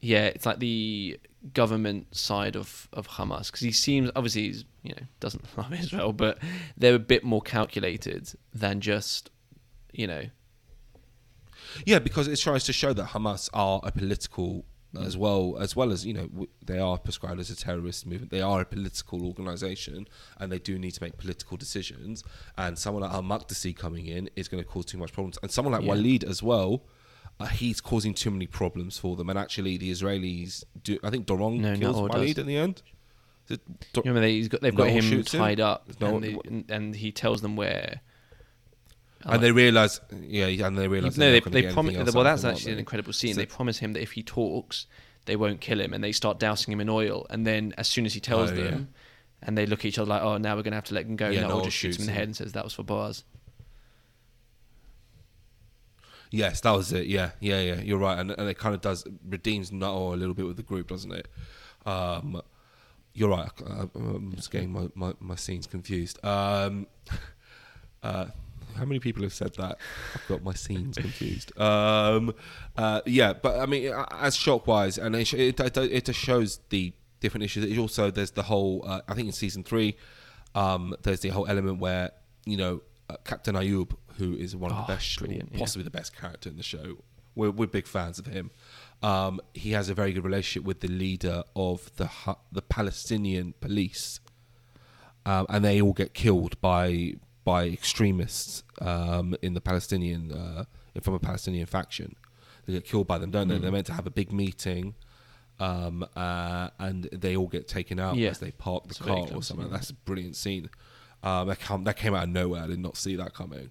yeah, 0.00 0.26
it's 0.26 0.46
like 0.46 0.58
the 0.58 1.18
government 1.54 2.14
side 2.14 2.54
of 2.56 2.88
of 2.92 3.08
Hamas 3.08 3.46
because 3.46 3.60
he 3.60 3.72
seems 3.72 4.10
obviously 4.14 4.42
he's 4.48 4.64
you 4.82 4.90
know 4.94 5.06
doesn't 5.20 5.44
love 5.56 5.72
Israel, 5.72 6.12
but 6.12 6.38
they're 6.76 6.94
a 6.94 6.98
bit 6.98 7.24
more 7.24 7.42
calculated 7.42 8.32
than 8.54 8.80
just 8.80 9.30
you 9.92 10.06
know 10.06 10.24
Yeah, 11.86 11.98
because 11.98 12.28
it 12.28 12.36
tries 12.36 12.64
to 12.64 12.72
show 12.72 12.92
that 12.92 13.08
Hamas 13.08 13.48
are 13.52 13.80
a 13.82 13.90
political 13.92 14.64
mm. 14.94 15.06
as 15.06 15.16
well 15.16 15.56
as 15.60 15.74
well 15.76 15.90
as 15.92 16.04
you 16.04 16.14
know 16.14 16.26
w- 16.26 16.48
they 16.64 16.78
are 16.78 16.98
prescribed 16.98 17.40
as 17.40 17.50
a 17.50 17.56
terrorist 17.56 18.06
movement. 18.06 18.30
They 18.30 18.40
are 18.42 18.60
a 18.60 18.64
political 18.64 19.26
organization, 19.26 20.08
and 20.38 20.50
they 20.52 20.58
do 20.58 20.78
need 20.78 20.92
to 20.92 21.02
make 21.02 21.16
political 21.16 21.56
decisions. 21.56 22.22
And 22.56 22.78
someone 22.78 23.02
like 23.02 23.12
Al 23.12 23.22
Maqdisi 23.22 23.76
coming 23.76 24.06
in 24.06 24.28
is 24.36 24.48
going 24.48 24.62
to 24.62 24.68
cause 24.68 24.86
too 24.86 24.98
much 24.98 25.12
problems. 25.12 25.38
And 25.42 25.50
someone 25.50 25.72
like 25.72 25.82
Yeah. 25.82 25.90
Walid 25.94 26.24
as 26.24 26.42
well. 26.42 26.82
Uh, 27.40 27.46
he's 27.46 27.80
causing 27.80 28.12
too 28.12 28.30
many 28.30 28.46
problems 28.46 28.98
for 28.98 29.16
them, 29.16 29.30
and 29.30 29.38
actually, 29.38 29.78
the 29.78 29.90
Israelis 29.90 30.62
do. 30.82 30.98
I 31.02 31.10
think 31.10 31.26
Doron 31.26 31.58
No, 31.60 31.76
kills 31.76 31.96
Walid 31.96 32.38
in 32.38 32.46
the 32.46 32.56
end. 32.56 32.82
It 33.48 33.60
you 33.96 34.02
remember 34.02 34.20
they, 34.20 34.32
he's 34.34 34.46
got 34.48 34.60
they've 34.60 34.74
got 34.74 34.86
No 34.88 34.92
him 34.92 35.02
shoots 35.02 35.34
him? 35.34 35.40
tied 35.40 35.58
up 35.58 35.88
No 36.00 36.16
and, 36.18 36.24
they, 36.68 36.74
and 36.74 36.94
he 36.94 37.10
tells 37.10 37.40
them 37.40 37.56
where. 37.56 38.00
and 39.24 39.42
they 39.42 39.50
realize, 39.52 40.00
yeah, 40.22 40.46
and 40.66 40.78
they 40.78 40.86
realize. 40.86 41.18
no, 41.18 41.32
they, 41.32 41.40
gonna 41.40 41.54
they 41.62 41.72
promise. 41.72 42.14
Well, 42.14 42.24
that's 42.24 42.44
actually 42.44 42.52
aren't 42.52 42.72
an 42.74 42.78
incredible 42.78 43.12
scene. 43.12 43.34
So- 43.34 43.40
they 43.40 43.46
promise 43.46 43.78
him 43.78 43.92
that 43.94 44.02
if 44.02 44.12
he 44.12 44.22
talks, 44.22 44.86
they 45.26 45.34
won't 45.34 45.60
kill 45.60 45.80
him, 45.80 45.92
and 45.92 46.02
they 46.04 46.12
start 46.12 46.38
dousing 46.38 46.72
him 46.72 46.80
in 46.80 46.88
oil. 46.88 47.26
And 47.30 47.46
then, 47.46 47.74
as 47.76 47.88
soon 47.88 48.06
as 48.06 48.14
he 48.14 48.20
tells 48.20 48.52
Oh, 48.52 48.54
yeah. 48.54 48.64
them, 48.70 48.88
and 49.42 49.56
they 49.58 49.66
look 49.66 49.80
at 49.80 49.86
each 49.86 49.98
other 49.98 50.08
like, 50.08 50.22
"Oh, 50.22 50.36
now 50.36 50.54
we're 50.56 50.62
going 50.62 50.72
to 50.72 50.76
have 50.76 50.84
to 50.84 50.94
let 50.94 51.06
him 51.06 51.16
go." 51.16 51.28
Yeah, 51.30 51.40
and 51.40 51.48
no 51.48 51.54
Noel 51.56 51.64
just 51.64 51.76
shoots 51.76 51.96
him 51.96 52.02
in 52.02 52.06
the 52.06 52.12
head 52.12 52.24
and 52.28 52.36
says, 52.36 52.52
"That 52.52 52.62
was 52.64 52.74
for 52.74 52.82
Boaz." 52.84 53.24
Yes, 56.30 56.60
that 56.60 56.70
was 56.70 56.92
it. 56.92 57.06
Yeah, 57.06 57.30
yeah, 57.40 57.60
yeah. 57.60 57.80
You're 57.80 57.98
right, 57.98 58.18
and 58.18 58.30
and 58.30 58.48
it 58.48 58.56
kind 58.58 58.74
of 58.74 58.80
does 58.80 59.04
redeems 59.28 59.70
Nurit 59.70 60.12
a 60.14 60.16
little 60.16 60.34
bit 60.34 60.46
with 60.46 60.56
the 60.56 60.62
group, 60.62 60.88
doesn't 60.88 61.12
it? 61.12 61.28
Um, 61.86 62.40
you're 63.14 63.30
right. 63.30 63.50
I- 63.68 63.88
I'm 63.94 64.32
just 64.36 64.50
getting 64.50 64.72
my, 64.72 64.88
my, 64.94 65.14
my 65.18 65.34
scenes 65.34 65.66
confused. 65.66 66.24
Um, 66.24 66.86
uh, 68.02 68.26
how 68.76 68.84
many 68.84 69.00
people 69.00 69.22
have 69.24 69.32
said 69.32 69.54
that? 69.56 69.78
I've 70.14 70.28
got 70.28 70.44
my 70.44 70.54
scenes 70.54 70.96
confused. 70.96 71.58
Um, 71.58 72.32
uh, 72.76 73.00
yeah, 73.06 73.32
but 73.32 73.58
I 73.58 73.66
mean, 73.66 73.92
as 74.12 74.36
shock 74.36 74.66
wise, 74.68 74.96
and 74.98 75.16
it, 75.16 75.32
it, 75.34 75.58
it, 75.58 75.76
it 75.76 76.04
just 76.04 76.20
shows 76.20 76.60
the 76.68 76.92
different 77.18 77.44
issues. 77.44 77.64
It 77.64 77.78
also 77.78 78.10
there's 78.10 78.30
the 78.30 78.44
whole. 78.44 78.84
Uh, 78.86 79.00
I 79.08 79.14
think 79.14 79.26
in 79.26 79.32
season 79.32 79.64
three, 79.64 79.96
um, 80.54 80.94
there's 81.02 81.20
the 81.20 81.30
whole 81.30 81.46
element 81.48 81.80
where 81.80 82.12
you 82.46 82.56
know 82.56 82.82
uh, 83.08 83.16
Captain 83.24 83.56
Ayub, 83.56 83.90
who 84.20 84.34
is 84.34 84.54
one 84.54 84.70
of 84.70 84.78
Oh, 84.78 84.84
the 84.86 84.92
best, 84.94 85.18
brilliant, 85.18 85.48
yeah. 85.52 85.58
possibly 85.58 85.82
the 85.82 85.90
best 85.90 86.16
character 86.16 86.48
in 86.48 86.56
the 86.56 86.62
show. 86.62 86.98
We're, 87.34 87.50
we're 87.50 87.66
big 87.66 87.86
fans 87.86 88.18
of 88.18 88.26
him. 88.26 88.50
Um, 89.02 89.40
he 89.54 89.72
has 89.72 89.88
a 89.88 89.94
very 89.94 90.12
good 90.12 90.24
relationship 90.24 90.64
with 90.66 90.80
the 90.80 90.88
leader 90.88 91.42
of 91.56 91.90
the 91.96 92.08
the 92.52 92.62
Palestinian 92.62 93.54
police, 93.60 94.20
um, 95.26 95.46
and 95.48 95.64
they 95.64 95.80
all 95.80 95.92
get 95.92 96.14
killed 96.14 96.60
by 96.60 97.14
by 97.44 97.64
extremists 97.68 98.62
um, 98.80 99.34
in 99.42 99.54
the 99.54 99.60
Palestinian 99.60 100.32
uh, 100.32 100.64
from 101.02 101.14
a 101.14 101.18
Palestinian 101.18 101.66
faction. 101.66 102.14
They 102.66 102.74
get 102.74 102.84
killed 102.84 103.06
by 103.06 103.18
them, 103.18 103.30
don't 103.30 103.48
they? 103.48 103.56
Hmm. 103.56 103.62
They're 103.62 103.72
meant 103.72 103.86
to 103.86 103.94
have 103.94 104.06
a 104.06 104.10
big 104.10 104.32
meeting, 104.32 104.94
um, 105.58 106.06
uh, 106.14 106.68
and 106.78 107.04
they 107.04 107.36
all 107.36 107.46
get 107.48 107.66
taken 107.68 107.98
out 107.98 108.16
Yeah. 108.16 108.30
as 108.30 108.38
they 108.38 108.50
park 108.52 108.84
the 108.84 108.90
It's 108.90 108.98
car 108.98 109.26
or 109.34 109.42
something. 109.42 109.70
That's 109.70 109.90
a 109.90 109.94
brilliant 109.94 110.36
scene. 110.36 110.68
Um, 111.22 111.48
that, 111.48 111.60
come, 111.60 111.84
that 111.84 111.96
came 111.96 112.14
out 112.14 112.24
of 112.24 112.28
nowhere. 112.30 112.62
I 112.64 112.66
did 112.66 112.78
not 112.80 112.96
see 112.96 113.14
that 113.16 113.34
coming. 113.34 113.70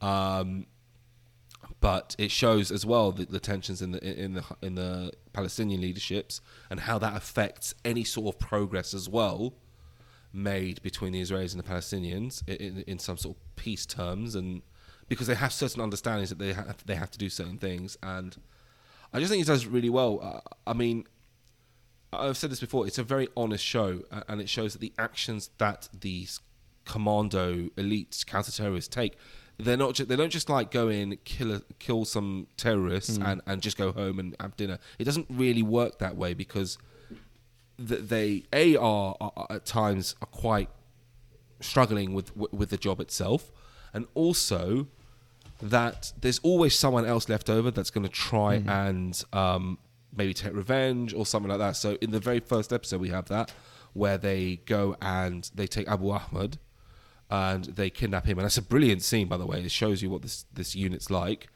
Um, 0.00 0.66
but 1.80 2.16
it 2.18 2.30
shows 2.30 2.70
as 2.70 2.86
well 2.86 3.12
the, 3.12 3.26
the 3.26 3.40
tensions 3.40 3.82
in 3.82 3.92
the 3.92 4.22
in 4.24 4.34
the 4.34 4.44
in 4.62 4.74
the 4.76 5.12
Palestinian 5.32 5.80
leaderships 5.80 6.40
and 6.70 6.80
how 6.80 6.98
that 6.98 7.16
affects 7.16 7.74
any 7.84 8.04
sort 8.04 8.34
of 8.34 8.40
progress 8.40 8.94
as 8.94 9.08
well 9.08 9.54
made 10.32 10.82
between 10.82 11.12
the 11.12 11.20
Israelis 11.20 11.54
and 11.54 11.62
the 11.62 11.68
Palestinians 11.68 12.46
in, 12.48 12.82
in, 12.86 12.98
some 12.98 13.16
sort 13.16 13.36
of 13.36 13.56
peace 13.56 13.86
terms 13.86 14.34
and 14.34 14.62
because 15.08 15.26
they 15.26 15.34
have 15.34 15.52
certain 15.52 15.80
understandings 15.80 16.28
that 16.28 16.38
they 16.38 16.52
have 16.52 16.84
they 16.86 16.94
have 16.94 17.10
to 17.10 17.18
do 17.18 17.28
certain 17.28 17.58
things 17.58 17.96
and 18.02 18.36
I 19.12 19.18
just 19.18 19.30
think 19.30 19.42
it 19.42 19.46
does 19.46 19.66
really 19.66 19.90
well. 19.90 20.20
Uh, 20.22 20.40
I 20.66 20.72
mean, 20.72 21.06
I've 22.12 22.36
said 22.36 22.50
this 22.50 22.60
before. 22.60 22.86
It's 22.86 22.98
a 22.98 23.02
very 23.02 23.28
honest 23.36 23.64
show, 23.64 24.02
and 24.28 24.40
it 24.40 24.48
shows 24.48 24.72
that 24.72 24.80
the 24.80 24.92
actions 24.98 25.50
that 25.58 25.88
these 25.98 26.40
commando 26.84 27.70
elites 27.76 28.24
counter-terrorists 28.26 28.94
take, 28.94 29.16
they're 29.58 29.76
not. 29.76 29.94
Ju- 29.94 30.04
they 30.04 30.16
don't 30.16 30.30
just 30.30 30.48
like 30.48 30.70
go 30.70 30.88
in, 30.88 31.16
kill 31.24 31.52
a, 31.52 31.62
kill 31.78 32.04
some 32.04 32.46
terrorists, 32.56 33.16
and, 33.24 33.40
and 33.46 33.62
just 33.62 33.76
go 33.78 33.92
home 33.92 34.18
and 34.18 34.36
have 34.40 34.56
dinner. 34.56 34.78
It 34.98 35.04
doesn't 35.04 35.26
really 35.30 35.62
work 35.62 35.98
that 35.98 36.16
way 36.16 36.34
because 36.34 36.76
th- 37.78 38.02
they 38.02 38.44
a 38.52 38.76
are, 38.76 39.16
are 39.20 39.46
at 39.50 39.64
times 39.64 40.14
are 40.20 40.26
quite 40.26 40.68
struggling 41.60 42.12
with 42.12 42.36
with 42.36 42.68
the 42.70 42.76
job 42.76 43.00
itself, 43.00 43.50
and 43.94 44.06
also 44.14 44.88
that 45.62 46.12
there's 46.20 46.38
always 46.40 46.78
someone 46.78 47.06
else 47.06 47.28
left 47.30 47.48
over 47.48 47.70
that's 47.70 47.90
going 47.90 48.04
to 48.04 48.12
try 48.12 48.56
and 48.56 49.24
um, 49.32 49.78
maybe 50.14 50.34
take 50.34 50.54
revenge 50.54 51.14
or 51.14 51.24
something 51.24 51.48
like 51.48 51.58
that. 51.58 51.76
So 51.76 51.96
in 52.02 52.10
the 52.10 52.20
very 52.20 52.40
first 52.40 52.74
episode, 52.74 53.00
we 53.00 53.08
have 53.08 53.28
that 53.28 53.52
where 53.94 54.18
they 54.18 54.56
go 54.66 54.94
and 55.00 55.50
they 55.54 55.66
take 55.66 55.88
Abu 55.88 56.10
Ahmed 56.10 56.58
and 57.30 57.64
they 57.64 57.90
kidnap 57.90 58.26
him. 58.26 58.38
And 58.38 58.44
that's 58.44 58.58
a 58.58 58.62
brilliant 58.62 59.02
scene, 59.02 59.28
by 59.28 59.36
the 59.36 59.46
way. 59.46 59.60
It 59.60 59.70
shows 59.70 60.02
you 60.02 60.10
what 60.10 60.22
this 60.22 60.44
this 60.52 60.74
unit's 60.74 61.10
like 61.10 61.48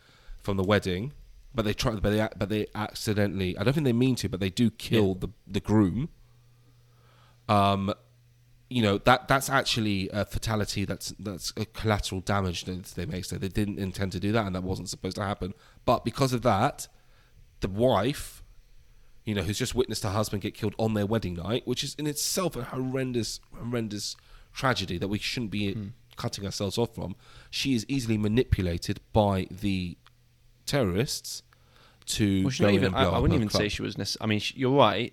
from 0.42 0.56
the 0.56 0.64
wedding. 0.64 1.12
But 1.54 1.64
they 1.64 1.74
try, 1.74 1.92
but 1.94 2.10
they 2.10 2.28
but 2.36 2.48
they 2.48 2.66
accidentally. 2.74 3.56
I 3.58 3.64
don't 3.64 3.74
think 3.74 3.84
they 3.84 3.92
mean 3.92 4.14
to, 4.16 4.28
but 4.28 4.40
they 4.40 4.50
do 4.50 4.70
kill 4.70 5.14
the 5.14 5.28
the 5.46 5.60
groom. 5.60 6.08
Um, 7.48 7.92
you 8.68 8.82
know 8.82 8.98
that 8.98 9.26
that's 9.26 9.50
actually 9.50 10.08
a 10.12 10.24
fatality. 10.24 10.84
That's 10.84 11.12
that's 11.18 11.52
a 11.56 11.64
collateral 11.66 12.20
damage 12.20 12.64
that 12.64 12.84
they 12.94 13.04
make. 13.04 13.24
So 13.24 13.36
they 13.36 13.48
didn't 13.48 13.78
intend 13.80 14.12
to 14.12 14.20
do 14.20 14.30
that, 14.32 14.46
and 14.46 14.54
that 14.54 14.62
wasn't 14.62 14.88
supposed 14.88 15.16
to 15.16 15.24
happen. 15.24 15.54
But 15.84 16.04
because 16.04 16.32
of 16.32 16.42
that, 16.42 16.86
the 17.60 17.68
wife, 17.68 18.44
you 19.24 19.34
know, 19.34 19.42
who's 19.42 19.58
just 19.58 19.74
witnessed 19.74 20.04
her 20.04 20.10
husband 20.10 20.42
get 20.42 20.54
killed 20.54 20.74
on 20.78 20.94
their 20.94 21.06
wedding 21.06 21.34
night, 21.34 21.66
which 21.66 21.82
is 21.82 21.94
in 21.96 22.06
itself 22.06 22.54
a 22.54 22.62
horrendous, 22.62 23.40
horrendous 23.58 24.16
tragedy 24.53 24.98
that 24.98 25.09
we 25.09 25.18
shouldn't 25.18 25.51
be 25.51 25.76
cutting 26.16 26.44
ourselves 26.44 26.76
off 26.78 26.94
from. 26.94 27.16
She 27.51 27.74
is 27.74 27.84
easily 27.88 28.18
manipulated 28.18 29.01
by 29.12 29.46
the 29.51 29.96
terrorists 30.66 31.42
to 32.07 32.44
Well, 32.44 32.53
go 32.59 32.68
even. 32.70 32.94
I, 32.94 33.05
I 33.05 33.18
wouldn't 33.18 33.36
even 33.36 33.48
club. 33.48 33.62
say 33.62 33.68
she 33.68 33.82
was. 33.82 33.96
Necess- 33.96 34.16
I 34.20 34.26
mean, 34.26 34.40
she, 34.40 34.59
you're 34.59 34.76
right. 34.76 35.12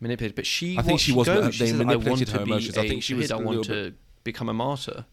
Manipulated, 0.00 0.34
but 0.36 0.46
she. 0.46 0.76
I 0.78 0.82
think 0.82 0.92
what 0.92 1.00
she 1.00 1.12
was- 1.12 1.26
Goes. 1.26 1.58
they 1.58 1.66
she 1.68 1.72
I 1.72 1.76
manipulated 1.76 2.28
want 2.28 2.28
her 2.30 2.42
emotions. 2.42 2.78
I 2.78 2.84
a 2.84 2.88
think 2.88 3.02
she 3.02 3.14
was 3.14 3.30
I 3.30 3.36
want 3.36 3.64
to 3.66 3.94
become 4.24 4.48
a 4.48 4.54
martyr. 4.54 5.06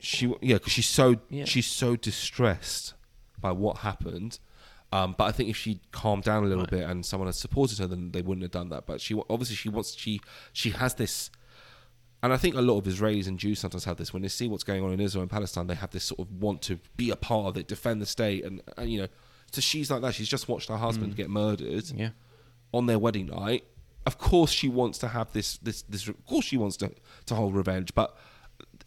she 0.00 0.32
yeah 0.40 0.54
because 0.54 0.72
she's 0.72 0.86
so 0.88 1.16
Yeah. 1.30 1.44
she's 1.44 1.66
so 1.66 1.96
distressed 1.96 2.94
by 3.40 3.52
what 3.52 3.78
happened 3.78 4.38
um, 4.92 5.14
but 5.18 5.24
I 5.24 5.32
think 5.32 5.50
if 5.50 5.56
she 5.56 5.80
calmed 5.92 6.22
down 6.24 6.44
a 6.44 6.46
little 6.46 6.62
Right. 6.64 6.70
bit 6.70 6.82
and 6.84 7.04
someone 7.04 7.26
had 7.26 7.34
supported 7.34 7.78
her, 7.78 7.86
then 7.86 8.12
they 8.12 8.22
wouldn't 8.22 8.42
have 8.42 8.50
done 8.52 8.70
that. 8.70 8.86
But 8.86 9.00
she 9.02 9.14
obviously 9.28 9.54
she 9.56 9.68
wants 9.68 9.94
she 9.94 10.20
she 10.54 10.70
has 10.70 10.94
this, 10.94 11.30
and 12.22 12.32
I 12.32 12.36
think 12.36 12.54
a 12.56 12.60
lot 12.60 12.78
of 12.78 12.84
Israelis 12.84 13.26
and 13.28 13.38
Jews 13.38 13.58
sometimes 13.60 13.84
have 13.84 13.96
this 13.96 14.12
when 14.12 14.22
they 14.22 14.28
see 14.28 14.48
what's 14.48 14.64
going 14.64 14.82
on 14.84 14.92
in 14.92 15.00
Israel 15.00 15.22
and 15.22 15.30
Palestine. 15.30 15.66
They 15.68 15.74
have 15.74 15.90
this 15.90 16.04
sort 16.04 16.20
of 16.20 16.32
want 16.40 16.62
to 16.62 16.78
be 16.96 17.10
a 17.10 17.16
part 17.16 17.46
of 17.46 17.56
it, 17.56 17.68
defend 17.68 18.00
the 18.02 18.06
state, 18.06 18.44
and, 18.44 18.60
and 18.76 18.90
you 18.92 19.00
know. 19.02 19.08
So 19.52 19.60
she's 19.60 19.90
like 19.90 20.02
that. 20.02 20.14
She's 20.14 20.28
just 20.28 20.48
watched 20.48 20.68
her 20.68 20.76
husband 20.76 21.16
get 21.16 21.30
murdered 21.30 21.84
Mm. 21.84 21.98
Yeah. 21.98 22.10
on 22.72 22.86
their 22.86 22.98
wedding 22.98 23.26
night. 23.26 23.64
Of 24.04 24.18
course, 24.18 24.50
she 24.50 24.68
wants 24.68 24.98
to 24.98 25.08
have 25.08 25.32
this, 25.32 25.58
this, 25.58 25.82
this. 25.82 26.06
Of 26.08 26.26
course, 26.26 26.44
she 26.44 26.56
wants 26.56 26.76
to 26.78 26.90
to 27.26 27.34
hold 27.34 27.54
revenge, 27.54 27.94
but 27.94 28.16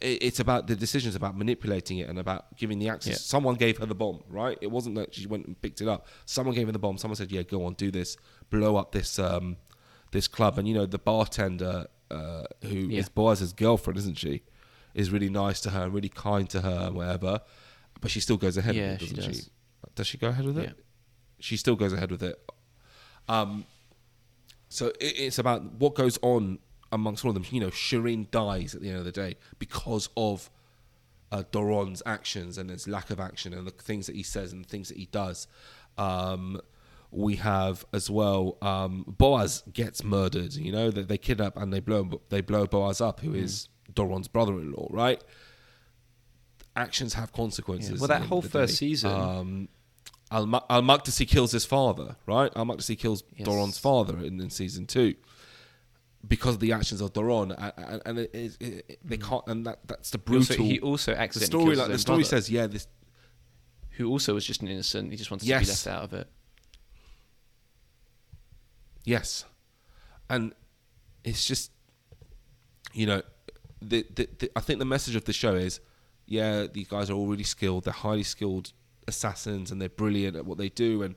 it- 0.00 0.22
it's 0.22 0.40
about 0.40 0.66
the 0.66 0.76
decisions 0.76 1.14
about 1.14 1.36
manipulating 1.36 1.98
it 1.98 2.08
and 2.08 2.18
about 2.18 2.56
giving 2.56 2.78
the 2.78 2.88
access. 2.88 3.12
Yeah. 3.12 3.16
Someone 3.18 3.54
gave 3.54 3.78
her 3.78 3.86
the 3.86 3.94
bomb, 3.94 4.20
right? 4.28 4.58
It 4.60 4.70
wasn't 4.70 4.94
that 4.96 5.14
she 5.14 5.26
went 5.26 5.46
and 5.46 5.60
picked 5.62 5.80
it 5.80 5.88
up. 5.88 6.06
Someone 6.26 6.54
gave 6.54 6.66
her 6.66 6.72
the 6.72 6.78
bomb. 6.78 6.98
Someone 6.98 7.16
said, 7.16 7.30
"Yeah, 7.32 7.42
go 7.42 7.64
on, 7.64 7.74
do 7.74 7.90
this, 7.90 8.16
blow 8.50 8.76
up 8.76 8.92
this 8.92 9.18
um, 9.18 9.56
this 10.10 10.28
club." 10.28 10.58
And 10.58 10.66
you 10.68 10.74
know, 10.74 10.86
the 10.86 10.98
bartender 10.98 11.86
uh, 12.12 12.44
who 12.62 12.88
is 12.90 12.90
Yeah. 12.90 13.02
Boaz's 13.14 13.52
girlfriend, 13.52 13.98
isn't 13.98 14.18
she? 14.18 14.42
Is 14.94 15.10
really 15.10 15.30
nice 15.30 15.60
to 15.62 15.70
her 15.70 15.84
and 15.84 15.94
really 15.94 16.08
kind 16.10 16.48
to 16.50 16.60
her 16.60 16.86
and 16.86 16.94
whatever. 16.96 17.40
But 18.00 18.10
she 18.10 18.20
still 18.20 18.36
goes 18.36 18.56
ahead 18.56 18.74
Yeah, 18.74 18.92
with 18.92 19.02
it, 19.02 19.16
doesn't 19.16 19.22
she? 19.34 19.38
does. 19.40 19.50
Does 19.94 20.06
she 20.06 20.18
go 20.18 20.28
ahead 20.28 20.44
with 20.44 20.58
it? 20.58 20.64
Yeah. 20.64 20.72
She 21.40 21.56
still 21.56 21.76
goes 21.76 21.92
ahead 21.92 22.10
with 22.10 22.22
it. 22.22 22.38
Um, 23.28 23.64
so 24.68 24.86
it, 24.88 24.96
it's 25.18 25.38
about 25.38 25.64
what 25.74 25.94
goes 25.94 26.18
on 26.22 26.58
amongst 26.90 27.24
all 27.24 27.30
of 27.30 27.34
them. 27.34 27.44
You 27.50 27.60
know, 27.60 27.70
Shireen 27.70 28.30
dies 28.30 28.74
at 28.74 28.80
the 28.82 28.88
end 28.90 28.98
of 28.98 29.04
the 29.04 29.12
day 29.12 29.36
because 29.58 30.08
of 30.16 30.50
uh, 31.30 31.44
Doron's 31.50 32.02
actions 32.04 32.58
and 32.58 32.68
his 32.70 32.86
lack 32.86 33.10
of 33.10 33.18
action 33.18 33.54
and 33.54 33.66
the 33.66 33.70
things 33.70 34.06
that 34.06 34.16
he 34.16 34.22
says 34.22 34.52
and 34.52 34.64
the 34.64 34.68
things 34.68 34.88
that 34.88 34.98
he 34.98 35.06
does. 35.06 35.46
Um, 35.96 36.60
we 37.12 37.36
have 37.36 37.84
as 37.92 38.08
well 38.10 38.56
um, 38.62 39.04
Boaz 39.06 39.62
gets 39.72 40.02
murdered. 40.02 40.54
You 40.54 40.72
know 40.72 40.90
that 40.90 41.08
they 41.08 41.18
kidnap 41.18 41.56
and 41.56 41.72
they 41.72 41.80
blow 41.80 42.20
they 42.30 42.40
blow 42.40 42.66
Boaz 42.66 43.00
up, 43.00 43.20
who 43.20 43.34
is 43.34 43.68
Doron's 43.92 44.28
brother-in-law. 44.28 44.88
Right? 44.90 45.22
Actions 46.74 47.14
have 47.14 47.32
consequences. 47.32 47.90
Yeah. 47.90 47.96
Well, 48.00 48.08
that 48.08 48.22
the 48.22 48.26
whole 48.28 48.40
the 48.40 48.48
first 48.48 48.72
day. 48.74 48.86
season- 48.86 49.10
Um, 49.10 49.68
Al 50.30 50.46
Maqdisi 50.46 51.28
kills 51.28 51.52
his 51.52 51.66
father, 51.66 52.16
right? 52.26 52.50
Al 52.56 52.64
Maqdisi 52.64 52.98
kills 52.98 53.22
Yes. 53.36 53.46
Doron's 53.46 53.78
father 53.78 54.16
in, 54.24 54.40
in 54.40 54.48
season 54.48 54.86
two 54.86 55.14
because 56.26 56.54
of 56.54 56.60
the 56.60 56.72
actions 56.72 57.02
of 57.02 57.12
Doron, 57.12 57.54
and, 57.76 58.02
and, 58.06 58.18
it, 58.20 58.30
it, 58.34 58.56
it, 58.60 58.98
they 59.04 59.18
can't, 59.18 59.42
and 59.48 59.66
that 59.66 59.80
that's 59.86 60.08
the 60.10 60.18
He 60.26 60.34
also, 60.36 60.46
brutal. 60.54 60.64
he 60.64 60.80
also 60.80 61.12
the 61.12 61.20
accidentally 61.20 61.46
story, 61.46 61.76
kills 61.76 61.78
like 61.80 61.88
the 61.92 61.98
story 61.98 62.16
brother, 62.22 62.24
says, 62.30 62.48
yeah, 62.50 62.66
this 62.66 62.86
who 63.90 64.08
also 64.08 64.32
was 64.32 64.46
just 64.46 64.62
an 64.62 64.68
innocent. 64.68 65.10
He 65.10 65.16
just 65.18 65.30
wanted 65.30 65.44
to 65.46 65.58
be 65.58 65.66
left 65.66 65.86
out 65.86 66.04
of 66.04 66.14
it. 66.14 66.28
Yes, 69.04 69.44
and 70.30 70.54
it's 71.24 71.44
just 71.44 71.70
you 72.92 73.06
know, 73.06 73.22
the, 73.80 74.04
the, 74.14 74.28
the 74.38 74.50
I 74.56 74.60
think 74.60 74.78
the 74.78 74.84
message 74.84 75.16
of 75.16 75.24
the 75.24 75.32
show 75.32 75.54
is, 75.54 75.80
yeah, 76.26 76.66
these 76.72 76.88
guys 76.88 77.08
are 77.10 77.14
all 77.14 77.26
really 77.26 77.42
skilled. 77.44 77.84
They're 77.84 77.92
highly 77.92 78.22
skilled 78.22 78.72
assassins, 79.08 79.70
and 79.70 79.80
they're 79.80 79.88
brilliant 79.88 80.36
at 80.36 80.44
what 80.46 80.58
they 80.58 80.68
do, 80.68 81.02
and 81.02 81.14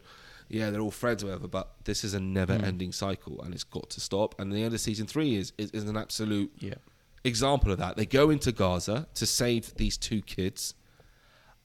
yeah, 0.47 0.69
they're 0.69 0.81
all 0.81 0.91
friends, 0.91 1.23
or 1.23 1.27
whatever. 1.27 1.47
But 1.47 1.69
this 1.83 2.03
is 2.03 2.13
a 2.13 2.19
never-ending 2.19 2.91
cycle, 2.91 3.41
and 3.41 3.53
it's 3.53 3.63
got 3.63 3.89
to 3.91 3.99
stop. 4.01 4.39
And 4.39 4.51
the 4.51 4.63
end 4.63 4.73
of 4.73 4.79
season 4.79 5.05
three 5.07 5.35
is 5.35 5.53
is, 5.57 5.71
is 5.71 5.83
an 5.83 5.97
absolute 5.97 6.51
Yeah. 6.59 6.75
example 7.23 7.71
of 7.71 7.77
that. 7.79 7.97
They 7.97 8.05
go 8.05 8.29
into 8.29 8.51
Gaza 8.51 9.07
to 9.15 9.25
save 9.25 9.75
these 9.75 9.97
two 9.97 10.21
kids. 10.21 10.73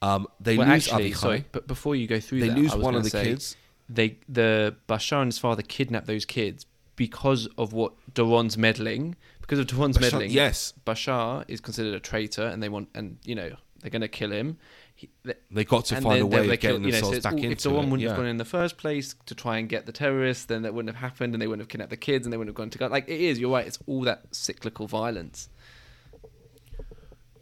Um, 0.03 0.27
they 0.39 0.57
well, 0.57 0.67
lose 0.67 0.87
actually, 0.87 1.11
Avichai. 1.11 1.15
sorry, 1.17 1.45
but 1.51 1.67
before 1.67 1.95
you 1.95 2.07
go 2.07 2.19
through 2.19 2.39
They 2.41 2.49
that, 2.49 2.57
lose 2.57 2.73
I 2.73 2.75
was 2.75 2.83
one 2.83 2.95
of 2.95 3.03
the 3.03 3.11
say, 3.11 3.23
kids. 3.23 3.55
They 3.93 4.19
the 4.29 4.75
Bashar 4.87 5.21
and 5.21 5.27
his 5.27 5.39
father 5.39 5.61
kidnapped 5.61 6.07
those 6.07 6.25
kids 6.25 6.65
because 6.95 7.47
of 7.57 7.73
what 7.73 7.93
Doron's 8.13 8.57
meddling. 8.57 9.15
Because 9.41 9.59
of 9.59 9.67
Doron's 9.67 9.97
Bashar- 9.97 10.01
meddling, 10.03 10.31
yes. 10.31 10.73
Bashar 10.85 11.43
is 11.47 11.59
considered 11.59 11.93
a 11.95 11.99
traitor, 11.99 12.43
and 12.47 12.61
they 12.63 12.69
want, 12.69 12.89
and 12.95 13.17
you 13.25 13.35
know, 13.35 13.55
they're 13.81 13.89
going 13.89 14.01
to 14.01 14.07
kill 14.07 14.31
him. 14.31 14.57
He, 14.95 15.09
th- 15.25 15.37
They 15.49 15.65
got 15.65 15.85
to 15.85 15.99
find 15.99 16.21
a 16.21 16.25
way 16.27 16.45
they 16.47 16.53
of 16.53 16.59
kill- 16.59 16.71
getting 16.79 16.85
you 16.85 16.91
know, 16.91 16.99
so 16.99 17.05
themselves 17.11 17.17
it's 17.17 17.23
back 17.23 17.33
all- 17.33 17.39
into 17.39 17.51
If 17.51 17.59
Doron 17.63 17.83
wouldn't 17.89 18.01
yeah. 18.01 18.09
have 18.09 18.17
gone 18.17 18.27
in 18.27 18.37
the 18.37 18.45
first 18.45 18.77
place 18.77 19.15
to 19.25 19.33
try 19.35 19.57
and 19.57 19.67
get 19.67 19.87
the 19.87 19.91
terrorists, 19.91 20.45
then 20.45 20.61
that 20.61 20.73
wouldn't 20.73 20.95
have 20.95 21.01
happened, 21.01 21.33
and 21.33 21.41
they 21.41 21.47
wouldn't 21.47 21.61
have 21.63 21.69
kidnapped 21.69 21.89
the 21.89 21.97
kids, 21.97 22.25
and 22.25 22.31
they 22.31 22.37
wouldn't 22.37 22.55
have 22.55 22.61
gone 22.61 22.69
to. 22.69 22.87
Like 22.87 23.09
it 23.09 23.19
is, 23.19 23.39
you're 23.39 23.51
right. 23.51 23.65
It's 23.67 23.79
all 23.87 24.01
that 24.03 24.23
cyclical 24.31 24.87
violence. 24.87 25.49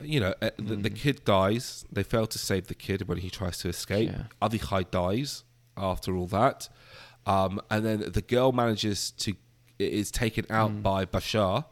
you 0.01 0.19
know, 0.21 0.33
uh, 0.41 0.49
the, 0.57 0.77
the 0.77 0.89
kid 0.89 1.25
dies. 1.25 1.85
They 1.91 2.03
fail 2.03 2.25
to 2.27 2.39
save 2.39 2.67
the 2.67 2.75
kid 2.75 3.07
when 3.07 3.17
he 3.17 3.29
tries 3.29 3.57
to 3.59 3.67
escape. 3.67 4.09
Yeah. 4.09 4.23
Avichai 4.47 4.89
dies 4.89 5.43
after 5.79 6.15
all 6.15 6.27
that, 6.27 6.69
um, 7.25 7.61
and 7.69 7.85
then 7.85 7.99
the 8.11 8.21
girl 8.21 8.51
manages 8.51 9.11
to 9.11 9.33
is 9.79 10.11
taken 10.11 10.45
out 10.49 10.83
by 10.83 11.05
Bashar, 11.05 11.65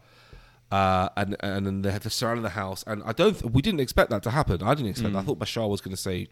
uh, 0.72 1.10
and 1.18 1.36
and 1.42 1.66
then 1.66 1.82
they 1.82 1.92
have 1.92 2.04
to 2.04 2.10
surround 2.10 2.44
the 2.44 2.50
house. 2.50 2.84
And 2.88 3.04
I 3.06 3.12
don't, 3.14 3.42
we 3.52 3.62
didn't 3.62 3.80
expect 3.82 4.10
that 4.12 4.24
to 4.24 4.32
happen. 4.32 4.62
I 4.64 4.74
didn't 4.76 4.92
expect. 4.92 5.14
that. 5.14 5.20
I 5.20 5.24
thought 5.24 5.40
Bashar 5.40 5.70
was 5.70 5.82
going 5.82 5.96
to 5.96 6.02
say, 6.02 6.28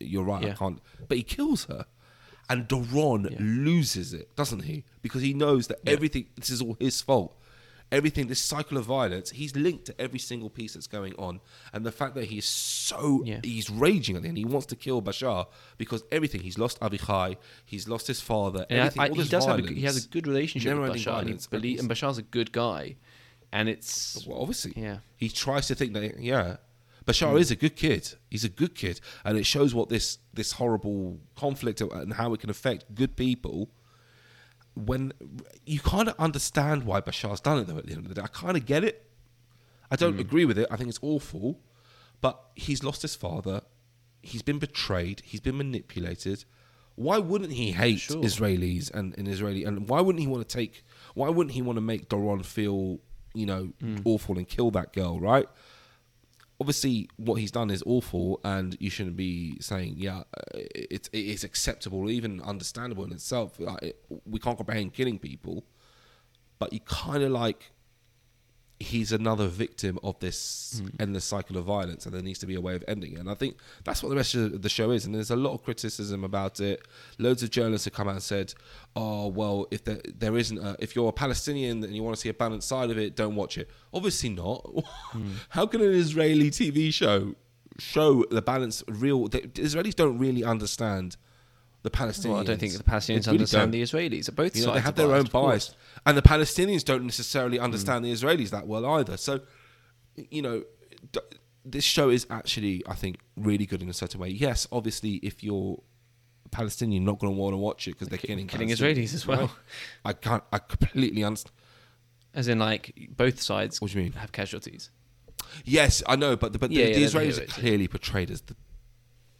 "You're 0.00 0.24
right, 0.24 0.44
I 0.44 0.54
can't," 0.54 0.80
but 1.08 1.16
he 1.16 1.22
kills 1.22 1.64
her. 1.66 1.86
And 2.50 2.68
Doron 2.68 3.30
Yeah. 3.30 3.38
loses 3.40 4.12
it, 4.12 4.36
doesn't 4.36 4.64
he? 4.64 4.84
Because 5.00 5.22
he 5.22 5.32
knows 5.32 5.66
that 5.68 5.78
everything, 5.86 6.26
this 6.36 6.50
is 6.50 6.60
all 6.60 6.76
his 6.78 7.00
fault 7.00 7.34
everything, 7.94 8.26
this 8.26 8.40
cycle 8.40 8.76
of 8.76 8.84
violence, 8.84 9.30
he's 9.30 9.54
linked 9.54 9.84
to 9.86 10.00
every 10.00 10.18
single 10.18 10.50
piece 10.50 10.74
that's 10.74 10.86
going 10.86 11.14
on. 11.16 11.40
And 11.72 11.86
the 11.86 11.92
fact 11.92 12.14
that 12.16 12.24
he's 12.24 12.44
so, 12.44 13.22
Yeah. 13.24 13.40
he's 13.42 13.70
raging 13.70 14.16
at 14.16 14.22
the 14.22 14.28
end. 14.28 14.36
He 14.36 14.44
wants 14.44 14.66
to 14.66 14.76
kill 14.76 15.00
Bashar 15.00 15.46
because 15.78 16.02
everything, 16.10 16.42
he's 16.42 16.58
lost 16.58 16.80
Avichai, 16.80 17.36
he's 17.64 17.88
lost 17.88 18.06
his 18.08 18.20
father, 18.20 18.66
And 18.68 18.80
everything, 18.80 19.00
I, 19.00 19.04
I, 19.04 19.08
all 19.08 19.14
he 19.14 19.20
this 19.22 19.30
does 19.30 19.46
have 19.46 19.58
a, 19.58 19.72
he 19.72 19.82
has 19.82 20.04
a 20.04 20.08
good 20.08 20.26
relationship 20.26 20.76
with 20.76 20.90
Bashar, 20.90 21.20
and, 21.20 21.40
violence, 21.40 21.48
and 21.52 21.90
Bashar's 21.90 22.18
a 22.18 22.22
good 22.22 22.52
guy, 22.52 22.96
and 23.52 23.68
it's 23.68 24.26
Well, 24.26 24.40
obviously. 24.40 24.72
Yeah. 24.76 24.98
He 25.16 25.28
tries 25.28 25.68
to 25.68 25.74
think 25.74 25.92
that, 25.94 26.18
yeah. 26.20 26.56
Bashar 27.06 27.32
hmm. 27.32 27.38
is 27.38 27.50
a 27.50 27.56
good 27.56 27.76
kid. 27.76 28.14
He's 28.30 28.44
a 28.44 28.48
good 28.48 28.74
kid. 28.74 29.00
And 29.24 29.38
it 29.38 29.44
shows 29.44 29.74
what 29.74 29.88
this, 29.88 30.18
this 30.32 30.52
horrible 30.52 31.20
conflict 31.36 31.80
uh, 31.82 31.88
and 31.90 32.14
how 32.14 32.32
it 32.34 32.40
can 32.40 32.50
affect 32.50 32.94
good 32.94 33.14
people 33.16 33.70
when 34.74 35.12
you 35.66 35.80
kind 35.80 36.08
of 36.08 36.14
understand 36.18 36.84
why 36.84 37.00
Bashar's 37.00 37.40
done 37.40 37.58
it, 37.58 37.66
though, 37.66 37.78
at 37.78 37.86
the 37.86 37.92
end 37.92 38.06
of 38.06 38.08
the 38.08 38.14
day. 38.14 38.22
I 38.22 38.28
kind 38.28 38.56
of 38.56 38.66
get 38.66 38.84
it. 38.84 39.08
I 39.90 39.96
don't 39.96 40.16
mm. 40.16 40.20
agree 40.20 40.44
with 40.44 40.58
it. 40.58 40.66
I 40.70 40.76
think 40.76 40.88
it's 40.88 40.98
awful. 41.02 41.60
But 42.20 42.40
he's 42.54 42.82
lost 42.82 43.02
his 43.02 43.14
father. 43.14 43.62
He's 44.22 44.42
been 44.42 44.58
betrayed. 44.58 45.22
He's 45.24 45.40
been 45.40 45.58
manipulated. 45.58 46.44
Why 46.96 47.18
wouldn't 47.18 47.52
he 47.52 47.72
hate 47.72 48.00
Sure. 48.00 48.22
Israelis 48.22 48.90
and, 48.92 49.16
and 49.18 49.28
Israeli? 49.28 49.64
And 49.64 49.88
why 49.88 50.00
wouldn't 50.00 50.20
he 50.20 50.26
want 50.26 50.48
to 50.48 50.56
take? 50.56 50.84
Why 51.14 51.28
wouldn't 51.28 51.54
he 51.54 51.62
want 51.62 51.76
to 51.76 51.80
make 51.80 52.08
Doron 52.08 52.44
feel, 52.44 53.00
you 53.34 53.46
know, 53.46 53.72
mm. 53.82 54.00
awful 54.04 54.38
and 54.38 54.48
kill 54.48 54.70
that 54.72 54.92
girl? 54.92 55.20
Right? 55.20 55.48
Obviously, 56.60 57.08
what 57.16 57.34
he's 57.34 57.50
done 57.50 57.70
is 57.70 57.82
awful, 57.84 58.40
and 58.44 58.76
you 58.80 58.88
shouldn't 58.88 59.16
be 59.16 59.56
saying, 59.60 59.94
"Yeah, 59.96 60.18
uh, 60.18 60.22
it, 60.54 61.08
it 61.12 61.24
is 61.26 61.44
acceptable, 61.44 62.08
even 62.10 62.40
understandable 62.40 63.04
in 63.04 63.12
itself." 63.12 63.58
Like, 63.58 63.96
we 64.24 64.38
can't 64.38 64.56
comprehend 64.56 64.92
killing 64.92 65.18
people, 65.18 65.64
but 66.58 66.72
you 66.72 66.80
kind 66.80 67.22
of 67.22 67.32
like 67.32 67.72
he's 68.84 69.12
another 69.12 69.48
victim 69.48 69.98
of 70.02 70.18
this 70.20 70.80
hmm. 70.82 70.88
endless 71.00 71.24
cycle 71.24 71.56
of 71.56 71.64
violence, 71.64 72.06
and 72.06 72.14
there 72.14 72.22
needs 72.22 72.38
to 72.40 72.46
be 72.46 72.54
a 72.54 72.60
way 72.60 72.74
of 72.74 72.84
ending 72.86 73.14
it. 73.14 73.20
And 73.20 73.30
I 73.30 73.34
think 73.34 73.56
that's 73.84 74.02
what 74.02 74.10
the 74.10 74.16
rest 74.16 74.34
of 74.34 74.62
the 74.62 74.68
show 74.68 74.90
is. 74.90 75.04
And 75.04 75.14
there's 75.14 75.30
a 75.30 75.36
lot 75.36 75.54
of 75.54 75.64
criticism 75.64 76.24
about 76.24 76.60
it. 76.60 76.86
Loads 77.18 77.42
of 77.42 77.50
journalists 77.50 77.86
have 77.86 77.94
come 77.94 78.08
out 78.08 78.14
and 78.14 78.22
said, 78.22 78.54
"Oh, 78.94 79.28
well, 79.28 79.66
if 79.70 79.84
there, 79.84 80.00
there 80.18 80.36
isn't, 80.36 80.58
a, 80.58 80.76
if 80.78 80.94
you're 80.94 81.08
a 81.08 81.12
Palestinian 81.12 81.82
and 81.82 81.94
you 81.94 82.02
want 82.02 82.16
to 82.16 82.20
see 82.20 82.28
a 82.28 82.34
balanced 82.34 82.68
side 82.68 82.90
of 82.90 82.98
it, 82.98 83.16
don't 83.16 83.34
watch 83.34 83.58
it." 83.58 83.68
Obviously 83.92 84.30
not. 84.30 84.64
Hmm. 85.14 85.34
How 85.50 85.66
can 85.66 85.80
an 85.80 85.92
Israeli 85.92 86.50
TV 86.50 86.92
show 86.92 87.34
show 87.78 88.24
the 88.30 88.42
balance? 88.42 88.82
Real 88.88 89.28
the 89.28 89.40
Israelis 89.40 89.94
don't 89.94 90.18
really 90.18 90.42
understand 90.42 91.16
the 91.84 91.90
Palestinians. 91.90 92.30
Well, 92.30 92.40
I 92.40 92.44
don't 92.44 92.58
think 92.58 92.72
the 92.72 92.82
Palestinians 92.82 93.26
really 93.26 93.38
understand 93.38 93.70
don't. 93.70 93.70
the 93.72 93.82
Israelis. 93.82 94.34
Both 94.34 94.56
You 94.56 94.62
know, 94.62 94.68
sides 94.68 94.76
they 94.76 94.80
have 94.80 94.94
their 94.96 95.12
own 95.12 95.26
biased, 95.26 95.32
bias, 95.32 95.76
and 96.06 96.16
the 96.16 96.22
Palestinians 96.22 96.82
don't 96.82 97.04
necessarily 97.04 97.58
mm. 97.58 97.62
understand 97.62 98.04
the 98.04 98.12
Israelis 98.12 98.50
that 98.50 98.66
well 98.66 98.86
either. 98.86 99.18
So, 99.18 99.42
you 100.16 100.40
know, 100.40 100.64
d- 101.12 101.20
this 101.64 101.84
show 101.84 102.08
is 102.08 102.26
actually, 102.30 102.82
I 102.88 102.94
think, 102.94 103.18
really 103.36 103.66
good 103.66 103.82
in 103.82 103.90
a 103.90 103.92
certain 103.92 104.18
way. 104.18 104.30
Yes, 104.30 104.66
obviously, 104.72 105.16
if 105.16 105.44
you're 105.44 105.78
a 106.46 106.48
Palestinian, 106.48 107.02
you're 107.02 107.12
not 107.12 107.18
going 107.18 107.34
to 107.34 107.38
want 107.38 107.52
to 107.52 107.58
watch 107.58 107.86
it 107.86 107.92
because 107.92 108.08
they're 108.08 108.18
killing 108.18 108.46
killing 108.46 108.70
Israelis 108.70 109.12
as 109.12 109.26
well. 109.26 109.40
right? 109.40 109.50
I 110.06 110.12
can't. 110.14 110.42
I 110.50 110.58
completely 110.60 111.22
understand. 111.22 111.52
As 112.32 112.48
in, 112.48 112.58
like 112.58 112.94
both 113.10 113.42
sides 113.42 113.80
What 113.80 113.90
do 113.90 113.98
you 113.98 114.04
mean? 114.04 114.12
have 114.14 114.32
casualties. 114.32 114.90
Yes, 115.64 116.02
I 116.06 116.16
know, 116.16 116.34
but 116.34 116.54
the, 116.54 116.58
but 116.58 116.72
Yeah, 116.72 116.86
the, 116.86 116.90
yeah, 116.92 116.98
the 116.98 117.04
Israelis 117.04 117.40
are 117.40 117.46
clearly 117.46 117.88
portrayed 117.88 118.30
as 118.30 118.40
the 118.40 118.56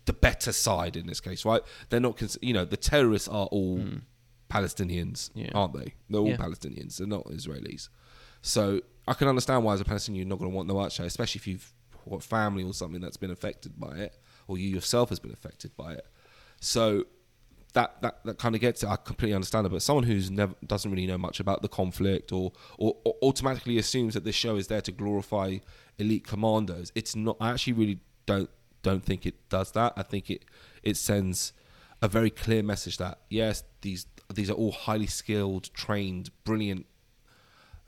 the 0.06 0.12
better 0.12 0.52
side 0.52 0.96
in 0.96 1.06
this 1.06 1.20
case, 1.20 1.44
right? 1.44 1.62
They're 1.88 2.00
not, 2.00 2.16
cons- 2.18 2.38
you 2.42 2.52
know, 2.52 2.64
the 2.64 2.76
terrorists 2.76 3.28
are 3.28 3.46
all 3.46 3.82
Palestinians, 4.50 5.32
Hmm. 5.32 5.38
Yeah. 5.40 5.50
aren't 5.54 5.74
they? 5.74 5.94
They're 6.10 6.20
all 6.20 6.28
Yeah. 6.28 6.36
Palestinians. 6.36 6.96
They're 6.98 7.06
not 7.06 7.24
Israelis. 7.26 7.88
So 8.42 8.80
I 9.08 9.14
can 9.14 9.28
understand 9.28 9.64
why, 9.64 9.74
as 9.74 9.80
a 9.80 9.84
Palestinian, 9.84 10.20
you're 10.26 10.28
not 10.28 10.38
going 10.38 10.50
to 10.50 10.54
want 10.56 10.68
the 10.68 10.74
watch 10.74 10.98
that, 10.98 11.06
especially 11.06 11.38
if 11.38 11.46
you've 11.46 11.72
got 12.08 12.22
family 12.22 12.62
or 12.62 12.74
something 12.74 13.00
that's 13.00 13.16
been 13.16 13.30
affected 13.30 13.78
by 13.80 13.96
it, 13.96 14.18
or 14.46 14.58
you 14.58 14.68
yourself 14.68 15.08
has 15.08 15.18
been 15.18 15.32
affected 15.32 15.74
by 15.76 15.94
it. 15.94 16.06
So 16.60 17.04
that 17.72 18.00
that, 18.02 18.22
that 18.24 18.38
kind 18.38 18.54
of 18.54 18.60
gets 18.60 18.82
it. 18.82 18.88
I 18.88 18.96
completely 18.96 19.34
understand 19.34 19.66
it. 19.66 19.70
But 19.70 19.82
someone 19.82 20.04
who's 20.04 20.30
never 20.30 20.54
doesn't 20.66 20.90
really 20.90 21.06
know 21.06 21.18
much 21.18 21.40
about 21.40 21.62
the 21.62 21.68
conflict, 21.68 22.30
or, 22.30 22.52
or 22.78 22.96
or 23.04 23.14
automatically 23.22 23.78
assumes 23.78 24.14
that 24.14 24.24
this 24.24 24.34
show 24.36 24.56
is 24.56 24.66
there 24.68 24.82
to 24.82 24.92
glorify 24.92 25.58
elite 25.98 26.26
commandos, 26.26 26.92
it's 26.94 27.16
not. 27.16 27.36
I 27.40 27.50
actually 27.50 27.72
really 27.72 28.00
don't 28.26 28.50
don't 28.84 29.04
think 29.04 29.26
it 29.26 29.48
does 29.48 29.72
that. 29.72 29.92
I 29.96 30.04
think 30.04 30.30
it 30.30 30.44
it 30.82 30.96
sends 30.96 31.52
a 32.00 32.08
very 32.08 32.30
clear 32.30 32.62
message 32.62 32.98
that 32.98 33.18
yes, 33.28 33.64
these 33.80 34.06
these 34.32 34.50
are 34.50 34.54
all 34.54 34.72
highly 34.72 35.06
skilled, 35.06 35.72
trained, 35.74 36.30
brilliant 36.44 36.86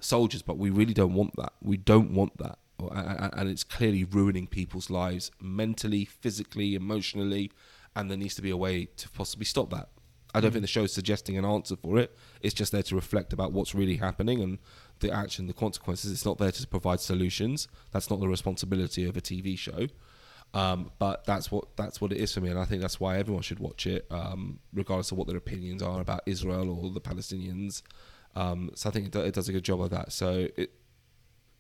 soldiers, 0.01 0.43
but 0.43 0.59
we 0.59 0.71
really 0.71 0.95
don't 0.95 1.15
want 1.15 1.37
that. 1.37 1.53
We 1.63 1.77
don't 1.77 2.11
want 2.13 2.37
that. 2.39 2.59
Or- 2.79 2.93
a- 2.93 3.31
a- 3.33 3.39
And 3.39 3.49
it's 3.49 3.65
clearly 3.65 4.05
ruining 4.05 4.47
people's 4.47 4.91
lives 4.91 5.31
mentally, 5.41 6.05
physically, 6.05 6.75
emotionally, 6.75 7.51
and 7.95 8.11
there 8.11 8.19
needs 8.19 8.35
to 8.35 8.43
be 8.43 8.51
a 8.51 8.57
way 8.57 8.87
to 8.97 9.09
possibly 9.11 9.47
stop 9.47 9.71
that. 9.71 9.89
I 10.35 10.41
don't 10.41 10.51
mm. 10.51 10.55
think 10.55 10.63
the 10.63 10.69
show 10.77 10.85
is 10.85 10.93
suggesting 10.93 11.39
an 11.39 11.47
answer 11.47 11.77
for 11.77 11.99
it. 11.99 12.15
It's 12.43 12.53
just 12.53 12.73
there 12.73 12.83
to 12.83 12.95
reflect 12.95 13.33
about 13.33 13.53
what's 13.53 13.75
really 13.75 13.97
happening 13.97 14.43
and 14.43 14.59
the 15.01 15.11
action, 15.11 15.47
the 15.47 15.55
consequences. 15.55 16.13
It's 16.13 16.27
not 16.27 16.37
there 16.37 16.53
to 16.53 16.67
provide 16.67 17.01
solutions. 17.01 17.69
That's 17.93 18.11
not 18.11 18.21
the 18.21 18.29
responsibility 18.29 19.07
of 19.09 19.17
a 19.17 19.23
TV 19.23 19.57
show. 19.57 19.87
Um, 20.55 20.91
but 20.99 21.25
that's 21.27 21.51
what 21.51 21.77
that's 21.77 22.01
what 22.01 22.13
it 22.13 22.19
is 22.19 22.33
for 22.33 22.41
me, 22.41 22.49
and 22.49 22.59
I 22.59 22.65
think 22.65 22.81
that's 22.81 22.99
why 22.99 23.19
everyone 23.19 23.43
should 23.43 23.59
watch 23.59 23.87
it, 23.87 24.07
um, 24.11 24.61
regardless 24.73 25.13
of 25.13 25.19
what 25.19 25.27
their 25.27 25.37
opinions 25.37 25.83
are 25.83 26.01
about 26.01 26.23
Israel 26.25 26.71
or 26.71 26.91
the 26.91 27.01
Palestinians. 27.01 27.83
Um, 28.35 28.71
so 28.75 28.89
I 28.89 28.93
think 28.93 29.15
it, 29.15 29.17
it 29.17 29.35
does 29.35 29.49
a 29.49 29.53
good 29.53 29.65
job 29.65 29.83
of 29.83 29.91
that. 29.91 30.13
So 30.13 30.49
it 30.57 30.71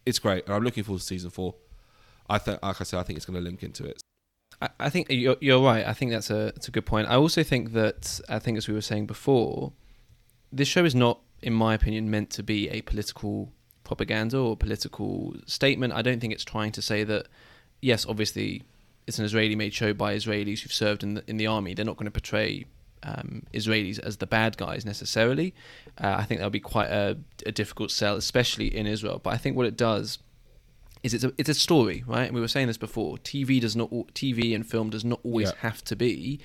it's 0.06 0.18
great, 0.18 0.46
and 0.46 0.54
I'm 0.54 0.62
looking 0.62 0.84
forward 0.84 1.00
to 1.00 1.04
season 1.04 1.30
four. 1.30 1.56
I 2.28 2.38
think, 2.38 2.62
like 2.62 2.80
I 2.80 2.84
said, 2.84 3.00
I 3.00 3.02
think 3.02 3.16
it's 3.18 3.26
going 3.26 3.36
to 3.36 3.42
link 3.42 3.62
into 3.62 3.84
it. 3.84 4.00
I, 4.60 4.68
I 4.80 4.90
think 4.90 5.08
you're, 5.10 5.36
you're 5.40 5.62
right. 5.62 5.86
I 5.86 5.92
think 5.92 6.12
that's 6.12 6.30
a 6.30 6.52
that's 6.54 6.68
a 6.68 6.70
good 6.70 6.86
point. 6.86 7.08
I 7.08 7.16
also 7.16 7.42
think 7.42 7.72
that 7.72 8.20
I 8.28 8.38
think 8.38 8.56
as 8.56 8.68
we 8.68 8.74
were 8.74 8.80
saying 8.80 9.06
before, 9.06 9.72
this 10.52 10.68
show 10.68 10.84
is 10.84 10.94
not, 10.94 11.20
in 11.42 11.52
my 11.52 11.74
opinion, 11.74 12.10
meant 12.10 12.30
to 12.30 12.42
be 12.42 12.68
a 12.70 12.80
political 12.82 13.52
propaganda 13.84 14.38
or 14.38 14.56
political 14.56 15.34
statement. 15.46 15.92
I 15.92 16.02
don't 16.02 16.20
think 16.20 16.32
it's 16.32 16.44
trying 16.44 16.72
to 16.72 16.82
say 16.82 17.04
that. 17.04 17.26
Yes, 17.82 18.06
obviously, 18.06 18.62
it's 19.06 19.18
an 19.18 19.24
Israeli-made 19.24 19.72
show 19.74 19.92
by 19.94 20.16
Israelis 20.16 20.60
who've 20.60 20.72
served 20.72 21.02
in 21.02 21.14
the 21.14 21.22
in 21.30 21.36
the 21.36 21.46
army. 21.46 21.74
They're 21.74 21.84
not 21.84 21.96
going 21.96 22.06
to 22.06 22.10
portray 22.10 22.64
um, 23.02 23.42
Israelis 23.54 23.98
as 24.00 24.16
the 24.16 24.26
bad 24.26 24.56
guys 24.56 24.84
necessarily. 24.84 25.54
Uh, 26.02 26.16
I 26.18 26.24
think 26.24 26.40
that'll 26.40 26.50
be 26.50 26.60
quite 26.60 26.88
a, 26.90 27.16
a 27.44 27.52
difficult 27.52 27.90
sell, 27.90 28.16
especially 28.16 28.74
in 28.76 28.86
Israel. 28.86 29.20
But 29.22 29.30
I 29.34 29.36
think 29.36 29.56
what 29.56 29.66
it 29.66 29.76
does 29.76 30.18
is 31.02 31.14
it's 31.14 31.24
a 31.24 31.32
it's 31.38 31.48
a 31.48 31.54
story, 31.54 32.02
right? 32.06 32.24
And 32.24 32.34
we 32.34 32.40
were 32.40 32.48
saying 32.48 32.66
this 32.66 32.78
before. 32.78 33.16
TV 33.18 33.60
does 33.60 33.76
not 33.76 33.90
TV 33.90 34.54
and 34.54 34.66
film 34.66 34.90
does 34.90 35.04
not 35.04 35.20
always 35.22 35.48
Yeah. 35.50 35.58
have 35.60 35.84
to 35.84 35.96
be 35.96 36.40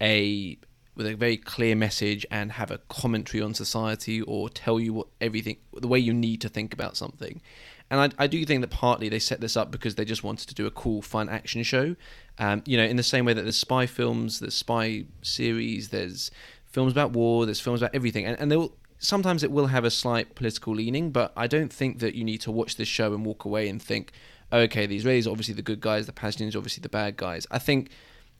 a 0.00 0.58
with 0.94 1.06
a 1.06 1.14
very 1.14 1.36
clear 1.36 1.76
message 1.76 2.24
and 2.30 2.52
have 2.52 2.70
a 2.70 2.78
commentary 2.88 3.42
on 3.42 3.52
society 3.52 4.22
or 4.22 4.48
tell 4.48 4.80
you 4.80 4.94
what 4.94 5.08
everything 5.20 5.58
the 5.74 5.88
way 5.88 5.98
you 5.98 6.14
need 6.14 6.40
to 6.40 6.48
think 6.48 6.72
about 6.72 6.96
something. 6.96 7.42
And 7.90 8.00
I, 8.00 8.24
I 8.24 8.26
do 8.26 8.44
think 8.44 8.62
that 8.62 8.70
partly 8.70 9.08
they 9.08 9.18
set 9.18 9.40
this 9.40 9.56
up 9.56 9.70
because 9.70 9.94
they 9.94 10.04
just 10.04 10.24
wanted 10.24 10.48
to 10.48 10.54
do 10.54 10.66
a 10.66 10.70
cool, 10.70 11.02
fun 11.02 11.28
action 11.28 11.62
show. 11.62 11.94
Um, 12.38 12.62
you 12.66 12.76
know, 12.76 12.84
in 12.84 12.96
the 12.96 13.02
same 13.02 13.24
way 13.24 13.32
that 13.32 13.42
there's 13.42 13.56
spy 13.56 13.86
films, 13.86 14.40
there's 14.40 14.54
spy 14.54 15.04
series, 15.22 15.90
there's 15.90 16.30
films 16.66 16.92
about 16.92 17.12
war, 17.12 17.46
there's 17.46 17.60
films 17.60 17.82
about 17.82 17.94
everything, 17.94 18.26
and, 18.26 18.38
and 18.40 18.50
they 18.50 18.56
will 18.56 18.76
sometimes 18.98 19.42
it 19.42 19.50
will 19.50 19.66
have 19.66 19.84
a 19.84 19.90
slight 19.90 20.34
political 20.34 20.74
leaning, 20.74 21.10
but 21.10 21.32
I 21.36 21.46
don't 21.46 21.72
think 21.72 21.98
that 22.00 22.14
you 22.14 22.24
need 22.24 22.40
to 22.42 22.50
watch 22.50 22.76
this 22.76 22.88
show 22.88 23.12
and 23.14 23.24
walk 23.24 23.44
away 23.44 23.68
and 23.68 23.80
think, 23.80 24.12
okay, 24.52 24.86
the 24.86 24.98
Israelis 24.98 25.26
are 25.26 25.30
obviously 25.30 25.54
the 25.54 25.62
good 25.62 25.80
guys, 25.80 26.06
the 26.06 26.12
Palestinians 26.12 26.54
are 26.54 26.58
obviously 26.58 26.82
the 26.82 26.88
bad 26.88 27.16
guys. 27.16 27.46
I 27.50 27.58
think 27.58 27.90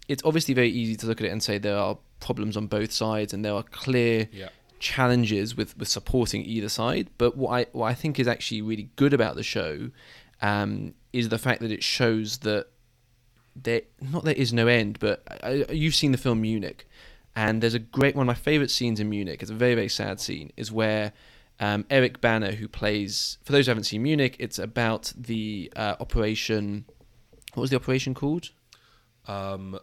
it's 0.09 0.22
obviously 0.24 0.55
very 0.55 0.70
easy 0.70 0.97
to 0.97 1.07
look 1.07 1.20
at 1.20 1.26
it 1.26 1.30
and 1.30 1.42
say 1.42 1.59
there 1.59 1.76
are 1.76 1.99
problems 2.20 2.57
on 2.57 2.66
both 2.66 2.92
sides 2.92 3.34
and 3.34 3.44
there 3.44 3.55
are 3.55 3.62
clear 3.64 4.28
Yeah. 4.32 4.49
Challenges 4.79 5.57
with, 5.57 5.77
with 5.79 5.89
supporting 5.89 6.43
either 6.45 6.68
side. 6.68 7.09
But 7.18 7.37
what 7.37 7.51
I 7.51 7.66
what 7.72 7.87
I 7.87 7.95
think 7.95 8.18
is 8.18 8.29
actually 8.29 8.62
really 8.62 8.91
good 8.97 9.12
about 9.14 9.37
the 9.37 9.43
show 9.43 9.91
um, 10.43 10.95
is 11.12 11.29
the 11.29 11.39
fact 11.39 11.61
that 11.62 11.70
it 11.72 11.83
shows 11.83 12.39
that 12.39 12.66
there 13.55 13.83
not 14.01 14.24
there 14.24 14.35
is 14.35 14.53
no 14.53 14.66
end, 14.66 14.99
but 15.01 15.22
I, 15.43 15.64
I- 15.68 15.72
you've 15.72 15.95
seen 15.95 16.12
the 16.12 16.18
film 16.18 16.43
Munich, 16.43 16.87
and 17.35 17.62
there's 17.62 17.74
a 17.74 17.79
great 17.79 18.14
one 18.14 18.24
of 18.24 18.27
my 18.27 18.35
favorite 18.35 18.70
scenes 18.70 19.01
in 19.01 19.09
Munich. 19.09 19.41
It's 19.43 19.51
a 19.51 19.55
very 19.55 19.74
very 19.74 19.89
sad 19.89 20.20
scene. 20.20 20.53
Is 20.57 20.70
where 20.70 21.12
um, 21.59 21.87
Eric 21.91 22.20
Bana, 22.20 22.53
who 22.53 22.68
plays 22.68 23.39
for 23.45 23.53
those 23.53 23.64
who 23.66 23.70
haven't 23.70 23.85
seen 23.85 24.03
Munich, 24.03 24.37
it's 24.39 24.59
about 24.59 25.12
the 25.16 25.72
uh, 25.74 25.97
operation. 26.01 26.85
What 27.55 27.62
was 27.62 27.70
the 27.70 27.77
operation 27.77 28.12
called? 28.12 28.51
Um, 29.27 29.79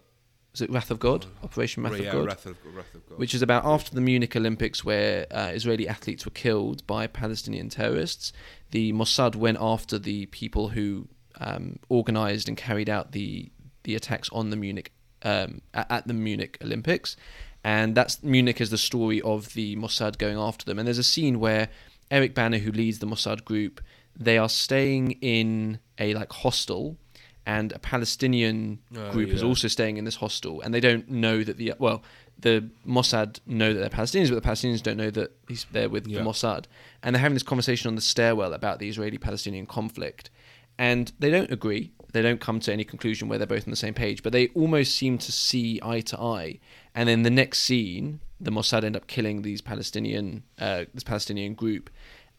Was 0.53 0.61
it 0.61 0.69
Wrath 0.69 0.91
of 0.91 0.99
God? 0.99 1.25
Operation 1.43 1.81
Wrath 1.81 1.99
yeah, 1.99 2.07
of 2.07 2.13
God 2.13 2.25
Wrath 2.27 2.45
of, 2.45 2.57
Wrath 2.75 2.93
of 2.93 3.09
God. 3.09 3.17
which 3.17 3.33
is 3.33 3.41
about 3.41 3.65
after 3.65 3.93
the 3.93 4.01
Munich 4.01 4.35
Olympics, 4.35 4.85
where 4.85 5.25
uh, 5.31 5.51
Israeli 5.51 5.87
athletes 5.87 6.25
were 6.25 6.31
killed 6.31 6.85
by 6.85 7.07
Palestinian 7.07 7.69
terrorists. 7.69 8.31
The 8.69 8.93
Mossad 8.93 9.35
went 9.35 9.57
after 9.59 9.97
the 9.97 10.27
people 10.27 10.69
who 10.69 11.07
um, 11.39 11.79
organized 11.89 12.47
and 12.47 12.55
carried 12.55 12.89
out 12.89 13.11
the 13.13 13.51
the 13.81 13.95
attacks 13.95 14.29
on 14.31 14.51
the 14.51 14.55
Munich 14.55 14.93
um, 15.23 15.61
at, 15.73 15.91
at 15.91 16.07
the 16.07 16.13
Munich 16.13 16.59
Olympics, 16.63 17.17
and 17.63 17.95
that's 17.95 18.21
Munich 18.21 18.61
is 18.61 18.69
the 18.69 18.77
story 18.77 19.21
of 19.21 19.53
the 19.55 19.75
Mossad 19.75 20.19
going 20.19 20.37
after 20.37 20.65
them. 20.65 20.77
And 20.77 20.87
there's 20.87 20.99
a 20.99 21.03
scene 21.03 21.39
where 21.39 21.69
Eric 22.11 22.35
Bana, 22.35 22.59
who 22.59 22.71
leads 22.71 22.99
the 22.99 23.07
Mossad 23.07 23.43
group, 23.43 23.81
they 24.15 24.37
are 24.37 24.49
staying 24.49 25.13
in 25.13 25.79
a 25.97 26.13
like 26.13 26.31
hostel. 26.31 26.97
And 27.45 27.71
a 27.73 27.79
Palestinian 27.79 28.79
Oh, 28.95 29.11
group 29.11 29.29
is 29.29 29.43
also 29.43 29.67
staying 29.67 29.97
in 29.97 30.05
this 30.05 30.15
hostel, 30.15 30.61
and 30.61 30.73
they 30.73 30.79
don't 30.79 31.09
know 31.09 31.43
that 31.43 31.57
the 31.57 31.73
well, 31.77 32.01
the 32.39 32.69
Mossad 32.87 33.39
know 33.45 33.73
that 33.73 33.79
they're 33.81 33.89
Palestinians, 33.89 34.29
but 34.29 34.41
the 34.41 34.49
Palestinians 34.49 34.81
don't 34.81 34.97
know 34.97 35.11
that 35.11 35.31
he's 35.49 35.65
there 35.71 35.89
with 35.89 36.07
Yeah. 36.07 36.19
the 36.19 36.23
Mossad. 36.29 36.65
And 37.01 37.13
they're 37.13 37.21
having 37.21 37.35
this 37.35 37.43
conversation 37.43 37.89
on 37.89 37.95
the 37.95 38.01
stairwell 38.01 38.53
about 38.53 38.79
the 38.79 38.87
Israeli-Palestinian 38.87 39.65
conflict, 39.65 40.29
and 40.77 41.11
they 41.19 41.29
don't 41.29 41.51
agree. 41.51 41.91
They 42.13 42.21
don't 42.21 42.39
come 42.39 42.59
to 42.61 42.71
any 42.71 42.83
conclusion 42.85 43.27
where 43.27 43.37
they're 43.37 43.47
both 43.47 43.67
on 43.67 43.71
the 43.71 43.75
same 43.75 43.93
page, 43.93 44.23
but 44.23 44.31
they 44.31 44.47
almost 44.49 44.95
seem 44.95 45.17
to 45.17 45.31
see 45.31 45.79
eye 45.83 46.01
to 46.01 46.19
eye. 46.19 46.59
And 46.95 47.09
then 47.09 47.23
the 47.23 47.29
next 47.29 47.59
scene, 47.59 48.19
the 48.39 48.51
Mossad 48.51 48.83
end 48.83 48.95
up 48.95 49.07
killing 49.07 49.41
these 49.41 49.61
Palestinian 49.61 50.43
uh, 50.59 50.85
this 50.93 51.03
Palestinian 51.03 51.55
group, 51.55 51.89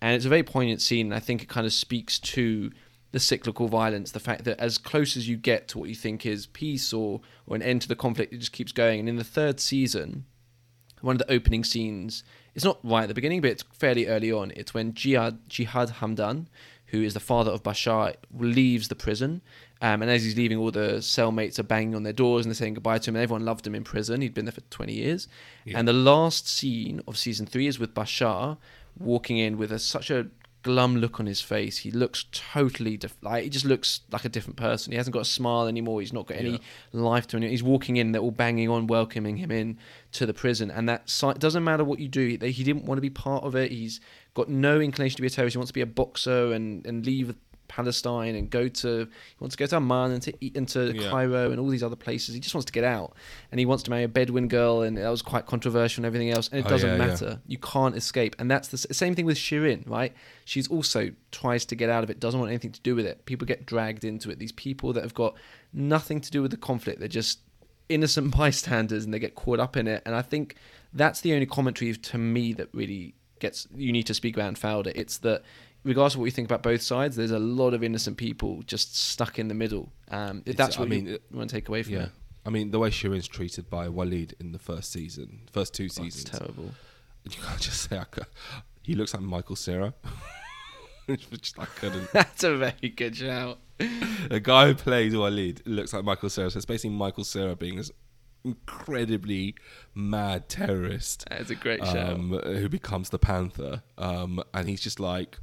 and 0.00 0.14
it's 0.16 0.24
a 0.24 0.28
very 0.30 0.42
poignant 0.42 0.80
scene. 0.80 1.06
And 1.08 1.14
I 1.14 1.20
think 1.20 1.42
it 1.42 1.48
kind 1.48 1.66
of 1.66 1.72
speaks 1.72 2.18
to 2.20 2.70
the 3.14 3.20
cyclical 3.20 3.68
violence, 3.68 4.10
the 4.10 4.18
fact 4.18 4.42
that 4.42 4.58
as 4.58 4.76
close 4.76 5.16
as 5.16 5.28
you 5.28 5.36
get 5.36 5.68
to 5.68 5.78
what 5.78 5.88
you 5.88 5.94
think 5.94 6.26
is 6.26 6.46
peace 6.46 6.92
or, 6.92 7.20
or 7.46 7.54
an 7.54 7.62
end 7.62 7.80
to 7.80 7.86
the 7.86 7.94
conflict, 7.94 8.32
it 8.32 8.38
just 8.38 8.50
keeps 8.50 8.72
going. 8.72 8.98
And 8.98 9.08
in 9.08 9.14
the 9.14 9.22
third 9.22 9.60
season, 9.60 10.24
one 11.00 11.14
of 11.14 11.20
the 11.20 11.32
opening 11.32 11.62
scenes, 11.62 12.24
it's 12.56 12.64
not 12.64 12.80
right 12.82 13.04
at 13.04 13.08
the 13.08 13.14
beginning, 13.14 13.40
but 13.40 13.52
it's 13.52 13.62
fairly 13.72 14.08
early 14.08 14.32
on. 14.32 14.50
It's 14.56 14.74
when 14.74 14.94
Jihad, 14.94 15.48
Jihad 15.48 15.90
Hamdan, 16.00 16.46
who 16.86 17.02
is 17.02 17.14
the 17.14 17.20
father 17.20 17.52
of 17.52 17.62
Bashar, 17.62 18.16
leaves 18.36 18.88
the 18.88 18.96
prison. 18.96 19.42
Um, 19.80 20.02
and 20.02 20.10
as 20.10 20.24
he's 20.24 20.36
leaving, 20.36 20.58
all 20.58 20.72
the 20.72 20.96
cellmates 20.98 21.60
are 21.60 21.64
banging 21.64 21.94
on 21.94 22.02
their 22.02 22.12
doors 22.12 22.44
and 22.44 22.50
they're 22.50 22.56
saying 22.56 22.74
goodbye 22.74 22.98
to 22.98 23.10
him. 23.10 23.14
And 23.14 23.22
everyone 23.22 23.44
loved 23.44 23.64
him 23.64 23.76
in 23.76 23.84
prison. 23.84 24.22
He'd 24.22 24.34
been 24.34 24.46
there 24.46 24.50
for 24.50 24.60
20 24.62 24.92
years. 24.92 25.28
Yeah. 25.64 25.78
And 25.78 25.86
the 25.86 25.92
last 25.92 26.48
scene 26.48 27.00
of 27.06 27.16
season 27.16 27.46
three 27.46 27.68
is 27.68 27.78
with 27.78 27.94
Bashar 27.94 28.56
walking 28.98 29.38
in 29.38 29.56
with 29.56 29.70
a, 29.70 29.78
such 29.78 30.10
a 30.10 30.26
glum 30.64 30.96
look 30.96 31.20
on 31.20 31.26
his 31.26 31.40
face. 31.40 31.78
He 31.78 31.92
looks 31.92 32.24
totally 32.32 32.96
dif- 32.96 33.16
like 33.22 33.44
he 33.44 33.50
just 33.50 33.64
looks 33.64 34.00
like 34.10 34.24
a 34.24 34.28
different 34.28 34.56
person. 34.56 34.90
He 34.90 34.96
hasn't 34.96 35.14
got 35.14 35.20
a 35.20 35.24
smile 35.24 35.68
anymore. 35.68 36.00
He's 36.00 36.12
not 36.12 36.26
got 36.26 36.38
any 36.38 36.50
Yeah. 36.52 36.58
life 36.92 37.28
to 37.28 37.36
him. 37.36 37.42
He's 37.48 37.62
walking 37.62 37.96
in. 37.96 38.10
They're 38.10 38.20
all 38.22 38.32
banging 38.32 38.68
on, 38.68 38.88
welcoming 38.88 39.36
him 39.36 39.52
in 39.52 39.78
to 40.12 40.26
the 40.26 40.34
prison. 40.34 40.70
And 40.70 40.88
that 40.88 41.08
si- 41.08 41.34
doesn't 41.38 41.62
matter 41.62 41.84
what 41.84 42.00
you 42.00 42.08
do. 42.08 42.26
He 42.40 42.50
he 42.50 42.64
didn't 42.64 42.84
want 42.86 42.96
to 42.96 43.02
be 43.02 43.10
part 43.10 43.44
of 43.44 43.54
it. 43.54 43.70
He's 43.70 44.00
got 44.34 44.48
no 44.48 44.80
inclination 44.80 45.16
to 45.16 45.22
be 45.22 45.28
a 45.28 45.30
terrorist. 45.30 45.54
He 45.54 45.58
wants 45.58 45.70
to 45.70 45.74
be 45.74 45.80
a 45.82 45.86
boxer 45.86 46.52
and 46.52 46.84
and 46.86 47.06
leave 47.06 47.36
Palestine 47.74 48.34
and 48.36 48.48
go 48.50 48.68
to 48.68 48.98
he 49.00 49.36
wants 49.40 49.56
to 49.56 49.58
go 49.62 49.66
to 49.66 49.76
Amman 49.76 50.12
and 50.12 50.22
to 50.22 50.32
eat 50.40 50.56
into 50.56 50.92
Yeah. 50.94 51.10
Cairo 51.10 51.50
and 51.50 51.58
all 51.58 51.68
these 51.68 51.82
other 51.82 51.96
places. 51.96 52.34
He 52.34 52.40
just 52.40 52.54
wants 52.54 52.66
to 52.66 52.72
get 52.72 52.84
out, 52.84 53.14
and 53.50 53.58
he 53.58 53.66
wants 53.66 53.82
to 53.84 53.90
marry 53.90 54.04
a 54.04 54.08
Bedouin 54.08 54.48
girl, 54.48 54.82
and 54.82 54.96
that 54.96 55.08
was 55.08 55.22
quite 55.22 55.46
controversial 55.46 56.00
and 56.00 56.06
everything 56.06 56.30
else. 56.30 56.48
And 56.48 56.60
it 56.60 56.66
Oh, 56.66 56.68
doesn't 56.70 56.88
yeah, 56.88 56.96
yeah. 56.96 57.06
matter. 57.06 57.40
You 57.46 57.58
can't 57.58 57.96
escape, 57.96 58.36
and 58.38 58.50
that's 58.50 58.68
the 58.68 58.78
same 58.78 59.14
thing 59.14 59.26
with 59.26 59.36
Shirin, 59.38 59.88
right? 59.88 60.12
She's 60.44 60.68
also 60.68 61.10
tries 61.32 61.64
to 61.66 61.74
get 61.74 61.88
out 61.90 62.04
of 62.04 62.10
it, 62.10 62.20
doesn't 62.20 62.38
want 62.38 62.50
anything 62.50 62.72
to 62.72 62.80
do 62.82 62.94
with 62.94 63.06
it. 63.06 63.24
People 63.26 63.46
get 63.46 63.66
dragged 63.66 64.04
into 64.04 64.30
it. 64.30 64.38
These 64.38 64.52
people 64.52 64.92
that 64.92 65.02
have 65.02 65.14
got 65.14 65.34
nothing 65.72 66.20
to 66.20 66.30
do 66.30 66.42
with 66.42 66.50
the 66.52 66.56
conflict, 66.56 67.00
they're 67.00 67.08
just 67.08 67.40
innocent 67.88 68.36
bystanders, 68.36 69.04
and 69.04 69.12
they 69.12 69.18
get 69.18 69.34
caught 69.34 69.58
up 69.60 69.76
in 69.76 69.86
it. 69.88 70.02
And 70.06 70.14
I 70.14 70.22
think 70.22 70.54
that's 70.92 71.20
the 71.20 71.32
only 71.34 71.46
commentary 71.46 71.92
to 71.94 72.18
me 72.18 72.52
that 72.54 72.68
really 72.72 73.14
gets 73.40 73.66
you 73.74 73.92
need 73.92 74.04
to 74.06 74.14
speak 74.14 74.36
about 74.36 74.46
and 74.48 74.56
fouled 74.56 74.86
it. 74.86 74.96
It's 74.96 75.18
that 75.18 75.42
regardless 75.84 76.14
of 76.14 76.20
what 76.20 76.26
you 76.26 76.30
think 76.32 76.48
about 76.48 76.62
both 76.62 76.82
sides, 76.82 77.14
there's 77.16 77.30
a 77.30 77.38
lot 77.38 77.74
of 77.74 77.82
innocent 77.84 78.16
people 78.16 78.62
just 78.62 78.96
stuck 78.96 79.38
in 79.38 79.48
the 79.48 79.54
middle. 79.54 79.92
Um, 80.10 80.38
if 80.46 80.54
It's- 80.54 80.56
that's 80.56 80.78
what 80.78 80.86
I 80.86 80.88
mean, 80.88 81.06
you 81.06 81.18
want 81.32 81.50
to 81.50 81.56
take 81.56 81.68
away 81.68 81.82
from 81.82 81.94
Yeah. 81.94 82.02
it. 82.04 82.10
I 82.46 82.50
mean, 82.50 82.70
the 82.72 82.78
way 82.78 82.90
Shirin's 82.90 83.26
treated 83.28 83.70
by 83.70 83.88
Walid 83.88 84.34
in 84.38 84.52
the 84.52 84.58
first 84.58 84.92
season, 84.92 85.48
first 85.52 85.72
two 85.74 85.84
Oh, 85.86 86.02
seasons, 86.02 86.24
terrible. 86.24 86.74
you 87.24 87.30
can't 87.30 87.60
just 87.60 87.88
say 87.88 87.98
I 87.98 88.04
he 88.82 88.94
looks 88.94 89.14
like 89.14 89.22
Michael 89.22 89.56
Cera. 89.56 89.94
Which 91.06 91.52
I 91.58 91.64
couldn't. 91.66 92.10
That's 92.12 92.44
a 92.44 92.56
very 92.56 92.88
good 92.94 93.16
shout. 93.16 93.58
The 93.78 94.40
guy 94.42 94.68
who 94.68 94.74
plays 94.74 95.14
Walid 95.16 95.62
looks 95.66 95.92
like 95.92 96.04
Michael 96.04 96.30
Cera. 96.30 96.50
So 96.50 96.56
it's 96.58 96.66
basically 96.66 96.96
Michael 96.96 97.24
Cera 97.24 97.54
being 97.56 97.76
this 97.76 97.90
incredibly 98.42 99.54
mad 99.94 100.48
terrorist 100.48 101.24
That's 101.30 101.50
a 101.50 101.54
great 101.54 101.80
shout. 101.84 101.96
um, 101.96 102.30
who 102.44 102.68
becomes 102.68 103.10
the 103.10 103.18
Panther. 103.18 103.82
Um, 103.98 104.42
and 104.52 104.68
he's 104.68 104.80
just 104.80 105.00
like, 105.00 105.38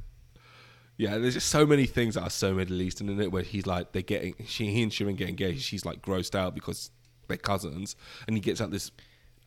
yeah, 0.96 1.18
there's 1.18 1.34
just 1.34 1.48
so 1.48 1.66
many 1.66 1.86
things 1.86 2.14
that 2.14 2.22
are 2.22 2.30
so 2.30 2.54
Middle 2.54 2.80
Eastern 2.80 3.08
in 3.08 3.20
it 3.20 3.32
where 3.32 3.42
he's 3.42 3.66
like, 3.66 3.92
they're 3.92 4.02
getting, 4.02 4.34
she, 4.46 4.70
he 4.70 4.82
and 4.82 4.92
Shirin 4.92 5.16
get 5.16 5.28
engaged. 5.28 5.62
She's 5.62 5.84
like 5.84 6.02
grossed 6.02 6.34
out 6.34 6.54
because 6.54 6.90
they're 7.28 7.36
cousins. 7.36 7.96
And 8.26 8.36
he 8.36 8.40
gets 8.40 8.60
out 8.60 8.70
this 8.70 8.90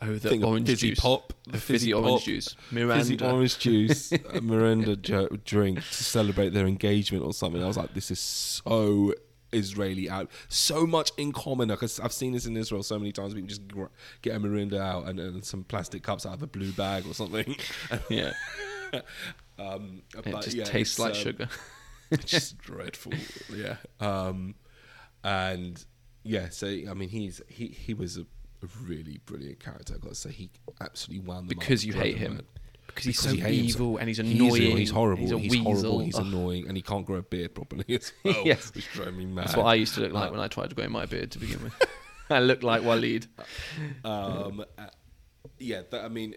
Oh, 0.02 0.14
the 0.14 0.30
thing 0.30 0.43
orange 0.43 0.68
fizzy 0.68 0.89
juice. 0.89 1.00
pop, 1.00 1.32
The 1.48 1.58
fizzy 1.58 1.93
orange 1.93 2.26
juice. 2.26 2.56
Mirinda, 2.72 2.98
fizzy 2.98 3.22
orange 3.22 3.60
juice, 3.60 4.12
a 4.12 4.18
Mirinda 4.41 5.43
drink 5.46 5.78
to 5.80 6.04
celebrate 6.04 6.50
their 6.50 6.68
engagement 6.68 7.24
or 7.24 7.34
something. 7.34 7.64
I 7.64 7.68
was 7.68 7.78
like, 7.78 7.93
this 7.93 8.12
is 8.12 8.20
so 8.20 9.14
Israeli 9.56 10.10
out, 10.10 10.30
so 10.49 10.86
much 10.86 11.12
in 11.18 11.32
common. 11.32 11.70
Because 11.70 11.99
I've 11.99 12.14
seen 12.14 12.34
this 12.34 12.45
in 12.45 12.56
Israel 12.58 12.84
so 12.84 12.99
many 12.99 13.12
times. 13.12 13.34
People 13.34 13.47
just 13.47 13.68
gr- 13.68 13.86
get 14.22 14.36
a 14.36 14.39
Mirinda 14.39 14.80
out 14.80 15.08
and, 15.08 15.20
and 15.20 15.43
some 15.43 15.64
plastic 15.64 16.03
cups 16.03 16.26
out 16.26 16.34
of 16.34 16.43
a 16.43 16.47
blue 16.47 16.72
bag 16.72 17.06
or 17.08 17.14
something. 17.14 17.56
Yeah. 18.10 18.34
um, 19.60 20.01
It 20.18 20.32
but 20.32 20.43
just 20.43 20.56
yeah, 20.56 20.64
tastes 20.66 20.99
like 20.99 21.16
um, 21.16 21.20
sugar. 21.20 21.49
it's 22.12 22.26
just 22.26 22.58
dreadful. 22.58 23.14
Yeah. 23.53 23.78
Um, 23.99 24.56
and 25.24 25.84
yeah, 26.24 26.49
so 26.49 26.68
I 26.68 26.93
mean, 26.93 27.10
he's 27.10 27.41
he 27.47 27.68
he 27.68 27.93
was 27.93 28.18
a, 28.18 28.26
really 28.84 29.20
brilliant 29.26 29.60
character. 29.60 29.93
I 29.93 29.97
got 29.99 30.10
to 30.10 30.16
say, 30.16 30.32
he 30.32 30.49
absolutely 30.82 31.28
won. 31.28 31.45
Because 31.45 31.86
you 31.86 31.93
hate 31.93 32.18
him. 32.18 32.36
mad. 32.36 32.45
Because 32.88 33.03
he's 33.05 33.17
Because 33.17 33.31
so 33.31 33.36
you 33.38 33.43
hate 33.43 33.59
him 33.59 33.65
evil 33.65 33.97
and 33.97 34.07
he's 34.07 34.17
He's 34.17 34.31
annoying. 34.31 34.61
evil, 34.61 34.77
He's, 34.77 34.89
horrible. 34.91 35.21
He's 35.23 35.31
a 35.31 35.38
He's, 35.39 35.55
horrible. 35.61 35.99
He's 35.99 36.15
Ugh. 36.15 36.25
annoying, 36.25 36.67
and 36.67 36.77
he 36.77 36.81
can't 36.83 37.05
grow 37.05 37.17
a 37.17 37.21
beard 37.23 37.53
properly 37.55 37.86
as 37.89 38.11
well. 38.23 38.41
Yes. 38.45 38.73
which 38.73 38.89
drove 38.93 39.13
me 39.13 39.25
mad. 39.25 39.47
That's 39.47 39.57
what 39.57 39.65
I 39.65 39.75
used 39.75 39.95
to 39.95 40.01
look 40.01 40.13
like 40.13 40.29
Uh, 40.29 40.31
when 40.31 40.39
I 40.41 40.47
tried 40.47 40.69
to 40.69 40.75
grow 40.75 40.88
my 40.89 41.05
beard 41.05 41.31
to 41.31 41.39
begin 41.39 41.61
with. 41.63 41.73
I 42.29 42.39
looked 42.39 42.63
like 42.63 42.83
Walid. 42.83 43.27
um, 44.05 44.63
uh, 44.77 44.88
yeah, 45.59 45.81
that, 45.91 46.03
I 46.03 46.07
mean, 46.07 46.36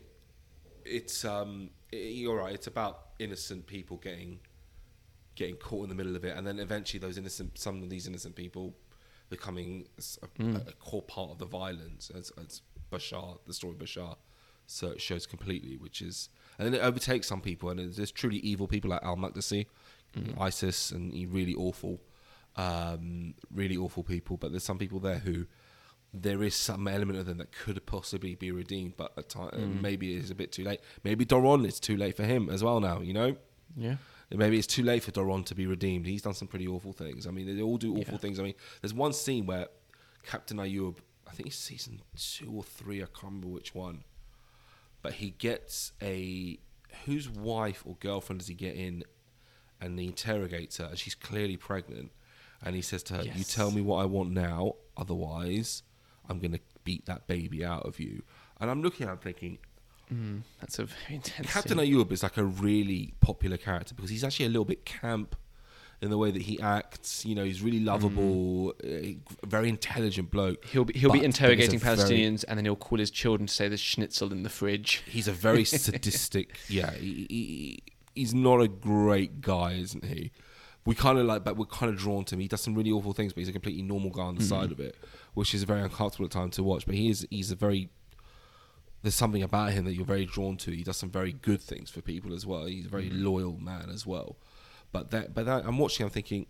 it's 0.84 1.24
um, 1.24 1.70
i 1.92 1.96
you're 1.96 2.36
right. 2.36 2.55
It's 2.55 2.66
about 2.66 3.01
innocent 3.18 3.66
people 3.66 3.96
getting 3.96 4.40
getting 5.34 5.57
caught 5.57 5.84
in 5.84 5.88
the 5.88 5.94
middle 5.94 6.16
of 6.16 6.24
it, 6.24 6.36
and 6.36 6.46
then 6.46 6.59
eventually 6.59 6.99
those 6.99 7.16
innocent, 7.16 7.57
some 7.59 7.82
of 7.82 7.88
these 7.88 8.07
innocent 8.09 8.34
people 8.34 8.74
becoming 9.30 9.86
a, 9.99 10.26
Mm. 10.42 10.68
a 10.68 10.72
core 10.72 11.03
part 11.03 11.30
of 11.30 11.38
the 11.38 11.44
violence, 11.46 12.11
as, 12.11 12.32
as 12.42 12.62
Bashar, 12.90 13.38
the 13.46 13.53
story 13.55 13.74
of 13.74 13.78
Bashar, 13.78 14.16
so 14.71 14.89
it 14.89 15.01
shows 15.01 15.27
completely, 15.27 15.77
which 15.77 16.01
is, 16.03 16.29
and 16.59 16.66
then 16.66 16.75
it 16.79 16.85
overtakes 16.85 17.27
some 17.27 17.41
people, 17.41 17.71
and 17.71 17.81
there's 17.95 18.12
truly 18.12 18.37
evil 18.39 18.69
people 18.69 18.91
like 18.91 19.03
Al 19.03 19.16
Maqdisi, 19.16 19.66
Mm. 20.16 20.41
ISIS, 20.41 20.91
and 20.91 21.12
really 21.33 21.55
awful, 21.55 22.01
um, 22.57 23.35
really 23.53 23.77
awful 23.77 24.03
people. 24.03 24.37
But 24.37 24.53
there's 24.53 24.64
some 24.64 24.79
people 24.79 25.01
there 25.01 25.19
who 25.19 25.47
there 26.14 26.43
is 26.43 26.55
some 26.55 26.89
element 26.89 27.19
of 27.19 27.27
them 27.27 27.37
that 27.39 27.53
could 27.53 27.85
possibly 27.85 28.35
be 28.35 28.51
redeemed, 28.51 28.97
but 28.97 29.12
at 29.19 29.29
time, 29.29 29.51
Mm. 29.51 29.81
maybe 29.83 30.14
it 30.14 30.25
is 30.25 30.31
a 30.31 30.35
bit 30.35 30.51
too 30.53 30.64
late. 30.64 30.81
Maybe 31.05 31.27
Doron, 31.27 31.66
is 31.66 31.79
too 31.79 31.97
late 31.99 32.16
for 32.16 32.25
him 32.25 32.49
as 32.49 32.64
well 32.64 32.81
now. 32.81 33.01
You 33.03 33.12
know, 33.12 33.37
Yeah. 33.77 33.97
maybe 34.31 34.57
it's 34.59 34.66
too 34.66 34.83
late 34.83 35.03
for 35.03 35.12
Doron 35.12 35.45
to 35.47 35.55
be 35.55 35.66
redeemed. 35.66 36.07
He's 36.07 36.23
done 36.23 36.33
some 36.35 36.49
pretty 36.49 36.66
awful 36.66 36.95
things. 36.95 37.27
I 37.27 37.31
mean, 37.31 37.55
they 37.55 37.61
all 37.62 37.77
do 37.77 37.93
awful 37.93 38.14
Yeah. 38.14 38.19
things. 38.19 38.39
I 38.41 38.43
mean, 38.45 38.55
there's 38.81 38.95
one 38.95 39.12
scene 39.12 39.45
where 39.45 39.69
Captain 40.23 40.57
Ayub, 40.57 40.97
I 41.27 41.33
think 41.33 41.49
it's 41.49 41.57
season 41.57 42.01
two 42.16 42.51
or 42.51 42.64
three, 42.64 43.03
I 43.03 43.07
can't 43.07 43.25
remember 43.25 43.49
which 43.49 43.75
one, 43.75 44.05
but 45.03 45.14
he 45.14 45.30
gets 45.30 45.92
a 46.03 46.59
whose 47.05 47.28
wife 47.28 47.82
or 47.86 47.96
girlfriend 48.01 48.40
does 48.40 48.49
he 48.49 48.55
get 48.55 48.74
in, 48.74 49.05
and 49.80 49.99
he 49.99 50.07
interrogates 50.07 50.78
her, 50.78 50.86
and 50.86 50.99
she's 50.99 51.14
clearly 51.14 51.57
pregnant, 51.57 52.11
and 52.62 52.74
he 52.74 52.82
says 52.82 53.03
to 53.05 53.14
her, 53.14 53.22
"You 53.22 53.44
tell 53.44 53.70
me 53.70 53.80
what 53.80 54.03
I 54.03 54.05
want 54.05 54.30
now, 54.30 54.74
otherwise, 54.96 55.82
I'm 56.28 56.38
gonna 56.38 56.61
beat 56.84 57.07
that 57.07 57.26
baby 57.26 57.64
out 57.64 57.86
of 57.86 58.01
you." 58.01 58.22
And 58.61 58.70
I'm 58.70 58.82
looking 58.82 59.07
at, 59.07 59.12
him 59.12 59.18
thinking, 59.18 59.59
Mm, 60.12 60.40
that's 60.59 60.78
a 60.78 60.86
very 60.86 61.14
intense. 61.16 61.53
Captain 61.53 61.78
scene. 61.78 61.94
Ayub 61.94 62.11
is 62.12 62.22
like 62.22 62.36
a 62.38 62.44
really 62.44 63.12
popular 63.20 63.57
character 63.59 63.94
because 63.94 64.11
he's 64.11 64.24
actually 64.24 64.46
a 64.46 64.49
little 64.49 64.64
bit 64.64 64.84
camp 64.86 65.36
in 66.01 66.11
the 66.11 66.18
way 66.18 66.30
that 66.30 66.42
he 66.42 66.61
acts. 66.61 67.24
You 67.24 67.34
know, 67.34 67.44
he's 67.44 67.61
really 67.62 67.80
lovable, 67.80 68.74
uh, 68.84 69.46
very 69.46 69.68
intelligent 69.68 70.30
bloke. 70.30 70.64
He'll 70.66 70.84
be 70.84 70.99
he'll 70.99 71.12
be 71.12 71.20
a 71.20 71.22
interrogating 71.24 71.78
very- 71.78 71.96
Palestinians 71.96 72.44
and 72.46 72.57
then 72.59 72.64
he'll 72.64 72.76
call 72.76 72.99
his 72.99 73.11
children 73.11 73.46
to 73.46 73.53
say 73.53 73.68
there's 73.68 73.80
schnitzel 73.80 74.32
in 74.32 74.42
the 74.42 74.51
fridge. 74.51 75.03
He's 75.07 75.28
a 75.28 75.32
very 75.32 75.64
sadistic. 75.84 76.57
Yeah, 76.68 76.92
he, 76.92 77.26
he, 77.28 77.82
he's 78.14 78.34
not 78.34 78.61
a 78.61 78.68
great 78.68 79.40
guy, 79.40 79.72
isn't 79.72 80.05
he? 80.05 80.30
We 80.84 80.94
kind 80.94 81.18
of 81.18 81.26
like, 81.26 81.44
but 81.44 81.57
we're 81.59 81.66
kind 81.66 81.92
of 81.92 81.99
drawn 81.99 82.24
to 82.26 82.34
him. 82.34 82.40
He 82.40 82.49
does 82.49 82.62
some 82.62 82.74
really 82.74 82.90
awful 82.90 83.12
things, 83.12 83.32
but 83.34 83.40
he's 83.40 83.49
a 83.49 83.53
completely 83.53 83.82
normal 83.82 84.11
guy 84.11 84.22
on 84.22 84.36
the 84.36 84.44
side 84.44 84.72
of 84.72 84.80
it, 84.80 84.96
which 85.34 85.53
is 85.53 85.64
very 85.64 85.82
uncomfortable 85.82 86.24
at 86.24 86.30
times 86.30 86.55
to 86.57 86.62
watch. 86.62 86.86
But 86.86 86.94
he 86.94 87.11
is, 87.11 87.26
he's 87.30 87.51
a 87.51 87.57
very. 87.57 87.90
There's 89.03 89.14
something 89.14 89.42
about 89.42 89.72
him 89.72 89.84
that 89.84 89.94
you're 89.94 90.05
very 90.07 90.24
drawn 90.24 90.57
to. 90.59 90.70
He 90.70 90.82
does 90.82 90.96
some 90.96 91.11
very 91.11 91.32
good 91.32 91.61
things 91.61 91.88
for 91.90 92.01
people 92.01 92.34
as 92.34 92.46
well. 92.46 92.64
He's 92.64 92.86
a 92.86 92.88
very 92.88 93.11
loyal 93.11 93.59
man 93.59 93.90
as 93.92 94.07
well. 94.07 94.36
But 94.93 95.11
that, 95.11 95.34
but 95.34 95.47
that, 95.47 95.64
I'm 95.66 95.78
watching. 95.78 96.05
I'm 96.05 96.11
thinking, 96.11 96.47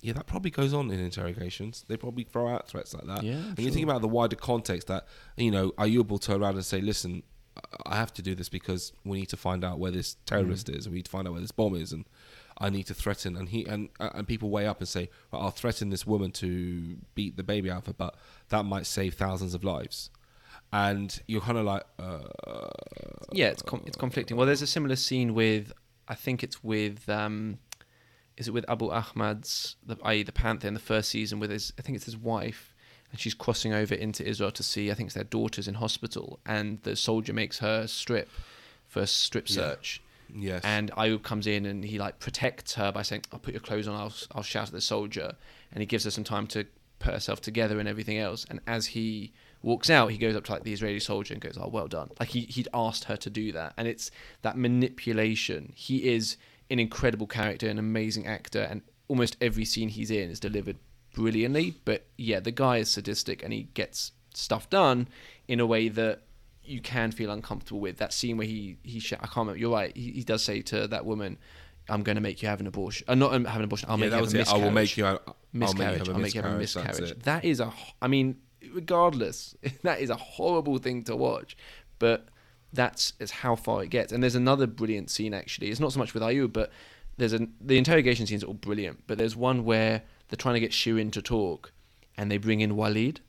yeah, 0.00 0.12
that 0.14 0.26
probably 0.26 0.50
goes 0.50 0.72
on 0.72 0.90
in 0.90 1.00
interrogations. 1.00 1.84
They 1.88 1.96
probably 1.96 2.24
throw 2.24 2.48
out 2.48 2.68
threats 2.68 2.94
like 2.94 3.04
that. 3.06 3.22
Yeah, 3.22 3.32
and 3.34 3.58
you 3.58 3.64
sure. 3.64 3.72
think 3.72 3.84
about 3.84 4.00
the 4.00 4.08
wider 4.08 4.36
context 4.36 4.88
that 4.88 5.06
you 5.36 5.50
know, 5.50 5.72
are 5.76 5.86
Ayub 5.86 6.08
will 6.08 6.18
turn 6.18 6.42
around 6.42 6.54
and 6.54 6.64
say, 6.64 6.80
"Listen, 6.80 7.22
I 7.84 7.96
have 7.96 8.12
to 8.14 8.22
do 8.22 8.34
this 8.34 8.48
because 8.48 8.92
we 9.04 9.18
need 9.18 9.28
to 9.30 9.36
find 9.36 9.64
out 9.64 9.78
where 9.78 9.90
this 9.90 10.16
terrorist 10.24 10.68
Mm. 10.68 10.76
is. 10.78 10.88
We 10.88 10.96
need 10.96 11.04
to 11.06 11.10
find 11.10 11.26
out 11.26 11.32
where 11.32 11.40
this 11.42 11.50
bomb 11.50 11.74
is, 11.74 11.92
and 11.92 12.04
I 12.58 12.70
need 12.70 12.86
to 12.86 12.94
threaten." 12.94 13.36
And 13.36 13.48
he 13.48 13.66
and 13.66 13.88
and 13.98 14.26
people 14.26 14.50
weigh 14.50 14.66
up 14.68 14.78
and 14.78 14.88
say, 14.88 15.10
well, 15.30 15.42
"I'll 15.42 15.50
threaten 15.50 15.90
this 15.90 16.06
woman 16.06 16.30
to 16.32 16.96
beat 17.14 17.36
the 17.36 17.42
baby 17.42 17.70
out 17.70 17.78
of 17.78 17.86
her, 17.86 17.92
but 17.92 18.14
that 18.50 18.64
might 18.64 18.86
save 18.86 19.14
thousands 19.14 19.52
of 19.52 19.64
lives." 19.64 20.10
And 20.72 21.20
you're 21.26 21.40
kind 21.40 21.58
of 21.58 21.64
like, 21.64 21.82
uh, 21.98 22.68
yeah, 23.32 23.48
it's 23.48 23.62
com- 23.62 23.82
it's 23.86 23.96
conflicting. 23.96 24.36
Well, 24.36 24.46
there's 24.46 24.62
a 24.62 24.66
similar 24.68 24.94
scene 24.96 25.34
with 25.34 25.72
I 26.08 26.14
think 26.14 26.42
it's 26.42 26.62
with 26.62 27.08
um, 27.08 27.58
is 28.40 28.48
it 28.48 28.54
with 28.54 28.68
Abu 28.68 28.86
Ahmad's 28.90 29.76
the 29.86 29.96
i.e. 30.02 30.22
the 30.24 30.32
Panther 30.32 30.66
in 30.66 30.74
the 30.74 30.80
first 30.80 31.08
season 31.10 31.38
with 31.38 31.50
his 31.50 31.72
I 31.78 31.82
think 31.82 31.94
it's 31.96 32.06
his 32.06 32.16
wife 32.16 32.74
and 33.12 33.20
she's 33.20 33.34
crossing 33.34 33.72
over 33.72 33.94
into 33.94 34.26
Israel 34.26 34.50
to 34.52 34.62
see 34.62 34.90
I 34.90 34.94
think 34.94 35.08
it's 35.08 35.14
their 35.14 35.24
daughters 35.38 35.68
in 35.68 35.74
hospital 35.74 36.40
and 36.46 36.82
the 36.82 36.96
soldier 36.96 37.32
makes 37.32 37.58
her 37.58 37.86
strip 37.86 38.28
for 38.88 39.00
a 39.02 39.06
strip 39.06 39.48
Yeah. 39.48 39.54
search. 39.54 40.00
yes, 40.34 40.62
And 40.64 40.90
Ayub 40.92 41.22
comes 41.22 41.46
in 41.46 41.66
and 41.66 41.84
he 41.84 41.98
like 41.98 42.18
protects 42.18 42.74
her 42.74 42.90
by 42.92 43.02
saying, 43.02 43.22
"I'll 43.32 43.38
put 43.46 43.54
your 43.54 43.60
clothes 43.68 43.86
on. 43.88 43.94
I'll 43.94 44.14
I'll 44.34 44.42
shout 44.54 44.68
at 44.68 44.72
the 44.72 44.80
soldier," 44.80 45.36
and 45.72 45.80
he 45.82 45.86
gives 45.86 46.04
her 46.04 46.10
some 46.10 46.24
time 46.24 46.46
to 46.54 46.60
put 47.00 47.12
herself 47.14 47.40
together 47.40 47.78
and 47.80 47.88
everything 47.88 48.18
else. 48.18 48.46
And 48.50 48.60
as 48.66 48.82
he 48.98 49.32
walks 49.62 49.88
out, 49.90 50.08
he 50.12 50.18
goes 50.18 50.36
up 50.36 50.44
to 50.44 50.52
like 50.52 50.64
the 50.64 50.72
Israeli 50.72 51.00
soldier 51.00 51.34
and 51.34 51.40
goes, 51.42 51.56
"Oh, 51.60 51.68
well 51.68 51.88
done!" 51.88 52.10
Like 52.20 52.30
he 52.30 52.42
he'd 52.42 52.68
asked 52.72 53.04
her 53.04 53.16
to 53.16 53.30
do 53.30 53.52
that, 53.52 53.74
and 53.76 53.86
it's 53.88 54.10
that 54.42 54.56
manipulation. 54.56 55.72
He 55.74 56.08
is 56.14 56.36
an 56.70 56.78
incredible 56.78 57.26
character, 57.26 57.68
an 57.68 57.78
amazing 57.78 58.26
actor, 58.26 58.60
and 58.60 58.82
almost 59.08 59.36
every 59.40 59.64
scene 59.64 59.88
he's 59.88 60.10
in 60.10 60.30
is 60.30 60.40
delivered 60.40 60.76
brilliantly. 61.14 61.74
But 61.84 62.06
yeah, 62.16 62.40
the 62.40 62.52
guy 62.52 62.78
is 62.78 62.90
sadistic 62.90 63.42
and 63.42 63.52
he 63.52 63.64
gets 63.74 64.12
stuff 64.34 64.70
done 64.70 65.08
in 65.48 65.60
a 65.60 65.66
way 65.66 65.88
that 65.88 66.22
you 66.62 66.80
can 66.80 67.10
feel 67.10 67.30
uncomfortable 67.30 67.80
with. 67.80 67.98
That 67.98 68.12
scene 68.12 68.36
where 68.36 68.46
he 68.46 68.76
he 68.82 69.00
sh- 69.00 69.14
I 69.14 69.26
can't 69.26 69.36
remember. 69.38 69.58
You're 69.58 69.72
right. 69.72 69.96
He, 69.96 70.12
he 70.12 70.22
does 70.22 70.44
say 70.44 70.62
to 70.62 70.86
that 70.88 71.04
woman, 71.04 71.38
I'm 71.88 72.02
going 72.02 72.16
to 72.16 72.22
make 72.22 72.42
you 72.42 72.48
have 72.48 72.60
an 72.60 72.66
abortion. 72.66 73.04
Uh, 73.08 73.14
not 73.14 73.34
um, 73.34 73.44
have 73.44 73.58
an 73.58 73.64
abortion. 73.64 73.88
I'll 73.90 73.98
yeah, 73.98 74.04
make 74.04 74.12
you 74.12 74.16
have 74.16 74.22
a 74.22 74.28
it. 74.28 74.34
I 74.34 74.38
miscarriage. 74.38 74.62
will 74.62 74.70
make 74.70 74.96
you. 74.96 75.06
I'll 75.06 75.36
miscarriage. 75.52 75.98
Make 75.98 76.06
you 76.06 76.14
I'll 76.14 76.20
make 76.20 76.34
you 76.34 76.42
have 76.42 76.52
a 76.52 76.58
miscarriage. 76.58 76.86
That's 76.86 77.00
miscarriage. 77.00 77.18
it. 77.18 77.24
That 77.24 77.44
is 77.44 77.60
a. 77.60 77.72
I 78.00 78.08
mean, 78.08 78.36
regardless, 78.72 79.56
that 79.82 80.00
is 80.00 80.10
a 80.10 80.16
horrible 80.16 80.78
thing 80.78 81.04
to 81.04 81.16
watch, 81.16 81.56
but 81.98 82.26
that's 82.72 83.12
is 83.18 83.30
how 83.30 83.56
far 83.56 83.82
it 83.82 83.88
gets. 83.90 84.12
And 84.12 84.22
there's 84.22 84.34
another 84.34 84.66
brilliant 84.66 85.10
scene 85.10 85.34
actually. 85.34 85.70
It's 85.70 85.80
not 85.80 85.92
so 85.92 85.98
much 85.98 86.14
with 86.14 86.22
Ayu, 86.22 86.52
but 86.52 86.70
there's 87.16 87.32
an 87.32 87.52
the 87.60 87.76
interrogation 87.78 88.26
scenes 88.26 88.42
are 88.44 88.46
all 88.48 88.54
brilliant. 88.54 89.02
But 89.06 89.18
there's 89.18 89.36
one 89.36 89.64
where 89.64 90.02
they're 90.28 90.36
trying 90.36 90.54
to 90.54 90.60
get 90.60 90.70
Shirin 90.72 91.10
to 91.12 91.22
talk, 91.22 91.72
and 92.16 92.30
they 92.30 92.38
bring 92.38 92.60
in 92.60 92.76
Walid, 92.76 93.20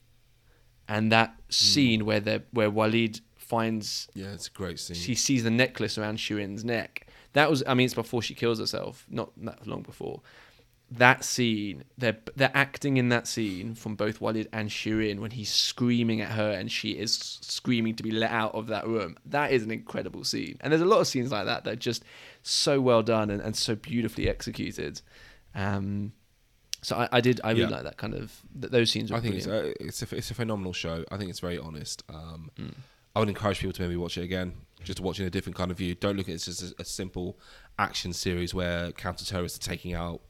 and 0.87 1.11
that 1.11 1.29
Hmm. 1.29 1.51
scene 1.51 2.05
where 2.05 2.19
they 2.19 2.41
where 2.51 2.69
Walid 2.69 3.21
finds 3.35 4.07
Yeah, 4.13 4.31
it's 4.33 4.47
a 4.47 4.51
great 4.51 4.79
scene. 4.79 4.95
she 4.95 5.15
sees 5.15 5.43
the 5.43 5.49
necklace 5.49 5.97
around 5.97 6.17
Shirin's 6.19 6.63
neck. 6.63 7.07
That 7.33 7.49
was, 7.49 7.63
I 7.65 7.73
mean, 7.73 7.85
it's 7.85 7.93
before 7.93 8.21
she 8.21 8.33
kills 8.35 8.59
herself, 8.59 9.05
not 9.09 9.31
that 9.43 9.65
long 9.67 9.81
before. 9.83 10.21
That 10.93 11.23
scene, 11.23 11.85
they're 11.97 12.17
they're 12.35 12.51
acting 12.53 12.97
in 12.97 13.07
that 13.09 13.25
scene 13.25 13.75
from 13.75 13.95
both 13.95 14.19
Walid 14.19 14.49
and 14.51 14.69
Shirin 14.69 15.19
when 15.19 15.31
he's 15.31 15.49
screaming 15.49 16.19
at 16.19 16.31
her 16.31 16.51
and 16.51 16.69
she 16.69 16.91
is 16.91 17.13
screaming 17.41 17.95
to 17.95 18.03
be 18.03 18.11
let 18.11 18.31
out 18.31 18.53
of 18.55 18.67
that 18.67 18.85
room. 18.85 19.15
That 19.25 19.51
is 19.53 19.63
an 19.63 19.71
incredible 19.71 20.25
scene, 20.25 20.57
and 20.59 20.71
there's 20.73 20.81
a 20.81 20.85
lot 20.85 20.99
of 20.99 21.07
scenes 21.07 21.31
like 21.31 21.45
that 21.45 21.63
that 21.63 21.71
are 21.73 21.75
just 21.77 22.03
so 22.43 22.81
well 22.81 23.03
done 23.03 23.29
and, 23.29 23.41
and 23.41 23.55
so 23.55 23.73
beautifully 23.75 24.27
executed. 24.27 25.01
Um, 25.55 26.11
so 26.81 26.97
I, 26.97 27.07
I 27.11 27.21
did, 27.21 27.39
I 27.43 27.51
really 27.51 27.61
Yeah. 27.63 27.69
like 27.69 27.83
that 27.83 27.97
kind 27.97 28.13
of 28.15 28.41
th- 28.59 28.71
those 28.71 28.91
scenes. 28.91 29.11
I 29.11 29.19
think 29.21 29.35
it's 29.35 29.45
a, 29.47 29.81
it's 29.81 30.01
a 30.01 30.15
it's 30.15 30.31
a 30.31 30.33
phenomenal 30.33 30.73
show. 30.73 31.05
I 31.11 31.17
think 31.17 31.29
it's 31.29 31.39
very 31.39 31.57
honest. 31.57 32.03
Um, 32.09 32.51
Mm. 32.59 32.73
I 33.15 33.19
would 33.19 33.27
encourage 33.29 33.59
people 33.59 33.73
to 33.73 33.81
maybe 33.81 33.97
watch 33.97 34.17
it 34.17 34.23
again, 34.23 34.53
just 34.85 34.97
to 34.97 35.03
watch 35.03 35.19
it 35.19 35.23
in 35.23 35.27
a 35.27 35.31
different 35.31 35.57
kind 35.57 35.69
of 35.69 35.77
view. 35.77 35.95
Don't 35.95 36.15
look 36.15 36.27
at 36.27 36.31
it 36.31 36.35
as 36.35 36.45
just 36.45 36.63
a, 36.63 36.81
a 36.81 36.85
simple 36.85 37.37
action 37.77 38.13
series 38.13 38.53
where 38.53 38.91
counter 38.93 39.25
terrorists 39.25 39.57
are 39.57 39.69
taking 39.69 39.93
out 39.93 40.21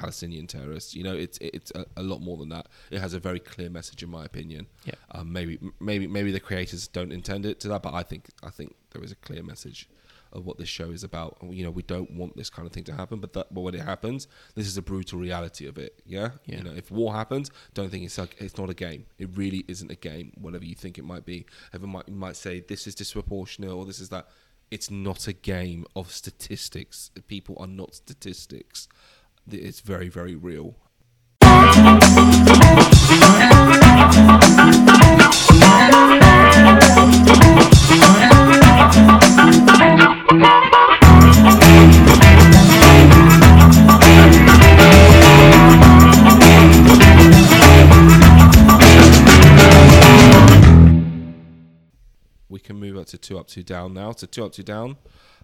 Palestinian 0.00 0.46
terrorists. 0.46 0.94
You 0.94 1.04
know, 1.04 1.14
it's 1.14 1.38
it's 1.40 1.70
a, 1.74 1.84
a 1.96 2.02
lot 2.02 2.20
more 2.20 2.38
than 2.38 2.48
that. 2.50 2.66
It 2.90 3.00
has 3.00 3.12
a 3.14 3.20
very 3.20 3.40
clear 3.40 3.70
message, 3.70 4.02
in 4.02 4.10
my 4.10 4.24
opinion. 4.24 4.66
Yeah. 4.84 4.94
Um, 5.12 5.32
maybe 5.32 5.58
maybe 5.78 6.06
maybe 6.06 6.32
the 6.32 6.40
creators 6.40 6.88
don't 6.88 7.12
intend 7.12 7.44
it 7.44 7.60
to 7.60 7.68
that, 7.68 7.82
but 7.82 7.94
I 7.94 8.02
think 8.02 8.22
I 8.42 8.50
think 8.50 8.74
there 8.92 9.04
is 9.04 9.12
a 9.12 9.16
clear 9.16 9.42
message 9.42 9.88
of 10.32 10.46
what 10.46 10.58
this 10.58 10.68
show 10.68 10.90
is 10.90 11.02
about. 11.04 11.36
You 11.42 11.64
know, 11.64 11.70
we 11.70 11.82
don't 11.82 12.10
want 12.12 12.36
this 12.36 12.50
kind 12.50 12.66
of 12.66 12.72
thing 12.72 12.84
to 12.84 12.94
happen, 12.94 13.18
but 13.20 13.32
that 13.34 13.52
but 13.54 13.60
when 13.60 13.74
it 13.74 13.82
happens, 13.82 14.26
this 14.54 14.66
is 14.66 14.76
a 14.76 14.82
brutal 14.82 15.18
reality 15.18 15.66
of 15.66 15.76
it. 15.76 16.00
Yeah. 16.06 16.30
Yeah. 16.46 16.58
You 16.58 16.64
know, 16.64 16.74
if 16.74 16.90
war 16.90 17.12
happens, 17.12 17.50
don't 17.74 17.90
think 17.90 18.04
it's 18.04 18.18
like 18.18 18.36
it's 18.38 18.56
not 18.56 18.70
a 18.70 18.74
game. 18.74 19.06
It 19.18 19.28
really 19.34 19.64
isn't 19.68 19.90
a 19.90 19.96
game. 19.96 20.32
Whatever 20.40 20.64
you 20.64 20.74
think 20.74 20.98
it 20.98 21.04
might 21.04 21.24
be, 21.26 21.46
everyone 21.74 21.92
might 21.96 22.08
you 22.08 22.14
might 22.14 22.36
say 22.36 22.60
this 22.60 22.86
is 22.86 22.94
disproportionate 22.94 23.70
or 23.70 23.84
this 23.84 24.00
is 24.00 24.08
that. 24.08 24.28
It's 24.70 24.88
not 24.88 25.26
a 25.26 25.32
game 25.32 25.84
of 25.96 26.12
statistics. 26.12 27.10
People 27.26 27.56
are 27.58 27.66
not 27.66 27.92
statistics. 27.96 28.86
It's 29.52 29.80
very 29.80 30.08
very 30.08 30.34
real. 30.34 30.76
we 52.48 52.58
can 52.58 52.76
move 52.76 52.96
up 52.96 53.06
to 53.06 53.18
two 53.18 53.38
up, 53.38 53.46
two 53.46 53.62
down 53.62 53.94
now. 53.94 54.12
So 54.12 54.26
two 54.26 54.44
up, 54.44 54.52
two 54.52 54.62
down. 54.62 54.96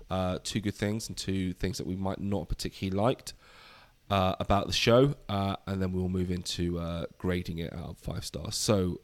Uh, 0.08 0.38
two 0.44 0.60
good 0.60 0.74
things 0.74 1.08
and 1.08 1.16
two 1.16 1.52
things 1.54 1.78
that 1.78 1.86
we 1.86 1.96
might 1.96 2.20
not 2.20 2.48
particularly 2.48 2.96
liked 2.96 3.32
uh, 4.10 4.34
about 4.38 4.66
the 4.66 4.72
show, 4.72 5.14
uh, 5.28 5.56
and 5.66 5.82
then 5.82 5.92
we'll 5.92 6.08
move 6.08 6.30
into 6.30 6.78
uh, 6.78 7.06
grading 7.18 7.58
it 7.58 7.72
out 7.72 7.90
of 7.90 7.98
five 7.98 8.24
stars. 8.24 8.56
So, 8.56 9.00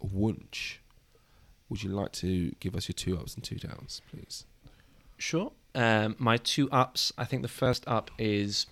Wunsch, 0.00 0.78
would 1.68 1.82
you 1.82 1.90
like 1.90 2.12
to 2.12 2.52
give 2.60 2.76
us 2.76 2.88
your 2.88 2.94
two 2.94 3.18
ups 3.18 3.34
and 3.34 3.42
two 3.42 3.56
downs, 3.56 4.02
please? 4.10 4.44
Sure. 5.18 5.52
Um, 5.74 6.16
my 6.18 6.36
two 6.36 6.70
ups. 6.70 7.12
I 7.18 7.24
think 7.24 7.42
the 7.42 7.48
first 7.48 7.84
up 7.86 8.10
is, 8.18 8.66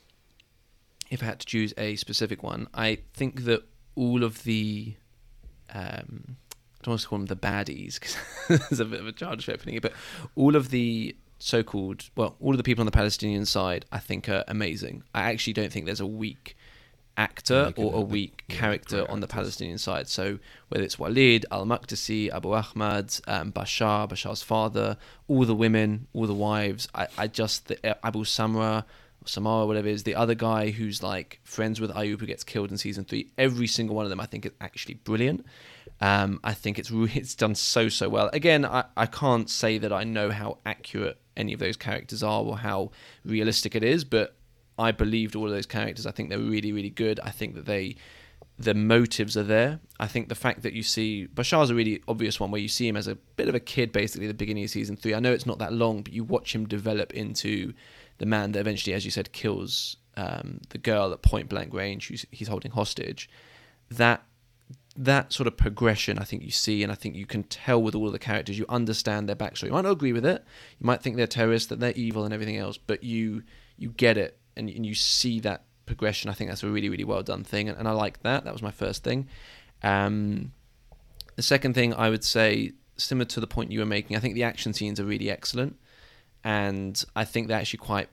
if 1.11 1.23
I 1.23 1.27
had 1.27 1.41
to 1.41 1.47
choose 1.47 1.75
a 1.77 1.97
specific 1.97 2.43
one, 2.43 2.69
I 2.73 2.99
think 3.13 3.45
that 3.45 3.63
all 3.97 4.23
of 4.23 4.45
the, 4.45 4.95
um, 5.73 6.37
I 6.81 6.85
don't 6.85 6.93
want 6.93 7.01
to 7.01 7.09
call 7.09 7.19
them 7.19 7.27
the 7.27 7.37
baddies 7.37 7.99
because 7.99 8.17
there's 8.69 8.81
a 8.81 8.85
bit 8.85 9.01
of 9.01 9.07
a 9.07 9.13
charge 9.13 9.45
for 9.45 9.57
putting 9.57 9.75
it, 9.75 9.83
but 9.83 9.93
all 10.37 10.55
of 10.55 10.71
the 10.71 11.17
so-called, 11.39 12.11
well, 12.17 12.37
all 12.41 12.53
of 12.53 12.57
the 12.57 12.63
people 12.63 12.83
on 12.83 12.87
the 12.87 12.93
Palestinian 12.93 13.45
side, 13.45 13.85
I 13.93 13.99
think 13.99 14.29
are 14.29 14.45
amazing. 14.49 15.03
I 15.15 15.31
actually 15.31 15.53
don't 15.53 15.73
think 15.73 15.87
there's 15.87 16.01
a 16.01 16.07
weak 16.07 16.57
actor 17.17 17.73
or 17.77 17.95
a 17.95 18.01
weak 18.01 18.45
yeah, 18.49 18.57
character 18.57 18.99
great 18.99 19.11
on 19.11 19.21
the. 19.21 19.27
Palestinian 19.27 19.79
side. 19.79 20.09
So 20.09 20.39
whether 20.69 20.85
it's 20.85 20.99
Walid, 20.99 21.47
Al 21.51 21.67
Maqdisi, 21.67 22.31
Abu 22.31 22.53
Ahmad, 22.53 23.15
um, 23.27 23.53
Bashar, 23.53 24.09
Bashar's 24.09 24.43
father, 24.43 24.97
all 25.29 25.45
the 25.45 25.55
women, 25.55 26.07
all 26.13 26.27
the 26.27 26.35
wives, 26.35 26.89
I, 26.95 27.09
I 27.19 27.27
just 27.29 27.69
the, 27.69 27.91
uh, 27.91 27.95
Abu 28.05 28.25
Samra, 28.25 28.83
or 28.83 29.27
Samara, 29.27 29.67
whatever 29.67 29.89
it 29.89 29.93
is, 29.93 30.03
the 30.03 30.15
other 30.15 30.35
guy 30.35 30.71
who's 30.71 31.03
like 31.03 31.41
friends 31.45 31.81
with 31.81 31.91
Ayub 31.93 32.21
who 32.21 32.27
gets 32.27 32.45
killed 32.45 32.71
in 32.71 32.79
season 32.79 33.05
three. 33.05 33.29
Every 33.39 33.67
single 33.67 33.97
one 33.97 34.05
of 34.05 34.11
them, 34.11 34.21
I 34.21 34.27
think, 34.27 34.47
is 34.47 34.53
actually 34.61 34.95
brilliant. 34.95 35.45
Um, 36.05 36.39
I 36.45 36.53
think 36.53 36.79
it's 36.79 36.91
it's 36.93 37.35
done 37.35 37.55
so 37.55 37.89
so 37.89 38.11
well. 38.11 38.29
Again, 38.35 38.67
I, 38.67 38.85
I 38.95 39.07
can't 39.07 39.49
say 39.49 39.79
that 39.79 39.93
I 39.93 40.05
know 40.05 40.31
how 40.31 40.59
accurate 40.67 41.19
any 41.35 41.55
of 41.55 41.61
those 41.61 41.79
characters 41.79 42.23
are 42.23 42.43
or 42.43 42.59
how 42.59 42.91
realistic 43.25 43.75
it 43.75 43.83
is, 43.83 44.05
but 44.05 44.37
I 44.79 44.93
believed 44.93 45.35
all 45.35 45.47
of 45.47 45.53
those 45.53 45.67
characters. 45.67 46.07
I 46.07 46.11
think 46.11 46.29
they're 46.29 46.39
really 46.39 46.73
really 46.73 46.91
good. 46.91 47.21
I 47.21 47.31
think 47.31 47.55
that 47.55 47.65
they 47.65 47.97
the 48.59 48.75
motives 48.75 49.35
are 49.37 49.43
there. 49.43 49.81
I 49.99 50.07
think 50.07 50.29
the 50.29 50.35
fact 50.35 50.63
that 50.63 50.75
you 50.75 50.83
see 50.83 51.27
Bashar's 51.27 51.71
a 51.71 51.75
really 51.75 52.03
obvious 52.07 52.39
one 52.39 52.51
where 52.51 52.61
you 52.61 52.69
see 52.69 52.87
him 52.87 52.99
as 52.99 53.09
a 53.09 53.15
bit 53.15 53.49
of 53.49 53.55
a 53.55 53.61
kid 53.61 53.91
basically 53.91 54.27
at 54.27 54.29
the 54.29 54.35
beginning 54.35 54.63
of 54.63 54.71
season 54.71 54.97
three. 54.97 55.15
I 55.15 55.21
know 55.21 55.33
it's 55.33 55.47
not 55.47 55.59
that 55.59 55.73
long, 55.73 56.03
but 56.03 56.13
you 56.13 56.23
watch 56.23 56.55
him 56.55 56.69
develop 56.69 57.15
into 57.15 57.73
the 58.19 58.27
man 58.27 58.53
that 58.53 58.61
eventually, 58.61 58.93
as 58.95 59.07
you 59.07 59.11
said, 59.11 59.33
kills 59.33 59.97
um, 60.19 60.61
the 60.69 60.79
girl 60.79 61.13
at 61.15 61.23
point 61.23 61.49
blank 61.49 61.73
range 61.73 62.09
who's 62.09 62.27
he's 62.31 62.49
holding 62.49 62.73
hostage. 62.73 63.31
That 63.91 64.23
that 64.97 65.33
sort 65.33 65.47
of 65.47 65.57
progression 65.57 66.19
I 66.19 66.25
think 66.25 66.43
you 66.43 66.51
see 66.51 66.83
and 66.83 66.93
I 66.93 66.95
think 66.95 67.17
you 67.17 67.27
can 67.27 67.43
tell 67.45 67.83
with 67.83 67.95
all 67.95 68.07
of 68.07 68.13
the 68.13 68.19
characters. 68.19 68.59
You 68.59 68.67
understand 68.69 69.29
their 69.29 69.37
backstory. 69.37 69.65
You 69.65 69.73
might 69.73 69.83
not 69.83 69.93
agree 69.93 70.13
with 70.13 70.25
it. 70.25 70.45
You 70.79 70.87
might 70.87 71.03
think 71.03 71.17
they're 71.17 71.27
terrorists 71.27 71.69
that 71.69 71.81
they're 71.81 71.93
evil 71.93 72.25
and 72.25 72.33
everything 72.33 72.57
else 72.57 72.79
but 72.79 73.03
you 73.03 73.43
you 73.77 73.91
get 73.91 74.17
it 74.17 74.39
and, 74.57 74.69
and 74.71 74.87
you 74.87 74.95
see 74.95 75.41
that 75.41 75.65
progression. 75.87 76.31
I 76.31 76.35
think 76.35 76.51
that's 76.51 76.63
a 76.63 76.69
really 76.69 76.89
really 76.89 77.05
well 77.05 77.23
done 77.23 77.45
thing 77.45 77.69
and, 77.69 77.77
and 77.77 77.89
I 77.89 77.93
like 77.93 78.23
that. 78.23 78.45
That 78.45 78.53
was 78.53 78.63
my 78.63 78.71
first 78.71 79.03
thing. 79.03 79.29
Um, 79.83 80.53
the 81.37 81.43
second 81.43 81.75
thing 81.75 81.93
I 81.95 82.09
would 82.09 82.25
say 82.25 82.73
similar 82.97 83.25
to 83.25 83.41
the 83.41 83.47
point 83.47 83.73
you 83.73 83.81
were 83.81 83.87
making 83.87 84.17
I 84.17 84.21
think 84.21 84.35
the 84.35 84.45
action 84.45 84.73
scenes 84.73 85.01
are 85.01 85.05
really 85.05 85.29
excellent 85.29 85.77
and 86.45 87.03
I 87.17 87.25
think 87.25 87.49
they're 87.49 87.59
actually 87.59 87.79
quite 87.79 88.09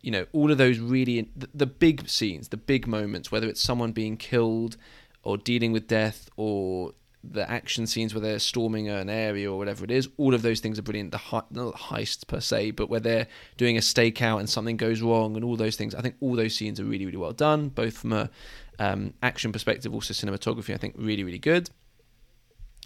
you 0.00 0.10
know 0.10 0.26
all 0.32 0.52
of 0.52 0.58
those 0.58 0.78
really 0.78 1.28
the, 1.34 1.48
the 1.52 1.66
big 1.66 2.08
scenes 2.08 2.48
the 2.48 2.56
big 2.56 2.86
moments 2.86 3.32
whether 3.32 3.48
it's 3.48 3.60
someone 3.60 3.92
being 3.92 4.16
killed 4.16 4.76
or 5.24 5.36
dealing 5.36 5.72
with 5.72 5.88
death 5.88 6.28
or 6.36 6.92
the 7.32 7.50
action 7.50 7.86
scenes 7.86 8.14
where 8.14 8.20
they're 8.20 8.38
storming 8.38 8.88
an 8.88 9.08
area 9.08 9.50
or 9.50 9.56
whatever 9.56 9.84
it 9.84 9.90
is 9.90 10.08
all 10.18 10.34
of 10.34 10.42
those 10.42 10.60
things 10.60 10.78
are 10.78 10.82
brilliant. 10.82 11.10
The 11.10 11.18
he- 11.18 11.36
heists 11.38 12.26
per 12.26 12.40
se 12.40 12.72
but 12.72 12.90
where 12.90 13.00
they're 13.00 13.26
doing 13.56 13.76
a 13.76 13.80
stakeout 13.80 14.40
and 14.40 14.48
something 14.48 14.76
goes 14.76 15.00
wrong 15.00 15.34
and 15.36 15.44
all 15.44 15.56
those 15.56 15.76
things. 15.76 15.94
I 15.94 16.02
think 16.02 16.16
all 16.20 16.36
those 16.36 16.54
scenes 16.54 16.78
are 16.78 16.84
really 16.84 17.06
really 17.06 17.18
well 17.18 17.32
done 17.32 17.68
both 17.68 17.96
from 17.98 18.12
a 18.12 18.30
um, 18.78 19.14
action 19.22 19.52
perspective 19.52 19.94
also 19.94 20.12
cinematography 20.12 20.74
i 20.74 20.76
think 20.76 20.94
really 20.98 21.24
really 21.24 21.38
good. 21.38 21.70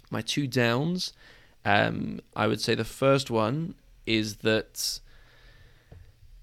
My 0.09 0.21
two 0.21 0.47
downs 0.47 1.13
um, 1.65 2.21
i 2.35 2.47
would 2.47 2.61
say 2.61 2.75
the 2.75 2.85
first 2.85 3.29
one 3.29 3.75
is 4.05 4.37
that 4.37 4.99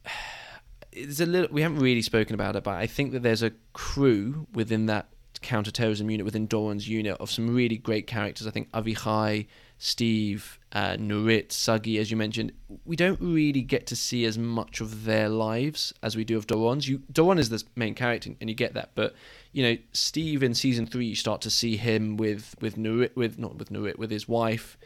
it's 0.92 1.20
a 1.20 1.26
little 1.26 1.48
we 1.52 1.62
haven't 1.62 1.78
really 1.78 2.02
spoken 2.02 2.34
about 2.34 2.56
it 2.56 2.64
but 2.64 2.74
i 2.74 2.86
think 2.86 3.12
that 3.12 3.22
there's 3.22 3.42
a 3.42 3.52
crew 3.72 4.46
within 4.52 4.86
that 4.86 5.08
counterterrorism 5.46 6.10
unit 6.10 6.24
within 6.24 6.48
Doron's 6.48 6.88
unit 6.88 7.16
of 7.20 7.30
some 7.30 7.54
really 7.54 7.78
great 7.78 8.06
characters. 8.06 8.46
I 8.46 8.50
think 8.50 8.70
avichai 8.72 9.46
steve 9.78 10.58
uh, 10.72 10.96
nurit 10.96 11.52
sagi 11.52 11.98
as 11.98 12.10
you 12.10 12.16
mentioned. 12.16 12.52
We 12.84 12.96
don't 12.96 13.20
really 13.20 13.62
get 13.62 13.86
to 13.86 13.96
see 13.96 14.24
as 14.24 14.36
much 14.36 14.80
of 14.80 15.04
their 15.04 15.28
lives 15.28 15.94
as 16.02 16.16
we 16.16 16.24
do 16.24 16.36
of 16.36 16.46
Doron's 16.46 16.88
you 16.88 16.98
Doron 17.12 17.38
is 17.38 17.48
the 17.48 17.62
main 17.76 17.94
character 17.94 18.30
and 18.40 18.50
you 18.50 18.56
get 18.56 18.74
that 18.74 18.90
but 18.94 19.14
you 19.52 19.62
know 19.62 19.76
steve 19.92 20.42
in 20.42 20.54
season 20.54 20.86
three 20.86 21.06
you 21.06 21.14
start 21.14 21.40
to 21.42 21.50
see 21.50 21.76
him 21.76 22.16
with 22.16 22.54
with 22.60 22.76
nurit 22.76 23.14
with 23.14 23.38
not 23.38 23.56
with 23.56 23.70
nurit 23.70 23.96
with 23.96 24.10
his 24.10 24.28
wife 24.28 24.76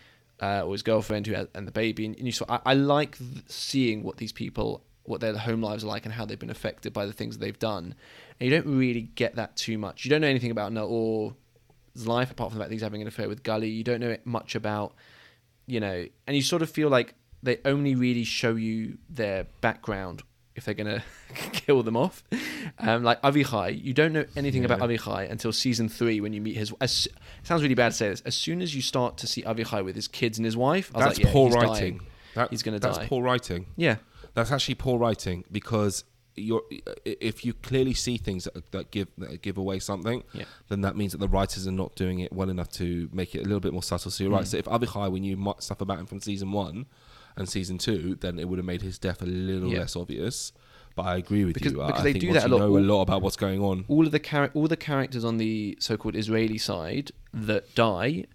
uh, 0.43 0.63
or 0.65 0.73
his 0.73 0.83
girlfriend 0.83 1.27
who 1.27 1.35
has, 1.35 1.47
and 1.55 1.67
the 1.67 1.73
baby 1.73 2.05
and, 2.07 2.17
and 2.17 2.27
you 2.27 2.33
saw 2.33 2.45
I, 2.49 2.61
I 2.67 2.75
like 2.75 3.17
th- 3.19 3.45
seeing 3.49 4.03
what 4.03 4.19
these 4.19 4.33
people 4.33 4.83
what 5.11 5.21
their 5.21 5.37
home 5.37 5.61
lives 5.63 5.85
are 5.85 5.89
like 5.89 6.05
and 6.05 6.15
how 6.15 6.25
they've 6.25 6.39
been 6.39 6.51
affected 6.51 6.93
by 6.93 7.05
the 7.05 7.13
things 7.13 7.37
that 7.37 7.45
they've 7.45 7.59
done 7.59 7.95
and 8.39 8.49
you 8.49 8.51
don't 8.51 8.67
really 8.67 9.03
get 9.03 9.37
that 9.37 9.57
too 9.57 9.77
much 9.77 10.05
you 10.05 10.11
don't 10.11 10.21
know 10.21 10.29
anything 10.29 10.51
about 10.51 10.73
Naor's 10.73 12.07
life 12.07 12.31
apart 12.31 12.51
from 12.51 12.59
the 12.59 12.63
fact 12.63 12.71
that 12.71 12.75
he's 12.75 12.83
having 12.83 13.03
an 13.03 13.09
affair 13.09 13.29
with 13.29 13.43
Gali 13.43 13.75
you 13.75 13.85
don't 13.85 14.01
know 14.01 14.17
much 14.25 14.55
about 14.55 14.95
you 15.67 15.81
know 15.81 16.07
and 16.27 16.37
you 16.37 16.43
sort 16.43 16.63
of 16.63 16.71
feel 16.71 16.89
like 16.89 17.15
they 17.43 17.59
only 17.65 17.95
really 17.95 18.25
show 18.25 18.55
you 18.55 18.99
their 19.09 19.47
background 19.61 20.23
if 20.57 20.65
they're 20.65 20.75
gonna 20.75 21.03
kill 21.53 21.83
them 21.83 21.97
off. 21.97 22.23
Um, 22.79 23.03
like 23.03 23.21
Avichai, 23.23 23.83
you 23.83 23.95
don't 23.95 24.13
know 24.13 24.25
anything 24.37 24.65
about 24.65 24.81
Avichai 24.81 25.31
until 25.31 25.53
season 25.53 25.89
three 25.89 26.21
when 26.21 26.33
you 26.33 26.41
meet 26.41 26.57
his. 26.57 26.73
As, 26.81 27.07
it 27.07 27.47
sounds 27.47 27.63
really 27.63 27.75
bad 27.75 27.91
to 27.91 27.97
say 27.97 28.09
this. 28.11 28.21
As 28.23 28.35
soon 28.35 28.61
as 28.61 28.75
you 28.75 28.83
start 28.83 29.17
to 29.19 29.27
see 29.27 29.43
Avichai 29.43 29.85
with 29.85 29.95
his 29.97 30.09
kids 30.09 30.39
and 30.39 30.45
his 30.45 30.57
wife, 30.57 30.91
I 30.95 30.99
was 30.99 31.07
That's 31.07 31.19
like, 31.19 31.27
yeah, 31.27 31.33
poor 31.33 31.51
writing. 31.51 32.01
That- 32.35 32.51
He's 32.51 32.63
gonna 32.63 32.79
that's 32.79 32.99
die. 32.99 33.07
poor 33.07 33.23
writing. 33.23 33.67
Yeah, 33.77 33.97
That's 34.35 34.51
actually 34.53 34.77
poor 34.77 34.99
writing 34.99 35.45
because 35.51 36.05
you're 36.37 36.63
if 37.05 37.45
you 37.45 37.53
clearly 37.53 37.93
see 37.93 38.17
things 38.17 38.45
that, 38.45 38.71
that 38.73 38.91
give 38.91 39.09
that 39.19 39.43
give 39.43 39.59
away 39.59 39.79
something, 39.79 40.23
Yeah. 40.33 40.45
then 40.69 40.81
that 40.83 40.97
means 40.97 41.13
that 41.13 41.19
the 41.19 41.29
writers 41.29 41.67
are 41.67 41.73
not 41.73 41.95
doing 41.97 42.21
it 42.21 42.33
well 42.33 42.49
enough 42.51 42.71
to 42.73 43.09
make 43.13 43.35
it 43.35 43.41
a 43.41 43.43
little 43.45 43.61
bit 43.61 43.73
more 43.73 43.83
subtle. 43.83 44.11
So 44.11 44.25
you're 44.25 44.31
Hmm. 44.31 44.37
right. 44.39 44.47
So 44.47 44.57
if 44.57 44.65
Avichai, 44.67 45.11
we 45.11 45.21
knew 45.21 45.55
stuff 45.59 45.81
about 45.81 45.99
him 45.99 46.07
from 46.07 46.21
season 46.21 46.53
one 46.53 46.87
and 47.37 47.49
season 47.49 47.79
two, 47.79 48.17
then 48.21 48.39
it 48.39 48.49
would 48.49 48.59
have 48.59 48.67
made 48.67 48.83
his 48.83 48.99
death 48.99 49.21
a 49.23 49.27
little 49.27 49.71
Yeah. 49.73 49.81
less 49.81 49.97
obvious. 49.97 50.53
But 50.97 51.03
I 51.07 51.17
agree 51.17 51.45
with 51.45 51.55
Because- 51.55 51.73
you. 51.73 51.83
I- 51.83 51.87
because 51.89 52.01
I 52.01 52.05
they 52.05 52.13
think 52.15 52.25
do 52.25 52.33
that 52.33 52.45
a 52.45 52.49
lot. 52.49 52.59
know 52.59 52.77
a 52.77 52.81
lot 52.81 53.03
about 53.03 53.23
what's 53.23 53.37
going 53.37 53.61
on. 53.61 53.85
all 53.89 54.07
of 54.07 54.13
the 54.13 54.19
char- 54.19 54.51
all 54.55 54.67
the 54.67 54.77
characters 54.77 55.25
on 55.25 55.37
the 55.39 55.77
so-called 55.81 56.17
Israeli 56.17 56.59
side 56.59 57.13
that 57.33 57.75
die, 57.75 58.27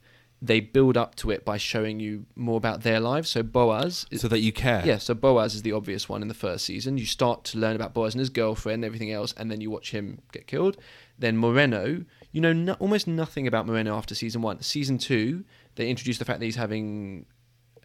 they 0.45 0.59
build 0.59 0.95
up 0.97 1.15
to 1.15 1.31
it 1.31 1.43
by 1.45 1.57
showing 1.57 1.99
you 1.99 2.25
more 2.35 2.57
about 2.57 2.83
their 2.83 2.99
lives. 2.99 3.29
So 3.29 3.41
Boaz, 3.43 4.05
is, 4.11 4.21
So 4.21 4.27
that 4.27 4.39
you 4.39 4.51
care. 4.51 4.83
yeah, 4.85 4.97
so 4.97 5.13
Boaz 5.13 5.55
is 5.55 5.61
the 5.63 5.71
obvious 5.71 6.07
one 6.07 6.21
in 6.21 6.27
the 6.27 6.33
first 6.33 6.65
season. 6.65 6.97
You 6.97 7.05
start 7.05 7.43
to 7.45 7.57
learn 7.57 7.75
about 7.75 7.93
Boaz 7.93 8.13
and 8.13 8.19
his 8.19 8.29
girlfriend, 8.29 8.75
and 8.83 8.85
everything 8.85 9.11
else, 9.11 9.33
and 9.37 9.49
then 9.49 9.61
you 9.61 9.69
watch 9.71 9.91
him 9.91 10.19
get 10.31 10.47
killed. 10.47 10.77
Then 11.17 11.37
Moreno, 11.37 12.03
you 12.31 12.41
know 12.41 12.53
no- 12.53 12.73
almost 12.73 13.07
nothing 13.07 13.47
about 13.47 13.65
Moreno 13.65 13.95
after 13.95 14.13
season 14.15 14.41
one. 14.41 14.61
Season 14.61 14.97
two, 14.97 15.43
they 15.75 15.89
introduce 15.89 16.17
the 16.17 16.25
fact 16.25 16.39
that 16.39 16.45
he's 16.45 16.55
having 16.57 17.25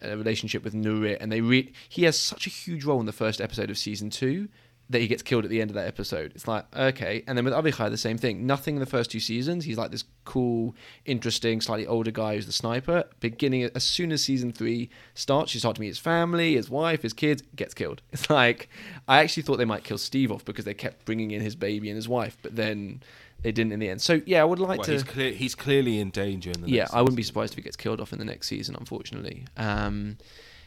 a 0.01 0.17
relationship 0.17 0.63
with 0.63 0.73
Nurit, 0.73 1.17
and 1.21 1.31
they 1.31 1.41
re- 1.41 1.71
he 1.87 2.03
has 2.03 2.17
such 2.19 2.47
a 2.47 2.49
huge 2.49 2.83
role 2.85 2.99
in 2.99 3.05
the 3.05 3.11
first 3.13 3.39
episode 3.39 3.69
of 3.69 3.77
season 3.77 4.09
two 4.09 4.49
that 4.91 4.99
he 5.01 5.07
gets 5.07 5.23
killed 5.23 5.43
at 5.43 5.49
the 5.49 5.61
end 5.61 5.71
of 5.71 5.75
that 5.75 5.87
episode. 5.87 6.31
It's 6.35 6.47
like 6.47 6.65
okay, 6.75 7.23
and 7.27 7.37
then 7.37 7.45
with 7.45 7.53
Avichai 7.53 7.89
the 7.89 7.97
same 7.97 8.17
thing. 8.17 8.45
Nothing 8.45 8.75
in 8.75 8.79
the 8.79 8.85
first 8.85 9.09
two 9.11 9.19
seasons. 9.19 9.65
He's 9.65 9.77
like 9.77 9.91
this 9.91 10.03
cool, 10.25 10.75
interesting, 11.05 11.61
slightly 11.61 11.87
older 11.87 12.11
guy 12.11 12.35
who's 12.35 12.45
the 12.45 12.51
sniper. 12.51 13.05
Beginning 13.19 13.63
as 13.75 13.83
soon 13.83 14.11
as 14.11 14.23
season 14.23 14.51
three 14.51 14.89
starts, 15.13 15.53
you 15.53 15.59
start 15.59 15.75
to 15.75 15.81
meet 15.81 15.87
his 15.87 15.97
family, 15.99 16.55
his 16.55 16.69
wife, 16.69 17.01
his 17.01 17.13
kids. 17.13 17.41
Gets 17.55 17.73
killed. 17.73 18.01
It's 18.11 18.29
like 18.29 18.69
I 19.07 19.19
actually 19.23 19.43
thought 19.43 19.57
they 19.57 19.65
might 19.65 19.83
kill 19.83 19.97
Steve 19.97 20.31
off 20.31 20.45
because 20.45 20.65
they 20.65 20.73
kept 20.73 21.05
bringing 21.05 21.31
in 21.31 21.41
his 21.41 21.55
baby 21.55 21.89
and 21.89 21.95
his 21.95 22.07
wife, 22.09 22.37
but 22.41 22.55
then 22.55 23.01
they 23.41 23.51
didn't 23.51 23.71
in 23.71 23.79
the 23.79 23.89
end. 23.89 24.01
So 24.01 24.21
yeah, 24.25 24.41
I 24.41 24.43
would 24.43 24.59
like 24.59 24.79
Well, 24.79 24.85
to. 24.85 24.91
he's, 24.91 25.03
clear, 25.03 25.31
he's 25.31 25.55
clearly 25.55 25.99
in 25.99 26.09
danger. 26.11 26.51
In 26.51 26.61
the 26.61 26.69
Yeah, 26.69 26.81
next 26.83 26.93
I 26.93 27.01
wouldn't 27.01 27.17
be 27.17 27.23
surprised 27.23 27.53
if 27.53 27.57
he 27.57 27.63
gets 27.63 27.75
killed 27.77 27.99
off 28.01 28.13
in 28.13 28.19
the 28.19 28.25
next 28.25 28.47
season, 28.47 28.75
unfortunately. 28.77 29.45
Um, 29.57 30.17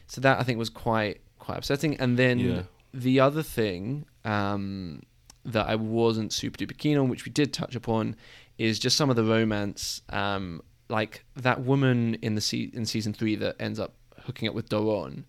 so 0.07 0.21
that 0.23 0.41
I 0.41 0.43
think 0.43 0.59
was 0.59 0.71
quite 0.71 1.21
quite 1.39 1.59
upsetting. 1.59 1.97
And 2.01 2.17
then 2.19 2.39
Yeah. 2.39 2.63
The 2.95 3.21
other 3.21 3.43
thing 3.43 4.07
um, 4.25 5.03
that 5.45 5.69
I 5.69 5.75
wasn't 5.75 6.33
super 6.33 6.57
duper 6.57 6.79
keen 6.79 6.97
on, 6.97 7.09
which 7.09 7.25
we 7.25 7.33
did 7.33 7.53
touch 7.53 7.75
upon, 7.75 8.17
is 8.57 8.79
just 8.79 8.97
some 8.97 9.11
of 9.11 9.17
the 9.17 9.25
romance. 9.25 10.01
Um, 10.09 10.63
like 10.89 11.25
that 11.37 11.63
woman 11.63 12.15
in 12.23 12.37
the 12.37 12.41
se- 12.41 12.71
in 12.73 12.87
season 12.87 13.13
three 13.13 13.35
that 13.37 13.57
ends 13.59 13.81
up 13.81 13.95
hooking 14.23 14.49
up 14.49 14.55
with 14.55 14.69
Doron. 14.69 15.25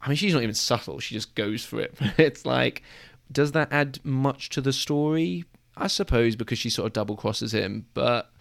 I 0.00 0.08
mean, 0.08 0.16
she's 0.16 0.32
not 0.32 0.44
even 0.44 0.54
subtle. 0.54 1.00
She 1.00 1.14
just 1.14 1.34
goes 1.34 1.64
for 1.64 1.80
it. 1.80 1.96
it's 2.18 2.46
like, 2.46 2.82
does 3.32 3.52
that 3.52 3.72
add 3.72 3.98
much 4.04 4.48
to 4.50 4.60
the 4.60 4.72
story? 4.72 5.44
I 5.76 5.88
suppose 5.88 6.36
because 6.36 6.58
she 6.58 6.70
sort 6.70 6.86
of 6.86 6.92
double 6.92 7.16
crosses 7.16 7.52
him, 7.52 7.86
but 7.94 8.32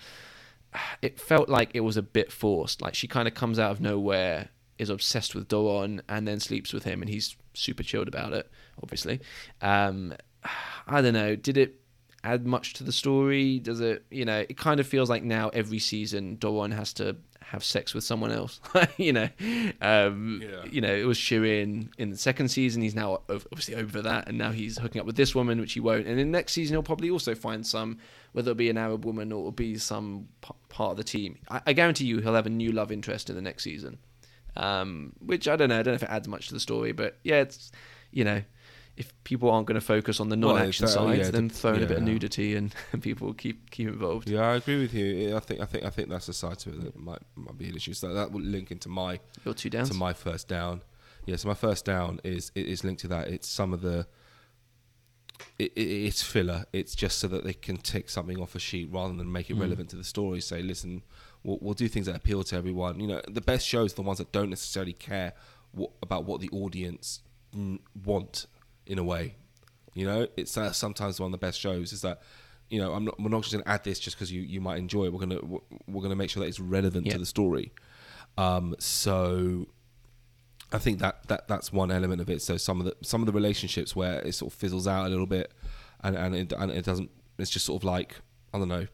it 1.01 1.19
felt 1.19 1.49
like 1.49 1.71
it 1.73 1.79
was 1.81 1.97
a 1.97 2.01
bit 2.01 2.31
forced. 2.31 2.81
Like 2.81 2.93
she 2.93 3.07
kind 3.07 3.27
of 3.27 3.33
comes 3.33 3.57
out 3.57 3.71
of 3.71 3.81
nowhere, 3.81 4.49
is 4.79 4.89
obsessed 4.89 5.33
with 5.35 5.47
Doron, 5.47 6.01
and 6.09 6.27
then 6.27 6.39
sleeps 6.39 6.73
with 6.73 6.83
him, 6.83 7.01
and 7.01 7.09
he's 7.09 7.35
super 7.53 7.83
chilled 7.83 8.07
about 8.07 8.33
it. 8.33 8.49
Obviously, 8.81 9.19
um, 9.61 10.13
I 10.87 11.01
don't 11.01 11.13
know. 11.13 11.35
Did 11.35 11.57
it 11.57 11.79
add 12.23 12.45
much 12.45 12.73
to 12.73 12.83
the 12.83 12.91
story? 12.91 13.59
Does 13.59 13.79
it? 13.81 14.05
You 14.11 14.25
know, 14.25 14.39
it 14.47 14.57
kind 14.57 14.79
of 14.79 14.87
feels 14.87 15.09
like 15.09 15.23
now 15.23 15.49
every 15.49 15.79
season 15.79 16.37
Doron 16.37 16.73
has 16.73 16.93
to 16.93 17.15
have 17.41 17.63
sex 17.63 17.93
with 17.93 18.03
someone 18.03 18.29
else. 18.31 18.59
you 18.97 19.13
know, 19.13 19.29
um, 19.81 20.41
Yeah. 20.43 20.65
you 20.69 20.81
know, 20.81 20.93
it 20.93 21.05
was 21.05 21.17
Shirin 21.17 21.89
in 21.97 22.09
the 22.09 22.17
second 22.17 22.49
season. 22.49 22.81
He's 22.81 22.93
now 22.95 23.21
obviously 23.29 23.75
over 23.75 24.01
that, 24.01 24.27
and 24.27 24.37
now 24.37 24.51
he's 24.51 24.77
hooking 24.77 24.99
up 24.99 25.07
with 25.07 25.15
this 25.15 25.33
woman, 25.33 25.59
which 25.61 25.73
he 25.73 25.79
won't. 25.79 26.07
And 26.07 26.19
in 26.19 26.31
the 26.31 26.37
next 26.37 26.51
season, 26.53 26.73
he'll 26.75 26.83
probably 26.83 27.09
also 27.09 27.35
find 27.35 27.65
some, 27.65 27.99
whether 28.33 28.51
it 28.51 28.57
be 28.57 28.69
an 28.69 28.77
Arab 28.77 29.05
woman 29.05 29.31
or 29.31 29.39
it'll 29.39 29.51
be 29.51 29.77
some 29.77 30.27
p- 30.41 30.51
part 30.69 30.91
of 30.91 30.97
the 30.97 31.03
team. 31.05 31.37
I, 31.49 31.61
I 31.67 31.73
guarantee 31.73 32.05
you, 32.05 32.19
he'll 32.19 32.33
have 32.35 32.47
a 32.47 32.49
new 32.49 32.73
love 32.73 32.91
interest 32.91 33.29
in 33.29 33.35
the 33.37 33.41
next 33.41 33.63
season. 33.63 33.97
Um, 34.57 35.13
which 35.19 35.47
I 35.47 35.55
don't 35.55 35.69
know. 35.69 35.79
I 35.79 35.83
don't 35.83 35.91
know 35.93 35.95
if 35.95 36.03
it 36.03 36.09
adds 36.09 36.27
much 36.27 36.47
to 36.49 36.53
the 36.53 36.59
story, 36.59 36.91
but 36.91 37.17
yeah, 37.23 37.41
it's 37.41 37.71
you 38.11 38.23
know. 38.23 38.41
If 38.95 39.13
people 39.23 39.51
aren't 39.51 39.67
going 39.67 39.79
to 39.79 39.85
focus 39.85 40.19
on 40.19 40.29
the 40.29 40.35
non-action 40.35 40.85
uh, 40.85 40.87
sides, 40.87 41.19
yeah, 41.27 41.29
then 41.29 41.49
the- 41.49 41.53
throw 41.53 41.73
in 41.75 41.83
a 41.83 41.85
bit 41.85 41.97
of 41.97 42.03
nudity, 42.03 42.55
and, 42.55 42.73
and 42.91 42.99
people 42.99 43.27
will 43.27 43.35
keep 43.35 43.69
keep 43.69 43.87
involved. 43.87 44.27
Yeah, 44.27 44.41
I 44.41 44.55
agree 44.55 44.79
with 44.79 44.91
you. 44.95 45.35
I 45.35 45.39
think 45.39 45.61
I 45.61 45.65
think 45.65 45.85
I 45.85 45.91
think 45.91 46.09
that's 46.09 46.27
a 46.29 46.33
side 46.33 46.57
to 46.59 46.71
it 46.71 46.81
that 46.83 46.95
might 46.97 47.21
might 47.35 47.55
be 47.59 47.69
an 47.69 47.75
issue. 47.75 47.93
So 47.93 48.11
that 48.11 48.31
will 48.31 48.41
link 48.41 48.71
into 48.71 48.89
my 48.89 49.19
Your 49.45 49.53
two 49.53 49.69
downs. 49.69 49.89
to 49.91 49.95
my 49.95 50.13
first 50.13 50.47
down. 50.47 50.81
Yeah, 51.27 51.35
so 51.35 51.47
my 51.47 51.53
first 51.53 51.85
down 51.85 52.19
is 52.23 52.51
it 52.55 52.65
is 52.65 52.83
linked 52.83 53.01
to 53.01 53.07
that. 53.09 53.27
It's 53.27 53.47
some 53.47 53.71
of 53.71 53.81
the. 53.81 54.07
It, 55.59 55.73
it, 55.75 55.81
it's 56.07 56.23
filler. 56.23 56.65
It's 56.73 56.95
just 56.95 57.19
so 57.19 57.27
that 57.27 57.43
they 57.43 57.53
can 57.53 57.77
tick 57.77 58.09
something 58.09 58.39
off 58.41 58.55
a 58.55 58.59
sheet 58.59 58.89
rather 58.91 59.13
than 59.13 59.31
make 59.31 59.51
it 59.51 59.57
Mm. 59.57 59.61
relevant 59.61 59.89
to 59.91 59.95
the 59.95 60.03
story. 60.03 60.41
Say, 60.41 60.63
listen, 60.63 61.03
we'll, 61.47 61.57
we'll 61.61 61.73
do 61.73 61.87
things 61.87 62.05
that 62.05 62.15
appeal 62.15 62.43
to 62.43 62.55
everyone. 62.55 62.99
You 62.99 63.07
know, 63.07 63.21
the 63.27 63.41
best 63.41 63.65
shows 63.65 63.93
are 63.93 63.95
the 63.95 64.01
ones 64.03 64.19
that 64.19 64.31
don't 64.31 64.49
necessarily 64.51 64.93
care 64.93 65.33
what, 65.71 65.91
about 66.03 66.25
what 66.25 66.41
the 66.41 66.49
audience 66.49 67.21
want. 68.05 68.45
In 68.85 68.99
a 68.99 69.03
way, 69.03 69.35
you 69.93 70.05
know, 70.05 70.27
it's 70.37 70.55
uh, 70.57 70.71
sometimes 70.71 71.19
one 71.19 71.27
of 71.27 71.31
the 71.31 71.45
best 71.45 71.59
shows 71.59 71.91
is 71.93 72.01
that. 72.01 72.21
You 72.69 72.81
know, 72.81 72.91
I'm 72.93 73.05
not. 73.05 73.17
We're 73.17 73.29
not 73.29 73.43
just 73.43 73.53
going 73.53 73.63
to 73.63 73.69
add 73.69 73.85
this 73.85 73.97
just 73.97 74.17
because 74.17 74.29
you, 74.29 74.41
you 74.41 74.59
might 74.59 74.77
enjoy 74.77 75.05
it. 75.05 75.13
We're 75.13 75.21
gonna 75.25 75.39
we're 75.87 76.01
gonna 76.01 76.17
make 76.17 76.29
sure 76.29 76.41
that 76.41 76.49
it's 76.49 76.59
relevant 76.59 77.05
Yeah. 77.05 77.13
to 77.13 77.19
the 77.19 77.25
story. 77.25 77.71
Um, 78.37 78.75
so 78.77 79.67
I 80.73 80.77
think 80.77 80.99
that, 80.99 81.25
that 81.29 81.47
that's 81.47 81.71
one 81.71 81.91
element 81.91 82.19
of 82.19 82.29
it. 82.29 82.41
So 82.41 82.57
some 82.57 82.81
of 82.81 82.85
the 82.85 82.95
some 83.03 83.21
of 83.21 83.25
the 83.25 83.31
relationships 83.31 83.95
where 83.95 84.19
it 84.19 84.33
sort 84.35 84.51
of 84.51 84.59
fizzles 84.59 84.85
out 84.85 85.05
a 85.05 85.09
little 85.09 85.25
bit, 85.25 85.53
and 86.03 86.17
and 86.17 86.35
it, 86.35 86.51
and 86.51 86.69
it 86.71 86.83
doesn't. 86.83 87.09
It's 87.37 87.49
just 87.49 87.65
sort 87.65 87.81
of 87.81 87.85
like 87.85 88.15
I 88.53 88.57
don't 88.59 88.67
know, 88.67 88.87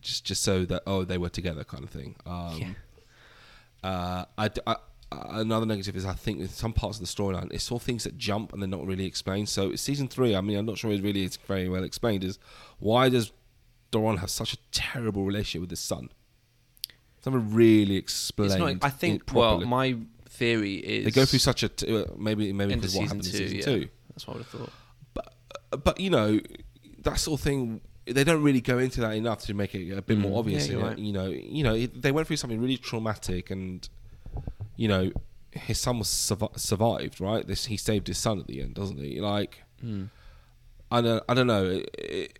just 0.00 0.24
just 0.24 0.42
so 0.42 0.64
that 0.66 0.82
oh 0.86 1.04
they 1.04 1.18
were 1.18 1.28
together 1.28 1.64
kind 1.64 1.84
of 1.84 1.90
thing. 1.90 2.16
Um, 2.26 2.58
Yeah. 2.58 3.88
uh, 3.90 4.24
I, 4.38 4.50
I- 4.66 4.76
another 5.12 5.66
negative 5.66 5.96
is 5.96 6.04
I 6.06 6.12
think 6.12 6.38
with 6.38 6.54
some 6.54 6.72
parts 6.72 7.00
of 7.00 7.06
the 7.06 7.12
storyline 7.12 7.52
it's 7.52 7.70
all 7.72 7.80
things 7.80 8.04
that 8.04 8.16
jump 8.16 8.52
and 8.52 8.62
they're 8.62 8.68
not 8.68 8.86
really 8.86 9.06
explained. 9.06 9.48
So 9.48 9.74
season 9.74 10.06
three, 10.08 10.36
I 10.36 10.40
mean, 10.40 10.56
I'm 10.56 10.66
not 10.66 10.78
sure 10.78 10.92
it 10.92 11.02
really 11.02 11.24
is 11.24 11.36
very 11.36 11.68
well 11.68 11.82
explained. 11.82 12.22
Is 12.24 12.38
why 12.78 13.08
does 13.08 13.32
Doron 13.90 14.18
have 14.18 14.30
such 14.30 14.52
a 14.52 14.56
terrible 14.70 15.24
relationship 15.24 15.62
with 15.62 15.70
his 15.70 15.80
son? 15.80 16.10
It's 17.16 17.26
never 17.26 17.38
really 17.40 17.96
explained. 17.96 18.52
It's 18.52 18.60
not, 18.60 18.76
I 18.84 18.90
think. 18.90 19.24
Well, 19.34 19.60
my 19.62 19.96
theory 20.28 20.76
is 20.76 21.04
They 21.04 21.10
go 21.10 21.24
through 21.26 21.40
such 21.40 21.62
a 21.64 21.68
t- 21.68 21.94
uh, 22.02 22.04
maybe 22.16 22.52
maybe 22.52 22.76
because 22.76 22.94
what 22.94 23.02
happened 23.08 23.24
two. 23.24 23.36
in 23.36 23.42
yeah, 23.42 23.48
season 23.48 23.72
two. 23.82 23.88
that's 24.14 24.26
what 24.28 24.34
I 24.34 24.36
would 24.38 24.46
have 24.46 24.60
thought. 24.60 24.72
But 25.12 25.34
uh, 25.72 25.76
but 25.76 26.00
you 26.00 26.08
know 26.10 26.40
that 27.02 27.18
sort 27.18 27.40
of 27.40 27.44
thing. 27.44 27.80
They 28.12 28.24
don't 28.24 28.42
really 28.42 28.60
go 28.60 28.78
into 28.78 29.00
that 29.02 29.12
enough 29.12 29.40
to 29.42 29.54
make 29.54 29.74
it 29.74 29.90
a 29.96 30.02
bit 30.02 30.18
Mm, 30.18 30.22
more 30.22 30.38
obvious. 30.38 30.66
yeah, 30.68 30.72
you're 30.78 30.94
you, 30.96 31.12
know, 31.12 31.26
right. 31.26 31.34
you 31.38 31.42
know, 31.42 31.54
you 31.56 31.62
know, 31.64 31.74
it- 31.74 32.02
they 32.02 32.12
went 32.12 32.26
through 32.26 32.36
something 32.36 32.60
really 32.60 32.76
traumatic, 32.76 33.50
and 33.50 33.88
you 34.76 34.88
know, 34.88 35.10
his 35.52 35.78
son 35.78 35.98
was 35.98 36.08
survi- 36.08 36.58
survived. 36.58 37.20
Right, 37.20 37.46
this 37.46 37.66
he 37.66 37.76
saved 37.76 38.06
his 38.08 38.18
son 38.18 38.38
at 38.40 38.46
the 38.46 38.60
end, 38.62 38.74
doesn't 38.74 38.98
he? 38.98 39.20
Like, 39.20 39.62
Mm. 39.84 40.08
I 40.90 41.00
don't, 41.00 41.24
I 41.28 41.34
don't 41.34 41.46
know. 41.46 41.64
It, 41.64 41.90
it, 41.98 42.38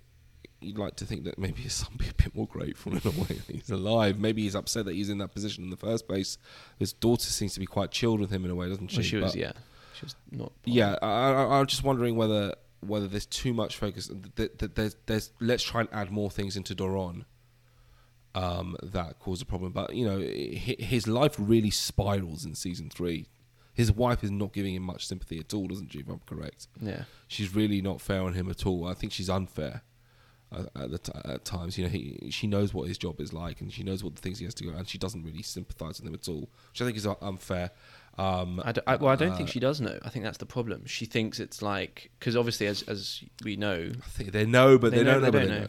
you'd 0.60 0.76
like 0.78 0.94
to 0.96 1.06
think 1.06 1.24
that 1.24 1.38
maybe 1.38 1.62
his 1.62 1.72
son 1.72 1.88
be 1.96 2.06
a 2.08 2.14
bit 2.14 2.34
more 2.36 2.46
grateful 2.46 2.92
in 2.92 3.00
a 3.04 3.10
way 3.10 3.36
that 3.46 3.46
he's 3.56 3.70
alive. 3.70 4.18
Maybe 4.18 4.42
he's 4.42 4.54
upset 4.54 4.84
that 4.84 4.94
he's 4.94 5.08
in 5.08 5.16
that 5.18 5.32
position 5.32 5.64
in 5.64 5.70
the 5.70 5.76
first 5.76 6.06
place. 6.06 6.36
His 6.78 6.92
daughter 6.92 7.30
seems 7.30 7.54
to 7.54 7.60
be 7.60 7.66
quite 7.66 7.90
chilled 7.92 8.20
with 8.20 8.30
him 8.30 8.44
in 8.44 8.50
a 8.50 8.54
way, 8.54 8.68
doesn't 8.68 8.88
she? 8.88 8.98
Well, 8.98 9.04
she 9.04 9.16
was, 9.16 9.32
But- 9.32 9.40
yeah, 9.40 9.52
she 9.98 10.04
was 10.04 10.16
not. 10.30 10.52
yeah, 10.64 10.96
I, 11.00 11.06
I, 11.32 11.58
I'm 11.60 11.66
just 11.66 11.82
wondering 11.82 12.14
whether 12.16 12.54
whether 12.80 13.06
there's 13.06 13.26
too 13.26 13.52
much 13.52 13.76
focus. 13.76 14.10
There's, 14.36 14.96
there's 15.06 15.30
let's 15.40 15.62
try 15.62 15.80
and 15.82 15.88
add 15.92 16.10
more 16.10 16.30
things 16.30 16.56
into 16.56 16.74
Doron 16.74 17.24
um, 18.34 18.76
that 18.82 19.18
cause 19.18 19.42
a 19.42 19.46
problem. 19.46 19.72
But 19.72 19.94
you 19.94 20.06
know, 20.06 20.18
his 20.20 21.06
life 21.06 21.34
really 21.38 21.70
spirals 21.70 22.44
in 22.44 22.54
season 22.54 22.90
three. 22.90 23.28
His 23.72 23.92
wife 23.92 24.22
is 24.24 24.30
not 24.30 24.52
giving 24.52 24.74
him 24.74 24.82
much 24.82 25.06
sympathy 25.06 25.38
at 25.38 25.54
all, 25.54 25.66
doesn't 25.66 25.92
she? 25.92 26.00
If 26.00 26.08
I'm 26.08 26.20
correct, 26.26 26.66
Yeah, 26.80 27.04
she's 27.28 27.54
really 27.54 27.80
not 27.80 28.00
fair 28.00 28.20
on 28.22 28.34
him 28.34 28.50
at 28.50 28.66
all. 28.66 28.86
I 28.86 28.94
think 28.94 29.12
she's 29.12 29.30
unfair. 29.30 29.82
uh, 30.52 30.64
At, 30.74 30.90
the 30.90 30.98
t- 30.98 31.12
at 31.24 31.44
times, 31.44 31.78
you 31.78 31.84
know, 31.84 31.90
he, 31.90 32.28
she 32.30 32.46
knows 32.46 32.74
what 32.74 32.88
his 32.88 32.98
job 32.98 33.20
is 33.20 33.32
like, 33.32 33.60
and 33.60 33.72
she 33.72 33.82
knows 33.84 34.02
what 34.04 34.16
the 34.16 34.20
things 34.20 34.38
he 34.40 34.44
has 34.44 34.54
to 34.54 34.64
go, 34.64 34.70
and 34.70 34.86
she 34.88 34.98
doesn't 34.98 35.22
really 35.22 35.42
sympathise 35.42 36.00
with 36.00 36.08
him 36.08 36.14
at 36.14 36.28
all, 36.28 36.50
which 36.72 36.82
I 36.82 36.84
think 36.84 36.96
is 36.96 37.06
uh, 37.06 37.14
unfair. 37.22 37.70
Um, 38.18 38.60
I, 38.64 38.74
I- 38.86 38.96
well, 38.96 39.10
I 39.10 39.16
don't 39.16 39.32
uh, 39.32 39.36
think 39.36 39.48
she 39.48 39.60
does 39.60 39.80
know. 39.80 39.98
I 40.02 40.08
think 40.10 40.24
that's 40.24 40.38
the 40.38 40.46
problem. 40.46 40.84
She 40.86 41.06
thinks 41.06 41.40
it's 41.40 41.62
like 41.62 42.10
because 42.18 42.36
obviously, 42.36 42.66
as 42.66 42.82
as 42.82 43.22
we 43.44 43.56
know, 43.56 43.92
I 43.96 44.08
think 44.10 44.32
they 44.32 44.44
know, 44.46 44.78
but 44.78 44.90
They 44.92 44.98
they, 44.98 45.04
know, 45.04 45.12
don't 45.20 45.22
know. 45.22 45.30
they 45.30 45.38
don't 45.38 45.48
know. 45.48 45.60
know. 45.62 45.68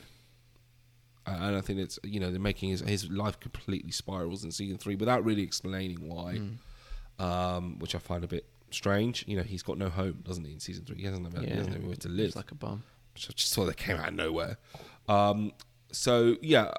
Uh, 1.27 1.47
And 1.47 1.55
I 1.55 1.61
think 1.61 1.79
it's 1.79 1.99
you 2.03 2.19
know 2.19 2.31
they're 2.31 2.39
making 2.39 2.69
his 2.69 2.81
his 2.81 3.09
life 3.09 3.39
completely 3.39 3.91
spirals 3.91 4.43
in 4.43 4.51
season 4.51 4.77
three 4.77 4.95
without 4.95 5.23
really 5.23 5.43
explaining 5.43 5.97
why, 6.09 6.39
Mm. 6.39 7.23
um, 7.23 7.79
which 7.79 7.95
I 7.95 7.99
find 7.99 8.23
a 8.23 8.27
bit 8.27 8.45
Strange. 8.71 9.25
You 9.27 9.35
know, 9.35 9.43
he's 9.43 9.63
got 9.63 9.77
no 9.77 9.89
home, 9.89 10.19
doesn't 10.23 10.45
he? 10.45 10.53
In 10.53 10.59
season 10.61 10.85
three, 10.85 10.95
he 10.97 11.03
doesn't 11.03 11.25
have, 11.25 11.33
he 11.33 11.41
Yeah. 11.47 11.55
doesn't 11.57 11.73
have 11.73 11.75
anywhere 11.81 11.97
to 11.97 12.07
live. 12.09 12.27
It's 12.27 12.35
like 12.37 12.51
a 12.51 12.55
bum. 12.55 12.83
So 13.15 13.27
I 13.29 13.33
just 13.35 13.53
thought 13.53 13.65
they 13.65 13.73
came 13.73 13.97
out 13.97 14.07
of 14.07 14.13
nowhere. 14.13 14.57
Um, 15.09 15.51
so 15.91 16.37
yeah, 16.41 16.71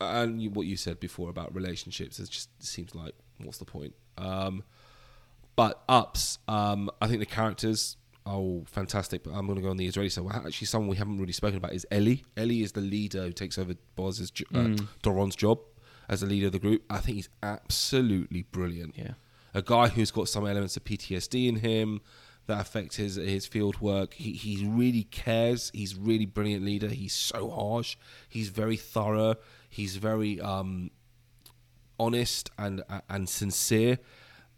and 0.00 0.42
you, 0.42 0.50
what 0.50 0.66
you 0.66 0.76
said 0.76 0.98
before 0.98 1.30
about 1.30 1.54
relationships, 1.54 2.18
it 2.18 2.28
just 2.30 2.48
seems 2.62 2.96
like 2.96 3.14
what's 3.38 3.58
the 3.58 3.64
point? 3.64 3.94
Um, 4.18 4.64
but 5.56 5.82
ups, 5.88 6.38
um, 6.48 6.90
I 7.00 7.06
think 7.08 7.20
the 7.20 7.26
characters 7.26 7.96
are 8.24 8.34
all 8.36 8.64
fantastic. 8.66 9.24
But 9.24 9.30
I'm 9.32 9.46
going 9.46 9.56
to 9.56 9.62
go 9.62 9.70
on 9.70 9.76
the 9.76 9.86
Israeli 9.86 10.10
side. 10.10 10.24
Well, 10.24 10.34
actually, 10.34 10.66
someone 10.66 10.88
we 10.90 10.96
haven't 10.96 11.18
really 11.18 11.32
spoken 11.32 11.56
about 11.56 11.72
is 11.72 11.86
Ellie. 11.90 12.24
Ellie 12.36 12.62
is 12.62 12.72
the 12.72 12.80
leader 12.80 13.22
who 13.22 13.32
takes 13.32 13.58
over 13.58 13.74
Boaz's 13.96 14.30
jo- 14.30 14.44
uh, 14.54 14.58
Mm. 14.58 14.88
Doron's 15.02 15.36
job 15.36 15.58
as 16.08 16.20
the 16.20 16.26
leader 16.26 16.46
of 16.46 16.52
the 16.52 16.58
group. 16.58 16.82
I 16.90 16.98
think 16.98 17.16
he's 17.16 17.28
absolutely 17.42 18.42
brilliant 18.42 18.94
Yeah. 18.96 19.14
a 19.54 19.62
guy 19.62 19.88
who's 19.88 20.10
got 20.10 20.28
some 20.28 20.46
elements 20.46 20.76
of 20.76 20.84
PTSD 20.84 21.48
in 21.48 21.56
him 21.56 22.00
that 22.46 22.60
affect 22.60 22.94
his 22.96 23.16
his 23.16 23.46
field 23.46 23.80
work. 23.80 24.14
He 24.14 24.32
he 24.32 24.66
really 24.68 25.04
cares. 25.04 25.70
He's 25.74 25.96
really 25.96 26.26
brilliant 26.26 26.64
leader. 26.64 26.88
He's 26.88 27.14
so 27.14 27.50
harsh. 27.50 27.96
He's 28.28 28.50
very 28.50 28.76
thorough. 28.76 29.34
He's 29.68 29.96
very 29.96 30.40
um, 30.40 30.90
honest 31.98 32.50
and 32.58 32.82
and 33.08 33.28
sincere. 33.28 33.98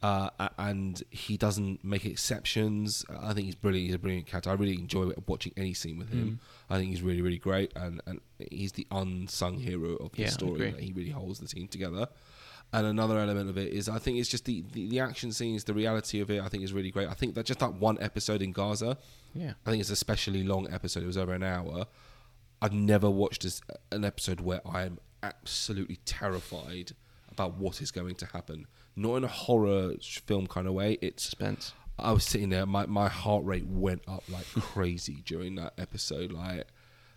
Uh, 0.01 0.31
and 0.59 1.03
he 1.11 1.37
doesn't 1.37 1.83
make 1.85 2.05
exceptions. 2.05 3.05
I 3.21 3.33
think 3.35 3.47
he's 3.47 3.57
brilliant. 3.57 3.87
He's 3.87 3.95
a 3.97 3.99
brilliant 3.99 4.27
character. 4.29 4.51
I 4.51 4.53
really 4.55 4.75
enjoy 4.77 5.11
watching 5.27 5.53
any 5.57 5.75
scene 5.75 5.99
with 5.99 6.11
him. 6.13 6.39
I 6.71 6.77
think 6.79 6.91
he's 6.91 7.03
really, 7.03 7.21
really 7.21 7.39
great, 7.39 7.73
and, 7.75 8.01
and 8.07 8.21
he's 8.51 8.73
the 8.73 8.87
unsung 8.93 9.59
hero 9.59 9.97
of 9.97 10.13
the 10.13 10.23
Yeah, 10.23 10.29
story. 10.29 10.73
he 10.79 10.93
really 10.93 11.11
holds 11.11 11.41
the 11.41 11.49
team 11.49 11.67
together. 11.67 12.07
And 12.73 12.87
another 12.87 13.19
element 13.19 13.49
of 13.49 13.57
it 13.57 13.73
is 13.73 13.89
I 13.89 13.99
think 13.99 14.19
it's 14.19 14.29
just 14.29 14.45
the, 14.45 14.63
the, 14.73 14.89
the 14.89 15.01
action 15.01 15.33
scenes, 15.33 15.65
the 15.65 15.73
reality 15.75 16.21
of 16.21 16.31
it. 16.31 16.43
I 16.43 16.49
think 16.49 16.63
is 16.63 16.73
really 16.75 16.91
great. 16.91 17.09
I 17.09 17.15
think 17.15 17.35
that 17.35 17.47
just 17.47 17.61
that 17.61 17.73
one 17.75 17.97
episode 18.01 18.43
in 18.43 18.53
Gaza, 18.53 18.99
Yeah. 19.35 19.55
I 19.67 19.71
think 19.71 19.81
it's 19.81 19.89
a 19.91 19.95
especially 19.95 20.45
long 20.45 20.71
episode. 20.73 21.03
It 21.03 21.07
was 21.07 21.17
over 21.17 21.33
an 21.33 21.43
hour. 21.43 21.87
I've 22.61 22.75
never 22.75 23.09
watched 23.11 23.43
this, 23.43 23.63
an 23.91 24.05
episode 24.05 24.41
where 24.41 24.61
I 24.69 24.83
am 24.83 24.99
absolutely 25.23 25.97
terrified 26.05 26.93
about 27.31 27.55
what 27.57 27.81
is 27.81 27.91
going 27.91 28.17
to 28.17 28.27
happen. 28.27 28.67
Not 28.99 29.17
in 29.17 29.25
a 29.25 29.29
horror 29.29 29.93
film 30.01 30.47
kind 30.47 30.67
of 30.67 30.75
way. 30.75 30.99
It's 31.01 31.23
Suspense. 31.23 31.73
I 31.99 32.13
was 32.13 32.25
sitting 32.25 32.51
there, 32.51 32.65
my, 32.65 32.87
my 32.87 33.09
heart 33.09 33.45
rate 33.45 33.67
went 33.67 34.03
up 34.07 34.23
like 34.29 34.47
crazy 34.55 35.23
during 35.25 35.57
that 35.57 35.73
episode. 35.79 36.31
Like 36.33 36.67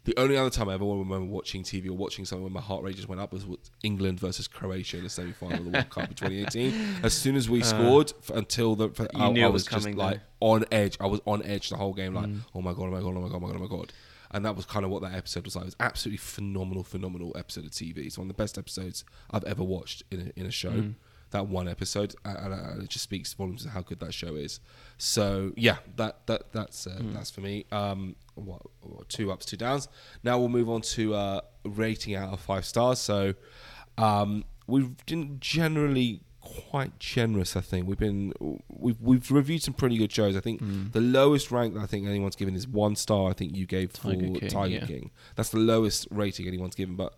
the 0.03 0.18
only 0.18 0.36
other 0.36 0.49
time 0.49 0.70
I 0.70 0.74
ever 0.74 0.86
remember 0.86 1.26
watching 1.26 1.64
TV 1.64 1.88
or 1.88 1.94
watching 1.94 2.26
something 2.26 2.44
when 2.44 2.53
my 2.53 2.62
heart 2.62 2.84
rate 2.84 2.95
just 2.95 3.08
went 3.08 3.22
up 3.22 3.32
was 3.32 3.45
England 3.84 4.20
versus 4.20 4.48
Croatia 4.48 4.98
in 4.98 5.03
the 5.03 5.10
semi 5.10 5.32
final 5.32 5.60
of 5.60 5.66
the 5.66 5.72
World 5.72 5.90
Cup 5.91 6.10
in 6.10 6.16
2018. 6.16 6.74
As 7.03 7.14
soon 7.14 7.36
as 7.36 7.49
we 7.49 7.62
uh, 7.62 7.66
scored, 7.66 8.14
f- 8.20 8.36
until 8.36 8.76
the 8.76 8.90
for, 8.90 9.08
I, 9.16 9.26
I 9.26 9.48
was 9.48 9.53
was 9.53 9.66
just 9.66 9.95
like 9.95 10.18
then. 10.18 10.22
on 10.40 10.66
edge. 10.72 10.98
I 10.99 11.06
was 11.06 11.20
on 11.26 11.44
edge 11.45 11.70
the 11.70 11.78
whole 11.78 11.94
game, 11.94 12.16
like 12.16 12.28
mm. 12.28 12.40
oh 12.56 12.62
my 12.62 12.74
god, 12.74 12.84
oh 12.84 12.91
my 12.91 12.99
god, 12.99 13.08
oh 13.10 13.22
my 13.22 13.28
god, 13.28 13.36
oh 13.36 13.40
my 13.40 13.48
god, 13.48 13.58
oh 13.58 13.60
my 13.60 13.68
god. 13.68 13.94
And 14.34 14.45
that 14.45 14.56
was 14.56 14.66
kind 14.66 14.86
of 14.86 14.91
what 14.91 15.02
that 15.03 15.14
episode 15.14 15.45
was 15.45 15.56
like. 15.56 15.64
It 15.64 15.68
was 15.68 15.76
absolutely 15.80 16.18
phenomenal, 16.18 16.84
phenomenal 16.84 17.36
episode 17.38 17.66
of 17.66 17.72
TV. 17.72 17.98
It's 17.98 18.18
one 18.18 18.30
of 18.30 18.36
the 18.36 18.41
best 18.41 18.58
episodes 18.58 19.03
I've 19.30 19.44
ever 19.44 19.64
watched 19.64 20.03
in 20.10 20.32
a, 20.36 20.40
in 20.40 20.45
a 20.45 20.52
show 20.52 20.72
mm. 20.72 20.95
That 21.32 21.48
one 21.48 21.68
episode, 21.68 22.16
and, 22.24 22.53
and, 22.53 22.84
it 22.84 22.90
just 22.90 23.03
speaks 23.03 23.34
volumes 23.34 23.66
of 23.66 23.72
how 23.72 23.82
good 23.82 23.99
that 23.99 24.14
show 24.14 24.36
is. 24.36 24.60
So 24.98 25.52
yeah, 25.56 25.78
that 25.95 26.28
that 26.28 26.52
that's 26.53 26.88
uh, 26.88 26.99
that's 27.14 27.32
for 27.32 27.41
me. 27.41 27.66
Um, 27.72 28.16
what, 28.36 28.62
what, 28.82 29.10
two 29.10 29.32
ups, 29.32 29.45
two 29.45 29.58
downs. 29.58 29.88
Now 30.24 30.38
we'll 30.38 30.49
move 30.49 30.70
on 30.70 30.82
to 30.82 31.16
uh, 31.16 31.41
rating 31.66 32.16
out 32.16 32.34
of 32.34 32.40
five 32.40 32.66
stars. 32.66 32.99
So 32.99 33.34
um, 33.98 34.45
we've 34.68 35.06
been 35.06 35.38
generally 35.40 36.22
quite 36.41 36.98
generous. 36.99 37.56
I 37.56 37.62
think 37.62 37.88
we've 37.88 37.99
been 37.99 38.34
we've 38.70 38.99
we've 38.99 39.32
reviewed 39.32 39.64
some 39.64 39.74
pretty 39.74 39.98
good 39.98 40.12
shows. 40.12 40.36
I 40.36 40.40
think 40.40 40.62
the 40.91 41.02
lowest 41.02 41.52
rank 41.52 41.74
that 41.76 41.82
I 41.82 41.86
think 41.86 42.08
anyone's 42.08 42.36
given 42.36 42.56
is 42.56 42.68
one 42.68 42.95
star. 42.95 43.30
I 43.30 43.34
think 43.34 43.56
you 43.56 43.66
gave 43.66 43.91
for 43.91 44.14
Tiger 44.14 44.40
King, 44.40 44.49
Tiger 44.49 44.74
yeah. 44.76 44.86
King. 44.86 45.12
That's 45.36 45.49
the 45.49 45.60
lowest 45.60 46.08
rating 46.12 46.48
anyone's 46.48 46.76
given, 46.76 46.95
but. 46.95 47.16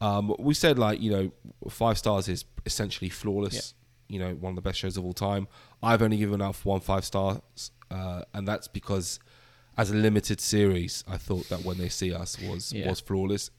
Um, 0.00 0.34
we 0.38 0.54
said 0.54 0.78
like 0.78 1.00
you 1.00 1.10
know 1.10 1.32
five 1.70 1.98
stars 1.98 2.28
is 2.28 2.44
essentially 2.66 3.08
flawless. 3.10 3.74
You 4.08 4.18
know 4.20 4.34
one 4.34 4.50
of 4.52 4.56
the 4.56 4.62
best 4.62 4.78
shows 4.78 4.96
of 4.96 5.04
all 5.04 5.12
time. 5.12 5.48
I've 5.82 6.02
only 6.02 6.16
given 6.16 6.40
out 6.40 6.56
one 6.64 6.80
five 6.80 7.04
stars, 7.04 7.40
uh, 7.90 8.22
and 8.34 8.46
that's 8.46 8.68
because 8.68 9.18
as 9.76 9.90
a 9.90 9.94
limited 9.94 10.40
series, 10.40 11.04
I 11.08 11.16
thought 11.18 11.48
that 11.50 11.62
when 11.64 11.78
they 11.78 11.88
see 11.88 12.12
us 12.12 12.38
was 12.40 12.72
Yeah. 12.72 12.88
was 12.88 13.00
flawless. 13.00 13.50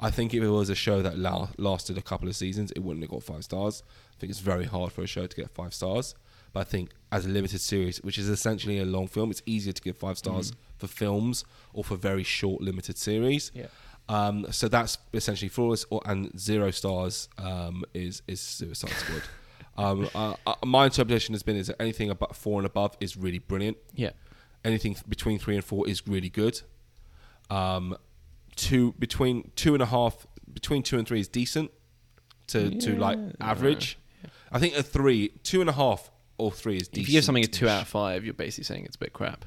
I 0.00 0.10
think 0.10 0.34
if 0.34 0.42
it 0.42 0.48
was 0.48 0.68
a 0.70 0.74
show 0.74 1.02
that 1.02 1.18
la- 1.18 1.48
lasted 1.56 1.96
a 1.96 2.02
couple 2.02 2.28
of 2.28 2.34
seasons, 2.36 2.72
it 2.72 2.80
wouldn't 2.80 3.04
have 3.04 3.10
got 3.10 3.22
five 3.22 3.44
stars. 3.44 3.82
I 4.12 4.16
think 4.18 4.30
it's 4.30 4.40
very 4.40 4.64
hard 4.64 4.92
for 4.92 5.02
a 5.02 5.06
show 5.06 5.26
to 5.26 5.36
get 5.36 5.50
five 5.50 5.72
stars. 5.72 6.14
But 6.52 6.60
I 6.60 6.64
think 6.64 6.90
as 7.10 7.26
a 7.26 7.28
limited 7.28 7.60
series, 7.60 8.02
which 8.02 8.18
is 8.18 8.28
essentially 8.28 8.78
a 8.78 8.84
long 8.84 9.06
film, 9.08 9.30
it's 9.30 9.42
easier 9.46 9.72
to 9.72 9.80
give 9.82 9.96
five 9.96 10.18
stars 10.18 10.52
for 10.76 10.86
films 10.88 11.44
or 11.72 11.82
for 11.84 11.96
very 11.96 12.24
short 12.24 12.60
limited 12.60 12.98
series. 12.98 13.50
Yeah. 13.54 13.66
Um, 14.08 14.46
so 14.50 14.68
that's 14.68 14.98
essentially 15.12 15.48
flawless, 15.48 15.86
or, 15.90 16.00
and 16.04 16.38
zero 16.38 16.70
stars 16.70 17.28
um, 17.38 17.84
is 17.94 18.22
is 18.26 18.40
Suicide 18.40 18.90
Squad. 18.90 19.22
um, 19.78 20.08
uh, 20.14 20.34
uh, 20.46 20.54
my 20.64 20.84
interpretation 20.86 21.34
has 21.34 21.42
been 21.42 21.56
is 21.56 21.68
that 21.68 21.80
anything 21.80 22.10
about 22.10 22.36
four 22.36 22.58
and 22.58 22.66
above 22.66 22.96
is 23.00 23.16
really 23.16 23.38
brilliant. 23.38 23.78
Yeah. 23.94 24.10
Anything 24.64 24.96
between 25.08 25.38
three 25.38 25.56
and 25.56 25.64
four 25.64 25.88
is 25.88 26.06
really 26.06 26.28
good. 26.30 26.60
Um, 27.50 27.96
two 28.56 28.92
between 28.98 29.50
two 29.56 29.74
and 29.74 29.82
a 29.82 29.86
half 29.86 30.26
between 30.52 30.82
two 30.82 30.98
and 30.98 31.06
three 31.08 31.20
is 31.20 31.28
decent 31.28 31.70
to 32.48 32.70
to 32.78 32.96
like 32.96 33.18
Yeah. 33.18 33.32
average. 33.40 33.98
I 34.52 34.58
think 34.58 34.76
a 34.76 34.82
three, 34.82 35.30
two 35.42 35.60
and 35.60 35.68
a 35.68 35.72
half 35.72 36.10
or 36.38 36.52
three 36.52 36.76
is 36.76 36.88
decent. 36.88 37.02
If 37.04 37.08
you 37.08 37.18
give 37.18 37.24
something 37.24 37.44
a 37.44 37.46
two 37.48 37.68
out 37.68 37.82
of 37.82 37.88
five, 37.88 38.24
you're 38.24 38.34
basically 38.34 38.64
saying 38.64 38.84
it's 38.84 38.96
a 38.96 38.98
bit 38.98 39.12
crap. 39.12 39.44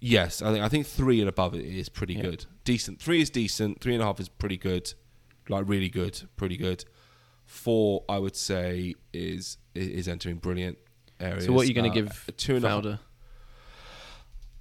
Yes, 0.00 0.42
I 0.42 0.52
think 0.52 0.64
I 0.64 0.68
think 0.68 0.86
three 0.86 1.20
and 1.20 1.28
above 1.28 1.54
it 1.54 1.64
is 1.64 1.88
pretty 1.88 2.14
Yeah. 2.14 2.22
good. 2.22 2.44
Decent. 2.64 3.00
Three 3.00 3.20
is 3.20 3.30
decent. 3.30 3.80
Three 3.80 3.94
and 3.94 4.02
a 4.02 4.06
half 4.06 4.20
is 4.20 4.28
pretty 4.28 4.56
good. 4.56 4.92
Like 5.48 5.68
really 5.68 5.88
good, 5.88 6.22
pretty 6.36 6.56
good. 6.56 6.84
Four, 7.46 8.04
I 8.08 8.18
would 8.18 8.36
say, 8.36 8.94
is 9.12 9.58
is 9.74 10.06
entering 10.08 10.36
brilliant 10.36 10.78
areas. 11.18 11.46
So 11.46 11.52
what 11.52 11.64
are 11.64 11.68
you 11.68 11.74
going 11.74 11.90
Uh, 11.90 11.94
to 11.94 12.02
give 12.02 12.30
two 12.36 12.56
and 12.56 12.64
a 12.64 12.68
half? 12.68 12.82
Fowler? 12.82 13.00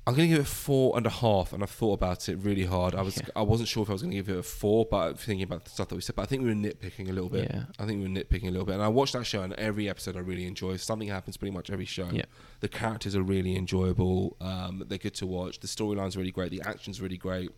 I'm 0.07 0.13
going 0.15 0.29
to 0.29 0.35
give 0.38 0.45
it 0.45 0.47
four 0.47 0.95
and 0.95 1.05
a 1.05 1.09
half, 1.09 1.51
and 1.51 1.61
I've 1.61 1.69
thought 1.69 1.95
about 1.95 2.29
it 2.29 2.38
really 2.38 2.63
hard. 2.63 2.95
I 2.95 3.01
was 3.01 3.17
Yeah. 3.17 3.27
I 3.35 3.41
wasn't 3.41 3.67
sure 3.67 3.84
if 3.84 3.89
I 3.89 3.91
was 3.91 4.01
going 4.01 4.11
to 4.11 4.15
give 4.15 4.29
it 4.29 4.39
a 4.39 4.41
four, 4.43 4.85
but 4.89 5.19
thinking 5.19 5.43
about 5.43 5.65
the 5.65 5.69
stuff 5.69 5.89
that 5.89 5.95
we 5.95 6.01
said. 6.01 6.15
But 6.15 6.21
I 6.21 6.25
think 6.27 6.43
we 6.43 6.47
were 6.47 6.55
nitpicking 6.55 7.09
a 7.09 7.11
little 7.11 7.29
bit. 7.29 7.49
Yeah. 7.53 7.65
I 7.77 7.85
think 7.85 8.01
we 8.01 8.07
were 8.07 8.15
nitpicking 8.17 8.47
a 8.47 8.51
little 8.51 8.65
bit. 8.65 8.75
And 8.75 8.81
I 8.84 8.88
watched 8.88 9.11
that 9.13 9.25
show, 9.25 9.41
and 9.43 9.51
every 9.55 9.89
episode 9.89 10.15
I 10.15 10.19
really 10.19 10.45
enjoy. 10.45 10.77
Something 10.77 11.09
happens 11.09 11.35
pretty 11.35 11.53
much 11.53 11.69
every 11.69 11.84
show. 11.84 12.07
Yeah. 12.09 12.23
The 12.61 12.69
characters 12.69 13.17
are 13.17 13.21
really 13.21 13.57
enjoyable. 13.57 14.38
Um, 14.39 14.81
they're 14.88 14.97
good 14.97 15.15
to 15.15 15.27
watch. 15.27 15.59
The 15.59 15.67
storyline's 15.67 16.15
really 16.15 16.31
great. 16.31 16.51
The 16.51 16.61
action's 16.61 17.01
really 17.01 17.17
great. 17.17 17.51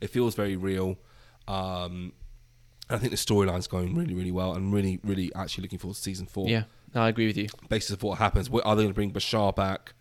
It 0.00 0.10
feels 0.10 0.34
very 0.34 0.56
real. 0.56 0.98
Um, 1.46 2.12
I 2.90 2.98
think 2.98 3.12
the 3.12 3.16
storyline's 3.16 3.68
going 3.68 3.94
really, 3.94 4.14
really 4.14 4.32
well. 4.32 4.54
I'm 4.54 4.72
really, 4.72 4.98
really 5.04 5.32
actually 5.36 5.62
looking 5.62 5.78
forward 5.78 5.94
to 5.94 6.02
season 6.02 6.26
four 6.26 6.48
Yeah. 6.48 6.64
No, 6.92 7.02
I 7.02 7.08
agree 7.08 7.26
with 7.28 7.36
you. 7.36 7.48
basis 7.68 7.90
of 7.90 8.02
what 8.02 8.18
happens. 8.18 8.48
Are 8.48 8.74
they 8.74 8.82
going 8.82 8.88
to 8.88 8.94
bring 8.94 9.12
Bashar 9.12 9.54
back? 9.54 9.92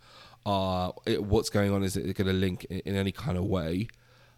Uh, 0.45 0.91
it, 1.05 1.23
what's 1.23 1.49
going 1.49 1.71
on? 1.71 1.83
Is 1.83 1.97
it 1.97 2.03
going 2.15 2.27
to 2.27 2.33
link 2.33 2.65
in, 2.69 2.79
in 2.79 2.95
any 2.95 3.11
kind 3.11 3.37
of 3.37 3.45
way? 3.45 3.87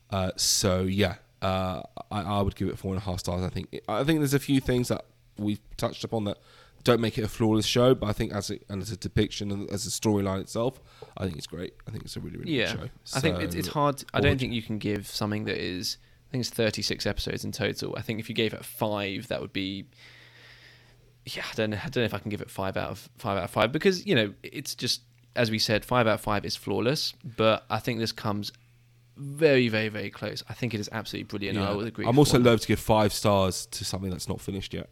Uh, 0.10 0.32
so 0.38 0.84
yeah, 0.84 1.16
uh, 1.42 1.82
I, 2.12 2.22
I 2.22 2.42
would 2.42 2.56
give 2.56 2.70
it 2.70 2.78
four 2.78 2.94
and 2.94 3.02
a 3.02 3.06
half 3.06 3.20
stars. 3.20 3.44
I 3.44 3.50
think 3.50 3.78
I 3.90 4.04
think 4.04 4.20
there's 4.20 4.34
a 4.34 4.40
few 4.40 4.60
things 4.62 4.88
that 4.88 5.06
we've 5.38 5.60
touched 5.76 6.04
upon 6.04 6.24
that 6.26 6.38
don't 6.84 7.02
make 7.02 7.18
it 7.18 7.24
a 7.24 7.28
flawless 7.28 7.66
show, 7.66 7.94
but 7.94 8.08
I 8.08 8.14
think 8.14 8.32
as 8.32 8.50
a, 8.50 8.60
and 8.70 8.82
as 8.82 8.92
a 8.92 8.96
depiction 8.98 9.52
and 9.52 9.70
as 9.70 9.86
a 9.86 9.90
storyline 9.90 10.40
itself, 10.40 10.80
I 11.18 11.26
think 11.26 11.38
it's 11.38 11.48
great. 11.48 11.74
I 11.86 11.92
think 11.92 12.06
it's 12.06 12.16
a 12.16 12.22
really 12.22 12.38
really 12.38 12.54
Yeah. 12.58 12.72
good 12.76 12.92
show. 13.04 13.18
I 13.18 13.20
think 13.20 13.40
it's, 13.42 13.56
it's 13.56 13.68
So, 13.68 13.74
hard. 13.74 14.04
I 14.14 14.22
don't 14.22 14.40
think 14.40 14.54
you 14.54 14.62
can 14.62 14.78
give 14.78 15.08
something 15.08 15.44
that 15.46 15.58
is. 15.58 15.98
I 16.30 16.32
think 16.32 16.42
it's 16.42 16.50
36 16.50 17.06
episodes 17.06 17.44
in 17.44 17.52
total. 17.52 17.96
I 17.98 18.02
think 18.02 18.20
if 18.20 18.30
you 18.30 18.36
gave 18.36 18.54
it 18.54 18.64
five, 18.64 19.28
that 19.28 19.42
would 19.42 19.52
be. 19.54 19.86
Yeah, 21.26 21.44
I 21.52 21.56
don't 21.56 21.72
know. 21.72 21.78
I 21.78 21.90
don't 21.90 21.98
know 21.98 22.04
if 22.06 22.14
I 22.14 22.20
can 22.20 22.30
give 22.30 22.40
it 22.42 22.50
five 22.50 22.78
out 22.78 22.92
of 22.92 23.10
five 23.18 23.38
out 23.38 23.44
of 23.44 23.50
five 23.50 23.74
because 23.74 24.06
you 24.06 24.16
know 24.16 24.34
it's 24.44 24.74
just 24.76 25.02
as 25.38 25.50
we 25.52 25.60
said, 25.60 25.86
five 25.86 26.08
out 26.08 26.16
of 26.16 26.22
five 26.22 26.44
is 26.46 26.56
flawless. 26.56 27.14
But 27.38 27.66
I 27.70 27.80
think 27.80 28.00
this 28.00 28.12
comes 28.12 28.52
very, 29.16 29.68
very, 29.70 29.90
very 29.90 30.10
close. 30.10 30.44
I 30.50 30.54
think 30.54 30.74
it 30.74 30.80
is 30.80 30.90
absolutely 30.92 31.26
brilliant. 31.28 31.58
I 31.58 31.72
would 31.74 31.88
agree. 31.88 32.06
I'm 32.06 32.20
also 32.20 32.38
loath 32.40 32.62
to 32.62 32.68
give 32.68 32.80
five 32.80 33.14
stars 33.14 33.66
to 33.68 33.86
something 33.86 34.10
that's 34.12 34.28
not 34.28 34.42
finished 34.42 34.74
yet. 34.74 34.90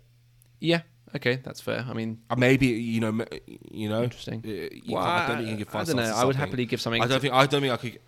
Yeah. 0.60 0.82
Okay, 1.16 1.36
that's 1.38 1.62
fair. 1.62 1.86
I 1.88 1.94
mean, 1.94 2.20
Uh, 2.30 2.36
Maybe 2.36 2.68
you 2.68 3.00
know, 3.00 3.26
you 3.72 3.88
know, 3.88 4.04
Interesting. 4.04 4.40
uh, 4.46 4.92
Well, 4.92 5.04
can't- 5.04 5.24
I 5.24 5.28
don't 5.28 5.38
think 5.38 5.42
you 5.48 5.54
can 5.54 5.58
give 5.60 5.68
I 5.70 5.72
five 5.72 5.88
don't 5.88 5.96
stars 5.98 6.10
know. 6.10 6.16
I 6.16 6.26
would 6.26 6.36
happily 6.36 6.66
give 6.66 6.82
something. 6.82 7.02
I 7.02 7.08
don't 7.08 7.20
think 7.22 7.34
I 7.34 7.46
don't 7.46 7.62
think 7.62 7.74
I 7.74 7.78
could. 7.78 8.00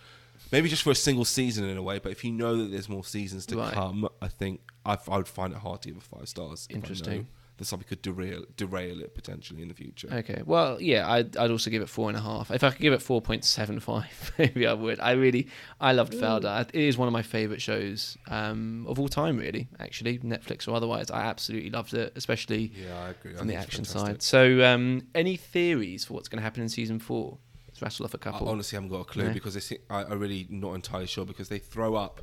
Maybe 0.51 0.67
just 0.69 0.83
for 0.83 0.91
a 0.91 0.95
single 0.95 1.25
season 1.25 1.65
in 1.65 1.77
a 1.77 1.81
way, 1.83 1.99
but 1.99 2.11
if 2.11 2.23
you 2.23 2.31
know 2.31 2.55
that 2.57 2.71
there's 2.71 2.87
more 2.89 3.03
seasons 3.03 3.45
to 3.47 3.57
Right. 3.57 3.73
come, 3.73 4.07
I 4.21 4.27
think 4.29 4.61
I, 4.85 4.97
I 5.09 5.17
would 5.17 5.27
find 5.27 5.51
it 5.53 5.59
hard 5.59 5.81
to 5.83 5.89
give 5.89 5.97
it 5.97 6.03
five 6.03 6.27
stars. 6.29 6.67
I 6.71 6.75
Interesting. 6.75 7.27
That 7.57 7.65
something 7.65 7.87
could 7.87 8.03
derail 8.03 8.45
derail 8.55 9.01
it 9.01 9.15
potentially 9.15 9.63
in 9.63 9.67
the 9.67 9.73
future. 9.73 10.07
Okay. 10.11 10.43
Well, 10.45 10.79
yeah, 10.79 11.09
I'd, 11.11 11.35
I'd 11.37 11.49
also 11.49 11.71
give 11.71 11.81
it 11.81 11.89
four 11.89 12.07
and 12.07 12.15
a 12.15 12.21
half. 12.21 12.51
If 12.51 12.63
I 12.63 12.69
could 12.69 12.81
give 12.81 12.93
it 12.93 13.01
four 13.01 13.19
point 13.19 13.43
seven 13.43 13.79
five, 13.79 14.31
maybe 14.37 14.67
I 14.67 14.73
would. 14.73 14.99
I 14.99 15.11
really, 15.13 15.47
I 15.81 15.93
loved 15.93 16.13
Fauda. 16.13 16.69
It 16.71 16.75
is 16.75 16.97
one 16.99 17.07
of 17.07 17.13
my 17.13 17.23
favorite 17.23 17.59
shows 17.61 18.15
um, 18.27 18.85
of 18.87 18.99
all 18.99 19.07
time, 19.07 19.37
really. 19.37 19.67
Actually, 19.79 20.19
Netflix 20.19 20.67
or 20.67 20.75
otherwise, 20.75 21.09
I 21.09 21.21
absolutely 21.21 21.71
loved 21.71 21.95
it, 21.95 22.13
especially 22.15 22.71
Yeah, 22.75 23.05
I 23.05 23.09
agree. 23.09 23.33
I 23.33 23.37
from 23.37 23.47
the 23.47 23.55
action 23.55 23.83
fantastic. 23.85 24.21
side. 24.21 24.21
So, 24.21 24.63
um, 24.63 25.07
any 25.15 25.35
theories 25.35 26.05
for 26.05 26.13
what's 26.13 26.27
going 26.27 26.37
to 26.37 26.43
happen 26.43 26.61
in 26.61 26.69
season 26.69 26.99
four? 26.99 27.39
Let's 27.69 27.81
rattle 27.81 28.05
off 28.05 28.13
a 28.13 28.17
couple. 28.19 28.49
honestly 28.49 28.75
I 28.77 28.81
haven't 28.81 28.95
got 28.95 29.01
a 29.01 29.05
clue 29.05 29.27
No? 29.27 29.33
because 29.33 29.53
they 29.55 29.59
seem, 29.59 29.79
I, 29.89 30.03
I'm 30.03 30.19
really 30.19 30.45
not 30.49 30.73
entirely 30.73 31.07
sure 31.07 31.25
because 31.25 31.49
they 31.49 31.59
throw 31.59 31.95
up 31.95 32.21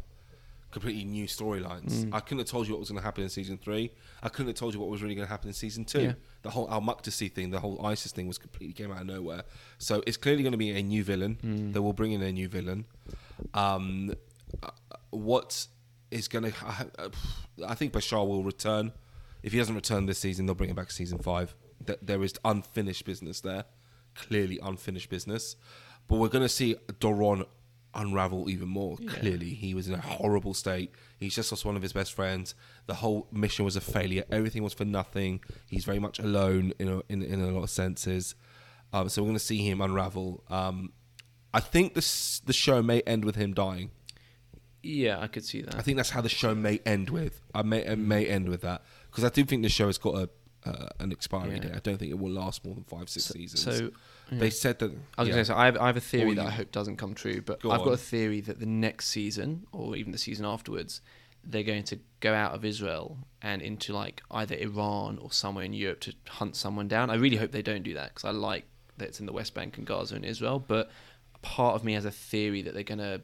completely 0.75 1.05
new 1.05 1.27
storylines. 1.27 2.05
Mm. 2.05 2.11
I 2.13 2.21
couldn't 2.21 2.41
have 2.41 2.49
told 2.49 2.67
you 2.67 2.75
what 2.75 2.81
was 2.81 2.91
going 2.91 2.99
to 3.01 3.05
happen 3.05 3.23
in 3.25 3.31
season 3.31 3.57
three. 3.57 3.93
I 4.23 4.29
couldn't 4.29 4.49
have 4.49 4.57
told 4.57 4.75
you 4.75 4.81
what 4.81 4.91
was 4.91 5.03
really 5.03 5.15
going 5.15 5.27
to 5.27 5.31
happen 5.31 5.49
in 5.49 5.55
season 5.55 5.87
two. 5.87 6.03
Yeah. 6.03 6.13
The 6.43 6.51
whole 6.51 6.71
Al 6.71 6.83
Maqdisi 6.83 7.33
thing, 7.33 7.51
the 7.51 7.61
whole 7.61 7.85
ISIS 7.87 8.13
thing 8.13 8.27
was 8.29 8.37
completely 8.37 8.75
came 8.75 8.93
out 8.93 9.01
of 9.01 9.07
nowhere. 9.07 9.45
So 9.79 10.03
it's 10.07 10.19
clearly 10.19 10.43
going 10.43 10.53
to 10.53 10.59
be 10.59 10.71
a 10.73 10.83
new 10.83 11.03
villain. 11.03 11.39
Mm. 11.43 11.73
They 11.73 11.81
will 11.81 11.95
bring 11.95 12.13
in 12.13 12.21
a 12.23 12.31
new 12.33 12.49
villain. 12.49 12.85
Um, 13.55 14.13
what 15.11 15.67
is 16.11 16.29
going 16.29 16.53
to? 16.53 16.55
I 17.67 17.75
think 17.75 17.93
Bashar 17.93 18.27
will 18.27 18.43
return. 18.43 18.93
If 19.43 19.53
he 19.53 19.59
doesn't 19.59 19.75
return 19.75 20.07
this 20.07 20.19
season, 20.19 20.47
they'll 20.47 20.55
bring 20.55 20.71
him 20.71 20.77
back 20.77 20.89
to 20.89 20.95
season 20.95 21.19
five. 21.19 21.55
Th- 21.87 21.99
There 22.03 22.23
is 22.23 22.35
unfinished 22.45 23.05
business 23.05 23.41
there, 23.41 23.65
clearly 24.15 24.59
unfinished 24.63 25.11
business. 25.11 25.57
But 26.09 26.17
we're 26.19 26.29
going 26.29 26.45
to 26.45 26.49
see 26.49 26.77
Doron 27.01 27.47
unravel 27.95 28.49
even 28.51 28.69
more. 28.69 28.97
Yeah. 29.01 29.11
Clearly, 29.13 29.51
he 29.51 29.75
was 29.75 29.89
in 29.89 29.95
a 29.95 30.01
horrible 30.01 30.55
state. 30.55 30.93
He's 31.19 31.35
just 31.35 31.51
lost 31.53 31.65
one 31.65 31.77
of 31.77 31.83
his 31.83 31.93
best 31.93 32.13
friends. 32.13 32.55
The 32.87 32.95
whole 32.95 33.29
mission 33.33 33.65
was 33.65 33.77
a 33.77 33.81
failure. 33.81 34.25
Everything 34.31 34.63
was 34.63 34.75
for 34.75 34.85
nothing. 34.85 35.41
He's 35.69 35.85
very 35.85 35.99
much 35.99 36.19
alone 36.19 36.73
in 36.79 36.89
a, 36.89 37.03
in, 37.09 37.23
in 37.23 37.41
a 37.41 37.49
lot 37.51 37.63
of 37.63 37.71
senses. 37.71 38.35
Um, 38.93 39.09
so 39.09 39.23
we're 39.23 39.27
going 39.29 39.37
to 39.39 39.45
see 39.45 39.59
him 39.69 39.81
unravel. 39.81 40.45
Um, 40.49 40.93
I 41.53 41.61
think 41.61 41.95
this 41.95 42.41
the 42.41 42.53
show 42.53 42.83
may 42.83 43.01
end 43.03 43.25
with 43.25 43.37
him 43.37 43.55
dying. 43.55 43.91
yeah, 44.83 45.19
I 45.21 45.27
could 45.29 45.45
see 45.45 45.63
that. 45.63 45.75
I 45.77 45.83
think 45.83 45.97
that's 45.97 46.11
how 46.11 46.21
the 46.21 46.29
show 46.29 46.55
may 46.55 46.81
end 46.85 47.11
with. 47.11 47.41
I 47.55 47.63
may 47.63 47.85
it 47.85 47.99
may 47.99 48.27
end 48.27 48.49
with 48.49 48.61
that 48.63 48.83
because 49.11 49.25
I 49.25 49.29
do 49.31 49.45
think 49.45 49.63
the 49.63 49.69
show 49.69 49.87
has 49.87 49.99
got 49.99 50.15
a 50.17 50.29
uh, 50.69 50.89
an 51.01 51.13
expiry 51.13 51.55
Yeah. 51.55 51.59
date. 51.61 51.73
I 51.75 51.79
don't 51.81 51.99
think 51.99 52.11
it 52.11 52.19
will 52.19 52.33
last 52.33 52.65
more 52.65 52.75
than 52.75 52.85
five 52.85 53.09
six 53.09 53.27
so, 53.27 53.35
seasons. 53.35 53.63
so 53.63 53.91
yeah. 54.35 54.41
they 54.41 54.51
said 54.51 54.79
that. 54.81 54.91
I 55.17 55.23
was 55.23 55.29
yeah. 55.29 55.35
going 55.35 55.43
to 55.43 55.45
say, 55.45 55.53
so 55.53 55.57
I 55.57 55.67
have, 55.67 55.77
I 55.79 55.87
have 55.87 55.97
a 55.97 56.01
theory 56.01 56.33
Or 56.33 56.35
that 56.37 56.43
you- 56.43 56.49
I 56.49 56.53
hope 56.53 56.73
doesn't 56.73 56.97
come 56.97 57.15
true, 57.15 57.41
but 57.41 57.61
Go 57.63 57.71
I've 57.71 57.85
got 57.85 57.93
a 57.93 57.97
theory 57.97 58.41
that 58.43 58.61
the 58.61 58.67
next 58.67 59.09
season, 59.09 59.67
or 59.73 59.97
even 59.97 60.13
the 60.13 60.19
season 60.19 60.45
afterwards, 60.45 61.01
they're 61.43 61.63
going 61.63 61.85
to 61.85 61.99
go 62.21 62.33
out 62.33 62.53
of 62.53 62.65
Israel 62.65 63.19
and 63.43 63.61
into 63.61 63.93
like 63.93 64.23
either 64.31 64.55
Iran 64.55 65.19
or 65.19 65.31
somewhere 65.31 65.65
in 65.65 65.73
Europe 65.75 66.01
to 66.01 66.15
hunt 66.29 66.57
someone 66.57 66.89
down. 66.89 67.11
I 67.11 67.17
really 67.17 67.37
hope 67.37 67.51
they 67.53 67.63
don't 67.63 67.83
do 67.83 67.95
that 67.95 68.15
because 68.15 68.25
I 68.25 68.31
like 68.31 68.65
that 68.97 69.09
it's 69.09 69.21
in 69.21 69.27
the 69.27 69.33
West 69.33 69.55
Bank 69.55 69.77
and 69.77 69.87
Gaza 69.87 70.15
and 70.15 70.25
Israel, 70.25 70.59
but 70.67 70.91
part 71.43 71.75
of 71.75 71.85
me 71.85 71.93
has 71.93 72.05
a 72.07 72.11
theory 72.11 72.63
that 72.63 72.73
they're 72.73 72.83
going 72.83 72.99
to 72.99 73.21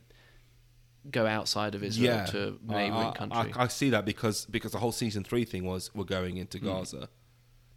go 1.10 1.26
outside 1.26 1.74
of 1.74 1.82
Israel 1.82 2.16
yeah, 2.16 2.26
to 2.26 2.58
neighboring 2.62 3.08
I, 3.08 3.12
country. 3.12 3.52
I, 3.56 3.64
I 3.64 3.68
see 3.68 3.90
that 3.90 4.04
because 4.04 4.44
because 4.46 4.72
the 4.72 4.78
whole 4.78 4.92
season 4.92 5.24
three 5.24 5.44
thing 5.46 5.64
was 5.64 5.90
we're 5.94 6.04
going 6.04 6.36
into 6.36 6.58
Mm. 6.58 7.08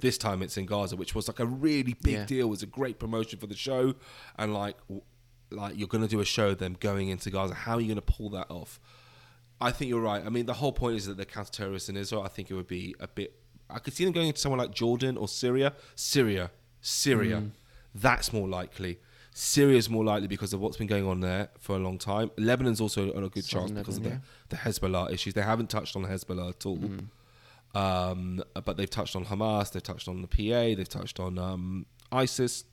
This 0.03 0.17
time 0.17 0.43
it's 0.43 0.57
in 0.57 0.65
Gaza, 0.65 0.95
which 0.97 1.15
was 1.15 1.29
like 1.29 1.39
a 1.39 1.45
really 1.45 1.95
big 2.07 2.13
Yeah. 2.13 2.25
deal. 2.25 2.47
It 2.47 2.49
was 2.49 2.61
a 2.61 2.71
great 2.79 2.99
promotion 2.99 3.39
for 3.39 3.47
the 3.47 3.55
show, 3.55 3.95
and 4.37 4.53
like 4.53 4.77
like 5.49 5.77
you're 5.77 5.87
going 5.87 6.03
to 6.03 6.09
do 6.09 6.19
a 6.19 6.25
show 6.25 6.53
them 6.53 6.75
going 6.79 7.07
into 7.07 7.29
Gaza. 7.29 7.53
How 7.53 7.75
are 7.75 7.81
you 7.81 7.87
going 7.87 8.03
to 8.07 8.13
pull 8.15 8.29
that 8.31 8.47
off? 8.49 8.79
I 9.61 9.71
think 9.71 9.87
you're 9.89 10.01
right. 10.01 10.21
I 10.25 10.29
mean, 10.29 10.45
the 10.45 10.55
whole 10.61 10.73
point 10.73 10.97
is 10.97 11.05
that 11.05 11.15
they're 11.15 11.25
counter-terrorists 11.37 11.87
in 11.87 11.95
Israel. 11.95 12.21
I 12.23 12.27
think 12.27 12.51
it 12.51 12.55
would 12.55 12.67
be 12.67 12.95
a 12.99 13.07
bit. 13.07 13.29
I 13.69 13.79
could 13.79 13.93
see 13.93 14.03
them 14.03 14.13
going 14.13 14.27
into 14.27 14.39
somewhere 14.41 14.59
like 14.59 14.71
Jordan 14.73 15.15
or 15.15 15.27
Syria. 15.29 15.73
Syria, 15.95 16.51
Syria. 16.81 17.37
Mm. 17.37 17.51
That's 17.95 18.33
more 18.33 18.47
likely. 18.47 18.99
Syria 19.33 19.77
is 19.77 19.89
more 19.89 20.03
likely 20.03 20.27
because 20.27 20.51
of 20.53 20.59
what's 20.59 20.77
been 20.77 20.87
going 20.87 21.07
on 21.07 21.21
there 21.21 21.47
for 21.59 21.75
a 21.75 21.79
long 21.79 21.97
time. 21.97 22.29
Lebanon's 22.37 22.81
also 22.81 23.13
on 23.15 23.23
a 23.23 23.29
good 23.29 23.45
chance 23.45 23.71
because 23.71 23.99
Lebanon, 23.99 24.17
of 24.17 24.49
the, 24.49 24.55
the 24.57 24.61
Hezbollah 24.63 25.11
issues. 25.13 25.33
They 25.33 25.43
haven't 25.43 25.69
touched 25.69 25.95
on 25.95 26.03
Hezbollah 26.03 26.49
at 26.49 26.65
all. 26.65 26.77
Mm. 26.77 27.05
Um, 27.73 28.43
but 28.65 28.77
they've 28.77 28.89
touched 28.89 29.15
on 29.15 29.25
Hamas, 29.25 29.71
they've 29.71 29.81
touched 29.81 30.07
on 30.07 30.21
the 30.21 30.27
PA, 30.27 30.75
they've 30.75 30.87
touched 30.87 31.19
on 31.19 31.39
um, 31.39 31.85
ISIS, 32.11 32.65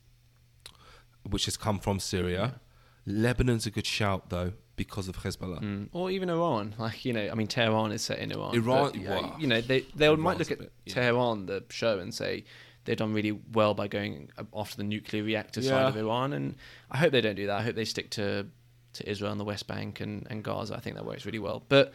which 1.28 1.46
has 1.46 1.56
come 1.56 1.78
from 1.78 2.00
Syria. 2.00 2.60
Lebanon's 3.06 3.66
a 3.66 3.70
good 3.70 3.86
shout 3.86 4.30
though 4.30 4.52
because 4.76 5.08
of 5.08 5.18
Hezbollah. 5.18 5.60
Mm. 5.60 5.88
Or 5.92 6.10
even 6.10 6.30
Iran, 6.30 6.74
like 6.78 7.04
you 7.04 7.12
know, 7.12 7.28
I 7.30 7.34
mean, 7.34 7.46
Tehran 7.46 7.92
is 7.92 8.02
set 8.02 8.18
in 8.18 8.32
Iran. 8.32 8.54
Iran- 8.54 8.92
but, 8.92 8.94
you, 8.94 9.08
wow. 9.08 9.20
know, 9.20 9.36
you 9.38 9.46
know, 9.46 9.60
they 9.60 9.80
they 9.94 10.14
might 10.16 10.38
look 10.38 10.50
at 10.50 10.58
bit- 10.58 10.72
yeah. 10.86 10.94
Tehran, 10.94 11.46
the 11.46 11.64
show, 11.70 11.98
and 11.98 12.14
say 12.14 12.44
they've 12.84 12.96
done 12.96 13.12
really 13.12 13.32
well 13.52 13.74
by 13.74 13.88
going 13.88 14.30
after 14.54 14.76
the 14.76 14.84
nuclear 14.84 15.22
reactor 15.22 15.62
side 15.62 15.86
of 15.86 15.96
Iran, 15.96 16.32
and 16.32 16.56
I 16.90 16.98
hope 16.98 17.12
they 17.12 17.20
don't 17.20 17.34
do 17.34 17.46
that. 17.46 17.58
I 17.58 17.62
hope 17.62 17.74
they 17.74 17.84
stick 17.84 18.10
to 18.12 18.46
to 18.92 19.08
Israel 19.08 19.32
and 19.32 19.40
the 19.40 19.44
West 19.44 19.66
Bank 19.66 20.00
and, 20.00 20.26
and 20.30 20.42
Gaza. 20.42 20.74
I 20.74 20.80
think 20.80 20.96
that 20.96 21.06
works 21.06 21.24
really 21.24 21.38
well, 21.38 21.62
but. 21.68 21.92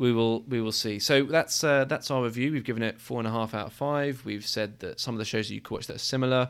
We 0.00 0.12
will 0.12 0.44
we 0.44 0.62
will 0.62 0.72
see. 0.72 0.98
So 0.98 1.24
that's 1.24 1.62
uh, 1.62 1.84
that's 1.84 2.10
our 2.10 2.24
review. 2.24 2.52
We've 2.52 2.64
given 2.64 2.82
it 2.82 2.98
four 2.98 3.18
and 3.18 3.28
a 3.28 3.30
half 3.30 3.52
out 3.52 3.66
of 3.66 3.74
five. 3.74 4.22
We've 4.24 4.46
said 4.46 4.80
that 4.80 4.98
some 4.98 5.14
of 5.14 5.18
the 5.18 5.26
shows 5.26 5.48
that 5.48 5.54
you 5.54 5.60
could 5.60 5.74
watch 5.74 5.88
that 5.88 5.96
are 5.96 5.98
similar, 5.98 6.48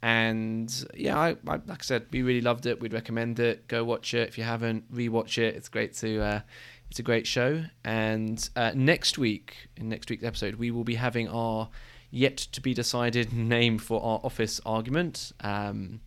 and 0.00 0.72
yeah, 0.94 1.18
I, 1.18 1.36
I 1.46 1.56
like 1.66 1.80
I 1.80 1.82
said, 1.82 2.06
we 2.10 2.22
really 2.22 2.40
loved 2.40 2.64
it. 2.64 2.80
We'd 2.80 2.94
recommend 2.94 3.40
it. 3.40 3.68
Go 3.68 3.84
watch 3.84 4.14
it 4.14 4.26
if 4.30 4.38
you 4.38 4.44
haven't. 4.44 4.90
Rewatch 4.90 5.36
it. 5.36 5.54
It's 5.54 5.68
great 5.68 5.92
to. 5.96 6.22
Uh, 6.22 6.40
it's 6.88 6.98
a 6.98 7.02
great 7.02 7.26
show. 7.26 7.62
And 7.84 8.48
uh, 8.56 8.72
next 8.74 9.18
week, 9.18 9.68
in 9.76 9.90
next 9.90 10.08
week's 10.08 10.24
episode, 10.24 10.54
we 10.54 10.70
will 10.70 10.84
be 10.84 10.94
having 10.94 11.28
our 11.28 11.68
yet 12.10 12.38
to 12.38 12.62
be 12.62 12.72
decided 12.72 13.32
name 13.34 13.78
for 13.78 14.02
our 14.02 14.20
office 14.24 14.62
argument, 14.64 15.32
um, 15.40 16.00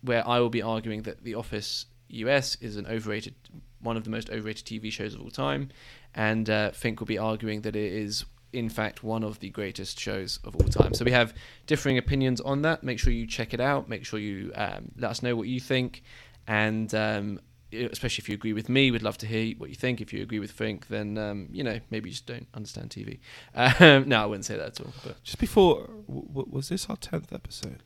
where 0.00 0.26
I 0.26 0.40
will 0.40 0.48
be 0.48 0.62
arguing 0.62 1.02
that 1.02 1.22
The 1.22 1.34
Office 1.34 1.84
US 2.08 2.56
is 2.62 2.76
an 2.76 2.86
overrated, 2.86 3.34
one 3.80 3.96
of 3.96 4.04
the 4.04 4.10
most 4.10 4.30
overrated 4.30 4.64
TV 4.66 4.90
shows 4.92 5.14
of 5.14 5.20
all 5.20 5.30
time, 5.30 5.70
and 6.14 6.48
uh, 6.50 6.70
Fink 6.72 7.00
will 7.00 7.06
be 7.06 7.18
arguing 7.18 7.62
that 7.62 7.76
it 7.76 7.92
is. 7.92 8.24
In 8.52 8.68
fact, 8.68 9.04
one 9.04 9.22
of 9.22 9.38
the 9.38 9.48
greatest 9.50 10.00
shows 10.00 10.40
of 10.42 10.56
all 10.56 10.66
time. 10.66 10.92
So 10.92 11.04
we 11.04 11.12
have 11.12 11.32
differing 11.68 11.98
opinions 11.98 12.40
on 12.40 12.62
that. 12.62 12.82
Make 12.82 12.98
sure 12.98 13.12
you 13.12 13.24
check 13.24 13.54
it 13.54 13.60
out. 13.60 13.88
Make 13.88 14.04
sure 14.04 14.18
you 14.18 14.50
um, 14.56 14.90
let 14.96 15.12
us 15.12 15.22
know 15.22 15.36
what 15.36 15.46
you 15.46 15.60
think, 15.60 16.02
and 16.48 16.92
um, 16.92 17.40
especially 17.72 18.22
if 18.22 18.28
you 18.28 18.34
agree 18.34 18.52
with 18.52 18.68
me, 18.68 18.90
we'd 18.90 19.02
love 19.02 19.16
to 19.18 19.26
hear 19.26 19.54
what 19.56 19.68
you 19.68 19.76
think. 19.76 20.00
If 20.00 20.12
you 20.12 20.22
agree 20.22 20.40
with 20.40 20.50
Fink, 20.50 20.88
then 20.88 21.16
um, 21.16 21.48
you 21.52 21.62
know 21.62 21.78
maybe 21.90 22.08
you 22.08 22.12
just 22.14 22.26
don't 22.26 22.48
understand 22.52 22.90
TV. 22.90 23.20
No, 24.08 24.22
I 24.22 24.26
wouldn't 24.26 24.44
say 24.44 24.56
that 24.56 24.66
at 24.66 24.80
all. 24.80 24.92
But 25.04 25.22
Just 25.22 25.38
before, 25.38 25.88
w- 26.08 26.46
was 26.50 26.70
this 26.70 26.90
our 26.90 26.96
tenth 26.96 27.32
episode? 27.32 27.84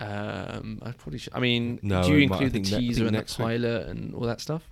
Um, 0.00 0.80
I 0.82 0.92
probably 0.92 1.18
should. 1.18 1.34
I 1.34 1.40
mean, 1.40 1.78
No, 1.82 2.02
do 2.02 2.12
you 2.12 2.18
it 2.24 2.28
might- 2.28 2.40
I 2.40 2.44
include 2.44 2.64
the 2.64 2.70
ne- 2.70 2.78
teaser 2.80 3.06
and 3.06 3.14
the 3.14 3.18
next 3.18 3.38
week. 3.38 3.46
pilot 3.46 3.88
and 3.88 4.14
all 4.14 4.22
that 4.26 4.40
stuff? 4.40 4.62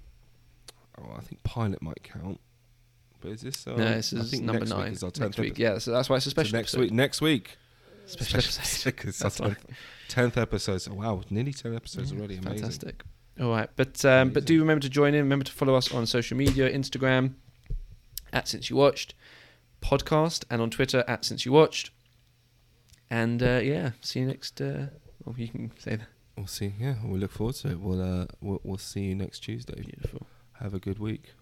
Oh, 0.99 1.13
I 1.17 1.21
think 1.23 1.43
pilot 1.43 1.81
might 1.83 2.03
count. 2.03 2.41
But 3.21 3.31
is 3.33 3.41
this? 3.41 3.67
Uh, 3.67 3.71
no, 3.77 3.95
this 3.95 4.13
I 4.13 4.19
is 4.19 4.31
think 4.31 4.45
number 4.45 4.61
next 4.61 4.71
nine. 4.71 4.85
Week 4.85 4.93
is 4.93 5.03
our 5.03 5.07
next 5.09 5.19
10th 5.19 5.39
week, 5.39 5.51
episode. 5.53 5.63
yeah. 5.63 5.79
So 5.79 5.91
that's 5.93 6.09
why 6.11 6.17
it's 6.17 6.27
a 6.27 6.31
So 6.31 6.35
special 6.35 6.57
next 6.59 6.75
episode. 6.75 6.81
week. 6.83 6.93
Next 6.93 7.21
week. 7.23 7.57
Special 8.07 8.37
episode. 8.39 8.95
That's 9.19 9.41
our 9.41 9.57
tenth, 10.09 10.37
episode. 10.37 10.83
So, 10.83 10.93
wow, 10.93 11.23
nearly 11.31 11.55
ten 11.55 11.75
episodes 11.75 12.13
Yeah, 12.13 12.19
already. 12.19 12.35
Amazing. 12.37 12.59
Fantastic. 12.59 13.03
All 13.41 13.49
right, 13.49 13.71
but 13.77 14.05
um, 14.05 14.29
but 14.29 14.45
do 14.45 14.61
remember 14.61 14.83
to 14.83 14.91
join 14.91 15.15
in. 15.15 15.21
Remember 15.23 15.47
to 15.47 15.53
follow 15.53 15.75
us 15.75 15.91
on 15.91 16.05
social 16.05 16.37
media, 16.37 16.71
Instagram 16.71 17.33
at 18.31 18.47
Since 18.47 18.69
You 18.69 18.77
Watched, 18.77 19.15
podcast, 19.81 20.45
and 20.51 20.61
on 20.61 20.69
Twitter 20.69 21.03
at 21.09 21.25
Since 21.25 21.47
You 21.47 21.53
Watched. 21.53 21.91
And 23.09 23.43
uh, 23.43 23.61
yeah, 23.65 23.93
see 24.03 24.21
you 24.21 24.27
next. 24.27 24.61
Uh, 24.61 24.89
well, 25.25 25.35
you 25.39 25.49
can 25.49 25.73
say 25.79 25.97
that. 25.97 26.09
We'll 26.37 26.47
see. 26.47 26.75
Yeah, 26.79 26.95
we 27.05 27.19
look 27.19 27.33
forward 27.33 27.55
to 27.57 27.71
it. 27.71 27.81
We'll, 27.81 28.03
uh, 28.03 28.27
we'll 28.41 28.61
we'll 28.65 28.79
see 28.79 29.03
you 29.03 29.15
next 29.15 29.41
Tuesday. 29.41 29.75
Beautiful. 29.75 30.27
Have 30.55 30.75
a 30.75 30.79
good 30.79 30.99
week. 30.99 31.33